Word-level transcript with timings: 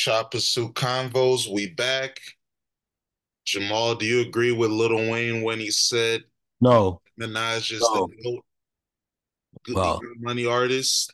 Choppa 0.00 0.40
Suit 0.40 0.74
Convos, 0.74 1.46
we 1.52 1.74
back. 1.74 2.18
Jamal, 3.44 3.96
do 3.96 4.06
you 4.06 4.20
agree 4.20 4.52
with 4.52 4.70
Lil 4.70 5.10
Wayne 5.10 5.42
when 5.42 5.58
he 5.58 5.70
said 5.70 6.22
No, 6.60 7.02
Minaj 7.20 7.72
is 7.72 7.80
No. 7.80 8.06
the 8.06 8.40
GOAT, 9.74 10.00
good 10.00 10.20
money 10.20 10.46
artist? 10.46 11.12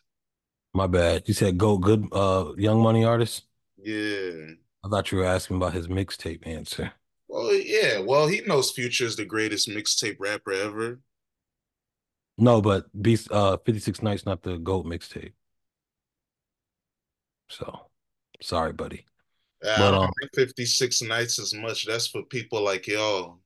my 0.74 0.86
bad. 0.86 1.22
You 1.26 1.34
said 1.34 1.56
go 1.58 1.78
good 1.78 2.06
uh 2.12 2.52
young 2.56 2.80
money 2.80 3.04
artist? 3.04 3.44
Yeah. 3.76 4.50
I 4.84 4.88
thought 4.88 5.10
you 5.10 5.18
were 5.18 5.24
asking 5.24 5.56
about 5.56 5.72
his 5.72 5.88
mixtape 5.88 6.46
answer. 6.46 6.92
Well, 7.28 7.52
yeah. 7.54 7.98
Well, 8.00 8.28
he 8.28 8.42
knows 8.42 8.70
Future 8.70 9.06
is 9.06 9.16
the 9.16 9.24
greatest 9.24 9.68
mixtape 9.68 10.16
rapper 10.20 10.52
ever. 10.52 11.00
No, 12.38 12.60
but 12.60 12.84
Beast 13.02 13.32
uh 13.32 13.56
56 13.64 14.02
Nights 14.02 14.26
not 14.26 14.42
the 14.42 14.58
GOAT 14.58 14.84
mixtape. 14.84 15.32
So 17.48 17.80
sorry, 18.42 18.72
buddy. 18.72 19.04
But, 19.62 19.94
um, 19.94 20.10
56 20.34 21.02
Nights 21.02 21.38
as 21.38 21.54
much. 21.54 21.86
That's 21.86 22.06
for 22.06 22.22
people 22.22 22.62
like 22.62 22.86
y'all. 22.86 23.38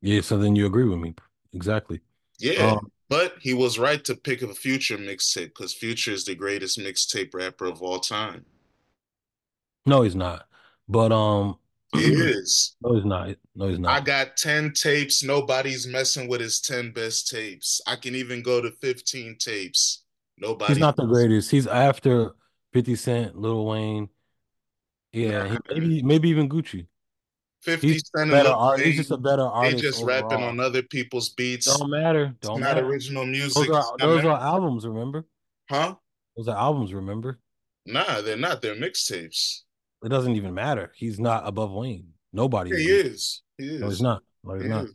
Yeah, 0.00 0.22
so 0.22 0.38
then 0.38 0.56
you 0.56 0.66
agree 0.66 0.84
with 0.88 0.98
me. 0.98 1.14
Exactly. 1.52 2.00
Yeah. 2.38 2.72
Um, 2.72 2.90
but 3.08 3.34
he 3.40 3.54
was 3.54 3.78
right 3.78 4.02
to 4.04 4.14
pick 4.14 4.42
a 4.42 4.54
Future 4.54 4.96
mixtape 4.96 5.48
because 5.48 5.74
Future 5.74 6.12
is 6.12 6.24
the 6.24 6.34
greatest 6.34 6.78
mixtape 6.78 7.34
rapper 7.34 7.66
of 7.66 7.82
all 7.82 7.98
time. 8.00 8.44
no, 9.86 10.02
he's 10.02 10.14
not. 10.14 10.46
But 10.88 11.12
um 11.12 11.56
He 11.94 12.04
is. 12.04 12.76
no, 12.82 12.94
he's 12.94 13.04
not. 13.04 13.36
No, 13.56 13.68
he's 13.68 13.80
not. 13.80 13.90
I 13.90 14.00
got 14.04 14.36
10 14.36 14.72
tapes. 14.74 15.24
Nobody's 15.24 15.88
messing 15.88 16.28
with 16.28 16.40
his 16.40 16.60
10 16.60 16.92
best 16.92 17.28
tapes. 17.28 17.80
I 17.84 17.96
can 17.96 18.14
even 18.14 18.42
go 18.42 18.60
to 18.60 18.70
15 18.70 19.36
tapes. 19.38 20.04
Nobody. 20.38 20.74
He's 20.74 20.80
not 20.80 20.94
the 20.94 21.06
greatest. 21.06 21.50
He's 21.50 21.66
after 21.66 22.32
50 22.72 22.94
Cent, 22.96 23.36
Lil 23.36 23.64
Wayne. 23.66 24.08
Yeah, 25.12 25.48
he- 25.48 25.58
maybe 25.74 26.02
maybe 26.02 26.28
even 26.28 26.48
Gucci. 26.48 26.86
50 27.62 27.92
He's 27.92 28.10
Cent 28.16 28.30
better 28.30 28.48
art. 28.50 28.80
He's 28.80 28.96
just 28.96 29.10
a 29.10 29.18
better 29.18 29.42
they 29.42 29.48
artist. 29.48 29.82
just 29.82 30.02
rapping 30.04 30.42
on 30.42 30.60
other 30.60 30.82
people's 30.82 31.28
beats. 31.30 31.66
Don't 31.66 31.90
matter. 31.90 32.34
It's 32.38 32.48
Don't 32.48 32.60
not 32.60 32.76
matter. 32.76 32.86
original 32.86 33.26
music. 33.26 33.54
Those 33.54 33.68
It's 33.68 33.76
are 33.76 33.96
those 33.98 34.24
are 34.24 34.40
albums, 34.40 34.86
remember? 34.86 35.26
huh? 35.68 35.96
Those 36.36 36.48
are 36.48 36.56
albums, 36.56 36.94
remember? 36.94 37.38
Nah, 37.86 38.20
they're 38.22 38.36
not. 38.36 38.62
They're 38.62 38.76
mixtapes. 38.76 39.62
It 40.02 40.08
doesn't 40.08 40.36
even 40.36 40.54
matter. 40.54 40.92
He's 40.94 41.18
not 41.20 41.46
above 41.46 41.72
Wayne. 41.72 42.14
Nobody. 42.32 42.70
Is. 42.70 42.78
he 42.78 42.86
is. 42.92 43.42
He 43.58 43.64
is. 43.74 43.80
No, 43.80 43.88
he's 43.88 44.00
not. 44.02 44.22
No, 44.44 44.54
he's 44.54 44.62
He 44.62 44.68
not. 44.68 44.84
is. 44.84 44.94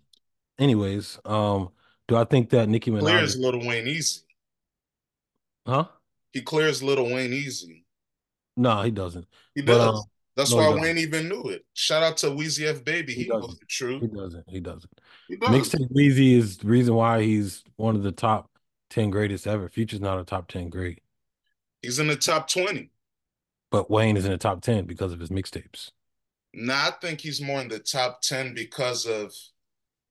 Anyways, 0.58 1.20
um, 1.26 1.70
do 2.08 2.16
I 2.16 2.24
think 2.24 2.50
that 2.52 2.70
Nicki 2.70 2.90
Minaj 2.90 3.02
Clears 3.02 3.36
Minaj? 3.38 3.42
Little 3.42 3.68
Wayne 3.68 3.88
easy. 3.88 4.22
Huh? 5.68 5.86
He 6.36 6.44
clears 6.44 6.84
Little 6.84 7.06
Wayne 7.06 7.34
easy. 7.34 7.86
No, 8.58 8.84
he 8.84 8.92
doesn't. 8.92 9.26
He 9.56 9.62
But, 9.64 9.78
does. 9.80 10.00
um, 10.00 10.04
That's 10.36 10.52
no, 10.52 10.58
why 10.58 10.66
doesn't. 10.66 10.82
Wayne 10.82 10.98
even 11.00 11.30
knew 11.30 11.44
it. 11.50 11.66
Shout 11.74 12.04
out 12.04 12.18
to 12.18 12.28
Weezy 12.28 12.68
F 12.68 12.84
Baby. 12.84 13.14
He 13.16 13.24
He, 13.24 13.30
knows 13.30 13.42
doesn't. 13.44 13.60
the 13.62 13.66
truth. 13.66 14.02
He 14.02 14.08
doesn't. 14.08 14.50
He 14.50 14.60
doesn't. 14.60 15.00
He 15.28 15.36
does. 15.38 15.50
Mixtape 15.50 15.92
Weezy 15.92 16.36
is 16.38 16.58
the 16.58 16.68
reason 16.68 16.94
why 16.94 17.24
he's 17.24 17.64
one 17.78 17.96
of 17.96 18.04
the 18.04 18.12
top 18.12 18.52
ten 18.90 19.10
greatest 19.10 19.48
ever. 19.48 19.68
Future's 19.70 20.02
not 20.02 20.20
a 20.20 20.24
top 20.26 20.48
ten 20.48 20.70
great, 20.70 21.02
He's 21.82 22.00
in 22.00 22.08
the 22.08 22.16
top 22.16 22.50
20. 22.50 22.92
but 23.72 23.90
Wayne 23.90 24.18
is 24.18 24.26
in 24.26 24.32
the 24.32 24.38
top 24.38 24.62
ten 24.62 24.86
because 24.86 25.14
of 25.14 25.20
his 25.20 25.30
mixtapes. 25.30 25.92
Nah, 26.54 26.88
I 26.88 26.92
think 27.02 27.22
he's 27.22 27.42
more 27.42 27.60
in 27.62 27.68
the 27.68 27.80
top 27.80 28.22
10 28.22 28.54
because 28.54 29.06
of 29.06 29.34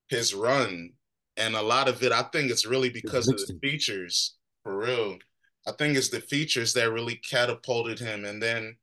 his 0.09 0.35
run. 0.35 0.91
And 1.39 1.57
a 1.57 1.63
lot 1.63 1.89
of 1.89 2.03
it, 2.03 2.13
I 2.13 2.23
think 2.25 2.51
it's 2.51 2.67
really 2.67 2.91
because 2.91 3.29
of 3.29 3.37
the 3.39 3.59
features. 3.63 4.35
For 4.63 4.77
real. 4.77 5.19
I 5.67 5.73
think 5.73 5.97
it's 5.97 6.09
the 6.11 6.21
features 6.21 6.73
that 6.75 6.91
really 6.93 7.17
catapulted 7.17 7.99
him. 7.99 8.25
And 8.25 8.43
then 8.43 8.77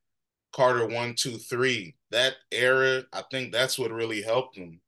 Carter 0.53 0.87
one, 0.87 1.13
two, 1.15 1.37
three. 1.37 1.95
That 2.11 2.33
era, 2.51 3.03
I 3.13 3.23
think 3.31 3.51
that's 3.53 3.77
what 3.79 3.91
really 3.91 4.21
helped 4.21 4.57
him. 4.57 4.81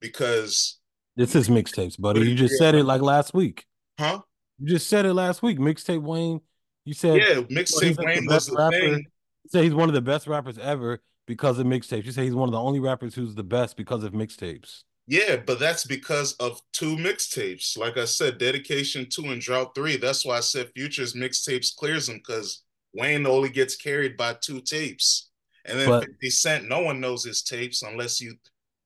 Because, 0.00 0.78
It's 1.16 1.32
his 1.32 1.48
mixtapes, 1.48 2.00
buddy. 2.00 2.20
You 2.28 2.34
just 2.34 2.54
yeah. 2.54 2.66
said 2.66 2.74
it 2.74 2.84
like 2.84 3.00
last 3.02 3.34
week. 3.34 3.64
huh? 3.98 4.20
You 4.58 4.68
just 4.68 4.88
said 4.88 5.04
it 5.06 5.14
last 5.14 5.42
week. 5.42 5.58
Mixtape 5.58 6.02
Wayne. 6.02 6.40
You 6.84 6.94
said 6.94 7.16
Yeah, 7.18 7.34
mixtape 7.42 7.96
the 7.96 8.04
Wayne 8.04 8.26
was 8.26 8.46
the 8.46 8.56
rapper. 8.56 8.78
thing. 8.78 9.06
You 9.44 9.50
say 9.50 9.62
he's 9.64 9.74
one 9.74 9.88
of 9.88 9.94
the 9.94 10.00
best 10.02 10.26
rappers 10.26 10.58
ever 10.58 11.00
because 11.26 11.58
of 11.58 11.66
mixtapes. 11.66 12.04
You 12.04 12.12
say 12.12 12.24
he's 12.24 12.34
one 12.34 12.48
of 12.48 12.52
the 12.52 12.60
only 12.60 12.80
rappers 12.80 13.14
who's 13.14 13.34
the 13.34 13.44
best 13.44 13.76
because 13.76 14.02
of 14.04 14.12
mixtapes. 14.12 14.82
Yeah, 15.06 15.36
but 15.36 15.58
that's 15.60 15.84
because 15.84 16.32
of 16.34 16.60
two 16.72 16.96
mixtapes. 16.96 17.78
Like 17.78 17.96
I 17.96 18.04
said, 18.06 18.38
Dedication 18.38 19.06
2 19.08 19.26
and 19.26 19.40
Drought 19.40 19.74
3. 19.74 19.96
That's 19.98 20.24
why 20.24 20.36
I 20.38 20.40
said 20.40 20.70
Future's 20.74 21.14
mixtapes 21.14 21.74
clears 21.74 22.08
him 22.08 22.16
because 22.16 22.64
Wayne 22.92 23.26
only 23.26 23.48
gets 23.48 23.76
carried 23.76 24.16
by 24.16 24.34
two 24.40 24.60
tapes. 24.60 25.30
And 25.64 25.78
then 25.78 25.88
But- 25.88 26.04
50 26.06 26.30
Cent, 26.30 26.68
no 26.68 26.80
one 26.80 27.00
knows 27.00 27.24
his 27.24 27.42
tapes 27.42 27.82
unless 27.82 28.20
you 28.20 28.34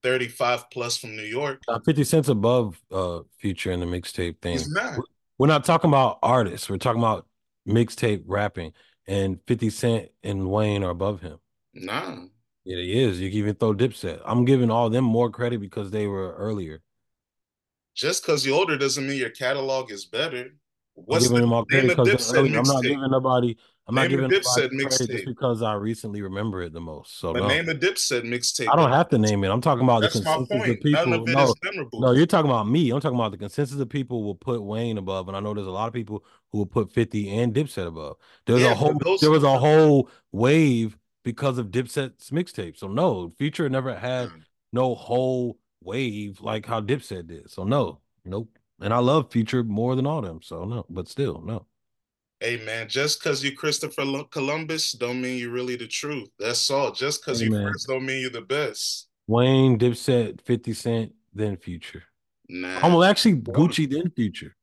35 0.02 0.70
plus 0.70 0.96
from 0.96 1.14
New 1.16 1.24
York. 1.24 1.62
Uh, 1.68 1.78
50 1.80 2.04
Cent's 2.04 2.28
above 2.28 2.80
uh 2.90 3.20
Future 3.38 3.70
in 3.70 3.80
the 3.80 3.86
mixtape 3.86 4.40
thing. 4.40 4.52
He's 4.52 4.68
not. 4.70 4.98
We're 5.38 5.46
not 5.46 5.64
talking 5.64 5.88
about 5.90 6.18
artists. 6.22 6.68
We're 6.68 6.78
talking 6.78 7.00
about 7.02 7.26
mixtape 7.68 8.22
rapping. 8.26 8.72
And 9.06 9.38
50 9.46 9.70
Cent 9.70 10.08
and 10.22 10.50
Wayne 10.50 10.84
are 10.84 10.90
above 10.90 11.20
him. 11.22 11.38
Nah. 11.74 12.26
Yeah, 12.64 12.76
he 12.76 13.02
is. 13.02 13.20
You 13.20 13.30
can 13.30 13.38
even 13.38 13.54
throw 13.54 13.74
Dipset. 13.74 14.20
I'm 14.24 14.44
giving 14.44 14.70
all 14.70 14.90
them 14.90 15.04
more 15.04 15.30
credit 15.30 15.60
because 15.60 15.90
they 15.90 16.06
were 16.06 16.34
earlier. 16.34 16.82
Just 17.94 18.22
because 18.22 18.46
you're 18.46 18.56
older 18.56 18.76
doesn't 18.78 19.06
mean 19.06 19.18
your 19.18 19.30
catalog 19.30 19.90
is 19.90 20.04
better. 20.04 20.38
I'm 20.96 21.04
What's 21.06 21.24
giving 21.24 21.36
the 21.36 21.40
them 21.42 21.52
all 21.52 21.66
name 21.70 21.88
credit 21.88 21.98
of 21.98 22.06
because. 22.06 22.30
I'm 22.36 22.62
not 22.62 22.82
giving 22.82 23.10
nobody. 23.10 23.56
I'm 23.86 23.94
not 23.94 24.08
giving 24.08 24.30
Dipset 24.30 24.70
mixtape. 24.70 25.24
because 25.24 25.62
I 25.62 25.72
recently 25.72 26.22
remember 26.22 26.62
it 26.62 26.72
the 26.72 26.80
most. 26.80 27.18
So 27.18 27.32
But 27.32 27.40
no, 27.40 27.48
name 27.48 27.68
a 27.68 27.74
Dipset 27.74 28.22
mixtape. 28.22 28.68
I 28.70 28.76
don't 28.76 28.92
have 28.92 29.08
to 29.08 29.18
name 29.18 29.42
it. 29.42 29.48
I'm 29.48 29.60
talking 29.60 29.82
about 29.82 30.02
That's 30.02 30.14
the 30.14 30.22
consensus 30.24 30.70
of 30.70 30.80
people. 30.80 31.06
None 31.06 31.12
of 31.14 31.28
it 31.28 31.32
no, 31.32 31.44
is 31.44 31.54
memorable. 31.64 32.00
no, 32.00 32.12
you're 32.12 32.26
talking 32.26 32.50
about 32.50 32.68
me. 32.68 32.90
I'm 32.90 33.00
talking 33.00 33.18
about 33.18 33.32
the 33.32 33.38
consensus 33.38 33.80
of 33.80 33.88
people 33.88 34.22
will 34.22 34.34
put 34.36 34.62
Wayne 34.62 34.98
above, 34.98 35.26
and 35.28 35.36
I 35.36 35.40
know 35.40 35.54
there's 35.54 35.66
a 35.66 35.70
lot 35.72 35.88
of 35.88 35.94
people 35.94 36.24
who 36.52 36.58
will 36.58 36.66
put 36.66 36.92
50 36.92 37.30
and 37.38 37.52
Dipset 37.54 37.86
above. 37.86 38.16
There's 38.46 38.62
Yeah, 38.62 38.72
a 38.72 38.74
whole 38.74 38.94
those- 39.02 39.20
there 39.20 39.30
was 39.30 39.42
a 39.42 39.58
whole 39.58 40.08
wave 40.30 40.96
because 41.24 41.58
of 41.58 41.66
Dipset's 41.68 42.30
mixtape. 42.30 42.76
So 42.76 42.88
no, 42.88 43.32
Future 43.38 43.68
never 43.68 43.94
had 43.94 44.28
Mm. 44.28 44.42
no 44.72 44.94
whole 44.94 45.58
wave 45.82 46.40
like 46.40 46.66
how 46.66 46.80
Dipset 46.80 47.26
did. 47.26 47.50
So 47.50 47.64
no, 47.64 48.00
nope. 48.24 48.50
And 48.80 48.94
I 48.94 48.98
love 48.98 49.30
Future 49.30 49.62
more 49.62 49.94
than 49.96 50.06
all 50.06 50.22
them. 50.22 50.40
So 50.42 50.64
no, 50.64 50.86
but 50.88 51.08
still 51.08 51.42
no. 51.42 51.66
Hey 52.40 52.62
man, 52.64 52.88
just 52.88 53.20
because 53.20 53.44
you 53.44 53.54
Christopher 53.54 54.04
Columbus 54.30 54.92
don't 54.92 55.20
mean 55.20 55.38
you're 55.38 55.50
really 55.52 55.76
the 55.76 55.86
truth. 55.86 56.30
That's 56.38 56.70
all. 56.70 56.90
Just 56.92 57.20
because 57.20 57.40
Hey, 57.40 57.46
you 57.46 57.52
man. 57.52 57.64
first 57.70 57.86
don't 57.86 58.06
mean 58.06 58.22
you're 58.22 58.30
the 58.30 58.40
best. 58.40 59.08
Wayne, 59.26 59.78
Dipset, 59.78 60.40
50 60.40 60.72
Cent, 60.72 61.12
then 61.34 61.56
Future. 61.58 62.02
Nah, 62.48 62.80
I'm 62.82 63.00
actually 63.08 63.36
Gucci, 63.36 63.88
then 63.88 64.10
Future. 64.10 64.56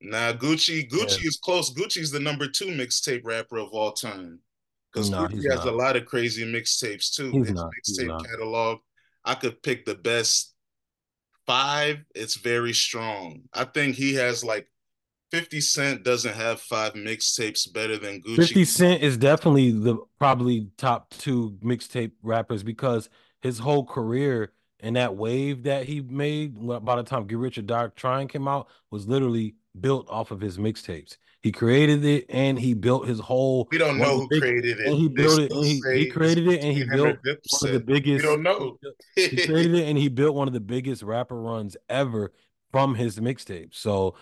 nah. 0.00 0.32
Gucci, 0.32 0.86
Gucci 0.90 1.22
Yeah. 1.22 1.28
is 1.28 1.38
close. 1.42 1.72
Gucci's 1.72 2.10
the 2.10 2.18
number 2.20 2.46
two 2.48 2.66
mixtape 2.66 3.22
rapper 3.24 3.56
of 3.58 3.68
all 3.70 3.92
time. 3.92 4.40
Because 4.92 5.10
Nah, 5.10 5.28
Gucci 5.28 5.50
has 5.50 5.64
not. 5.64 5.68
a 5.68 5.76
lot 5.76 5.96
of 5.96 6.06
crazy 6.06 6.44
mixtapes 6.44 7.14
too. 7.14 7.30
He's 7.32 7.48
His 7.48 7.58
mixtape 7.58 8.24
catalog, 8.26 8.80
I 9.24 9.34
could 9.34 9.62
pick 9.62 9.84
the 9.84 9.94
best 9.94 10.54
five. 11.46 12.04
It's 12.14 12.36
very 12.36 12.72
strong. 12.72 13.42
I 13.52 13.64
think 13.64 13.96
he 13.96 14.14
has 14.14 14.44
like 14.44 14.68
50 15.30 15.60
Cent 15.62 16.02
doesn't 16.02 16.34
have 16.34 16.60
five 16.60 16.92
mixtapes 16.92 17.72
better 17.72 17.96
than 17.96 18.20
Gucci. 18.20 18.36
50 18.36 18.64
Cent 18.66 19.02
is 19.02 19.16
definitely 19.16 19.70
the 19.70 19.96
probably 20.18 20.68
top 20.76 21.10
two 21.10 21.56
mixtape 21.62 22.12
rappers 22.22 22.62
because 22.62 23.08
his 23.40 23.58
whole 23.58 23.84
career 23.84 24.52
and 24.80 24.96
that 24.96 25.16
wave 25.16 25.62
that 25.62 25.86
he 25.86 26.00
made 26.00 26.54
by 26.84 26.96
the 26.96 27.02
time 27.02 27.26
Get 27.26 27.38
Rich 27.38 27.58
or 27.58 27.62
Die 27.62 27.88
Trying 27.96 28.28
came 28.28 28.46
out 28.46 28.68
was 28.90 29.06
literally 29.06 29.54
built 29.80 30.06
off 30.10 30.32
of 30.32 30.40
his 30.40 30.58
mixtapes. 30.58 31.16
He 31.42 31.50
created 31.50 32.04
it 32.04 32.26
and 32.28 32.56
he 32.58 32.72
built 32.72 33.08
his 33.08 33.18
whole 33.18 33.66
We 33.70 33.78
don't 33.78 33.98
know 33.98 34.20
who 34.20 34.28
big- 34.28 34.40
created 34.42 34.78
it. 34.78 34.86
and 34.86 34.96
he 34.96 35.08
built 35.08 35.40
it 35.40 35.52
and 35.52 35.64
he, 35.64 35.82
he 35.94 36.06
created 36.06 36.46
it 36.46 36.62
and 36.62 36.72
he 36.76 36.84
between 36.84 36.98
him 36.98 37.04
and 37.06 37.22
built 37.24 37.38
one 37.60 37.68
of 37.68 37.72
the 37.74 37.80
biggest 37.84 38.24
We 38.24 38.30
don't 38.30 38.42
know. 38.42 38.78
he 39.16 39.46
created 39.46 39.74
it 39.74 39.88
and 39.88 39.98
he 39.98 40.08
built 40.08 40.36
one 40.36 40.46
of 40.46 40.54
the 40.54 40.60
biggest 40.60 41.02
rapper 41.02 41.40
runs 41.40 41.76
ever 41.88 42.32
from 42.70 42.94
his 42.94 43.18
mixtape. 43.18 43.74
So 43.74 44.14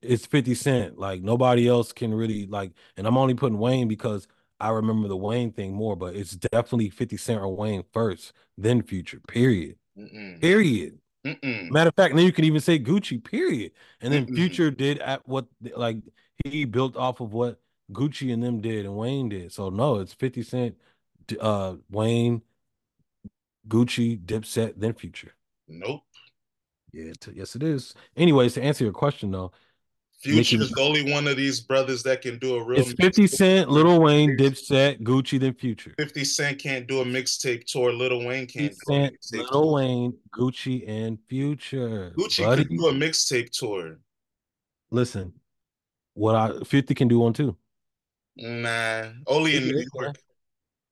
it's 0.00 0.26
50 0.26 0.54
Cent. 0.54 0.98
Like 0.98 1.22
nobody 1.22 1.66
else 1.66 1.92
can 1.92 2.14
really 2.14 2.46
like, 2.46 2.70
and 2.96 3.06
I'm 3.06 3.18
only 3.18 3.34
putting 3.34 3.58
Wayne 3.58 3.88
because 3.88 4.28
I 4.60 4.70
remember 4.70 5.08
the 5.08 5.16
Wayne 5.16 5.52
thing 5.52 5.74
more, 5.74 5.96
but 5.96 6.14
it's 6.14 6.32
definitely 6.32 6.90
50 6.90 7.16
Cent 7.16 7.40
or 7.40 7.48
Wayne 7.54 7.82
first, 7.92 8.32
then 8.56 8.82
Future. 8.82 9.20
Period. 9.26 9.76
Mm-mm. 9.98 10.40
Period. 10.40 10.98
Mm-mm. 11.26 11.70
Matter 11.70 11.88
of 11.88 11.94
fact, 11.96 12.14
then 12.14 12.24
you 12.24 12.32
can 12.32 12.44
even 12.44 12.60
say 12.60 12.78
Gucci, 12.78 13.22
period. 13.22 13.72
And 14.00 14.12
then 14.12 14.26
Mm-mm. 14.26 14.36
Future 14.36 14.70
did 14.70 14.98
at 15.00 15.26
what 15.28 15.46
like 15.74 15.96
he 16.44 16.64
built 16.64 16.96
off 16.96 17.20
of 17.20 17.32
what 17.32 17.60
Gucci 17.92 18.32
and 18.32 18.42
them 18.42 18.60
did 18.60 18.84
and 18.84 18.96
Wayne 18.96 19.28
did. 19.28 19.52
So 19.52 19.70
no, 19.70 19.96
it's 19.96 20.12
50 20.12 20.42
Cent, 20.42 20.76
uh 21.40 21.74
Wayne, 21.90 22.42
Gucci, 23.68 24.18
Dipset, 24.18 24.74
then 24.76 24.94
Future. 24.94 25.32
Nope. 25.68 26.02
Yeah, 26.92 27.12
t- 27.20 27.32
yes, 27.34 27.54
it 27.54 27.62
is. 27.62 27.94
Anyways, 28.16 28.54
to 28.54 28.62
answer 28.62 28.84
your 28.84 28.92
question 28.92 29.30
though, 29.30 29.52
Future 30.20 30.60
is 30.60 30.70
the 30.70 30.80
only 30.82 31.10
one 31.10 31.26
of 31.26 31.38
these 31.38 31.60
brothers 31.60 32.02
that 32.02 32.20
can 32.20 32.38
do 32.38 32.56
a 32.56 32.62
real. 32.62 32.78
It's 32.78 32.92
Fifty 32.92 33.26
Cent, 33.26 33.70
Little 33.70 34.02
Wayne, 34.02 34.36
Dipset, 34.36 35.00
Gucci, 35.00 35.40
then 35.40 35.54
Future. 35.54 35.94
Fifty 35.98 36.24
Cent 36.24 36.58
can't 36.58 36.86
do 36.86 37.00
a 37.00 37.04
mixtape 37.04 37.64
tour. 37.64 37.90
Little 37.90 38.26
Wayne 38.26 38.46
can't. 38.46 38.70
50 38.70 38.76
Cent, 38.86 39.16
Lil 39.32 39.46
tour. 39.46 39.72
Wayne, 39.72 40.14
Gucci, 40.36 40.86
and 40.86 41.18
Future. 41.26 42.12
Gucci 42.18 42.44
buddy. 42.44 42.66
can 42.66 42.76
do 42.76 42.88
a 42.88 42.92
mixtape 42.92 43.48
tour. 43.50 43.98
Listen, 44.90 45.32
what 46.14 46.34
I 46.34 46.52
Fifty 46.64 46.94
can 46.94 47.08
do 47.08 47.18
one 47.20 47.32
too. 47.32 47.56
Nah, 48.36 49.08
only 49.26 49.56
in 49.56 49.68
New 49.68 49.84
York. 49.94 50.16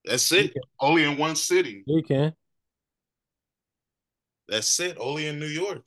That's 0.04 0.30
it. 0.32 0.54
Only 0.80 1.04
in 1.04 1.16
one 1.16 1.36
city. 1.36 1.84
You 1.86 2.02
can. 2.02 2.34
That's 4.48 4.80
it. 4.80 4.96
Only 4.98 5.26
in 5.26 5.38
New 5.38 5.46
York. 5.46 5.86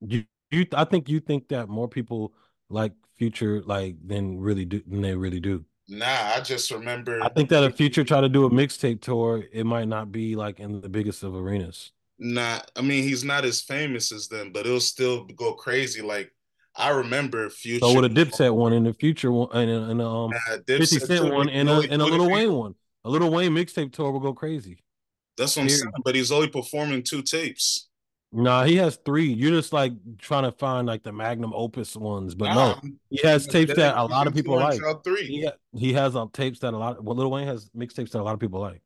You, 0.00 0.24
you, 0.50 0.66
I 0.74 0.84
think 0.84 1.08
you 1.08 1.20
think 1.20 1.48
that 1.48 1.68
more 1.68 1.88
people 1.88 2.34
like 2.68 2.92
Future 3.16 3.62
like 3.64 3.96
than 4.06 4.38
really 4.38 4.64
do 4.64 4.82
than 4.86 5.00
they 5.00 5.14
really 5.14 5.40
do. 5.40 5.64
Nah, 5.88 6.34
I 6.34 6.40
just 6.40 6.70
remember. 6.70 7.22
I 7.22 7.30
think 7.30 7.48
that 7.48 7.64
if 7.64 7.76
Future 7.76 8.04
try 8.04 8.20
to 8.20 8.28
do 8.28 8.44
a 8.44 8.50
mixtape 8.50 9.00
tour, 9.00 9.44
it 9.52 9.64
might 9.64 9.88
not 9.88 10.12
be 10.12 10.36
like 10.36 10.60
in 10.60 10.80
the 10.80 10.88
biggest 10.88 11.22
of 11.22 11.34
arenas. 11.34 11.92
Nah, 12.18 12.60
I 12.76 12.82
mean 12.82 13.02
he's 13.04 13.24
not 13.24 13.44
as 13.44 13.60
famous 13.60 14.12
as 14.12 14.28
them, 14.28 14.52
but 14.52 14.66
it'll 14.66 14.80
still 14.80 15.24
go 15.24 15.54
crazy. 15.54 16.02
Like 16.02 16.32
I 16.78 16.90
remember 16.90 17.50
Future. 17.50 17.84
So 17.84 18.00
with 18.00 18.04
a 18.04 18.08
Dipset 18.08 18.54
one 18.54 18.72
and 18.72 18.86
the 18.86 18.94
Future 18.94 19.32
one 19.32 19.48
and, 19.52 19.90
and 19.90 20.00
um 20.00 20.30
nah, 20.30 20.56
Fifty 20.66 21.00
Cent 21.00 21.34
one 21.34 21.48
and 21.48 21.68
a 21.68 21.80
and 21.80 22.00
a 22.00 22.04
Lil 22.04 22.30
Wayne 22.30 22.52
one, 22.52 22.74
a 23.04 23.10
Lil 23.10 23.30
Wayne 23.30 23.52
mixtape 23.52 23.92
tour 23.92 24.12
will 24.12 24.20
go 24.20 24.32
crazy. 24.32 24.82
That's 25.36 25.56
what 25.56 25.64
I'm 25.64 25.68
saying. 25.68 25.92
But 26.04 26.14
he's 26.14 26.30
only 26.32 26.48
performing 26.48 27.02
two 27.02 27.22
tapes. 27.22 27.88
Nah, 28.30 28.64
he 28.64 28.76
has 28.76 28.98
three. 29.04 29.32
You're 29.32 29.52
just 29.52 29.72
like 29.72 29.92
trying 30.18 30.44
to 30.44 30.52
find 30.52 30.86
like 30.86 31.02
the 31.02 31.12
magnum 31.12 31.52
opus 31.54 31.96
ones, 31.96 32.34
but 32.34 32.52
nah, 32.52 32.78
no, 32.82 32.90
he 33.10 33.20
has 33.24 33.46
tapes 33.46 33.74
that 33.74 33.96
a 33.96 34.04
lot 34.04 34.26
of 34.26 34.34
people 34.34 34.56
like. 34.56 34.80
Three. 35.02 35.26
He, 35.26 35.44
ha- 35.46 35.56
he 35.74 35.94
has 35.94 36.14
um, 36.14 36.28
tapes 36.30 36.58
that 36.60 36.74
a 36.74 36.76
lot. 36.76 36.98
Of, 36.98 37.04
well, 37.04 37.16
Lil 37.16 37.30
Wayne 37.30 37.46
has 37.46 37.70
mixtapes 37.70 38.10
that 38.10 38.20
a 38.20 38.22
lot 38.22 38.34
of 38.34 38.40
people 38.40 38.60
like. 38.60 38.82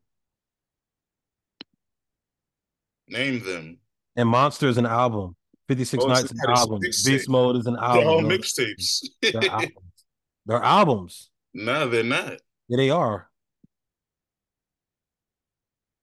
Name 3.08 3.44
them. 3.44 3.78
And 4.14 4.28
Monster 4.28 4.68
is 4.68 4.78
an 4.78 4.86
album. 4.86 5.34
Fifty 5.68 5.84
Six 5.84 6.04
oh, 6.04 6.08
Nights 6.08 6.24
is 6.24 6.40
an 6.42 6.50
album. 6.50 6.80
Beast 6.80 7.28
Mode 7.28 7.56
is 7.56 7.66
an 7.66 7.76
album. 7.76 7.98
They're 7.98 8.08
all 8.08 8.22
mixtapes. 8.22 9.06
they're, 9.20 9.32
albums. 9.50 9.72
they're 10.46 10.62
albums. 10.62 11.30
No, 11.54 11.88
they're 11.88 12.02
not. 12.02 12.38
Yeah, 12.68 12.76
they 12.76 12.90
are. 12.90 13.28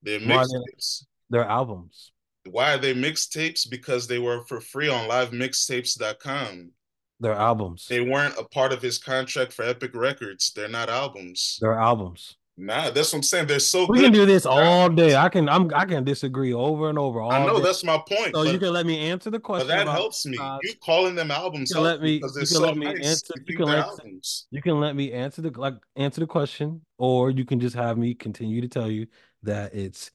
They're 0.01 0.19
mixtapes. 0.19 1.05
They're 1.29 1.45
albums. 1.45 2.11
Why 2.49 2.73
are 2.73 2.77
they 2.77 2.93
mixtapes? 2.93 3.69
Because 3.69 4.07
they 4.07 4.19
were 4.19 4.45
for 4.45 4.61
free 4.61 4.89
on 4.89 5.09
livemixtapes.com. 5.09 6.71
They're 7.19 7.33
albums. 7.33 7.85
They 7.89 8.01
weren't 8.01 8.37
a 8.37 8.45
part 8.45 8.71
of 8.71 8.81
his 8.81 8.97
contract 8.97 9.51
for 9.51 9.65
Epic 9.65 9.93
Records. 9.93 10.53
They're 10.55 10.69
not 10.69 10.89
albums. 10.89 11.57
They're 11.61 11.77
albums. 11.77 12.37
Nah, 12.61 12.89
that's 12.89 13.13
what 13.13 13.19
I'm 13.19 13.23
saying. 13.23 13.47
They're 13.47 13.57
so 13.57 13.85
we 13.87 13.99
good. 13.99 14.03
can 14.05 14.13
do 14.13 14.25
this 14.25 14.45
all 14.45 14.89
day. 14.89 15.15
I 15.15 15.29
can 15.29 15.47
I'm 15.47 15.73
I 15.73 15.85
can 15.85 16.03
disagree 16.03 16.53
over 16.53 16.89
and 16.89 16.99
over. 16.99 17.21
I 17.21 17.45
know 17.45 17.57
day. 17.57 17.63
that's 17.63 17.85
my 17.85 17.97
point. 17.97 18.35
So 18.35 18.43
but, 18.43 18.51
you 18.51 18.59
can 18.59 18.73
let 18.73 18.85
me 18.85 18.99
answer 18.99 19.29
the 19.29 19.39
question. 19.39 19.69
But 19.69 19.85
that 19.85 19.87
helps 19.87 20.25
me. 20.25 20.37
Uh, 20.37 20.57
you 20.63 20.73
calling 20.83 21.15
them 21.15 21.31
albums. 21.31 21.69
You 21.69 21.75
can 21.75 21.83
let 21.85 22.01
me. 22.01 22.15
You 22.15 22.19
can 22.19 22.45
so 22.45 22.59
let 22.59 22.75
me 22.75 22.85
nice. 22.87 23.05
answer. 23.05 23.33
You, 23.37 23.43
you 23.47 23.57
can 23.57 23.65
let, 23.65 23.79
albums. 23.85 24.47
you 24.51 24.61
can 24.61 24.77
let 24.81 24.93
me 24.93 25.13
answer 25.13 25.41
the 25.41 25.57
like 25.57 25.75
answer 25.95 26.19
the 26.19 26.27
question, 26.27 26.81
or 26.97 27.31
you 27.31 27.45
can 27.45 27.61
just 27.61 27.77
have 27.77 27.97
me 27.97 28.13
continue 28.13 28.59
to 28.59 28.67
tell 28.67 28.91
you 28.91 29.07
that 29.43 29.73
it's 29.73 30.11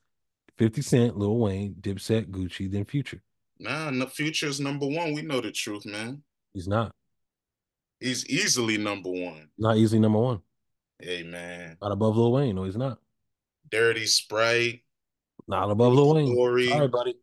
50 0.59 0.83
Cent, 0.83 1.17
Lil 1.17 1.39
Wayne, 1.39 1.75
Dipset, 1.81 2.27
Gucci, 2.27 2.71
then 2.71 2.85
Future. 2.85 3.23
Nah, 3.59 3.91
the 3.91 4.07
Future 4.07 4.49
is 4.49 4.61
number 4.61 4.87
one. 4.87 5.15
We 5.15 5.23
know 5.23 5.41
the 5.41 5.51
truth, 5.51 5.87
man. 5.87 6.23
He's 6.53 6.69
not. 6.69 6.93
He's 8.01 8.27
easily 8.29 8.77
number 8.77 9.09
one. 9.09 9.49
Not 9.57 9.79
easily 9.79 10.01
number 10.01 10.19
one. 10.19 10.41
Hey 11.01 11.23
man. 11.23 11.77
Not 11.83 11.93
above 11.93 12.17
Lil 12.17 12.33
Wayne. 12.33 12.55
No, 12.57 12.65
he's 12.65 12.77
not. 12.77 12.99
Dirty 13.71 14.07
Sprite. 14.07 14.83
Not 15.49 15.71
above 15.71 15.93
Lil 15.93 16.15
Wayne. 16.15 16.69
Sorry, 16.69 16.89
buddy. 16.89 17.15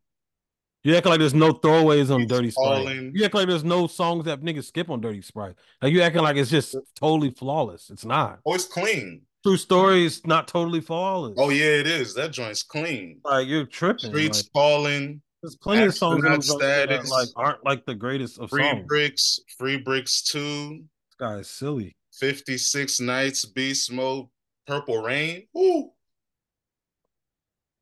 You 0.84 0.96
act 0.96 1.06
like 1.06 1.20
there's 1.20 1.34
no 1.34 1.52
throwaways 1.52 2.12
on 2.12 2.20
He's 2.20 2.28
Dirty 2.28 2.50
Sprite. 2.50 2.84
Falling. 2.84 3.12
You 3.14 3.24
act 3.24 3.34
like 3.34 3.46
there's 3.46 3.62
no 3.62 3.86
songs 3.86 4.24
that 4.24 4.42
niggas 4.42 4.64
skip 4.64 4.90
on 4.90 5.00
Dirty 5.00 5.22
Sprite. 5.22 5.54
Like 5.80 5.92
you 5.92 6.02
acting 6.02 6.22
like 6.22 6.36
it's 6.36 6.50
just 6.50 6.76
totally 6.96 7.30
flawless. 7.30 7.88
It's 7.90 8.04
not. 8.04 8.40
Oh, 8.44 8.54
it's 8.54 8.66
clean. 8.66 9.22
True 9.44 9.56
story 9.56 10.04
is 10.04 10.24
not 10.26 10.48
totally 10.48 10.80
flawless. 10.80 11.34
Oh 11.36 11.50
yeah, 11.50 11.66
it 11.66 11.86
is. 11.86 12.14
That 12.14 12.32
joint's 12.32 12.62
clean. 12.62 13.20
Like 13.24 13.46
you're 13.46 13.66
tripping. 13.66 14.10
Streets 14.10 14.38
like, 14.42 14.52
falling. 14.52 15.22
There's 15.42 15.56
plenty 15.56 15.86
of 15.86 15.94
songs 15.94 16.22
that 16.22 17.08
like 17.08 17.28
aren't 17.34 17.64
like 17.64 17.84
the 17.86 17.94
greatest 17.94 18.38
of 18.38 18.50
Free 18.50 18.62
songs. 18.62 18.84
Bricks, 18.86 19.40
Free 19.58 19.78
Bricks 19.78 20.22
Two. 20.22 20.78
This 20.78 21.16
guy 21.18 21.38
is 21.38 21.50
silly. 21.50 21.96
Fifty 22.12 22.58
Six 22.58 23.00
Nights, 23.00 23.44
Beast 23.44 23.90
Mode, 23.90 24.26
Purple 24.66 25.02
Rain. 25.02 25.46
Ooh. 25.56 25.90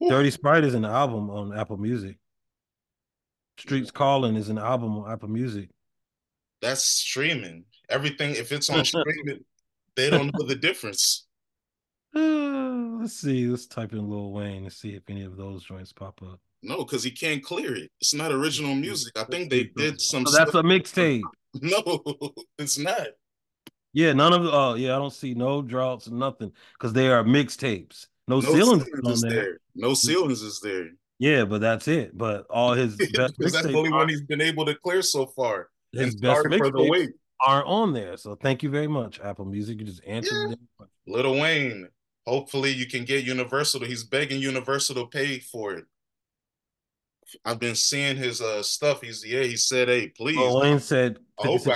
Ooh. 0.03 0.09
Dirty 0.09 0.31
Sprite 0.31 0.65
is 0.65 0.75
an 0.75 0.85
album 0.85 1.31
on 1.31 1.57
Apple 1.57 1.77
Music. 1.77 2.17
Streets 3.59 3.91
Calling 3.91 4.37
is 4.37 4.49
an 4.49 4.59
album 4.59 4.97
on 4.99 5.13
Apple 5.13 5.29
Music. 5.29 5.69
That's 6.63 6.83
streaming. 6.83 7.65
Everything, 7.89 8.35
if 8.35 8.53
it's 8.53 8.71
on 8.71 8.85
streaming, 8.87 9.45
they 9.97 10.09
don't 10.09 10.33
know 10.33 10.47
the 10.47 10.55
difference. 10.55 11.27
Uh, 12.15 12.21
let's 13.01 13.21
see. 13.21 13.47
Let's 13.47 13.67
type 13.67 13.93
in 13.93 14.09
Lil 14.09 14.33
Wayne 14.33 14.65
and 14.65 14.73
see 14.73 14.95
if 14.95 15.03
any 15.09 15.25
of 15.25 15.37
those 15.37 15.65
joints 15.65 15.93
pop 15.93 16.21
up. 16.23 16.41
No, 16.63 16.79
because 16.79 17.03
he 17.03 17.11
can't 17.11 17.43
clear 17.43 17.75
it. 17.75 17.91
It's 18.01 18.15
not 18.15 18.33
original 18.33 18.75
music. 18.75 19.13
I 19.19 19.25
think 19.25 19.51
they 19.51 19.65
did 19.77 20.01
some. 20.01 20.27
So 20.27 20.37
that's 20.37 20.55
a 20.55 20.63
mixtape. 20.63 21.23
No, 21.61 21.83
it's 22.61 22.79
not. 22.79 23.09
Yeah, 23.93 24.13
none 24.13 24.33
of 24.33 24.45
the. 24.45 24.53
Oh, 24.53 24.75
yeah, 24.75 24.95
I 24.95 24.99
don't 24.99 25.13
see 25.13 25.35
no 25.35 25.63
droughts, 25.63 26.07
and 26.07 26.19
nothing, 26.19 26.53
because 26.79 26.93
they 26.93 27.09
are 27.09 27.25
mixtapes. 27.25 28.07
No, 28.29 28.41
no 28.41 28.53
ceilings, 28.53 28.87
is 28.87 29.21
there. 29.23 29.31
there. 29.31 29.59
No 29.75 29.91
mm. 29.91 29.97
ceilings 29.97 30.43
is 30.43 30.61
there. 30.61 30.91
Yeah, 31.19 31.45
but 31.45 31.61
that's 31.61 31.89
it. 31.89 32.17
But 32.17 32.47
all 32.49 32.73
his 32.75 32.97
best 33.15 33.35
that's 33.39 33.63
the 33.63 33.75
only 33.75 33.91
one 33.91 34.09
he's 34.09 34.23
been 34.23 34.41
able 34.41 34.65
to 34.67 34.75
clear 34.75 35.03
so 35.03 35.27
far. 35.27 35.69
His 35.93 36.15
best 36.15 36.47
mixtapes 36.47 37.09
aren't 37.45 37.67
on 37.67 37.93
there. 37.93 38.17
So 38.17 38.37
thank 38.37 38.63
you 38.63 38.71
very 38.71 38.87
much, 38.87 39.21
Apple 39.21 39.45
Music. 39.45 39.81
You 39.81 39.87
just 39.87 40.05
answered 40.07 40.51
yeah. 40.51 40.87
Little 41.07 41.41
Wayne, 41.41 41.89
Hopefully, 42.27 42.71
you 42.71 42.87
can 42.87 43.05
get 43.05 43.25
Universal. 43.25 43.81
He's 43.81 44.05
begging 44.05 44.41
Universal 44.41 44.95
to 44.97 45.07
pay 45.07 45.41
for 45.41 45.75
it. 45.75 45.85
I've 47.45 47.61
been 47.61 47.75
seeing 47.75 48.17
his 48.17 48.41
uh 48.41 48.63
stuff. 48.63 49.03
He's 49.03 49.25
yeah. 49.25 49.43
He 49.43 49.57
said, 49.57 49.89
"Hey, 49.89 50.09
please." 50.09 50.39
Oh, 50.39 50.61
Wayne 50.61 50.81
said 50.81 51.19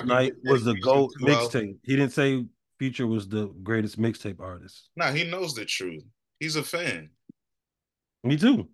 Night 0.04 0.34
was 0.44 0.64
the 0.64 0.74
GOAT 0.74 1.10
mixtape. 1.20 1.76
He 1.82 1.96
didn't 1.96 2.12
say 2.12 2.44
Future 2.78 3.06
was 3.06 3.28
the 3.28 3.46
greatest 3.62 4.00
mixtape 4.00 4.40
artist. 4.40 4.90
Nah, 4.96 5.12
he 5.12 5.24
knows 5.24 5.54
the 5.54 5.64
truth. 5.64 6.02
He's 6.40 6.56
a 6.56 6.62
fan. 6.62 7.10
Me 8.22 8.36
too. 8.36 8.68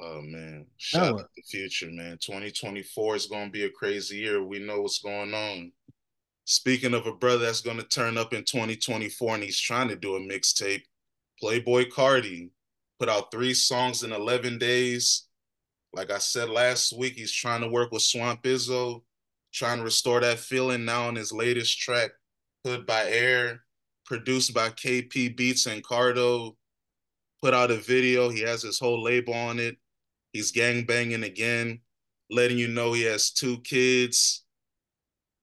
Oh 0.00 0.20
man, 0.22 0.66
shout 0.76 1.20
out 1.20 1.28
the 1.36 1.42
future, 1.42 1.90
man. 1.90 2.18
2024 2.20 3.16
is 3.16 3.26
gonna 3.26 3.50
be 3.50 3.64
a 3.64 3.70
crazy 3.70 4.18
year. 4.18 4.42
We 4.42 4.58
know 4.58 4.82
what's 4.82 5.00
going 5.00 5.34
on. 5.34 5.72
Speaking 6.44 6.94
of 6.94 7.06
a 7.06 7.12
brother 7.12 7.44
that's 7.44 7.60
going 7.60 7.76
to 7.76 7.82
turn 7.82 8.16
up 8.16 8.32
in 8.32 8.42
2024 8.42 9.34
and 9.34 9.42
he's 9.44 9.60
trying 9.60 9.88
to 9.88 9.96
do 9.96 10.16
a 10.16 10.20
mixtape, 10.20 10.80
Playboi 11.42 11.90
Carti 11.90 12.48
put 12.98 13.08
out 13.08 13.30
three 13.30 13.54
songs 13.54 14.02
in 14.02 14.12
11 14.12 14.58
days. 14.58 15.26
Like 15.92 16.10
I 16.10 16.18
said 16.18 16.48
last 16.48 16.96
week, 16.96 17.14
he's 17.14 17.32
trying 17.32 17.62
to 17.62 17.68
work 17.68 17.92
with 17.92 18.02
Swamp 18.02 18.42
Izzo, 18.42 19.02
trying 19.52 19.78
to 19.78 19.84
restore 19.84 20.20
that 20.20 20.38
feeling 20.38 20.84
now 20.84 21.08
on 21.08 21.14
his 21.14 21.32
latest 21.32 21.78
track, 21.78 22.10
Hood 22.64 22.86
by 22.86 23.06
Air, 23.06 23.62
produced 24.04 24.52
by 24.54 24.68
KP 24.70 25.36
Beats 25.36 25.66
and 25.66 25.82
Cardo. 25.82 26.56
Put 27.42 27.54
out 27.54 27.70
a 27.70 27.76
video. 27.76 28.28
He 28.28 28.40
has 28.40 28.62
his 28.62 28.78
whole 28.78 29.02
label 29.02 29.34
on 29.34 29.58
it. 29.58 29.76
He's 30.32 30.52
gang 30.52 30.84
banging 30.84 31.22
again, 31.22 31.80
letting 32.30 32.58
you 32.58 32.68
know 32.68 32.92
he 32.92 33.02
has 33.04 33.30
two 33.30 33.60
kids 33.60 34.44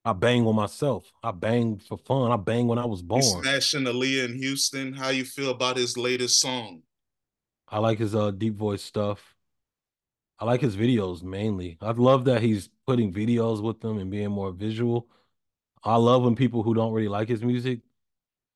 I 0.07 0.13
bang 0.13 0.45
on 0.45 0.55
myself. 0.55 1.11
I 1.23 1.31
bang 1.31 1.79
for 1.79 1.97
fun. 1.97 2.31
I 2.31 2.37
bang 2.37 2.67
when 2.67 2.77
I 2.77 2.85
was 2.85 3.01
born. 3.01 3.23
He's 3.23 3.31
smashing 3.31 3.85
Aaliyah 3.85 4.25
in 4.25 4.35
Houston. 4.35 4.93
How 4.93 5.09
you 5.09 5.25
feel 5.25 5.49
about 5.49 5.77
his 5.77 5.97
latest 5.97 6.39
song? 6.39 6.83
I 7.67 7.79
like 7.79 7.99
his 7.99 8.15
uh 8.15 8.31
deep 8.31 8.55
voice 8.55 8.83
stuff. 8.83 9.35
I 10.39 10.45
like 10.45 10.61
his 10.61 10.75
videos 10.75 11.23
mainly. 11.23 11.77
I 11.81 11.91
love 11.91 12.25
that 12.25 12.41
he's 12.41 12.69
putting 12.85 13.13
videos 13.13 13.61
with 13.61 13.79
them 13.79 13.97
and 13.97 14.11
being 14.11 14.29
more 14.31 14.51
visual. 14.51 15.07
I 15.83 15.95
love 15.97 16.23
when 16.23 16.35
people 16.35 16.63
who 16.63 16.73
don't 16.73 16.93
really 16.93 17.07
like 17.09 17.29
his 17.29 17.43
music 17.43 17.81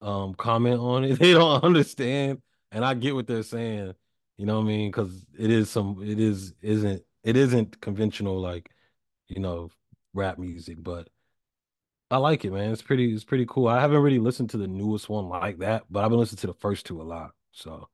um 0.01 0.33
comment 0.35 0.79
on 0.79 1.03
it. 1.05 1.19
They 1.19 1.33
don't 1.33 1.63
understand, 1.63 2.41
and 2.71 2.85
I 2.85 2.93
get 2.95 3.15
what 3.15 3.27
they're 3.27 3.43
saying. 3.43 3.93
You 4.37 4.45
know 4.45 4.57
what 4.59 4.65
I 4.65 4.67
mean? 4.67 4.91
Because 4.91 5.25
it 5.37 5.51
is 5.51 5.69
some, 5.69 6.01
it 6.03 6.19
is 6.19 6.53
isn't 6.61 7.03
it 7.23 7.35
isn't 7.37 7.81
conventional 7.81 8.39
like 8.41 8.71
you 9.27 9.39
know 9.41 9.71
rap 10.13 10.37
music, 10.39 10.77
but 10.83 11.09
I 12.11 12.17
like 12.17 12.43
it, 12.45 12.51
man. 12.51 12.71
It's 12.71 12.81
pretty. 12.81 13.13
It's 13.13 13.23
pretty 13.23 13.45
cool. 13.47 13.67
I 13.67 13.79
haven't 13.79 14.01
really 14.01 14.19
listened 14.19 14.49
to 14.51 14.57
the 14.57 14.67
newest 14.67 15.09
one 15.09 15.29
like 15.29 15.59
that, 15.59 15.85
but 15.89 16.03
I've 16.03 16.09
been 16.09 16.19
listening 16.19 16.39
to 16.41 16.47
the 16.47 16.53
first 16.55 16.85
two 16.85 17.01
a 17.01 17.03
lot. 17.03 17.31
So 17.51 17.87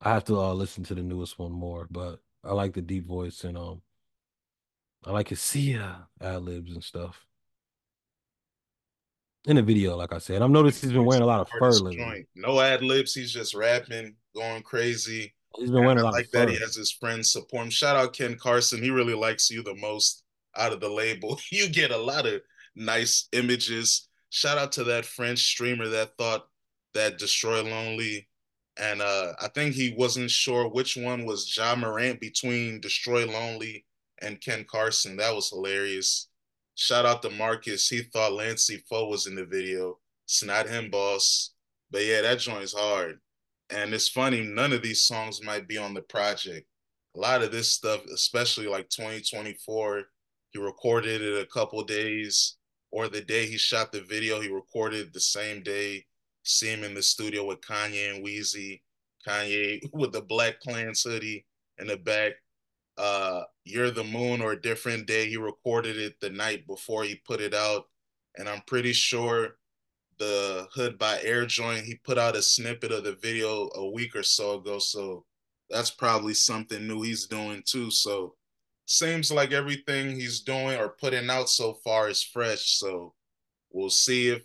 I 0.00 0.12
have 0.12 0.24
to 0.24 0.38
uh, 0.38 0.52
listen 0.52 0.84
to 0.84 0.94
the 0.94 1.02
newest 1.02 1.38
one 1.38 1.52
more. 1.52 1.86
But 1.90 2.20
I 2.42 2.52
like 2.52 2.74
the 2.74 2.82
deep 2.82 3.06
voice 3.06 3.44
and 3.44 3.56
um, 3.56 3.82
I 5.04 5.10
like 5.10 5.28
his 5.28 5.40
Sia 5.40 6.08
ad 6.20 6.42
libs 6.42 6.72
and 6.72 6.84
stuff. 6.84 7.26
In 9.46 9.56
the 9.56 9.62
video, 9.62 9.96
like 9.96 10.12
I 10.12 10.18
said, 10.18 10.40
I've 10.40 10.50
noticed 10.50 10.82
he's 10.82 10.92
been 10.92 11.04
wearing 11.04 11.22
a 11.22 11.26
lot 11.26 11.40
of 11.40 11.48
fur 11.50 11.70
lately. 11.70 12.26
No 12.34 12.60
ad 12.60 12.82
libs. 12.82 13.14
He's 13.14 13.32
just 13.32 13.54
rapping, 13.54 14.16
going 14.34 14.62
crazy. 14.62 15.34
He's 15.58 15.70
been 15.70 15.84
wearing 15.84 15.98
a 15.98 16.04
lot 16.04 16.14
like 16.14 16.30
that. 16.30 16.48
He 16.48 16.56
has 16.56 16.74
his 16.74 16.90
friends 16.90 17.30
support 17.30 17.64
him. 17.64 17.70
Shout 17.70 17.96
out 17.96 18.14
Ken 18.14 18.36
Carson. 18.36 18.82
He 18.82 18.90
really 18.90 19.14
likes 19.14 19.50
you 19.50 19.62
the 19.62 19.74
most 19.74 20.24
out 20.56 20.72
of 20.72 20.80
the 20.80 20.88
label. 20.88 21.38
You 21.50 21.68
get 21.68 21.90
a 21.90 21.96
lot 21.96 22.26
of 22.26 22.40
nice 22.74 23.28
images. 23.32 24.08
Shout 24.30 24.58
out 24.58 24.72
to 24.72 24.84
that 24.84 25.04
French 25.04 25.40
streamer 25.40 25.88
that 25.88 26.16
thought 26.16 26.46
that 26.94 27.18
Destroy 27.18 27.62
Lonely 27.62 28.28
and 28.76 29.00
uh, 29.00 29.32
I 29.40 29.48
think 29.48 29.74
he 29.74 29.94
wasn't 29.96 30.30
sure 30.30 30.68
which 30.68 30.96
one 30.96 31.26
was 31.26 31.54
Ja 31.56 31.76
Morant 31.76 32.20
between 32.20 32.80
Destroy 32.80 33.24
Lonely 33.26 33.84
and 34.20 34.40
Ken 34.40 34.64
Carson. 34.68 35.16
That 35.16 35.34
was 35.34 35.50
hilarious. 35.50 36.28
Shout 36.74 37.06
out 37.06 37.22
to 37.22 37.30
Marcus. 37.30 37.88
He 37.88 38.02
thought 38.02 38.32
Lancey 38.32 38.82
Foux 38.88 39.06
was 39.06 39.26
in 39.26 39.36
the 39.36 39.44
video. 39.44 39.98
It's 40.24 40.42
not 40.42 40.68
him, 40.68 40.90
boss. 40.90 41.54
But 41.90 42.04
yeah, 42.04 42.22
that 42.22 42.40
joint's 42.40 42.74
hard. 42.74 43.20
And 43.70 43.94
it's 43.94 44.08
funny, 44.08 44.42
none 44.42 44.72
of 44.72 44.82
these 44.82 45.02
songs 45.02 45.42
might 45.42 45.68
be 45.68 45.78
on 45.78 45.94
the 45.94 46.02
project. 46.02 46.66
A 47.16 47.20
lot 47.20 47.42
of 47.42 47.52
this 47.52 47.70
stuff, 47.70 48.04
especially 48.12 48.66
like 48.66 48.88
2024, 48.90 50.02
he 50.50 50.58
recorded 50.58 51.22
it 51.22 51.40
a 51.40 51.46
couple 51.46 51.82
days, 51.84 52.56
or 52.90 53.08
the 53.08 53.20
day 53.20 53.46
he 53.46 53.56
shot 53.56 53.92
the 53.92 54.02
video, 54.02 54.40
he 54.40 54.48
recorded 54.48 55.12
the 55.12 55.20
same 55.20 55.62
day 55.62 56.04
see 56.44 56.68
him 56.68 56.84
in 56.84 56.94
the 56.94 57.02
studio 57.02 57.44
with 57.44 57.60
Kanye 57.60 58.14
and 58.14 58.24
Weezy. 58.24 58.82
Kanye 59.26 59.80
with 59.92 60.12
the 60.12 60.22
Black 60.22 60.60
Klans 60.60 61.02
hoodie 61.02 61.46
in 61.78 61.86
the 61.88 61.96
back. 61.96 62.32
Uh, 62.96 63.42
You're 63.64 63.90
the 63.90 64.04
Moon 64.04 64.40
or 64.40 64.52
a 64.52 64.60
different 64.60 65.06
day. 65.06 65.28
He 65.28 65.36
recorded 65.36 65.96
it 65.96 66.20
the 66.20 66.30
night 66.30 66.66
before 66.66 67.04
he 67.04 67.16
put 67.26 67.40
it 67.40 67.54
out. 67.54 67.84
And 68.36 68.48
I'm 68.48 68.62
pretty 68.66 68.92
sure 68.92 69.56
the 70.18 70.68
Hood 70.72 70.98
by 70.98 71.20
Air 71.22 71.46
joint, 71.46 71.84
he 71.84 71.96
put 71.96 72.18
out 72.18 72.36
a 72.36 72.42
snippet 72.42 72.92
of 72.92 73.04
the 73.04 73.14
video 73.16 73.70
a 73.74 73.90
week 73.90 74.14
or 74.14 74.22
so 74.22 74.58
ago. 74.58 74.78
So 74.78 75.24
that's 75.70 75.90
probably 75.90 76.34
something 76.34 76.86
new 76.86 77.02
he's 77.02 77.26
doing 77.26 77.62
too. 77.66 77.90
So 77.90 78.34
seems 78.86 79.32
like 79.32 79.52
everything 79.52 80.10
he's 80.10 80.40
doing 80.40 80.78
or 80.78 80.90
putting 80.90 81.30
out 81.30 81.48
so 81.48 81.74
far 81.84 82.08
is 82.08 82.22
fresh. 82.22 82.78
So 82.78 83.14
we'll 83.72 83.90
see 83.90 84.28
if 84.28 84.42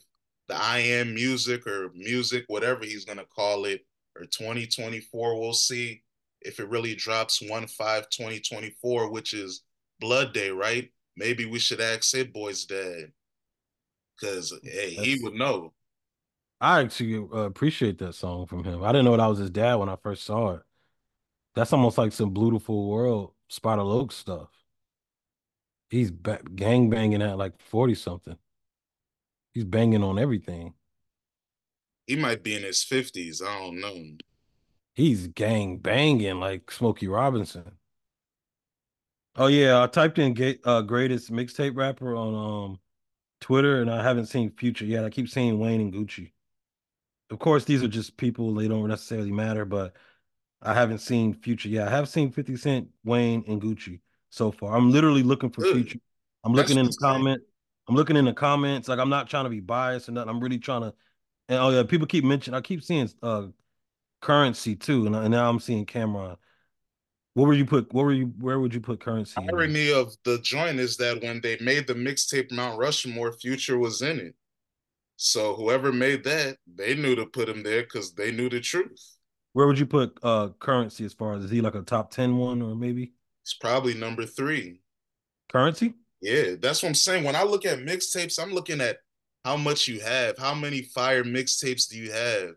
the 0.49 0.61
I 0.61 0.79
am 0.79 1.13
music 1.13 1.65
or 1.65 1.91
music, 1.93 2.43
whatever 2.47 2.83
he's 2.83 3.05
gonna 3.05 3.25
call 3.25 3.65
it, 3.65 3.85
or 4.15 4.25
2024. 4.25 5.39
We'll 5.39 5.53
see 5.53 6.03
if 6.41 6.59
it 6.59 6.69
really 6.69 6.95
drops 6.95 7.41
1 7.41 7.67
5 7.67 8.09
2024, 8.09 9.11
which 9.11 9.33
is 9.33 9.63
Blood 9.99 10.33
Day, 10.33 10.49
right? 10.49 10.89
Maybe 11.15 11.45
we 11.45 11.59
should 11.59 11.79
ask 11.79 12.13
Hit 12.13 12.33
Boy's 12.33 12.65
dad. 12.65 13.11
Cause 14.21 14.53
hey, 14.63 14.95
That's, 14.95 15.07
he 15.07 15.19
would 15.23 15.33
know. 15.33 15.73
I 16.59 16.81
actually 16.81 17.15
uh, 17.15 17.45
appreciate 17.45 17.99
that 17.99 18.15
song 18.15 18.47
from 18.47 18.65
him. 18.65 18.83
I 18.83 18.91
didn't 18.91 19.05
know 19.05 19.15
that 19.15 19.25
was 19.25 19.39
his 19.39 19.49
dad 19.49 19.75
when 19.75 19.87
I 19.87 19.95
first 19.95 20.25
saw 20.25 20.55
it. 20.55 20.61
That's 21.55 21.71
almost 21.71 21.97
like 21.97 22.11
some 22.11 22.33
beautiful 22.33 22.89
world 22.89 23.31
Spider 23.47 23.81
Oak 23.81 24.11
stuff. 24.11 24.49
He's 25.89 26.11
back 26.11 26.41
gang 26.55 26.89
banging 26.89 27.21
at 27.21 27.37
like 27.37 27.59
40 27.61 27.95
something. 27.95 28.37
He's 29.53 29.65
banging 29.65 30.03
on 30.03 30.19
everything. 30.19 30.73
He 32.07 32.15
might 32.15 32.43
be 32.43 32.55
in 32.55 32.63
his 32.63 32.83
fifties. 32.83 33.41
I 33.41 33.59
don't 33.59 33.79
know. 33.79 34.17
He's 34.95 35.27
gang 35.27 35.77
banging 35.77 36.39
like 36.39 36.71
Smokey 36.71 37.07
Robinson. 37.07 37.73
Oh 39.35 39.47
yeah, 39.47 39.81
I 39.81 39.87
typed 39.87 40.19
in 40.19 40.35
uh, 40.65 40.81
greatest 40.81 41.31
mixtape 41.31 41.75
rapper 41.77 42.15
on 42.15 42.35
um 42.35 42.79
Twitter, 43.39 43.81
and 43.81 43.89
I 43.89 44.03
haven't 44.03 44.25
seen 44.25 44.51
Future 44.51 44.85
yet. 44.85 45.05
I 45.05 45.09
keep 45.09 45.29
seeing 45.29 45.59
Wayne 45.59 45.81
and 45.81 45.93
Gucci. 45.93 46.31
Of 47.29 47.39
course, 47.39 47.63
these 47.63 47.83
are 47.83 47.87
just 47.87 48.17
people; 48.17 48.53
they 48.53 48.67
don't 48.67 48.87
necessarily 48.87 49.31
matter. 49.31 49.65
But 49.65 49.93
I 50.61 50.73
haven't 50.73 50.99
seen 50.99 51.33
Future 51.33 51.69
yet. 51.69 51.87
I 51.87 51.91
have 51.91 52.09
seen 52.09 52.31
Fifty 52.31 52.57
Cent, 52.57 52.89
Wayne, 53.03 53.43
and 53.47 53.61
Gucci 53.61 54.01
so 54.29 54.51
far. 54.51 54.75
I'm 54.75 54.91
literally 54.91 55.23
looking 55.23 55.51
for 55.51 55.61
Good. 55.61 55.75
Future. 55.75 55.99
I'm 56.43 56.53
looking 56.53 56.77
in 56.77 56.87
the 56.87 56.97
comment. 56.99 57.41
I'm 57.89 57.95
looking 57.95 58.15
in 58.15 58.25
the 58.25 58.33
comments. 58.33 58.87
Like 58.87 58.99
I'm 58.99 59.09
not 59.09 59.27
trying 59.27 59.45
to 59.45 59.49
be 59.49 59.59
biased 59.59 60.07
or 60.07 60.11
nothing. 60.11 60.29
I'm 60.29 60.39
really 60.39 60.59
trying 60.59 60.81
to. 60.81 60.93
And 61.49 61.59
oh 61.59 61.71
yeah, 61.71 61.83
people 61.83 62.05
keep 62.05 62.23
mentioning. 62.23 62.55
I 62.57 62.61
keep 62.61 62.83
seeing 62.83 63.09
uh 63.23 63.47
Curren$y 64.21 64.75
too, 64.79 65.07
and, 65.07 65.15
and 65.15 65.31
now 65.31 65.49
I'm 65.49 65.59
seeing 65.59 65.85
Cam'ron. 65.85 66.37
What 67.33 67.47
were 67.47 67.53
you 67.53 67.65
put? 67.65 67.91
What 67.91 68.05
were 68.05 68.13
you? 68.13 68.27
Where 68.39 68.59
would 68.59 68.73
you 68.73 68.79
put 68.79 68.99
Curren$y? 68.99 69.47
Irony 69.51 69.91
of 69.91 70.15
the 70.23 70.37
joint 70.39 70.79
is 70.79 70.97
that 70.97 71.21
when 71.23 71.41
they 71.41 71.57
made 71.61 71.87
the 71.87 71.95
mixtape 71.95 72.51
Mount 72.51 72.77
Rushmore, 72.77 73.31
Future 73.33 73.79
was 73.79 74.01
in 74.01 74.19
it. 74.19 74.35
So 75.15 75.55
whoever 75.55 75.91
made 75.91 76.23
that, 76.25 76.57
they 76.73 76.95
knew 76.95 77.15
to 77.15 77.25
put 77.25 77.49
him 77.49 77.63
there 77.63 77.81
because 77.83 78.13
they 78.13 78.31
knew 78.31 78.49
the 78.49 78.59
truth. 78.59 79.17
Where 79.53 79.65
would 79.65 79.79
you 79.79 79.87
put 79.87 80.19
uh 80.21 80.49
Curren$y 80.59 81.05
as 81.05 81.13
far 81.13 81.33
as 81.33 81.45
is 81.45 81.51
he 81.51 81.61
like 81.61 81.75
a 81.75 81.81
top 81.81 82.11
10 82.11 82.37
one 82.37 82.61
or 82.61 82.75
maybe? 82.75 83.13
It's 83.41 83.55
probably 83.55 83.95
number 83.95 84.25
three. 84.25 84.81
Curren$y? 85.51 85.93
Yeah, 86.21 86.55
that's 86.59 86.83
what 86.83 86.89
I'm 86.89 86.95
saying. 86.95 87.23
When 87.23 87.35
I 87.35 87.43
look 87.43 87.65
at 87.65 87.79
mixtapes, 87.79 88.41
I'm 88.41 88.53
looking 88.53 88.81
at 88.81 88.97
how 89.45 89.55
much 89.55 89.87
you 89.87 90.01
have. 90.01 90.37
How 90.37 90.53
many 90.53 90.81
fire 90.81 91.23
mixtapes 91.23 91.89
do 91.89 91.97
you 91.97 92.11
have? 92.11 92.55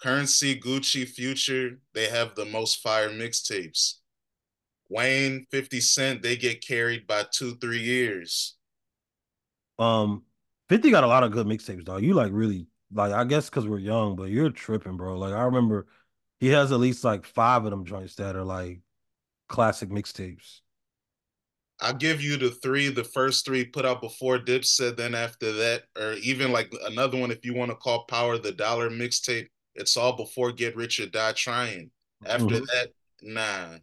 Curren$y, 0.00 0.60
Gucci, 0.62 1.08
Future, 1.08 1.80
they 1.94 2.08
have 2.08 2.34
the 2.34 2.44
most 2.44 2.82
fire 2.82 3.10
mixtapes. 3.10 3.94
Wayne, 4.88 5.46
50 5.50 5.80
Cent, 5.80 6.22
they 6.22 6.36
get 6.36 6.66
carried 6.66 7.06
by 7.06 7.24
two, 7.30 7.56
three 7.56 7.80
years. 7.80 8.56
Um, 9.78 10.24
50 10.68 10.90
got 10.90 11.04
a 11.04 11.08
lot 11.08 11.24
of 11.24 11.32
good 11.32 11.46
mixtapes, 11.46 11.84
dog. 11.84 12.02
You 12.02 12.14
like 12.14 12.32
really 12.32 12.66
like 12.92 13.12
I 13.12 13.24
guess 13.24 13.50
because 13.50 13.66
we're 13.66 13.78
young, 13.78 14.16
but 14.16 14.30
you're 14.30 14.50
tripping, 14.50 14.96
bro. 14.96 15.18
Like 15.18 15.34
I 15.34 15.42
remember 15.42 15.86
he 16.40 16.48
has 16.48 16.72
at 16.72 16.80
least 16.80 17.04
like 17.04 17.26
five 17.26 17.64
of 17.64 17.70
them 17.70 17.84
joints 17.84 18.14
that 18.16 18.36
are 18.36 18.44
like 18.44 18.80
classic 19.48 19.90
mixtapes. 19.90 20.60
I'll 21.80 21.94
give 21.94 22.20
you 22.20 22.36
the 22.36 22.50
three, 22.50 22.88
the 22.88 23.04
first 23.04 23.44
three 23.44 23.64
put 23.64 23.84
out 23.84 24.00
before 24.00 24.38
Dipset, 24.38 24.96
then 24.96 25.14
after 25.14 25.52
that, 25.52 25.84
or 25.96 26.14
even 26.14 26.50
like 26.50 26.72
another 26.86 27.18
one 27.18 27.30
if 27.30 27.44
you 27.44 27.54
want 27.54 27.70
to 27.70 27.76
call 27.76 28.04
Power 28.04 28.36
the 28.36 28.52
Dollar 28.52 28.90
mixtape, 28.90 29.48
it's 29.76 29.96
all 29.96 30.16
before 30.16 30.50
Get 30.50 30.74
Rich 30.74 30.98
or 30.98 31.06
Die 31.06 31.32
Trying. 31.32 31.90
After 32.26 32.46
mm-hmm. 32.46 32.64
that, 32.64 32.88
nah. 33.22 33.78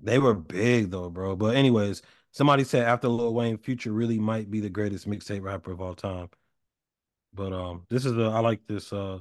They 0.00 0.18
were 0.18 0.34
big 0.34 0.92
though, 0.92 1.10
bro. 1.10 1.34
But 1.34 1.56
anyways, 1.56 2.02
somebody 2.30 2.62
said 2.62 2.86
after 2.86 3.08
Lil 3.08 3.34
Wayne, 3.34 3.58
Future 3.58 3.92
really 3.92 4.20
might 4.20 4.50
be 4.50 4.60
the 4.60 4.70
greatest 4.70 5.08
mixtape 5.08 5.42
rapper 5.42 5.72
of 5.72 5.80
all 5.80 5.94
time. 5.94 6.28
But 7.32 7.52
um, 7.52 7.86
this 7.90 8.04
is 8.04 8.16
a 8.16 8.24
I 8.24 8.38
like 8.38 8.60
this. 8.68 8.92
Uh, 8.92 9.18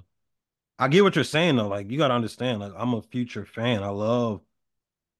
I 0.78 0.90
get 0.90 1.04
what 1.04 1.16
you're 1.16 1.24
saying 1.24 1.56
though. 1.56 1.70
Like 1.70 1.90
you 1.90 1.98
gotta 1.98 2.14
understand. 2.14 2.60
Like 2.60 2.74
I'm 2.78 2.94
a 2.94 3.02
Future 3.02 3.46
fan. 3.46 3.82
I 3.82 3.90
love 3.90 4.42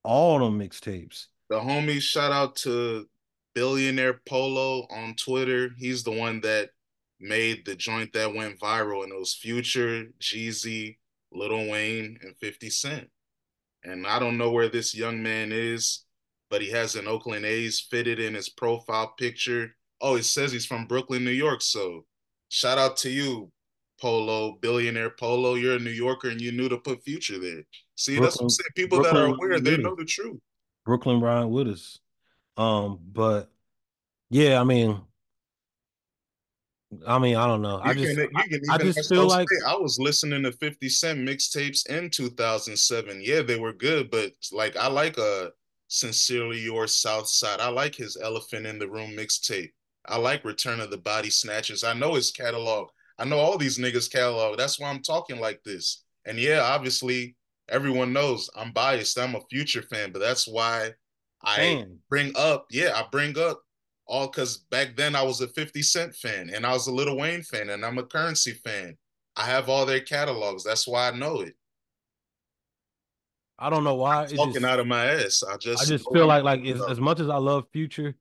all 0.04 0.38
them 0.38 0.60
mixtapes 0.60 1.28
the 1.54 1.60
homie, 1.60 2.02
shout 2.02 2.32
out 2.32 2.56
to 2.56 3.08
billionaire 3.54 4.20
polo 4.28 4.88
on 4.90 5.14
twitter. 5.14 5.70
He's 5.78 6.04
the 6.04 6.12
one 6.12 6.42
that 6.42 6.72
made 7.20 7.64
the 7.66 7.76
joint 7.76 8.12
that 8.14 8.34
went 8.34 8.60
viral 8.60 9.04
and 9.04 9.14
it 9.14 9.20
was 9.20 9.36
future 9.36 10.06
jeezy 10.20 10.98
little 11.32 11.70
wayne 11.70 12.18
and 12.24 12.36
50 12.38 12.70
cent. 12.72 13.08
And 13.84 14.08
i 14.08 14.18
don't 14.18 14.40
know 14.40 14.50
where 14.50 14.68
this 14.68 14.96
young 14.96 15.22
man 15.22 15.52
is 15.52 16.06
but 16.50 16.62
he 16.62 16.72
has 16.72 16.96
an 16.96 17.08
oakland 17.08 17.46
a's 17.46 17.80
fitted 17.80 18.20
in 18.20 18.34
his 18.34 18.50
profile 18.50 19.14
picture. 19.20 19.76
Oh 20.02 20.16
it 20.16 20.26
says 20.26 20.52
he's 20.52 20.66
from 20.66 20.88
brooklyn 20.88 21.24
new 21.24 21.30
york 21.30 21.62
so 21.62 22.06
shout 22.50 22.80
out 22.80 22.98
to 22.98 23.12
you 23.12 23.52
polo 24.02 24.58
billionaire 24.60 25.12
polo. 25.12 25.54
You're 25.54 25.76
a 25.76 25.80
new 25.80 25.92
yorker 25.92 26.30
and 26.30 26.42
you 26.42 26.52
knew 26.52 26.68
to 26.70 26.80
put 26.80 27.04
future 27.04 27.38
there. 27.38 27.64
See 27.94 28.14
brooklyn, 28.14 28.24
that's 28.24 28.38
what 28.38 28.46
i'm 28.46 28.50
saying. 28.50 28.70
People 28.76 28.98
brooklyn, 29.02 29.16
that 29.16 29.30
are 29.30 29.36
aware 29.36 29.60
they 29.60 29.78
know 29.78 29.96
the 29.96 30.04
truth 30.04 30.40
Brooklyn 30.86 31.22
Ryan 31.22 31.50
with 31.50 31.68
us. 31.68 32.00
Um, 32.58 33.00
but 33.12 33.50
yeah, 34.30 34.60
I 34.60 34.64
mean, 34.64 35.02
I 37.08 37.20
mean, 37.20 37.36
I 37.36 37.48
don't 37.48 37.62
know. 37.62 37.78
You 37.78 37.92
I 37.92 37.94
just, 37.94 38.16
can, 38.16 38.30
I, 38.36 38.76
I, 38.76 38.78
just 38.78 39.10
feel 39.10 39.28
like 39.28 39.48
I 39.68 39.76
was 39.76 39.98
listening 40.00 40.44
to 40.44 40.52
Fifty 40.52 40.90
Cent 40.90 41.20
mixtapes 41.20 41.88
in 41.88 42.10
2007. 42.10 43.22
Yeah, 43.24 43.42
they 43.42 43.60
were 43.60 43.74
good, 43.74 44.12
but 44.12 44.32
like 44.52 44.78
I 44.78 44.88
like 44.88 45.18
a 45.18 45.46
uh, 45.46 45.50
sincerely 45.88 46.60
yours 46.60 46.96
Southside. 46.96 47.60
I 47.60 47.70
like 47.70 47.96
his 47.96 48.18
Elephant 48.22 48.66
in 48.66 48.80
the 48.80 48.90
Room 48.90 49.12
mixtape. 49.12 49.72
I 50.08 50.18
like 50.18 50.44
Return 50.44 50.80
of 50.80 50.92
the 50.92 50.98
Body 50.98 51.30
Snatchers. 51.30 51.84
I 51.84 51.94
know 51.94 52.16
his 52.16 52.32
catalog. 52.32 52.90
I 53.18 53.26
know 53.26 53.38
all 53.38 53.58
these 53.58 53.78
niggas 53.78 54.12
catalog. 54.12 54.58
That's 54.58 54.80
why 54.80 54.90
I'm 54.90 55.02
talking 55.02 55.40
like 55.40 55.64
this. 55.64 56.04
And 56.26 56.38
yeah, 56.38 56.62
obviously 56.62 57.36
everyone 57.74 58.14
knows 58.14 58.50
I'm 58.56 58.72
biased. 58.72 59.20
I'm 59.20 59.36
a 59.36 59.42
future 59.50 59.82
fan, 59.82 60.12
but 60.12 60.20
that's 60.20 60.48
why 60.48 60.92
I 61.44 61.58
Damn. 61.58 62.00
bring 62.10 62.32
up, 62.38 62.68
yeah, 62.72 62.92
I 62.96 63.06
bring 63.12 63.38
up 63.38 63.62
all 64.06 64.28
because 64.28 64.58
back 64.70 64.96
then 64.96 65.16
I 65.16 65.24
was 65.24 65.42
a 65.42 65.48
50 65.48 65.82
Cent 65.82 66.16
fan 66.16 66.52
and 66.54 66.66
I 66.66 66.72
was 66.72 66.88
a 66.88 66.92
Lil 66.92 67.18
Wayne 67.18 67.42
fan 67.42 67.70
and 67.70 67.84
I'm 67.84 67.98
a 67.98 68.04
Curren$y 68.04 68.54
fan. 68.64 68.98
I 69.36 69.46
have 69.46 69.68
all 69.68 69.86
their 69.86 70.02
catalogs. 70.02 70.64
That's 70.64 70.88
why 70.88 71.10
I 71.10 71.12
know 71.12 71.42
it. 71.42 71.56
I 73.58 73.70
don't 73.70 73.84
know 73.84 73.96
why. 73.96 74.24
I'm 74.24 74.28
talking 74.28 74.54
just, 74.54 74.66
out 74.66 74.80
of 74.80 74.88
my 74.88 75.06
ass. 75.06 75.44
I 75.44 75.58
just 75.58 75.84
I 75.84 75.86
just 75.86 76.12
feel 76.12 76.28
like 76.28 76.44
like 76.44 76.66
as, 76.66 76.82
as 76.82 77.00
much 77.00 77.20
as 77.20 77.30
I 77.30 77.38
love 77.38 77.66
Future, 77.72 78.16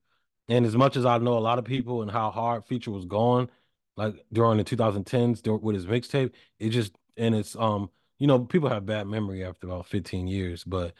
and 0.48 0.64
as 0.64 0.76
much 0.76 0.96
as 0.96 1.04
I 1.04 1.18
know 1.18 1.36
a 1.36 1.40
lot 1.40 1.58
of 1.58 1.64
people 1.64 2.02
and 2.02 2.10
how 2.10 2.30
hard 2.30 2.64
Future 2.64 2.90
was 2.90 3.04
going, 3.04 3.48
like 3.96 4.14
during 4.32 4.58
the 4.58 4.64
2010s 4.64 5.60
with 5.60 5.74
his 5.74 5.86
mixtape, 5.86 6.32
it 6.58 6.70
just 6.70 6.96
and 7.16 7.34
it's 7.34 7.56
um 7.56 7.90
you 8.22 8.28
know 8.28 8.38
people 8.38 8.68
have 8.68 8.86
bad 8.86 9.08
memory 9.08 9.44
after 9.44 9.66
about 9.66 9.88
15 9.88 10.28
years, 10.28 10.62
but 10.62 10.94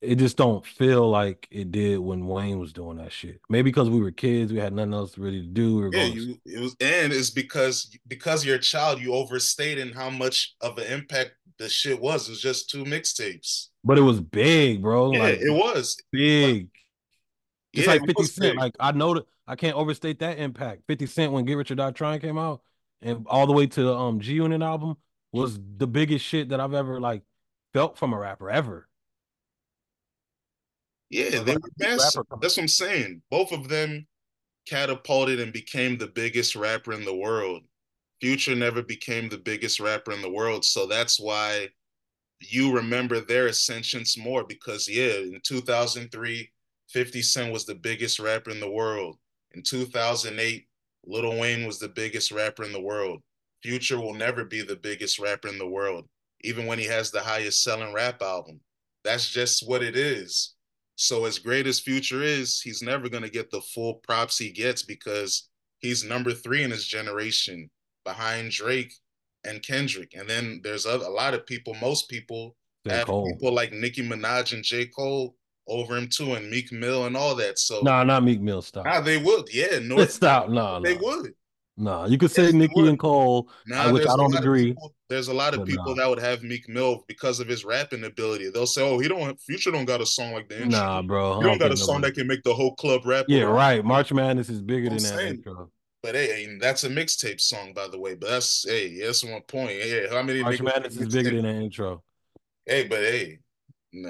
it 0.00 0.14
just 0.14 0.38
don't 0.38 0.64
feel 0.64 1.06
like 1.06 1.46
it 1.50 1.70
did 1.70 1.98
when 1.98 2.26
Wayne 2.26 2.58
was 2.58 2.72
doing 2.72 2.96
that 2.96 3.12
shit. 3.12 3.42
Maybe 3.50 3.68
because 3.68 3.90
we 3.90 4.00
were 4.00 4.10
kids, 4.10 4.54
we 4.54 4.58
had 4.58 4.72
nothing 4.72 4.94
else 4.94 5.18
really 5.18 5.42
to 5.42 5.46
do. 5.48 5.90
We 5.90 5.98
yeah, 5.98 6.04
you, 6.04 6.40
it 6.46 6.60
was, 6.60 6.74
and 6.80 7.12
it's 7.12 7.28
because 7.28 7.94
because 8.08 8.46
you're 8.46 8.56
a 8.56 8.58
child, 8.58 9.02
you 9.02 9.12
overstated 9.12 9.94
how 9.94 10.08
much 10.08 10.54
of 10.62 10.78
an 10.78 10.90
impact 10.90 11.32
the 11.58 11.68
shit 11.68 12.00
was. 12.00 12.26
It 12.26 12.30
was 12.30 12.40
just 12.40 12.70
two 12.70 12.84
mixtapes, 12.84 13.66
but 13.84 13.98
it 13.98 14.02
was 14.02 14.22
big, 14.22 14.80
bro. 14.80 15.12
Yeah, 15.12 15.24
like, 15.24 15.40
it 15.40 15.50
was 15.50 15.98
big. 16.10 16.70
It's 17.74 17.86
yeah, 17.86 17.92
like 17.92 18.06
Fifty 18.06 18.24
Cent. 18.24 18.52
Big. 18.54 18.58
Like 18.58 18.76
I 18.80 18.92
know 18.92 19.12
that 19.12 19.26
I 19.46 19.56
can't 19.56 19.76
overstate 19.76 20.20
that 20.20 20.38
impact. 20.38 20.84
Fifty 20.86 21.04
Cent 21.04 21.32
when 21.32 21.44
Get 21.44 21.58
Rich 21.58 21.70
or 21.70 21.74
Die 21.74 21.90
Trying 21.90 22.20
came 22.20 22.38
out, 22.38 22.62
and 23.02 23.26
all 23.26 23.46
the 23.46 23.52
way 23.52 23.66
to 23.66 23.82
the 23.82 23.94
um 23.94 24.20
G 24.20 24.32
Unit 24.32 24.62
album 24.62 24.96
was 25.32 25.58
the 25.78 25.86
biggest 25.86 26.24
shit 26.24 26.50
that 26.50 26.60
I've 26.60 26.74
ever 26.74 27.00
like 27.00 27.22
felt 27.72 27.96
from 27.96 28.12
a 28.12 28.18
rapper 28.18 28.50
ever. 28.50 28.88
Yeah, 31.10 31.42
they 31.42 31.54
were 31.56 31.70
massive. 31.78 32.24
That's 32.40 32.56
what 32.56 32.62
I'm 32.62 32.68
saying. 32.68 33.22
Both 33.30 33.52
of 33.52 33.68
them 33.68 34.06
catapulted 34.66 35.40
and 35.40 35.52
became 35.52 35.98
the 35.98 36.06
biggest 36.06 36.56
rapper 36.56 36.92
in 36.92 37.04
the 37.04 37.14
world. 37.14 37.62
Future 38.20 38.54
never 38.54 38.82
became 38.82 39.28
the 39.28 39.38
biggest 39.38 39.80
rapper 39.80 40.12
in 40.12 40.22
the 40.22 40.30
world, 40.30 40.64
so 40.64 40.86
that's 40.86 41.18
why 41.18 41.68
you 42.40 42.74
remember 42.74 43.20
their 43.20 43.46
ascensions 43.46 44.16
more 44.16 44.44
because 44.44 44.88
yeah, 44.88 45.16
in 45.16 45.40
2003, 45.44 46.50
50 46.88 47.22
Cent 47.22 47.52
was 47.52 47.66
the 47.66 47.74
biggest 47.74 48.18
rapper 48.18 48.50
in 48.50 48.60
the 48.60 48.70
world. 48.70 49.16
In 49.54 49.62
2008, 49.62 50.66
Lil 51.04 51.38
Wayne 51.38 51.66
was 51.66 51.78
the 51.78 51.88
biggest 51.88 52.30
rapper 52.30 52.64
in 52.64 52.72
the 52.72 52.80
world. 52.80 53.22
Future 53.62 54.00
will 54.00 54.14
never 54.14 54.44
be 54.44 54.62
the 54.62 54.76
biggest 54.76 55.18
rapper 55.18 55.48
in 55.48 55.58
the 55.58 55.68
world, 55.68 56.08
even 56.42 56.66
when 56.66 56.78
he 56.78 56.86
has 56.86 57.10
the 57.10 57.20
highest 57.20 57.62
selling 57.62 57.92
rap 57.92 58.22
album. 58.22 58.60
That's 59.04 59.30
just 59.30 59.68
what 59.68 59.82
it 59.82 59.96
is. 59.96 60.54
So 60.96 61.24
as 61.24 61.38
great 61.38 61.66
as 61.66 61.80
Future 61.80 62.22
is, 62.22 62.60
he's 62.60 62.82
never 62.82 63.08
going 63.08 63.22
to 63.22 63.30
get 63.30 63.50
the 63.50 63.60
full 63.60 63.94
props 63.94 64.38
he 64.38 64.50
gets 64.50 64.82
because 64.82 65.48
he's 65.80 66.04
number 66.04 66.32
three 66.32 66.62
in 66.62 66.70
his 66.70 66.86
generation 66.86 67.70
behind 68.04 68.50
Drake 68.50 68.92
and 69.44 69.62
Kendrick. 69.62 70.14
And 70.16 70.28
then 70.28 70.60
there's 70.62 70.86
a, 70.86 70.96
a 70.96 71.10
lot 71.10 71.34
of 71.34 71.46
people, 71.46 71.74
most 71.74 72.08
people 72.08 72.56
have 72.88 73.06
people 73.06 73.52
like 73.52 73.72
Nicki 73.72 74.06
Minaj 74.06 74.52
and 74.52 74.64
J. 74.64 74.86
Cole 74.86 75.36
over 75.68 75.96
him 75.96 76.08
too, 76.08 76.34
and 76.34 76.50
Meek 76.50 76.72
Mill 76.72 77.06
and 77.06 77.16
all 77.16 77.34
that. 77.36 77.58
So 77.58 77.76
no, 77.76 77.90
nah, 77.92 78.04
not 78.04 78.24
Meek 78.24 78.40
Mill. 78.40 78.62
Stop. 78.62 78.84
Nah, 78.84 79.00
they 79.00 79.18
would. 79.18 79.52
Yeah, 79.52 79.78
no, 79.82 80.04
stop. 80.06 80.48
No, 80.48 80.80
they 80.80 80.94
would. 80.94 81.34
No, 81.76 82.04
you 82.04 82.18
could 82.18 82.30
say 82.30 82.44
yes, 82.44 82.52
Nicki 82.52 82.86
and 82.86 82.98
Cole, 82.98 83.48
uh, 83.48 83.86
nah, 83.86 83.92
which 83.92 84.06
I 84.06 84.14
don't 84.14 84.36
agree. 84.36 84.74
People, 84.74 84.94
there's 85.08 85.28
a 85.28 85.34
lot 85.34 85.54
of 85.54 85.64
people 85.64 85.96
nah. 85.96 86.02
that 86.02 86.08
would 86.10 86.18
have 86.18 86.42
Meek 86.42 86.68
Mill 86.68 87.02
because 87.08 87.40
of 87.40 87.48
his 87.48 87.64
rapping 87.64 88.04
ability. 88.04 88.50
They'll 88.50 88.66
say, 88.66 88.82
"Oh, 88.82 88.98
he 88.98 89.08
don't 89.08 89.40
Future 89.40 89.70
don't 89.70 89.86
got 89.86 90.02
a 90.02 90.06
song 90.06 90.32
like 90.32 90.48
the 90.48 90.62
intro. 90.62 90.78
Nah, 90.78 91.02
bro, 91.02 91.36
he 91.36 91.40
don't, 91.40 91.52
don't 91.52 91.58
got 91.58 91.72
a 91.72 91.76
song 91.76 91.96
nobody. 91.96 92.12
that 92.12 92.18
can 92.18 92.26
make 92.26 92.42
the 92.42 92.52
whole 92.52 92.74
club 92.74 93.06
rap." 93.06 93.24
Yeah, 93.28 93.44
right. 93.44 93.82
March 93.82 94.12
Madness 94.12 94.50
is 94.50 94.60
bigger 94.60 94.88
I'm 94.88 94.96
than 94.96 95.00
saying. 95.00 95.16
that 95.16 95.28
intro. 95.28 95.70
But 96.02 96.14
hey, 96.14 96.58
that's 96.60 96.84
a 96.84 96.90
mixtape 96.90 97.40
song, 97.40 97.72
by 97.72 97.88
the 97.88 97.98
way. 97.98 98.16
But 98.16 98.28
that's 98.28 98.68
hey, 98.68 99.00
that's 99.00 99.24
one 99.24 99.40
point. 99.42 99.78
Yeah, 99.82 100.08
how 100.10 100.22
many 100.22 100.42
March 100.42 100.60
Madness 100.60 100.96
is 100.96 101.14
bigger 101.14 101.30
than 101.30 101.42
that 101.42 101.62
intro. 101.62 102.02
Hey, 102.66 102.86
but 102.86 102.98
hey, 102.98 103.38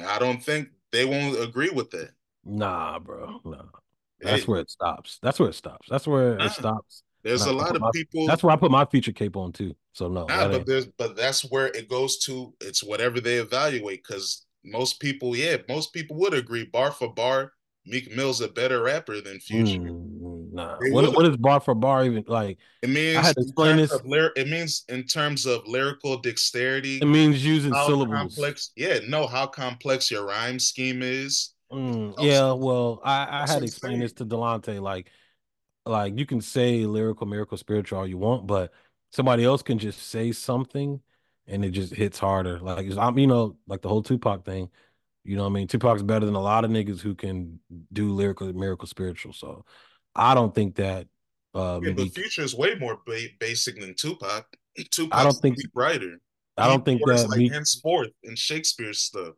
I 0.05 0.19
don't 0.19 0.43
think 0.43 0.69
they 0.91 1.05
won't 1.05 1.41
agree 1.41 1.71
with 1.71 1.91
that. 1.93 2.11
Nah, 2.45 2.99
bro. 2.99 3.41
Nah. 3.45 3.63
That's 4.21 4.43
hey. 4.43 4.47
where 4.47 4.61
it 4.61 4.71
stops. 4.71 5.19
That's 5.23 5.39
where 5.39 5.51
it 5.51 5.55
stops. 5.55 5.89
That's 5.89 6.07
where 6.07 6.37
nah. 6.37 6.47
it 6.47 6.53
stops. 6.53 7.03
There's 7.23 7.47
a 7.47 7.53
lot 7.53 7.77
of 7.77 7.83
my, 7.83 7.91
people. 7.93 8.27
That's 8.27 8.43
where 8.43 8.53
I 8.53 8.57
put 8.57 8.71
my 8.71 8.85
feature 8.85 9.13
cape 9.13 9.37
on 9.37 9.53
too. 9.53 9.75
So 9.93 10.09
no, 10.09 10.27
nah, 10.27 10.49
but 10.49 10.67
there's 10.67 10.87
but 10.87 11.17
that's 11.17 11.43
where 11.51 11.67
it 11.69 11.89
goes 11.89 12.19
to. 12.21 12.55
It's 12.61 12.83
whatever 12.83 13.21
they 13.21 13.37
evaluate 13.37 14.03
because 14.07 14.45
most 14.65 15.01
people, 15.01 15.37
yeah, 15.37 15.59
most 15.69 15.93
people 15.93 16.17
would 16.17 16.35
agree 16.35 16.65
bar 16.65 16.91
for 16.91 17.13
bar. 17.13 17.53
Meek 17.85 18.15
Mill's 18.15 18.41
a 18.41 18.49
better 18.49 18.83
rapper 18.83 19.21
than 19.21 19.41
Future. 19.41 19.81
Mm, 19.81 20.53
nah, 20.53 20.77
what, 20.91 21.13
what 21.15 21.27
is 21.27 21.37
bar 21.37 21.59
for 21.59 21.75
bar 21.75 22.05
even 22.05 22.25
like? 22.29 22.59
It 22.81 22.91
means 22.91 23.17
I 23.17 23.23
had 23.23 23.35
to 23.37 23.43
explain 23.43 23.77
this. 23.77 23.93
Lyr- 24.05 24.33
it 24.37 24.49
means 24.49 24.85
in 24.89 25.05
terms 25.05 25.47
of 25.47 25.67
lyrical 25.67 26.17
dexterity. 26.19 26.99
It 26.99 27.07
means 27.07 27.45
using 27.45 27.75
syllables. 27.75 28.19
Complex, 28.37 28.71
yeah, 28.77 29.01
know 29.09 29.27
how 29.27 29.47
complex 29.47 30.11
your 30.11 30.27
rhyme 30.27 30.61
scheme 30.61 31.03
is. 31.03 31.55
Mm, 31.73 32.15
yeah, 32.21 32.53
well, 32.53 33.01
I, 33.03 33.43
I 33.43 33.47
had 33.51 33.61
to 33.61 33.67
explain 33.67 33.99
this 33.99 34.13
to 34.15 34.27
Delonte. 34.27 34.81
Like, 34.81 35.11
like 35.87 36.19
you 36.19 36.27
can 36.27 36.41
say 36.41 36.87
lyrical, 36.87 37.27
miracle, 37.27 37.57
spiritual 37.57 37.99
all 37.99 38.07
you 38.07 38.19
want, 38.19 38.47
but 38.47 38.73
somebody 39.11 39.45
else 39.45 39.63
can 39.63 39.79
just 39.79 40.09
say 40.09 40.33
something 40.33 41.01
and 41.47 41.65
it 41.65 41.71
just 41.71 41.93
hits 41.93 42.19
harder. 42.19 42.59
Like 42.61 42.91
I'm, 42.97 43.19
you 43.19 43.27
know, 43.27 43.57
like 43.67 43.83
the 43.83 43.89
whole 43.89 44.03
Tupac 44.03 44.45
thing. 44.45 44.71
You 45.25 45.37
know, 45.37 45.47
I 45.47 45.51
mean, 45.51 45.69
Tupac's 45.69 46.03
better 46.03 46.27
than 46.27 46.35
a 46.35 46.41
lot 46.41 46.65
of 46.65 46.71
niggas 46.71 47.01
who 47.01 47.15
can 47.15 47.61
do 47.93 48.13
lyrical, 48.13 48.53
miracle, 48.53 48.89
spiritual. 48.89 49.33
So 49.33 49.65
I 50.15 50.35
don't 50.35 50.55
think 50.55 50.77
that. 50.77 51.07
Uh, 51.55 51.81
yeah, 51.83 51.93
but 51.93 52.09
Future 52.09 52.43
is 52.43 52.55
way 52.55 52.75
more 52.75 53.01
ba- 53.07 53.29
basic 53.39 53.79
than 53.79 53.95
Tupac. 53.95 54.47
Tupac, 54.91 55.09
I 55.13 55.23
don't 55.23 55.35
think 55.35 55.59
writer. 55.75 56.19
I 56.57 56.67
don't 56.67 56.85
think 56.85 57.03
that 57.07 57.29
like 57.29 57.39
Meek, 57.39 57.53
henceforth 57.53 58.11
in 58.25 58.35
Shakespeare 58.37 58.93
stuff. 58.93 59.35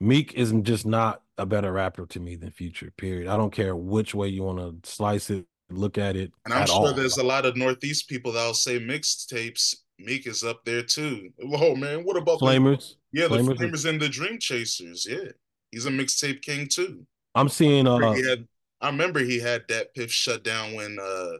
Meek 0.00 0.34
is 0.34 0.52
just 0.62 0.86
not 0.86 1.22
a 1.36 1.46
better 1.46 1.72
rapper 1.72 2.06
to 2.06 2.20
me 2.20 2.36
than 2.36 2.50
Future. 2.50 2.92
Period. 2.96 3.28
I 3.28 3.36
don't 3.36 3.52
care 3.52 3.76
which 3.76 4.14
way 4.14 4.28
you 4.28 4.42
want 4.42 4.58
to 4.58 4.90
slice 4.90 5.30
it 5.30 5.46
look 5.70 5.98
at 5.98 6.16
it. 6.16 6.32
And 6.44 6.54
I'm 6.54 6.66
sure 6.66 6.88
all. 6.88 6.94
there's 6.94 7.18
a 7.18 7.24
lot 7.24 7.46
of 7.46 7.56
Northeast 7.56 8.08
people 8.08 8.32
that'll 8.32 8.54
say 8.54 8.78
mixtapes. 8.78 9.76
Meek 9.98 10.26
is 10.26 10.44
up 10.44 10.64
there 10.64 10.82
too. 10.82 11.30
Oh 11.42 11.74
man, 11.74 12.04
what 12.04 12.16
about 12.16 12.40
Flamers? 12.40 12.94
The, 13.12 13.20
yeah, 13.20 13.26
Flamers 13.28 13.58
the 13.58 13.66
Flamers 13.66 13.88
and 13.88 14.00
the 14.00 14.08
Dream 14.08 14.38
Chasers. 14.38 15.06
Yeah, 15.08 15.32
he's 15.72 15.86
a 15.86 15.90
mixtape 15.90 16.42
king 16.42 16.68
too. 16.68 17.04
I'm 17.34 17.48
seeing. 17.48 17.86
Uh, 17.86 18.12
he 18.12 18.28
had, 18.28 18.46
I 18.80 18.86
remember 18.86 19.20
he 19.20 19.40
had 19.40 19.66
DatPiff 19.66 20.10
shut 20.10 20.44
down 20.44 20.74
when 20.74 20.98
uh 21.00 21.38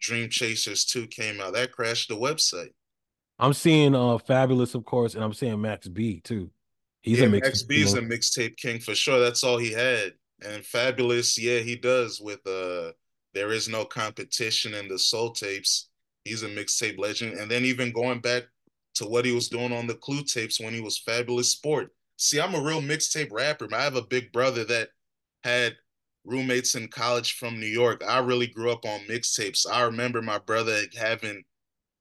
Dream 0.00 0.28
Chasers 0.30 0.84
2 0.86 1.06
came 1.08 1.40
out. 1.40 1.52
That 1.52 1.72
crashed 1.72 2.08
the 2.08 2.16
website. 2.16 2.72
I'm 3.38 3.52
seeing 3.52 3.94
uh 3.94 4.18
Fabolous, 4.18 4.74
of 4.74 4.84
course, 4.84 5.14
and 5.14 5.22
I'm 5.22 5.32
seeing 5.32 5.60
Max 5.60 5.88
B 5.88 6.20
too. 6.20 6.50
He's 7.02 7.20
yeah, 7.20 7.26
a 7.26 7.28
mix, 7.28 7.46
Max 7.46 7.62
B's 7.62 7.94
you 7.94 8.00
know. 8.00 8.06
a 8.06 8.10
mixtape 8.10 8.56
king 8.56 8.80
for 8.80 8.94
sure. 8.94 9.20
That's 9.20 9.44
all 9.44 9.56
he 9.56 9.72
had. 9.72 10.14
And 10.44 10.62
Fabolous, 10.62 11.38
yeah, 11.38 11.58
he 11.60 11.76
does 11.76 12.20
with 12.20 12.44
uh 12.46 12.92
there 13.34 13.52
is 13.52 13.68
no 13.68 13.84
competition 13.84 14.74
in 14.74 14.88
the 14.88 14.98
soul 14.98 15.32
tapes. 15.32 15.88
He's 16.24 16.42
a 16.42 16.48
mixtape 16.48 16.98
legend. 16.98 17.34
And 17.38 17.50
then 17.50 17.64
even 17.64 17.92
going 17.92 18.20
back 18.20 18.44
to 18.94 19.06
what 19.06 19.24
he 19.24 19.32
was 19.32 19.48
doing 19.48 19.72
on 19.72 19.86
the 19.86 19.94
clue 19.94 20.22
tapes 20.22 20.60
when 20.60 20.74
he 20.74 20.80
was 20.80 20.98
fabulous 20.98 21.52
Sport. 21.52 21.90
See, 22.16 22.40
I'm 22.40 22.54
a 22.54 22.62
real 22.62 22.82
mixtape 22.82 23.32
rapper. 23.32 23.68
I 23.72 23.82
have 23.82 23.96
a 23.96 24.02
big 24.02 24.30
brother 24.32 24.64
that 24.64 24.88
had 25.42 25.76
roommates 26.24 26.74
in 26.74 26.88
college 26.88 27.34
from 27.34 27.58
New 27.58 27.66
York. 27.66 28.02
I 28.06 28.18
really 28.18 28.46
grew 28.46 28.70
up 28.70 28.84
on 28.84 29.00
mixtapes. 29.08 29.66
I 29.70 29.82
remember 29.82 30.20
my 30.20 30.38
brother 30.38 30.82
having 30.98 31.42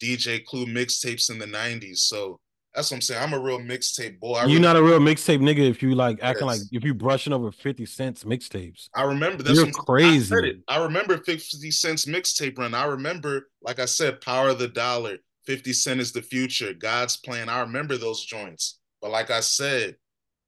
DJ 0.03 0.43
Clue 0.45 0.65
mixtapes 0.65 1.29
in 1.29 1.39
the 1.39 1.45
90s. 1.45 1.99
So 1.99 2.39
that's 2.73 2.91
what 2.91 2.97
I'm 2.97 3.01
saying. 3.01 3.21
I'm 3.21 3.33
a 3.33 3.39
real 3.39 3.59
mixtape 3.59 4.19
boy. 4.19 4.35
I 4.35 4.41
You're 4.41 4.47
really, 4.47 4.59
not 4.61 4.75
a 4.75 4.83
real 4.83 4.99
mixtape 4.99 5.39
nigga 5.39 5.69
if 5.69 5.81
you 5.81 5.95
like 5.95 6.19
acting 6.21 6.47
yes. 6.47 6.59
like 6.59 6.67
if 6.71 6.83
you 6.83 6.93
brushing 6.93 7.33
over 7.33 7.51
50 7.51 7.85
cents 7.85 8.23
mixtapes. 8.23 8.89
I 8.93 9.03
remember 9.03 9.43
that's 9.43 9.57
You're 9.57 9.71
crazy. 9.71 10.61
I, 10.67 10.75
I, 10.75 10.83
remember 10.83 11.17
50 11.17 11.71
cents 11.71 12.05
mixtape 12.05 12.57
run. 12.57 12.73
I 12.73 12.85
remember, 12.85 13.49
like 13.61 13.79
I 13.79 13.85
said, 13.85 14.21
Power 14.21 14.49
of 14.49 14.59
the 14.59 14.67
Dollar, 14.67 15.17
50 15.45 15.73
Cent 15.73 15.99
is 15.99 16.11
the 16.11 16.21
future, 16.21 16.73
God's 16.73 17.17
plan. 17.17 17.49
I 17.49 17.61
remember 17.61 17.97
those 17.97 18.23
joints. 18.23 18.79
But 19.01 19.11
like 19.11 19.31
I 19.31 19.39
said, 19.39 19.95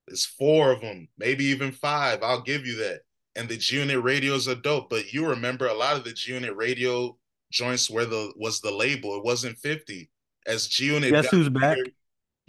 there's 0.08 0.26
four 0.26 0.72
of 0.72 0.82
them, 0.82 1.08
maybe 1.18 1.46
even 1.46 1.72
five. 1.72 2.22
I'll 2.22 2.42
give 2.42 2.68
you 2.68 2.76
that. 2.78 3.02
And 3.36 3.50
the 3.50 3.58
G 3.58 3.80
Unit 3.80 4.04
radios 4.04 4.48
are 4.48 4.56
dope. 4.56 4.90
But 4.90 5.12
you 5.12 5.28
remember 5.28 5.68
a 5.68 5.74
lot 5.74 5.98
of 5.98 6.04
the 6.04 6.12
G 6.12 6.34
Unit 6.34 6.56
radio 6.56 7.18
joints 7.52 7.90
where 7.90 8.06
the 8.06 8.32
was 8.38 8.62
the 8.62 8.72
label. 8.72 9.18
It 9.18 9.24
wasn't 9.24 9.58
50. 9.58 10.10
As 10.46 10.68
G 10.68 10.94
Unit 10.94 11.12
Guess 11.12 11.30
who's 11.30 11.50
back? 11.50 11.78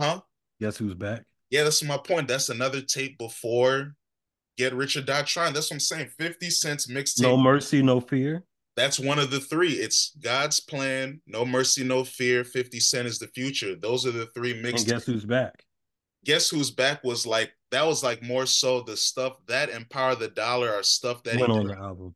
Huh? 0.00 0.20
Guess 0.60 0.76
who's 0.78 0.94
back? 0.94 1.24
Yeah, 1.50 1.64
that's 1.64 1.82
my 1.82 1.98
point. 1.98 2.28
That's 2.28 2.48
another 2.48 2.80
tape 2.80 3.18
before 3.18 3.94
Get 4.56 4.74
Rich 4.74 4.96
or 4.96 5.02
Die 5.02 5.22
Trying. 5.22 5.52
That's 5.52 5.70
what 5.70 5.76
I'm 5.76 5.80
saying. 5.80 6.08
50 6.18 6.50
cents 6.50 6.86
mixtape. 6.86 7.22
No 7.22 7.36
mercy, 7.36 7.82
no 7.82 8.00
fear. 8.00 8.44
That's 8.76 8.98
one 8.98 9.18
of 9.18 9.30
the 9.30 9.40
three. 9.40 9.72
It's 9.72 10.16
God's 10.22 10.60
plan, 10.60 11.20
No 11.26 11.44
Mercy, 11.44 11.84
No 11.84 12.04
Fear, 12.04 12.44
50 12.44 12.80
Cent 12.80 13.06
is 13.06 13.18
the 13.18 13.26
future. 13.28 13.74
Those 13.74 14.06
are 14.06 14.12
the 14.12 14.26
three 14.26 14.54
mixtapes. 14.54 14.88
Guess 14.88 15.06
who's 15.06 15.24
back? 15.24 15.62
Guess 16.24 16.48
who's 16.48 16.70
back 16.70 17.04
was 17.04 17.26
like 17.26 17.52
that 17.70 17.84
was 17.84 18.02
like 18.02 18.22
more 18.22 18.46
so 18.46 18.80
the 18.80 18.96
stuff 18.96 19.36
that 19.46 19.68
Empower 19.70 20.14
the 20.14 20.28
Dollar 20.28 20.70
are 20.72 20.82
stuff 20.82 21.22
that 21.24 21.36
went 21.36 21.52
on 21.52 21.66
the 21.66 21.76
album. 21.76 22.14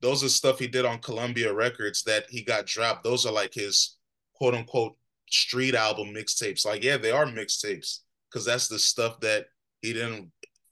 Those 0.00 0.22
are 0.22 0.28
stuff 0.28 0.58
he 0.58 0.68
did 0.68 0.84
on 0.84 1.00
Columbia 1.00 1.52
Records 1.52 2.04
that 2.04 2.24
he 2.30 2.42
got 2.42 2.66
dropped. 2.66 3.04
Those 3.04 3.26
are 3.26 3.32
like 3.32 3.52
his 3.52 3.96
quote 4.34 4.54
unquote 4.54 4.96
street 5.30 5.74
album 5.74 6.08
mixtapes. 6.08 6.66
Like, 6.66 6.82
yeah, 6.82 6.96
they 6.96 7.10
are 7.10 7.26
mixtapes 7.26 8.00
because 8.30 8.44
that's 8.44 8.68
the 8.68 8.78
stuff 8.78 9.20
that 9.20 9.46
he 9.82 9.92
didn't 9.92 10.30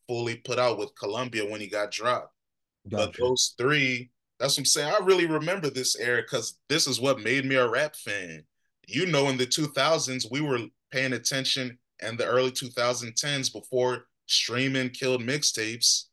fully 0.09 0.37
put 0.37 0.59
out 0.59 0.79
with 0.79 0.97
Columbia 0.99 1.49
when 1.49 1.61
he 1.61 1.67
got 1.67 1.91
dropped. 1.91 2.33
Gotcha. 2.89 3.07
But 3.07 3.17
those 3.19 3.55
three, 3.59 4.11
that's 4.39 4.55
what 4.55 4.61
I'm 4.61 4.65
saying. 4.67 4.93
I 4.93 5.05
really 5.05 5.27
remember 5.27 5.71
this 5.71 5.97
era 5.97 6.23
because 6.23 6.59
this 6.69 6.87
is 6.87 7.01
what 7.01 7.21
made 7.21 7.45
me 7.45 7.57
a 7.57 7.69
rap 7.69 7.97
fan. 7.97 8.45
You 8.87 9.07
know, 9.07 9.29
in 9.29 9.37
the 9.37 9.47
2000s, 9.47 10.31
we 10.31 10.41
were 10.41 10.61
paying 10.93 11.15
attention 11.15 11.79
and 12.01 12.19
the 12.19 12.27
early 12.27 12.51
2010s 12.51 13.53
before 13.53 14.07
streaming 14.27 14.91
killed 14.91 15.23
mixtapes. 15.23 16.05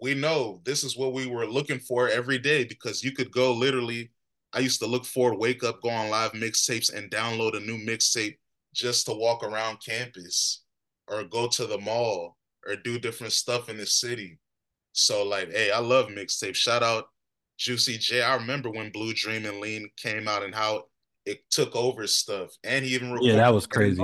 We 0.00 0.14
know 0.14 0.60
this 0.64 0.82
is 0.82 0.96
what 0.96 1.12
we 1.12 1.26
were 1.26 1.46
looking 1.46 1.78
for 1.78 2.08
every 2.08 2.38
day 2.38 2.64
because 2.64 3.04
you 3.04 3.12
could 3.12 3.30
go 3.30 3.52
literally. 3.52 4.10
I 4.52 4.60
used 4.60 4.80
to 4.80 4.86
look 4.86 5.04
forward, 5.04 5.38
wake 5.38 5.64
up, 5.64 5.82
go 5.82 5.88
on 5.88 6.10
live 6.10 6.32
mixtapes, 6.32 6.92
and 6.92 7.10
download 7.10 7.56
a 7.56 7.60
new 7.60 7.78
mixtape 7.78 8.36
just 8.74 9.06
to 9.06 9.12
walk 9.12 9.42
around 9.42 9.78
campus 9.84 10.64
or 11.08 11.24
go 11.24 11.48
to 11.48 11.66
the 11.66 11.78
mall 11.78 12.36
or 12.66 12.76
do 12.76 12.98
different 12.98 13.32
stuff 13.32 13.68
in 13.68 13.76
the 13.76 13.86
city. 13.86 14.38
So 14.92 15.24
like, 15.24 15.50
hey, 15.50 15.70
I 15.70 15.78
love 15.78 16.08
mixtapes. 16.08 16.56
Shout 16.56 16.82
out 16.82 17.06
Juicy 17.58 17.98
J. 17.98 18.22
I 18.22 18.34
remember 18.36 18.70
when 18.70 18.90
Blue 18.90 19.14
Dream 19.14 19.46
and 19.46 19.58
Lean 19.58 19.88
came 19.96 20.28
out 20.28 20.42
and 20.42 20.54
how 20.54 20.84
it 21.24 21.38
took 21.50 21.74
over 21.74 22.06
stuff. 22.06 22.50
And 22.64 22.84
he 22.84 22.94
even 22.94 23.16
yeah, 23.22 23.36
that 23.36 23.54
was 23.54 23.66
crazy. 23.66 24.02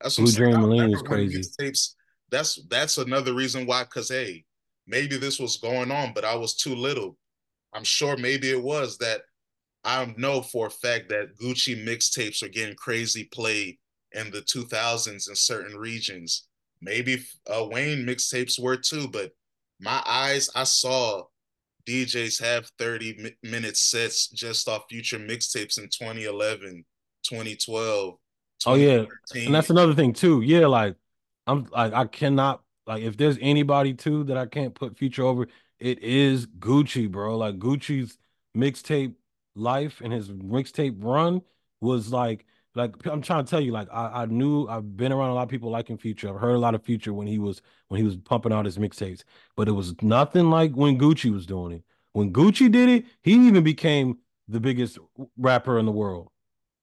That's 0.00 0.16
Blue 0.16 0.32
Dream 0.32 0.54
and 0.54 0.68
Lean 0.68 0.90
was 0.90 1.02
crazy. 1.02 1.40
Mixtapes. 1.40 1.94
That's 2.30 2.58
that's 2.68 2.98
another 2.98 3.34
reason 3.34 3.66
why. 3.66 3.84
Cause 3.84 4.08
hey, 4.08 4.44
maybe 4.86 5.16
this 5.16 5.38
was 5.38 5.58
going 5.58 5.90
on, 5.90 6.12
but 6.14 6.24
I 6.24 6.34
was 6.34 6.56
too 6.56 6.74
little. 6.74 7.16
I'm 7.74 7.84
sure 7.84 8.16
maybe 8.16 8.50
it 8.50 8.62
was 8.62 8.96
that 8.98 9.22
I 9.86 10.12
know 10.16 10.42
for 10.42 10.66
a 10.66 10.70
fact 10.70 11.08
that 11.10 11.38
Gucci 11.40 11.82
mixtapes 11.86 12.42
are 12.42 12.48
getting 12.48 12.74
crazy 12.74 13.24
play 13.24 13.78
in 14.12 14.32
the 14.32 14.40
2000s 14.42 15.28
in 15.28 15.36
certain 15.36 15.76
regions. 15.76 16.48
Maybe 16.82 17.22
uh, 17.48 17.66
Wayne 17.70 18.04
mixtapes 18.04 18.60
were 18.60 18.76
too, 18.76 19.06
but 19.08 19.30
my 19.80 20.02
eyes, 20.04 20.50
I 20.56 20.64
saw 20.64 21.22
DJs 21.86 22.42
have 22.42 22.68
30 22.78 23.34
minute 23.44 23.76
sets 23.76 24.28
just 24.28 24.68
off 24.68 24.86
future 24.90 25.18
mixtapes 25.18 25.78
in 25.78 25.84
2011, 25.84 26.84
2012. 27.22 28.14
Oh 28.66 28.74
yeah, 28.74 29.04
and 29.34 29.54
that's 29.54 29.70
another 29.70 29.94
thing 29.94 30.12
too. 30.12 30.40
Yeah, 30.40 30.66
like 30.66 30.96
I'm 31.46 31.66
like 31.70 31.92
I 31.92 32.06
cannot 32.06 32.62
like 32.86 33.02
if 33.02 33.16
there's 33.16 33.38
anybody 33.40 33.94
too 33.94 34.24
that 34.24 34.36
I 34.36 34.46
can't 34.46 34.74
put 34.74 34.98
future 34.98 35.22
over, 35.22 35.46
it 35.78 36.02
is 36.02 36.46
Gucci, 36.46 37.08
bro. 37.08 37.36
Like 37.36 37.58
Gucci's 37.58 38.18
mixtape 38.56 39.14
life 39.56 40.00
and 40.02 40.12
his 40.12 40.28
mixtape 40.30 40.96
run 40.98 41.42
was 41.80 42.12
like 42.12 42.46
like 42.76 42.94
I'm 43.06 43.22
trying 43.22 43.44
to 43.44 43.50
tell 43.50 43.60
you, 43.60 43.72
like 43.72 43.88
I, 43.90 44.22
I 44.22 44.26
knew 44.26 44.68
I've 44.68 44.96
been 44.96 45.10
around 45.10 45.30
a 45.30 45.34
lot 45.34 45.44
of 45.44 45.48
people 45.48 45.70
liking 45.70 45.96
Future. 45.96 46.28
I've 46.28 46.40
heard 46.40 46.54
a 46.54 46.58
lot 46.58 46.74
of 46.74 46.84
Future 46.84 47.14
when 47.14 47.26
he 47.26 47.38
was 47.38 47.62
when 47.88 47.98
he 47.98 48.04
was 48.04 48.16
pumping 48.16 48.52
out 48.52 48.66
his 48.66 48.78
mixtapes, 48.78 49.24
but 49.56 49.66
it 49.66 49.72
was 49.72 49.94
nothing 50.02 50.50
like 50.50 50.72
when 50.72 50.98
Gucci 50.98 51.32
was 51.32 51.46
doing 51.46 51.72
it. 51.72 51.82
When 52.12 52.32
Gucci 52.32 52.70
did 52.70 52.88
it, 52.88 53.06
he 53.22 53.32
even 53.32 53.64
became 53.64 54.18
the 54.46 54.60
biggest 54.60 54.98
rapper 55.38 55.78
in 55.78 55.86
the 55.86 55.92
world. 55.92 56.30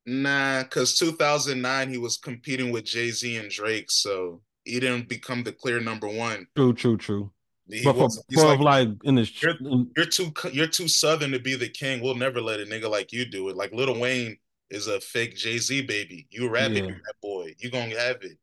Nah, 0.06 0.64
because 0.64 0.98
2009 0.98 1.90
he 1.90 1.98
was 1.98 2.18
competing 2.18 2.72
with 2.72 2.84
Jay 2.86 3.12
Z 3.12 3.38
and 3.38 3.50
Drake, 3.50 3.90
so 3.90 4.42
he 4.66 4.80
didn't 4.80 5.08
become 5.08 5.44
the 5.44 5.52
clear 5.52 5.80
number 5.80 6.08
one. 6.08 6.48
True, 6.56 6.74
true, 6.74 6.98
true. 6.98 7.32
He 7.70 7.84
but 7.84 7.96
for, 7.96 8.10
for 8.34 8.46
like, 8.46 8.60
like, 8.60 8.90
in 9.04 9.16
this, 9.16 9.42
you're, 9.42 9.56
you're 9.96 10.06
too 10.06 10.34
you're 10.52 10.68
too 10.68 10.88
southern 10.88 11.32
to 11.32 11.40
be 11.40 11.56
the 11.56 11.70
king. 11.70 12.02
We'll 12.02 12.16
never 12.16 12.42
let 12.42 12.60
a 12.60 12.66
nigga 12.66 12.90
like 12.90 13.14
you 13.14 13.26
do 13.26 13.50
it. 13.50 13.56
Like 13.56 13.72
Little 13.72 14.00
Wayne 14.00 14.38
is 14.70 14.88
a 14.88 15.00
fake 15.00 15.36
Jay 15.36 15.58
Z 15.58 15.84
baby. 15.84 16.28
You 16.30 16.50
rapping 16.50 16.86
yeah. 16.86 16.92
that 16.92 17.16
boy. 17.22 17.54
You 17.60 17.72
gonna 17.72 17.98
have 17.98 18.18
it. 18.22 18.38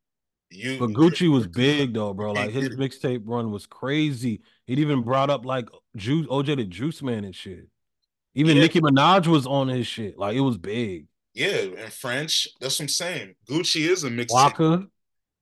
You. 0.51 0.79
But 0.79 0.91
Gucci 0.91 1.31
was 1.31 1.47
big 1.47 1.95
though, 1.95 2.15
bro. 2.15 2.33
Like 2.33 2.51
his 2.51 2.71
mixtape 2.71 3.23
run 3.25 3.51
was 3.51 3.67
crazy. 3.67 4.41
It 4.67 4.79
even 4.79 5.03
brought 5.03 5.29
up 5.29 5.45
like 5.45 5.69
Juice, 5.97 6.27
OJ 6.27 6.57
the 6.57 6.65
Juice 6.65 7.03
Man 7.03 7.25
and 7.25 7.35
shit. 7.35 7.69
Even 8.35 8.57
yeah. 8.57 8.63
Nicki 8.63 8.81
Minaj 8.81 9.27
was 9.27 9.47
on 9.47 9.69
his 9.69 9.87
shit. 9.87 10.19
Like 10.19 10.35
it 10.35 10.41
was 10.41 10.57
big. 10.57 11.07
Yeah, 11.35 11.59
in 11.59 11.91
French. 11.91 12.49
That's 12.61 12.79
what 12.79 12.85
I'm 12.85 12.89
saying. 12.89 13.35
Gucci 13.49 13.89
is 13.89 14.05
a 14.05 14.11
mixtape. 14.11 14.33
Waka. 14.33 14.87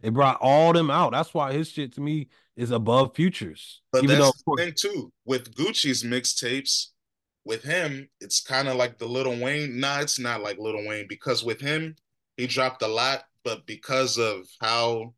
It 0.01 0.15
brought 0.15 0.39
all 0.41 0.73
them 0.73 0.91
out. 0.91 1.13
That's 1.13 1.35
why 1.35 1.53
his 1.53 1.71
shit 1.71 1.95
to 1.95 2.01
me 2.01 2.29
is 2.59 2.73
above 2.73 3.15
futures. 3.15 3.81
But 3.93 4.03
Even 4.03 4.19
that's 4.19 4.43
though, 4.43 4.55
the 4.57 4.65
thing 4.65 4.75
too. 4.77 5.13
With 5.25 5.55
Gucci's 5.55 6.03
mixtapes, 6.03 6.89
with 7.45 7.63
him, 7.63 8.09
it's 8.21 8.43
kind 8.43 8.69
of 8.69 8.77
like 8.77 8.99
the 8.99 9.07
Little 9.07 9.39
Wayne. 9.39 9.79
Nah, 9.79 10.01
it's 10.01 10.19
not 10.19 10.43
like 10.43 10.59
Little 10.59 10.87
Wayne 10.87 11.07
because 11.09 11.45
with 11.45 11.61
him, 11.61 11.95
he 12.37 12.49
dropped 12.49 12.83
a 12.83 12.89
lot, 12.89 13.23
but 13.45 13.65
because 13.67 14.19
of 14.19 14.45
how 14.61 15.15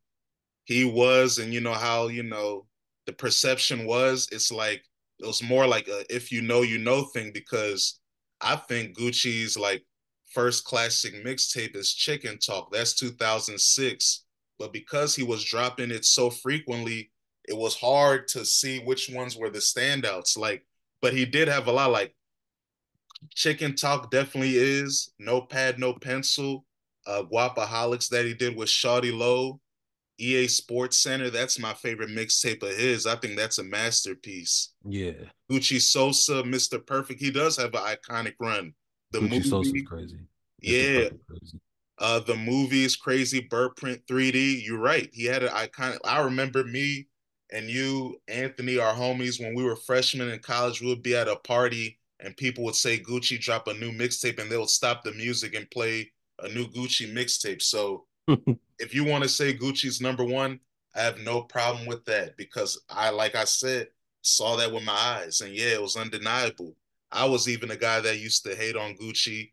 he 0.64 0.84
was 0.84 1.38
and 1.38 1.52
you 1.52 1.60
know 1.60 1.72
how 1.72 2.08
you 2.08 2.22
know 2.22 2.66
the 3.06 3.12
perception 3.14 3.86
was, 3.86 4.28
it's 4.30 4.52
like 4.52 4.84
it 5.18 5.26
was 5.26 5.42
more 5.42 5.66
like 5.66 5.88
a 5.88 6.04
if 6.14 6.30
you 6.30 6.42
know 6.42 6.60
you 6.60 6.78
know 6.78 7.04
thing 7.04 7.32
because 7.32 8.00
I 8.42 8.56
think 8.56 8.98
Gucci's 8.98 9.56
like 9.56 9.82
first 10.30 10.64
classic 10.64 11.14
mixtape 11.24 11.74
is 11.74 11.94
Chicken 11.94 12.38
Talk. 12.38 12.70
That's 12.70 12.94
2006. 12.94 14.24
But 14.58 14.74
because 14.74 15.16
he 15.16 15.22
was 15.22 15.42
dropping 15.42 15.90
it 15.90 16.04
so 16.04 16.28
frequently, 16.28 17.09
it 17.50 17.56
was 17.56 17.74
hard 17.74 18.28
to 18.28 18.44
see 18.44 18.78
which 18.78 19.10
ones 19.10 19.36
were 19.36 19.50
the 19.50 19.58
standouts. 19.58 20.38
Like, 20.38 20.64
but 21.02 21.12
he 21.12 21.24
did 21.26 21.48
have 21.48 21.66
a 21.66 21.72
lot 21.72 21.90
like 21.90 22.14
Chicken 23.34 23.74
Talk 23.74 24.10
definitely 24.10 24.56
is. 24.56 25.12
No 25.18 25.40
pad, 25.40 25.78
no 25.78 25.92
pencil. 25.92 26.64
Uh, 27.06 27.24
Guapaholics 27.24 28.08
that 28.10 28.24
he 28.24 28.34
did 28.34 28.54
with 28.56 28.68
Shawty 28.68 29.12
Lo, 29.12 29.60
EA 30.18 30.46
Sports 30.46 30.98
Center. 30.98 31.28
That's 31.28 31.58
my 31.58 31.74
favorite 31.74 32.10
mixtape 32.10 32.62
of 32.62 32.76
his. 32.76 33.04
I 33.04 33.16
think 33.16 33.36
that's 33.36 33.58
a 33.58 33.64
masterpiece. 33.64 34.72
Yeah. 34.84 35.12
Gucci 35.50 35.80
Sosa, 35.80 36.44
Mr. 36.44 36.84
Perfect. 36.84 37.20
He 37.20 37.32
does 37.32 37.56
have 37.56 37.74
an 37.74 37.80
iconic 37.80 38.34
run. 38.38 38.74
The 39.10 39.18
Gucci 39.18 39.30
movie, 39.30 39.42
Sosa's 39.42 39.82
crazy. 39.88 40.16
Mr. 40.16 40.20
Yeah. 40.60 41.08
Crazy. 41.28 41.60
Uh, 41.98 42.20
the 42.20 42.36
movie 42.36 42.84
is 42.84 42.94
crazy. 42.94 43.40
Bird 43.40 43.74
Print 43.76 44.00
3D. 44.08 44.64
You're 44.64 44.78
right. 44.78 45.10
He 45.12 45.24
had 45.24 45.42
an 45.42 45.50
iconic. 45.50 45.98
I 46.04 46.22
remember 46.22 46.62
me 46.62 47.08
and 47.52 47.68
you, 47.68 48.20
Anthony, 48.28 48.78
our 48.78 48.94
homies, 48.94 49.40
when 49.40 49.54
we 49.54 49.64
were 49.64 49.76
freshmen 49.76 50.30
in 50.30 50.38
college, 50.38 50.80
we 50.80 50.88
would 50.88 51.02
be 51.02 51.16
at 51.16 51.28
a 51.28 51.36
party 51.36 51.98
and 52.20 52.36
people 52.36 52.64
would 52.64 52.74
say 52.74 52.98
Gucci 52.98 53.40
drop 53.40 53.66
a 53.66 53.74
new 53.74 53.92
mixtape 53.92 54.38
and 54.38 54.50
they 54.50 54.56
would 54.56 54.68
stop 54.68 55.02
the 55.02 55.12
music 55.12 55.54
and 55.54 55.70
play 55.70 56.10
a 56.40 56.48
new 56.48 56.66
Gucci 56.66 57.12
mixtape. 57.12 57.62
So 57.62 58.06
if 58.78 58.94
you 58.94 59.04
want 59.04 59.24
to 59.24 59.28
say 59.28 59.56
Gucci's 59.56 60.00
number 60.00 60.24
one, 60.24 60.60
I 60.94 61.00
have 61.00 61.18
no 61.20 61.42
problem 61.42 61.86
with 61.86 62.04
that 62.06 62.36
because 62.36 62.80
I, 62.88 63.10
like 63.10 63.34
I 63.34 63.44
said, 63.44 63.88
saw 64.22 64.56
that 64.56 64.72
with 64.72 64.84
my 64.84 64.92
eyes. 64.92 65.40
And 65.40 65.54
yeah, 65.54 65.74
it 65.74 65.82
was 65.82 65.96
undeniable. 65.96 66.74
I 67.12 67.24
was 67.24 67.48
even 67.48 67.70
a 67.70 67.76
guy 67.76 68.00
that 68.00 68.20
used 68.20 68.44
to 68.44 68.54
hate 68.54 68.76
on 68.76 68.96
Gucci. 68.96 69.52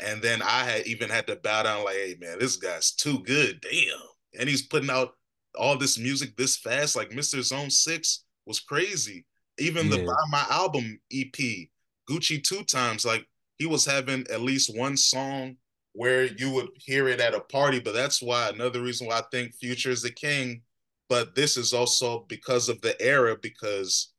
And 0.00 0.20
then 0.20 0.42
I 0.42 0.64
had 0.64 0.86
even 0.86 1.10
had 1.10 1.26
to 1.28 1.36
bow 1.36 1.62
down 1.62 1.84
like, 1.84 1.96
hey 1.96 2.16
man, 2.20 2.38
this 2.38 2.56
guy's 2.56 2.92
too 2.92 3.20
good. 3.20 3.60
Damn. 3.62 3.98
And 4.38 4.48
he's 4.48 4.62
putting 4.62 4.90
out 4.90 5.14
all 5.56 5.76
this 5.76 5.98
music 5.98 6.36
this 6.36 6.56
fast. 6.56 6.96
Like 6.96 7.10
Mr. 7.10 7.42
Zone 7.42 7.70
6 7.70 8.24
was 8.46 8.60
crazy. 8.60 9.24
Even 9.58 9.86
yeah. 9.86 9.98
the 9.98 10.04
Buy 10.04 10.12
My 10.30 10.44
Album 10.50 10.98
EP, 11.12 11.68
Gucci 12.08 12.42
two 12.42 12.62
times, 12.64 13.04
like 13.04 13.26
he 13.58 13.66
was 13.66 13.84
having 13.84 14.26
at 14.30 14.42
least 14.42 14.76
one 14.76 14.96
song 14.96 15.56
where 15.92 16.24
you 16.24 16.50
would 16.50 16.68
hear 16.76 17.08
it 17.08 17.20
at 17.20 17.34
a 17.34 17.40
party. 17.40 17.80
But 17.80 17.94
that's 17.94 18.20
why 18.22 18.48
another 18.48 18.82
reason 18.82 19.06
why 19.06 19.18
I 19.18 19.22
think 19.30 19.54
Future 19.54 19.90
is 19.90 20.02
the 20.02 20.10
king. 20.10 20.62
But 21.08 21.34
this 21.34 21.56
is 21.56 21.72
also 21.72 22.26
because 22.28 22.68
of 22.68 22.80
the 22.80 23.00
era, 23.00 23.36
because 23.40 24.12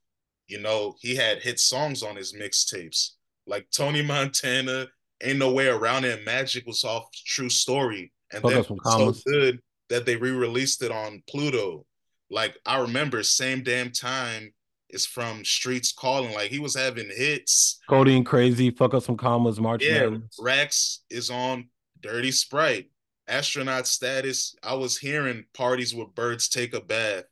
you 0.47 0.59
know 0.59 0.95
he 1.01 1.15
had 1.15 1.39
hit 1.39 1.59
songs 1.59 2.01
on 2.01 2.15
his 2.15 2.33
mixtapes, 2.33 3.11
like 3.45 3.67
Tony 3.71 4.01
Montana, 4.01 4.87
Ain't 5.21 5.39
No 5.39 5.51
Way 5.51 5.67
Around 5.67 6.05
It. 6.05 6.25
Magic 6.25 6.65
was 6.65 6.83
off 6.83 7.11
True 7.13 7.49
Story, 7.49 8.11
and 8.31 8.43
then 8.43 8.63
so 8.63 9.13
good 9.25 9.59
that 9.89 10.05
they 10.05 10.15
re-released 10.15 10.83
it 10.83 10.91
on 10.91 11.23
Pluto. 11.29 11.85
Like 12.29 12.57
I 12.65 12.79
remember, 12.79 13.23
same 13.23 13.63
damn 13.63 13.91
time 13.91 14.53
is 14.89 15.05
from 15.05 15.43
Streets 15.43 15.91
Calling. 15.91 16.33
Like 16.33 16.51
he 16.51 16.59
was 16.59 16.75
having 16.75 17.09
hits. 17.09 17.79
Codeine 17.89 18.23
Crazy, 18.23 18.71
fuck 18.71 18.93
up 18.93 19.03
some 19.03 19.17
commas, 19.17 19.59
March 19.59 19.83
Yeah, 19.83 20.09
Madness. 20.09 20.37
Rex 20.39 21.03
is 21.09 21.29
on 21.29 21.69
Dirty 22.01 22.31
Sprite. 22.31 22.89
Astronaut 23.27 23.87
status. 23.87 24.55
I 24.63 24.75
was 24.75 24.97
hearing 24.97 25.45
parties 25.53 25.93
where 25.93 26.07
birds 26.07 26.47
take 26.47 26.73
a 26.73 26.79
bath 26.79 27.25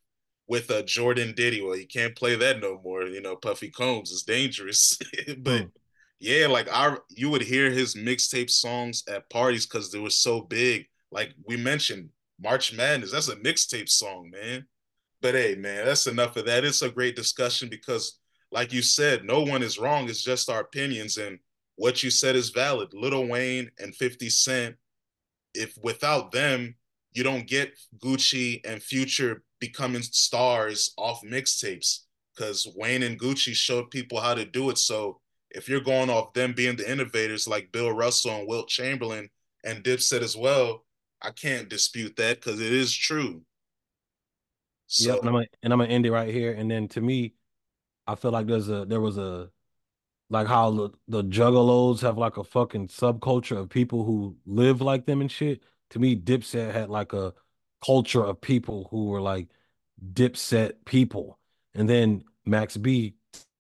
with 0.47 0.69
a 0.69 0.83
Jordan 0.83 1.33
Diddy. 1.35 1.61
Well, 1.61 1.77
you 1.77 1.87
can't 1.87 2.15
play 2.15 2.35
that 2.35 2.59
no 2.59 2.81
more. 2.83 3.03
You 3.03 3.21
know, 3.21 3.35
Puffy 3.35 3.69
Combs 3.69 4.11
is 4.11 4.23
dangerous. 4.23 4.97
but 5.37 5.61
mm. 5.63 5.71
yeah, 6.19 6.47
like 6.47 6.67
I 6.71 6.97
you 7.09 7.29
would 7.29 7.41
hear 7.41 7.71
his 7.71 7.95
mixtape 7.95 8.49
songs 8.49 9.03
at 9.09 9.29
parties 9.29 9.65
because 9.65 9.91
they 9.91 9.99
were 9.99 10.09
so 10.09 10.41
big. 10.41 10.85
Like 11.11 11.33
we 11.47 11.55
mentioned, 11.55 12.09
March 12.41 12.73
Madness. 12.73 13.11
That's 13.11 13.29
a 13.29 13.35
mixtape 13.37 13.89
song, 13.89 14.29
man. 14.31 14.65
But 15.21 15.35
hey, 15.35 15.55
man, 15.55 15.85
that's 15.85 16.07
enough 16.07 16.35
of 16.37 16.45
that. 16.45 16.63
It's 16.65 16.81
a 16.81 16.89
great 16.89 17.15
discussion 17.15 17.69
because, 17.69 18.19
like 18.51 18.71
you 18.73 18.81
said, 18.81 19.23
no 19.23 19.41
one 19.41 19.63
is 19.63 19.79
wrong. 19.79 20.09
It's 20.09 20.23
just 20.23 20.49
our 20.49 20.61
opinions, 20.61 21.17
and 21.17 21.39
what 21.77 22.03
you 22.03 22.09
said 22.09 22.35
is 22.35 22.49
valid. 22.49 22.89
Lil 22.93 23.27
Wayne 23.27 23.69
and 23.79 23.95
50 23.95 24.29
Cent, 24.29 24.75
if 25.53 25.77
without 25.81 26.31
them, 26.31 26.75
you 27.13 27.23
don't 27.23 27.47
get 27.47 27.77
Gucci 28.03 28.59
and 28.65 28.83
Future 28.83 29.43
becoming 29.59 30.01
stars 30.01 30.93
off 30.97 31.21
mixtapes 31.23 31.99
because 32.35 32.67
Wayne 32.75 33.03
and 33.03 33.19
Gucci 33.19 33.53
showed 33.53 33.89
people 33.89 34.19
how 34.19 34.33
to 34.33 34.45
do 34.45 34.69
it. 34.69 34.77
So 34.77 35.19
if 35.49 35.69
you're 35.69 35.79
going 35.79 36.09
off 36.09 36.33
them 36.33 36.53
being 36.53 36.75
the 36.75 36.89
innovators 36.89 37.47
like 37.47 37.71
Bill 37.71 37.91
Russell 37.91 38.31
and 38.31 38.47
Wilt 38.47 38.67
Chamberlain 38.67 39.29
and 39.63 39.83
Dipset 39.83 40.21
as 40.21 40.35
well, 40.35 40.84
I 41.25 41.31
can't 41.31 41.69
dispute 41.69 42.15
that 42.17 42.41
because 42.41 42.61
it 42.61 42.71
is 42.71 42.93
true. 42.93 43.41
So, 44.87 45.09
yep, 45.09 45.19
and 45.19 45.29
I'm 45.29 45.33
gonna, 45.33 45.45
and 45.63 45.73
I'm 45.73 45.79
gonna 45.79 45.91
end 45.91 46.05
it 46.05 46.11
right 46.11 46.31
here. 46.33 46.53
And 46.53 46.69
then 46.69 46.87
to 46.89 47.01
me, 47.01 47.33
I 48.05 48.15
feel 48.15 48.31
like 48.31 48.47
there's 48.47 48.69
a 48.69 48.85
there 48.85 49.01
was 49.01 49.17
a 49.17 49.49
like 50.29 50.47
how 50.47 50.71
the, 50.71 50.89
the 51.07 51.23
juggalos 51.23 52.01
have 52.01 52.17
like 52.17 52.37
a 52.37 52.43
fucking 52.43 52.87
subculture 52.87 53.57
of 53.57 53.69
people 53.69 54.03
who 54.03 54.35
live 54.45 54.81
like 54.81 55.05
them 55.05 55.21
and 55.21 55.31
shit. 55.31 55.63
To 55.91 55.99
me, 55.99 56.15
Dipset 56.15 56.73
had 56.73 56.89
like 56.89 57.13
a 57.13 57.33
culture 57.85 58.23
of 58.23 58.41
people 58.41 58.87
who 58.91 59.05
were 59.05 59.21
like 59.21 59.47
Dipset 60.13 60.73
people. 60.85 61.39
And 61.73 61.89
then 61.89 62.23
Max 62.45 62.77
B 62.77 63.15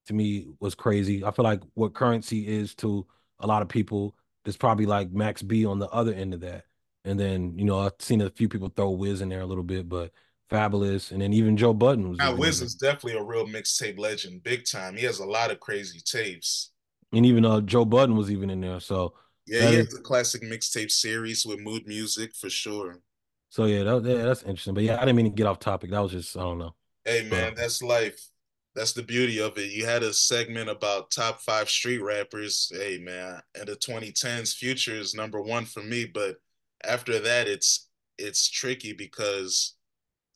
to 0.07 0.13
me 0.13 0.47
was 0.59 0.75
crazy. 0.75 1.23
I 1.23 1.31
feel 1.31 1.43
like 1.43 1.61
what 1.73 1.93
Curren$y 1.93 2.43
is 2.45 2.75
to 2.75 3.05
a 3.39 3.47
lot 3.47 3.61
of 3.61 3.69
people 3.69 4.15
is 4.45 4.57
probably 4.57 4.85
like 4.85 5.11
Max 5.11 5.41
B 5.41 5.65
on 5.65 5.79
the 5.79 5.89
other 5.89 6.13
end 6.13 6.33
of 6.33 6.41
that. 6.41 6.65
And 7.05 7.19
then, 7.19 7.57
you 7.57 7.65
know, 7.65 7.79
I've 7.79 7.93
seen 7.99 8.21
a 8.21 8.29
few 8.29 8.49
people 8.49 8.69
throw 8.75 8.89
Wiz 8.89 9.21
in 9.21 9.29
there 9.29 9.41
a 9.41 9.45
little 9.45 9.63
bit, 9.63 9.87
but 9.87 10.11
Fabolous. 10.51 11.11
and 11.11 11.21
then 11.21 11.33
even 11.33 11.55
Joe 11.55 11.73
Budden 11.73 12.09
was. 12.09 12.17
Now, 12.17 12.35
Wiz 12.35 12.61
is 12.61 12.75
definitely 12.75 13.19
a 13.19 13.23
real 13.23 13.47
mixtape 13.47 13.97
legend, 13.97 14.43
big 14.43 14.65
time. 14.65 14.95
He 14.95 15.05
has 15.05 15.19
a 15.19 15.25
lot 15.25 15.51
of 15.51 15.59
crazy 15.59 15.99
tapes. 16.03 16.71
And 17.13 17.25
even 17.25 17.45
uh, 17.45 17.61
Joe 17.61 17.85
Budden 17.85 18.15
was 18.15 18.29
even 18.29 18.49
in 18.49 18.61
there. 18.61 18.79
So 18.79 19.13
yeah, 19.47 19.69
he 19.69 19.75
has 19.75 19.93
a 19.93 20.01
classic 20.01 20.41
mixtape 20.41 20.91
series 20.91 21.45
with 21.45 21.59
mood 21.59 21.87
music 21.87 22.35
for 22.35 22.49
sure. 22.49 22.99
So 23.49 23.65
yeah, 23.65 23.83
that, 23.83 24.03
yeah, 24.03 24.23
that's 24.23 24.41
interesting. 24.41 24.73
But 24.73 24.83
yeah, 24.83 24.97
I 24.97 25.05
didn't 25.05 25.15
mean 25.15 25.25
to 25.27 25.31
get 25.31 25.47
off 25.47 25.59
topic. 25.59 25.91
That 25.91 26.01
was 26.01 26.11
just 26.11 26.35
I 26.35 26.41
don't 26.41 26.57
know. 26.57 26.75
Hey 27.05 27.21
man, 27.21 27.51
but, 27.51 27.57
that's 27.57 27.81
life. 27.81 28.19
That's 28.75 28.93
the 28.93 29.03
beauty 29.03 29.39
of 29.39 29.57
it. 29.57 29.71
You 29.71 29.85
had 29.85 30.03
a 30.03 30.13
segment 30.13 30.69
about 30.69 31.09
top 31.09 31.39
five 31.41 31.69
street 31.69 31.99
rappers. 31.99 32.69
Hey 32.73 32.97
man, 32.97 33.41
in 33.59 33.65
the 33.65 33.75
2010s, 33.75 34.55
Future 34.55 34.95
is 34.95 35.13
number 35.13 35.41
one 35.41 35.65
for 35.65 35.81
me. 35.81 36.05
But 36.05 36.37
after 36.87 37.19
that, 37.19 37.47
it's 37.47 37.89
it's 38.17 38.49
tricky 38.49 38.93
because 38.93 39.75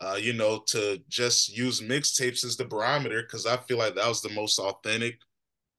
uh, 0.01 0.17
you 0.19 0.33
know, 0.33 0.63
to 0.67 0.99
just 1.09 1.55
use 1.55 1.79
mixtapes 1.81 2.43
as 2.45 2.55
the 2.55 2.65
barometer 2.65 3.21
because 3.21 3.45
I 3.45 3.57
feel 3.57 3.77
like 3.77 3.93
that 3.95 4.07
was 4.07 4.21
the 4.21 4.29
most 4.29 4.57
authentic 4.59 5.19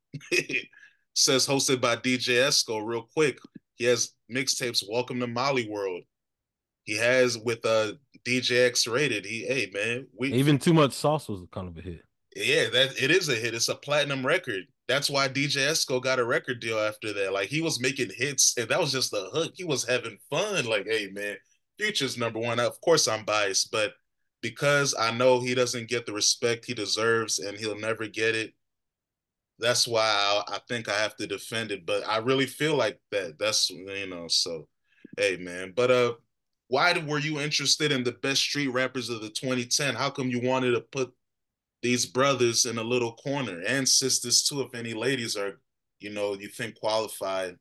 Says 1.14 1.46
hosted 1.46 1.80
by 1.80 1.96
DJ 1.98 2.48
Esco. 2.48 2.84
Real 2.84 3.08
quick, 3.14 3.38
he 3.76 3.86
has 3.86 4.14
mixtapes. 4.34 4.84
Welcome 4.90 5.20
to 5.20 5.28
Molly 5.28 5.70
World. 5.70 6.02
He 6.84 6.98
has 6.98 7.38
with 7.38 7.66
uh 7.66 7.94
DJX 8.26 8.92
rated. 8.92 9.26
He, 9.26 9.46
hey 9.46 9.70
man, 9.74 10.08
we 10.18 10.34
even 10.34 10.60
too 10.60 10.74
much 10.74 10.94
sauce 10.94 11.28
was 11.28 11.42
kind 11.52 11.68
of 11.68 11.78
a 11.78 11.82
hit. 11.82 12.02
Yeah, 12.36 12.70
that 12.70 13.02
it 13.02 13.12
is 13.12 13.30
a 13.30 13.36
hit. 13.36 13.54
It's 13.54 13.70
a 13.70 13.76
platinum 13.76 14.26
record. 14.26 14.64
That's 14.88 15.10
why 15.10 15.28
DJ 15.28 15.70
Esco 15.70 16.02
got 16.02 16.20
a 16.20 16.26
record 16.26 16.60
deal 16.60 16.80
after 16.80 17.14
that. 17.14 17.34
Like 17.34 17.50
he 17.50 17.62
was 17.62 17.82
making 17.82 18.12
hits, 18.16 18.58
and 18.58 18.70
that 18.70 18.80
was 18.80 18.92
just 18.92 19.12
the 19.12 19.30
hook. 19.34 19.54
He 19.56 19.64
was 19.64 19.88
having 19.88 20.18
fun. 20.30 20.66
Like, 20.66 20.86
hey 20.88 21.10
man, 21.12 21.38
Future's 21.80 22.18
number 22.18 22.40
one. 22.40 22.60
Of 22.60 22.80
course, 22.82 23.08
I'm 23.08 23.26
biased, 23.26 23.72
but 23.72 23.94
because 24.42 24.96
I 24.98 25.12
know 25.12 25.40
he 25.40 25.56
doesn't 25.56 25.90
get 25.90 26.06
the 26.06 26.14
respect 26.14 26.66
he 26.66 26.74
deserves, 26.74 27.40
and 27.40 27.58
he'll 27.58 27.80
never 27.80 28.08
get 28.08 28.36
it. 28.36 28.54
That's 29.60 29.88
why 29.88 30.02
I, 30.02 30.56
I 30.56 30.60
think 30.68 30.90
I 30.90 30.94
have 30.94 31.16
to 31.18 31.28
defend 31.28 31.72
it. 31.72 31.86
But 31.86 32.08
I 32.08 32.18
really 32.18 32.48
feel 32.48 32.76
like 32.76 33.00
that. 33.12 33.38
That's 33.40 33.70
you 33.70 34.08
know. 34.08 34.28
So, 34.28 34.68
hey 35.18 35.38
man. 35.38 35.74
But 35.76 35.92
uh, 35.92 36.14
why 36.72 36.98
were 37.06 37.20
you 37.20 37.42
interested 37.42 37.92
in 37.92 38.02
the 38.06 38.14
best 38.14 38.42
street 38.42 38.70
rappers 38.70 39.10
of 39.10 39.22
the 39.22 39.30
2010? 39.30 39.94
How 39.94 40.10
come 40.10 40.30
you 40.30 40.40
wanted 40.40 40.72
to 40.72 40.80
put 40.80 41.12
these 41.82 42.06
brothers 42.06 42.66
in 42.66 42.78
a 42.78 42.84
little 42.84 43.12
corner 43.12 43.62
and 43.68 43.88
sisters 43.88 44.42
too, 44.42 44.62
if 44.62 44.74
any 44.74 44.94
ladies 44.94 45.36
are, 45.36 45.60
you 46.00 46.12
know, 46.12 46.34
you 46.34 46.48
think 46.48 46.80
qualified? 46.80 47.58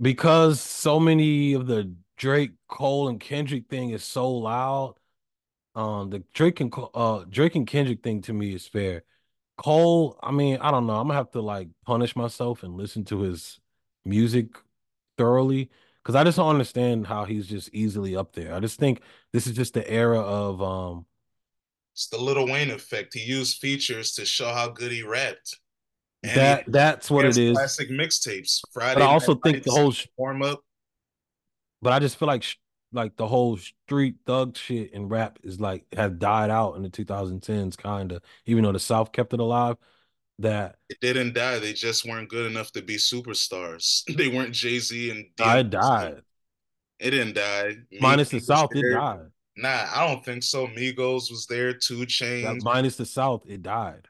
Because 0.00 0.60
so 0.60 0.98
many 0.98 1.52
of 1.52 1.68
the 1.68 1.94
Drake, 2.16 2.50
Cole, 2.68 3.08
and 3.08 3.20
Kendrick 3.20 3.68
thing 3.70 3.90
is 3.90 4.02
so 4.02 4.28
loud. 4.28 4.96
Um, 5.76 6.10
the 6.10 6.24
Drake 6.34 6.58
and 6.58 6.74
uh 6.94 7.26
Drake 7.30 7.54
and 7.54 7.64
Kendrick 7.66 8.02
thing 8.02 8.22
to 8.22 8.32
me 8.32 8.54
is 8.54 8.66
fair. 8.66 9.04
Cole, 9.56 10.18
I 10.20 10.32
mean, 10.32 10.58
I 10.60 10.72
don't 10.72 10.88
know. 10.88 10.96
I'm 10.96 11.06
gonna 11.06 11.14
have 11.14 11.30
to 11.30 11.40
like 11.40 11.68
punish 11.86 12.16
myself 12.16 12.64
and 12.64 12.74
listen 12.74 13.04
to 13.04 13.20
his 13.20 13.60
music 14.04 14.48
thoroughly 15.16 15.70
because 16.08 16.18
I 16.18 16.24
just 16.24 16.38
don't 16.38 16.48
understand 16.48 17.06
how 17.06 17.26
he's 17.26 17.46
just 17.46 17.68
easily 17.74 18.16
up 18.16 18.32
there. 18.32 18.54
I 18.54 18.60
just 18.60 18.80
think 18.80 19.02
this 19.34 19.46
is 19.46 19.54
just 19.54 19.74
the 19.74 19.86
era 19.86 20.18
of 20.18 20.62
um 20.62 21.04
it's 21.92 22.08
the 22.08 22.16
Little 22.16 22.46
Wayne 22.46 22.70
effect. 22.70 23.12
He 23.12 23.20
used 23.20 23.58
features 23.58 24.12
to 24.12 24.24
show 24.24 24.48
how 24.48 24.70
good 24.70 24.90
he 24.90 25.02
rapped. 25.02 25.58
And 26.22 26.34
that 26.34 26.64
he, 26.64 26.70
that's 26.70 27.10
what 27.10 27.26
it 27.26 27.36
is. 27.36 27.58
Classic 27.58 27.90
mixtapes. 27.90 28.60
Friday. 28.72 29.00
But 29.00 29.02
I 29.02 29.12
also 29.12 29.34
think 29.34 29.64
the 29.64 29.70
whole 29.70 29.92
warm 30.16 30.40
up. 30.42 30.60
But 31.82 31.92
I 31.92 31.98
just 31.98 32.18
feel 32.18 32.28
like 32.28 32.44
like 32.90 33.18
the 33.18 33.26
whole 33.26 33.58
street 33.58 34.14
thug 34.24 34.56
shit 34.56 34.94
and 34.94 35.10
rap 35.10 35.38
is 35.42 35.60
like 35.60 35.84
has 35.94 36.12
died 36.12 36.48
out 36.48 36.76
in 36.76 36.82
the 36.82 36.88
2010s, 36.88 37.76
kind 37.76 38.12
of. 38.12 38.22
Even 38.46 38.64
though 38.64 38.72
the 38.72 38.78
South 38.78 39.12
kept 39.12 39.34
it 39.34 39.40
alive, 39.40 39.76
that 40.38 40.76
it 40.88 40.98
didn't 41.00 41.34
die. 41.34 41.58
They 41.58 41.72
just 41.72 42.06
weren't 42.06 42.28
good 42.28 42.50
enough 42.50 42.72
to 42.72 42.82
be 42.82 42.96
superstars. 42.96 44.02
they 44.16 44.28
weren't 44.28 44.52
Jay 44.52 44.78
Z 44.78 45.10
and. 45.10 45.26
I 45.40 45.62
died. 45.62 46.22
It 46.98 47.10
didn't 47.10 47.34
die. 47.34 47.76
Minus 48.00 48.30
the 48.30 48.40
South, 48.40 48.70
it 48.74 48.92
died. 48.92 49.26
Nah, 49.56 49.86
I 49.94 50.06
don't 50.06 50.24
think 50.24 50.42
so. 50.42 50.66
Migos 50.68 51.30
was 51.30 51.46
there. 51.48 51.72
2 51.72 52.06
Chainz. 52.06 52.62
minus 52.62 52.96
the 52.96 53.06
South, 53.06 53.42
it 53.46 53.62
died. 53.62 54.06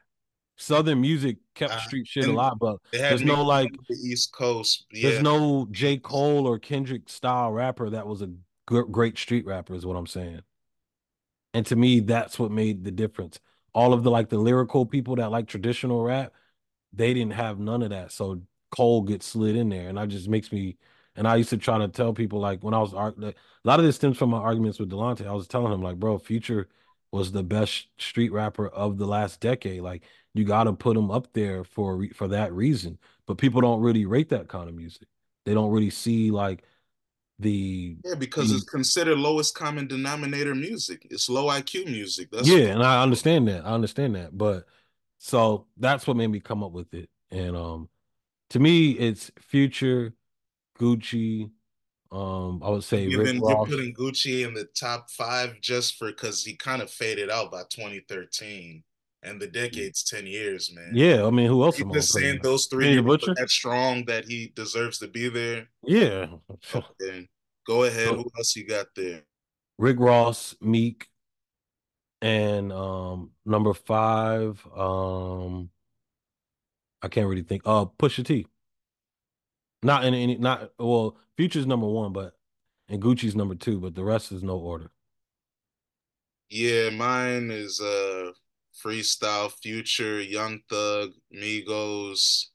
Southern 0.57 1.01
music 1.01 1.37
kept 1.55 1.73
uh, 1.73 1.79
street 1.79 2.05
shit 2.05 2.27
alive, 2.27 2.53
but 2.59 2.77
there's 2.91 3.23
no 3.23 3.43
like 3.43 3.71
the 3.87 3.95
East 3.95 4.33
Coast. 4.33 4.85
Yeah. 4.91 5.09
There's 5.09 5.23
no 5.23 5.67
J. 5.71 5.97
Cole 5.97 6.45
or 6.45 6.59
Kendrick 6.59 7.09
style 7.09 7.51
rapper 7.51 7.89
that 7.89 8.05
was 8.05 8.21
a 8.21 8.29
great 8.65 9.17
street 9.17 9.45
rapper, 9.45 9.73
is 9.73 9.85
what 9.85 9.95
I'm 9.95 10.07
saying. 10.07 10.41
And 11.53 11.65
to 11.67 11.75
me, 11.75 12.01
that's 12.01 12.37
what 12.37 12.51
made 12.51 12.83
the 12.83 12.91
difference 12.91 13.39
all 13.73 13.93
of 13.93 14.03
the 14.03 14.11
like 14.11 14.29
the 14.29 14.37
lyrical 14.37 14.85
people 14.85 15.15
that 15.17 15.31
like 15.31 15.47
traditional 15.47 16.03
rap, 16.03 16.33
they 16.93 17.13
didn't 17.13 17.33
have 17.33 17.59
none 17.59 17.81
of 17.81 17.91
that. 17.91 18.11
So 18.11 18.41
Cole 18.71 19.01
gets 19.03 19.25
slid 19.25 19.55
in 19.55 19.69
there, 19.69 19.89
and 19.89 19.97
that 19.97 20.09
just 20.09 20.27
makes 20.27 20.51
me. 20.51 20.77
And 21.15 21.27
I 21.27 21.35
used 21.35 21.49
to 21.49 21.57
try 21.57 21.77
to 21.79 21.87
tell 21.87 22.13
people 22.13 22.39
like 22.39 22.63
when 22.63 22.73
I 22.73 22.79
was 22.79 22.93
a 22.93 23.33
lot 23.63 23.79
of 23.79 23.85
this 23.85 23.95
stems 23.97 24.17
from 24.17 24.29
my 24.29 24.37
arguments 24.37 24.79
with 24.79 24.89
Delonte. 24.89 25.27
I 25.27 25.33
was 25.33 25.47
telling 25.47 25.73
him 25.73 25.81
like, 25.81 25.97
bro, 25.99 26.17
Future 26.17 26.69
was 27.11 27.31
the 27.31 27.43
best 27.43 27.87
street 27.97 28.31
rapper 28.31 28.67
of 28.69 28.97
the 28.97 29.07
last 29.07 29.39
decade. 29.41 29.81
Like 29.81 30.03
you 30.33 30.45
got 30.45 30.65
to 30.65 30.73
put 30.73 30.95
him 30.97 31.11
up 31.11 31.33
there 31.33 31.63
for 31.63 32.05
for 32.13 32.27
that 32.29 32.53
reason. 32.53 32.97
But 33.25 33.37
people 33.37 33.61
don't 33.61 33.81
really 33.81 34.05
rate 34.05 34.29
that 34.29 34.47
kind 34.47 34.69
of 34.69 34.75
music. 34.75 35.07
They 35.45 35.53
don't 35.53 35.71
really 35.71 35.89
see 35.89 36.31
like 36.31 36.63
the 37.39 37.95
yeah 38.03 38.15
because 38.15 38.49
the, 38.49 38.55
it's 38.55 38.65
considered 38.65 39.17
lowest 39.17 39.55
common 39.55 39.87
denominator 39.87 40.53
music. 40.53 41.07
It's 41.09 41.29
low 41.29 41.47
iq 41.47 41.85
music 41.85 42.29
that's 42.31 42.47
yeah 42.47 42.67
and 42.67 42.83
i 42.83 43.01
understand 43.01 43.47
that 43.47 43.65
i 43.65 43.69
understand 43.69 44.15
that 44.15 44.37
but 44.37 44.65
so 45.17 45.65
that's 45.77 46.05
what 46.05 46.17
made 46.17 46.27
me 46.27 46.39
come 46.39 46.63
up 46.63 46.71
with 46.71 46.93
it 46.93 47.09
and 47.31 47.55
um 47.55 47.89
to 48.49 48.59
me 48.59 48.91
it's 48.91 49.31
future 49.39 50.13
gucci 50.77 51.49
um 52.11 52.61
i 52.63 52.69
would 52.69 52.83
say 52.83 53.03
you've 53.03 53.23
been 53.23 53.37
you're 53.37 53.65
putting 53.65 53.93
gucci 53.93 54.45
in 54.45 54.53
the 54.53 54.67
top 54.77 55.09
five 55.09 55.59
just 55.61 55.97
for 55.97 56.09
because 56.09 56.43
he 56.43 56.55
kind 56.55 56.81
of 56.81 56.89
faded 56.89 57.29
out 57.29 57.51
by 57.51 57.61
2013 57.69 58.83
and 59.23 59.41
the 59.41 59.47
decade's 59.47 60.03
10 60.03 60.25
years 60.25 60.71
man. 60.73 60.91
Yeah 60.93 61.25
i 61.25 61.29
mean 61.29 61.47
who 61.47 61.63
else 61.63 61.79
you 61.79 61.91
just 61.93 62.13
saying 62.13 62.39
those 62.41 62.67
three 62.67 62.95
that 62.95 63.49
strong 63.49 64.05
that 64.05 64.25
he 64.25 64.51
deserves 64.55 64.99
to 64.99 65.07
be 65.07 65.29
there? 65.29 65.67
Yeah. 65.83 66.27
Okay. 66.75 67.27
go 67.65 67.83
ahead. 67.83 68.07
So, 68.07 68.15
who 68.15 68.31
else 68.37 68.55
you 68.55 68.65
got 68.65 68.87
there? 68.95 69.21
Rick 69.77 69.97
ross 69.99 70.55
meek 70.61 71.07
and 72.21 72.71
um 72.73 73.31
number 73.45 73.73
five 73.73 74.61
um 74.75 75.69
i 77.01 77.07
can't 77.07 77.27
really 77.27 77.43
think 77.43 77.61
uh 77.65 77.85
pusha 77.85 78.25
t. 78.25 78.45
Not 79.81 80.03
in 80.03 80.13
any 80.13 80.37
not 80.37 80.71
well 80.77 81.17
future's 81.37 81.65
number 81.65 81.87
one 81.87 82.11
but 82.11 82.33
and 82.89 83.01
gucci's 83.01 83.35
number 83.35 83.55
two 83.55 83.79
but 83.79 83.95
the 83.95 84.03
rest 84.03 84.31
is 84.31 84.43
no 84.43 84.57
order. 84.57 84.91
Yeah, 86.49 86.89
mine 86.89 87.51
is 87.51 87.79
uh 87.79 88.31
Freestyle 88.83 89.51
Future, 89.61 90.21
Young 90.21 90.59
Thug, 90.69 91.11
Migos, 91.35 92.45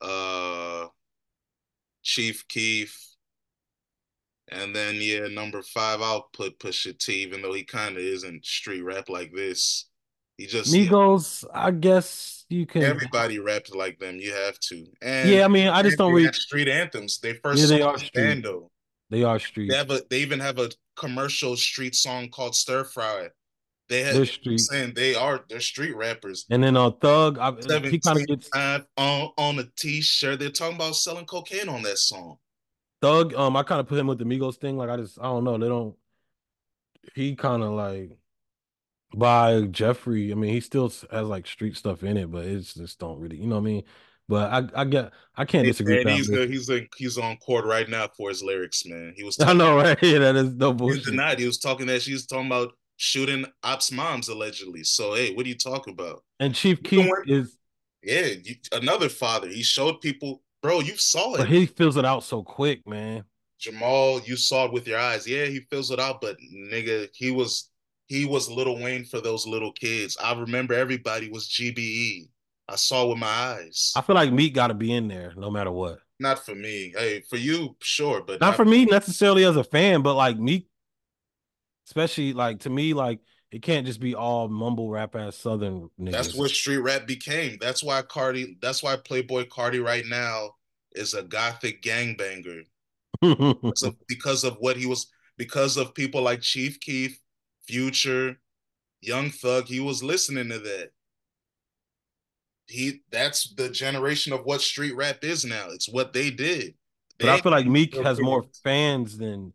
uh 0.00 0.86
Chief 2.02 2.46
Keef, 2.48 2.98
and 4.48 4.74
then 4.74 4.96
yeah, 4.96 5.28
number 5.28 5.62
five 5.62 6.00
I'll 6.00 6.28
put 6.32 6.58
Pusha 6.58 6.98
T, 6.98 7.22
even 7.22 7.42
though 7.42 7.52
he 7.52 7.62
kind 7.64 7.96
of 7.96 8.02
isn't 8.02 8.44
street 8.44 8.82
rap 8.82 9.08
like 9.08 9.32
this. 9.34 9.86
He 10.38 10.46
just 10.46 10.72
Migos, 10.72 11.44
I 11.52 11.70
guess 11.70 12.46
you 12.48 12.66
can. 12.66 12.82
everybody 12.82 13.38
raps 13.38 13.74
like 13.74 13.98
them. 13.98 14.16
You 14.16 14.32
have 14.32 14.58
to, 14.60 14.86
and 15.02 15.28
Yeah, 15.28 15.44
I 15.44 15.48
mean, 15.48 15.68
I 15.68 15.82
just 15.82 15.98
don't 15.98 16.14
read. 16.14 16.34
street 16.34 16.68
anthems. 16.68 17.18
They 17.18 17.34
first 17.34 17.60
Yeah, 17.60 17.66
they 17.66 17.82
are 17.82 17.98
street. 17.98 18.12
Bando. 18.14 18.70
They 19.10 19.22
are 19.22 19.38
street. 19.38 19.68
They 19.68 19.76
have 19.76 19.90
a. 19.90 20.00
They 20.08 20.20
even 20.20 20.40
have 20.40 20.58
a 20.58 20.70
commercial 20.96 21.56
street 21.56 21.94
song 21.94 22.28
called 22.28 22.54
Stir 22.54 22.84
Fry. 22.84 23.28
They 23.90 24.02
had 24.02 24.14
They're 24.14 24.24
street. 24.24 24.58
saying 24.58 24.92
they 24.94 25.14
are 25.16 25.44
they're 25.50 25.60
street 25.60 25.94
rappers. 25.96 26.46
And 26.48 26.62
then 26.64 26.76
uh 26.76 26.92
Thug, 26.92 27.38
I, 27.38 27.50
he 27.88 27.98
kind 27.98 28.18
of 28.20 28.26
gets 28.26 28.48
on 28.56 28.86
on 28.96 29.58
a 29.58 29.64
t-shirt. 29.76 30.38
They're 30.38 30.48
talking 30.50 30.76
about 30.76 30.94
selling 30.96 31.26
cocaine 31.26 31.68
on 31.68 31.82
that 31.82 31.98
song. 31.98 32.36
Thug. 33.02 33.34
Um, 33.34 33.56
I 33.56 33.62
kind 33.64 33.80
of 33.80 33.88
put 33.88 33.98
him 33.98 34.06
with 34.06 34.18
the 34.18 34.24
Migos 34.24 34.56
thing. 34.56 34.76
Like 34.78 34.90
I 34.90 34.96
just, 34.96 35.18
I 35.18 35.24
don't 35.24 35.42
know. 35.44 35.58
They 35.58 35.68
don't. 35.68 35.94
He 37.14 37.34
kind 37.34 37.62
of 37.62 37.70
like 37.72 38.16
by 39.14 39.62
Jeffrey. 39.62 40.30
I 40.30 40.34
mean, 40.36 40.52
he 40.54 40.60
still 40.60 40.88
has 41.10 41.26
like 41.26 41.46
street 41.46 41.76
stuff 41.76 42.02
in 42.04 42.16
it, 42.16 42.30
but 42.30 42.44
it's 42.44 42.74
just 42.74 42.98
don't 43.00 43.18
really, 43.18 43.36
you 43.38 43.46
know 43.46 43.56
what 43.56 43.62
I 43.62 43.64
mean. 43.64 43.82
But 44.28 44.52
I, 44.52 44.82
I 44.82 44.84
get, 44.84 45.10
I 45.36 45.44
can't 45.44 45.66
disagree 45.66 45.96
with 45.98 46.06
And 46.06 46.10
that. 46.12 46.16
he's 46.16 46.30
but- 46.30 46.48
he's 46.48 46.70
like 46.70 46.92
he's 46.96 47.18
on 47.18 47.36
court 47.38 47.64
right 47.64 47.88
now 47.88 48.06
for 48.16 48.28
his 48.28 48.42
lyrics, 48.44 48.86
man. 48.86 49.14
He 49.16 49.24
was 49.24 49.36
I 49.40 49.44
talking 49.46 49.58
know, 49.58 49.76
right? 49.76 49.98
Yeah, 50.02 50.18
that 50.20 50.36
is 50.36 50.54
no 50.54 50.70
he 50.70 50.76
bullshit. 50.76 51.04
denied. 51.06 51.40
He 51.40 51.46
was 51.46 51.58
talking 51.58 51.86
that 51.88 52.02
she 52.02 52.12
was 52.12 52.26
talking 52.26 52.46
about 52.46 52.72
shooting 53.00 53.46
ops 53.62 53.90
moms 53.90 54.28
allegedly. 54.28 54.84
So 54.84 55.14
hey, 55.14 55.34
what 55.34 55.46
are 55.46 55.48
you 55.48 55.56
talking 55.56 55.94
about? 55.94 56.22
And 56.38 56.54
Chief 56.54 56.82
Keef 56.82 57.06
know 57.06 57.46
Yeah, 58.02 58.26
you, 58.42 58.56
another 58.72 59.08
father. 59.08 59.48
He 59.48 59.62
showed 59.62 60.02
people, 60.02 60.42
bro. 60.62 60.80
You 60.80 60.96
saw 60.96 61.32
but 61.32 61.40
it, 61.40 61.48
he 61.48 61.66
fills 61.66 61.96
it 61.96 62.04
out 62.04 62.24
so 62.24 62.42
quick, 62.42 62.86
man. 62.86 63.24
Jamal. 63.58 64.20
You 64.20 64.36
saw 64.36 64.66
it 64.66 64.72
with 64.72 64.86
your 64.86 64.98
eyes. 64.98 65.26
Yeah, 65.26 65.46
he 65.46 65.60
fills 65.70 65.90
it 65.90 65.98
out, 65.98 66.20
but 66.20 66.36
nigga, 66.54 67.08
he 67.14 67.30
was 67.30 67.70
he 68.08 68.26
was 68.26 68.50
Little 68.50 68.78
Wayne 68.78 69.04
for 69.04 69.20
those 69.20 69.46
little 69.46 69.72
kids. 69.72 70.18
I 70.22 70.38
remember 70.38 70.74
everybody 70.74 71.30
was 71.30 71.48
GBE. 71.48 72.28
I 72.68 72.76
saw 72.76 73.06
with 73.06 73.18
my 73.18 73.26
eyes. 73.26 73.92
I 73.96 74.02
feel 74.02 74.14
like 74.14 74.32
Meek 74.32 74.54
got 74.54 74.68
to 74.68 74.74
be 74.74 74.92
in 74.92 75.08
there 75.08 75.32
no 75.36 75.50
matter 75.50 75.72
what. 75.72 76.00
Not 76.20 76.44
for 76.44 76.54
me. 76.54 76.92
Hey, 76.96 77.22
for 77.28 77.36
you, 77.36 77.76
sure, 77.80 78.22
but 78.22 78.40
Not 78.40 78.56
for 78.56 78.66
me 78.66 78.84
necessarily 78.84 79.44
as 79.44 79.56
a 79.56 79.64
fan, 79.64 80.02
but 80.02 80.14
like 80.14 80.38
Meek, 80.38 80.68
especially 81.90 82.32
like 82.32 82.60
to 82.60 82.70
me, 82.70 82.94
like 82.94 83.18
it 83.50 83.62
can't 83.62 83.84
just 83.84 83.98
be 83.98 84.14
all 84.14 84.48
mumble 84.48 84.88
rap 84.90 85.16
ass 85.16 85.36
Southern 85.36 85.90
niggas. 86.00 86.12
That's 86.12 86.34
what 86.36 86.50
street 86.52 86.78
rap 86.78 87.06
became. 87.06 87.58
That's 87.60 87.82
why 87.82 88.00
Carti. 88.02 88.56
That's 88.62 88.80
why 88.82 88.96
Playboi 88.96 89.48
Carti 89.48 89.84
right 89.84 90.04
now 90.06 90.50
is 90.92 91.14
a 91.14 91.22
gothic 91.22 91.82
gangbanger 91.82 92.62
because 93.20 93.82
of, 93.82 93.96
because 94.08 94.44
of 94.44 94.56
what 94.60 94.76
he 94.76 94.86
was. 94.86 95.08
Because 95.36 95.78
of 95.78 95.94
people 95.94 96.22
like 96.22 96.42
Chief 96.42 96.78
Keef, 96.80 97.18
Future, 97.66 98.38
Young 99.00 99.30
Thug. 99.30 99.64
He 99.66 99.80
was 99.80 100.02
listening 100.02 100.48
to 100.50 100.58
that. 100.58 100.90
He. 102.66 103.00
That's 103.10 103.52
the 103.54 103.68
generation 103.68 104.32
of 104.32 104.44
what 104.44 104.60
street 104.60 104.94
rap 104.94 105.24
is 105.24 105.44
now. 105.44 105.68
It's 105.70 105.88
what 105.88 106.12
they 106.12 106.30
did. 106.30 106.74
but 107.18 107.30
I 107.30 107.40
feel 107.40 107.52
like 107.52 107.66
Meek 107.66 107.96
has 107.96 108.20
more 108.20 108.44
fans 108.62 109.18
than 109.18 109.54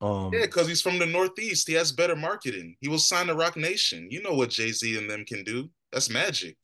um 0.00 0.30
Yeah, 0.32 0.42
because 0.46 0.66
he's 0.68 0.82
from 0.82 0.98
the 0.98 1.06
Northeast. 1.06 1.68
He 1.68 1.74
has 1.74 1.92
better 1.92 2.16
marketing. 2.16 2.76
He 2.80 2.88
was 2.88 3.06
signed 3.06 3.28
to 3.28 3.34
Roc 3.34 3.56
Nation. 3.56 4.08
You 4.10 4.22
know 4.22 4.32
what 4.34 4.50
Jay 4.50 4.72
Z 4.72 4.96
and 4.98 5.08
them 5.10 5.24
can 5.24 5.44
do. 5.44 5.68
That's 5.92 6.08
magic. 6.10 6.56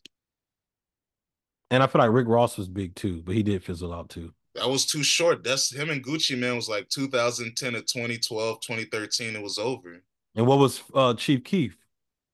and 1.70 1.82
I 1.82 1.86
feel 1.86 2.00
like 2.00 2.12
Rick 2.12 2.28
Ross 2.28 2.56
was 2.56 2.68
big 2.68 2.94
too, 2.94 3.22
but 3.24 3.34
he 3.34 3.42
did 3.42 3.64
fizzle 3.64 3.92
out 3.92 4.08
too. 4.08 4.32
That 4.54 4.68
was 4.70 4.86
too 4.86 5.02
short. 5.02 5.44
That's 5.44 5.74
him 5.74 5.90
and 5.90 6.02
Gucci 6.04 6.38
Mane 6.38 6.56
was 6.56 6.68
like 6.68 6.88
2010 6.88 7.72
to 7.74 7.82
2012, 7.82 8.60
2013. 8.60 9.36
It 9.36 9.42
was 9.42 9.58
over. 9.58 10.02
And 10.34 10.46
what 10.46 10.58
was 10.58 10.82
uh 10.94 11.14
Chief 11.14 11.44
Keef? 11.44 11.76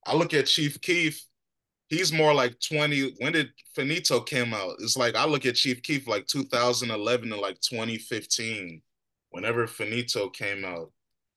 I 0.06 0.14
look 0.14 0.34
at 0.34 0.46
Chief 0.46 0.80
Keef. 0.80 1.24
He's 1.88 2.12
more 2.12 2.32
like 2.32 2.56
20. 2.60 3.16
When 3.18 3.32
did 3.32 3.50
Finito 3.74 4.20
came 4.20 4.54
out? 4.54 4.76
It's 4.80 4.96
like 4.96 5.14
I 5.16 5.24
look 5.26 5.46
at 5.46 5.56
Chief 5.56 5.82
Keef 5.82 6.06
like 6.06 6.26
2011 6.26 7.28
to 7.30 7.36
like 7.36 7.60
2015. 7.60 8.82
Whenever 9.32 9.66
Finito 9.66 10.28
came 10.28 10.64
out, 10.64 10.92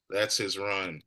that's 0.09 0.37
his 0.37 0.57
run. 0.57 1.01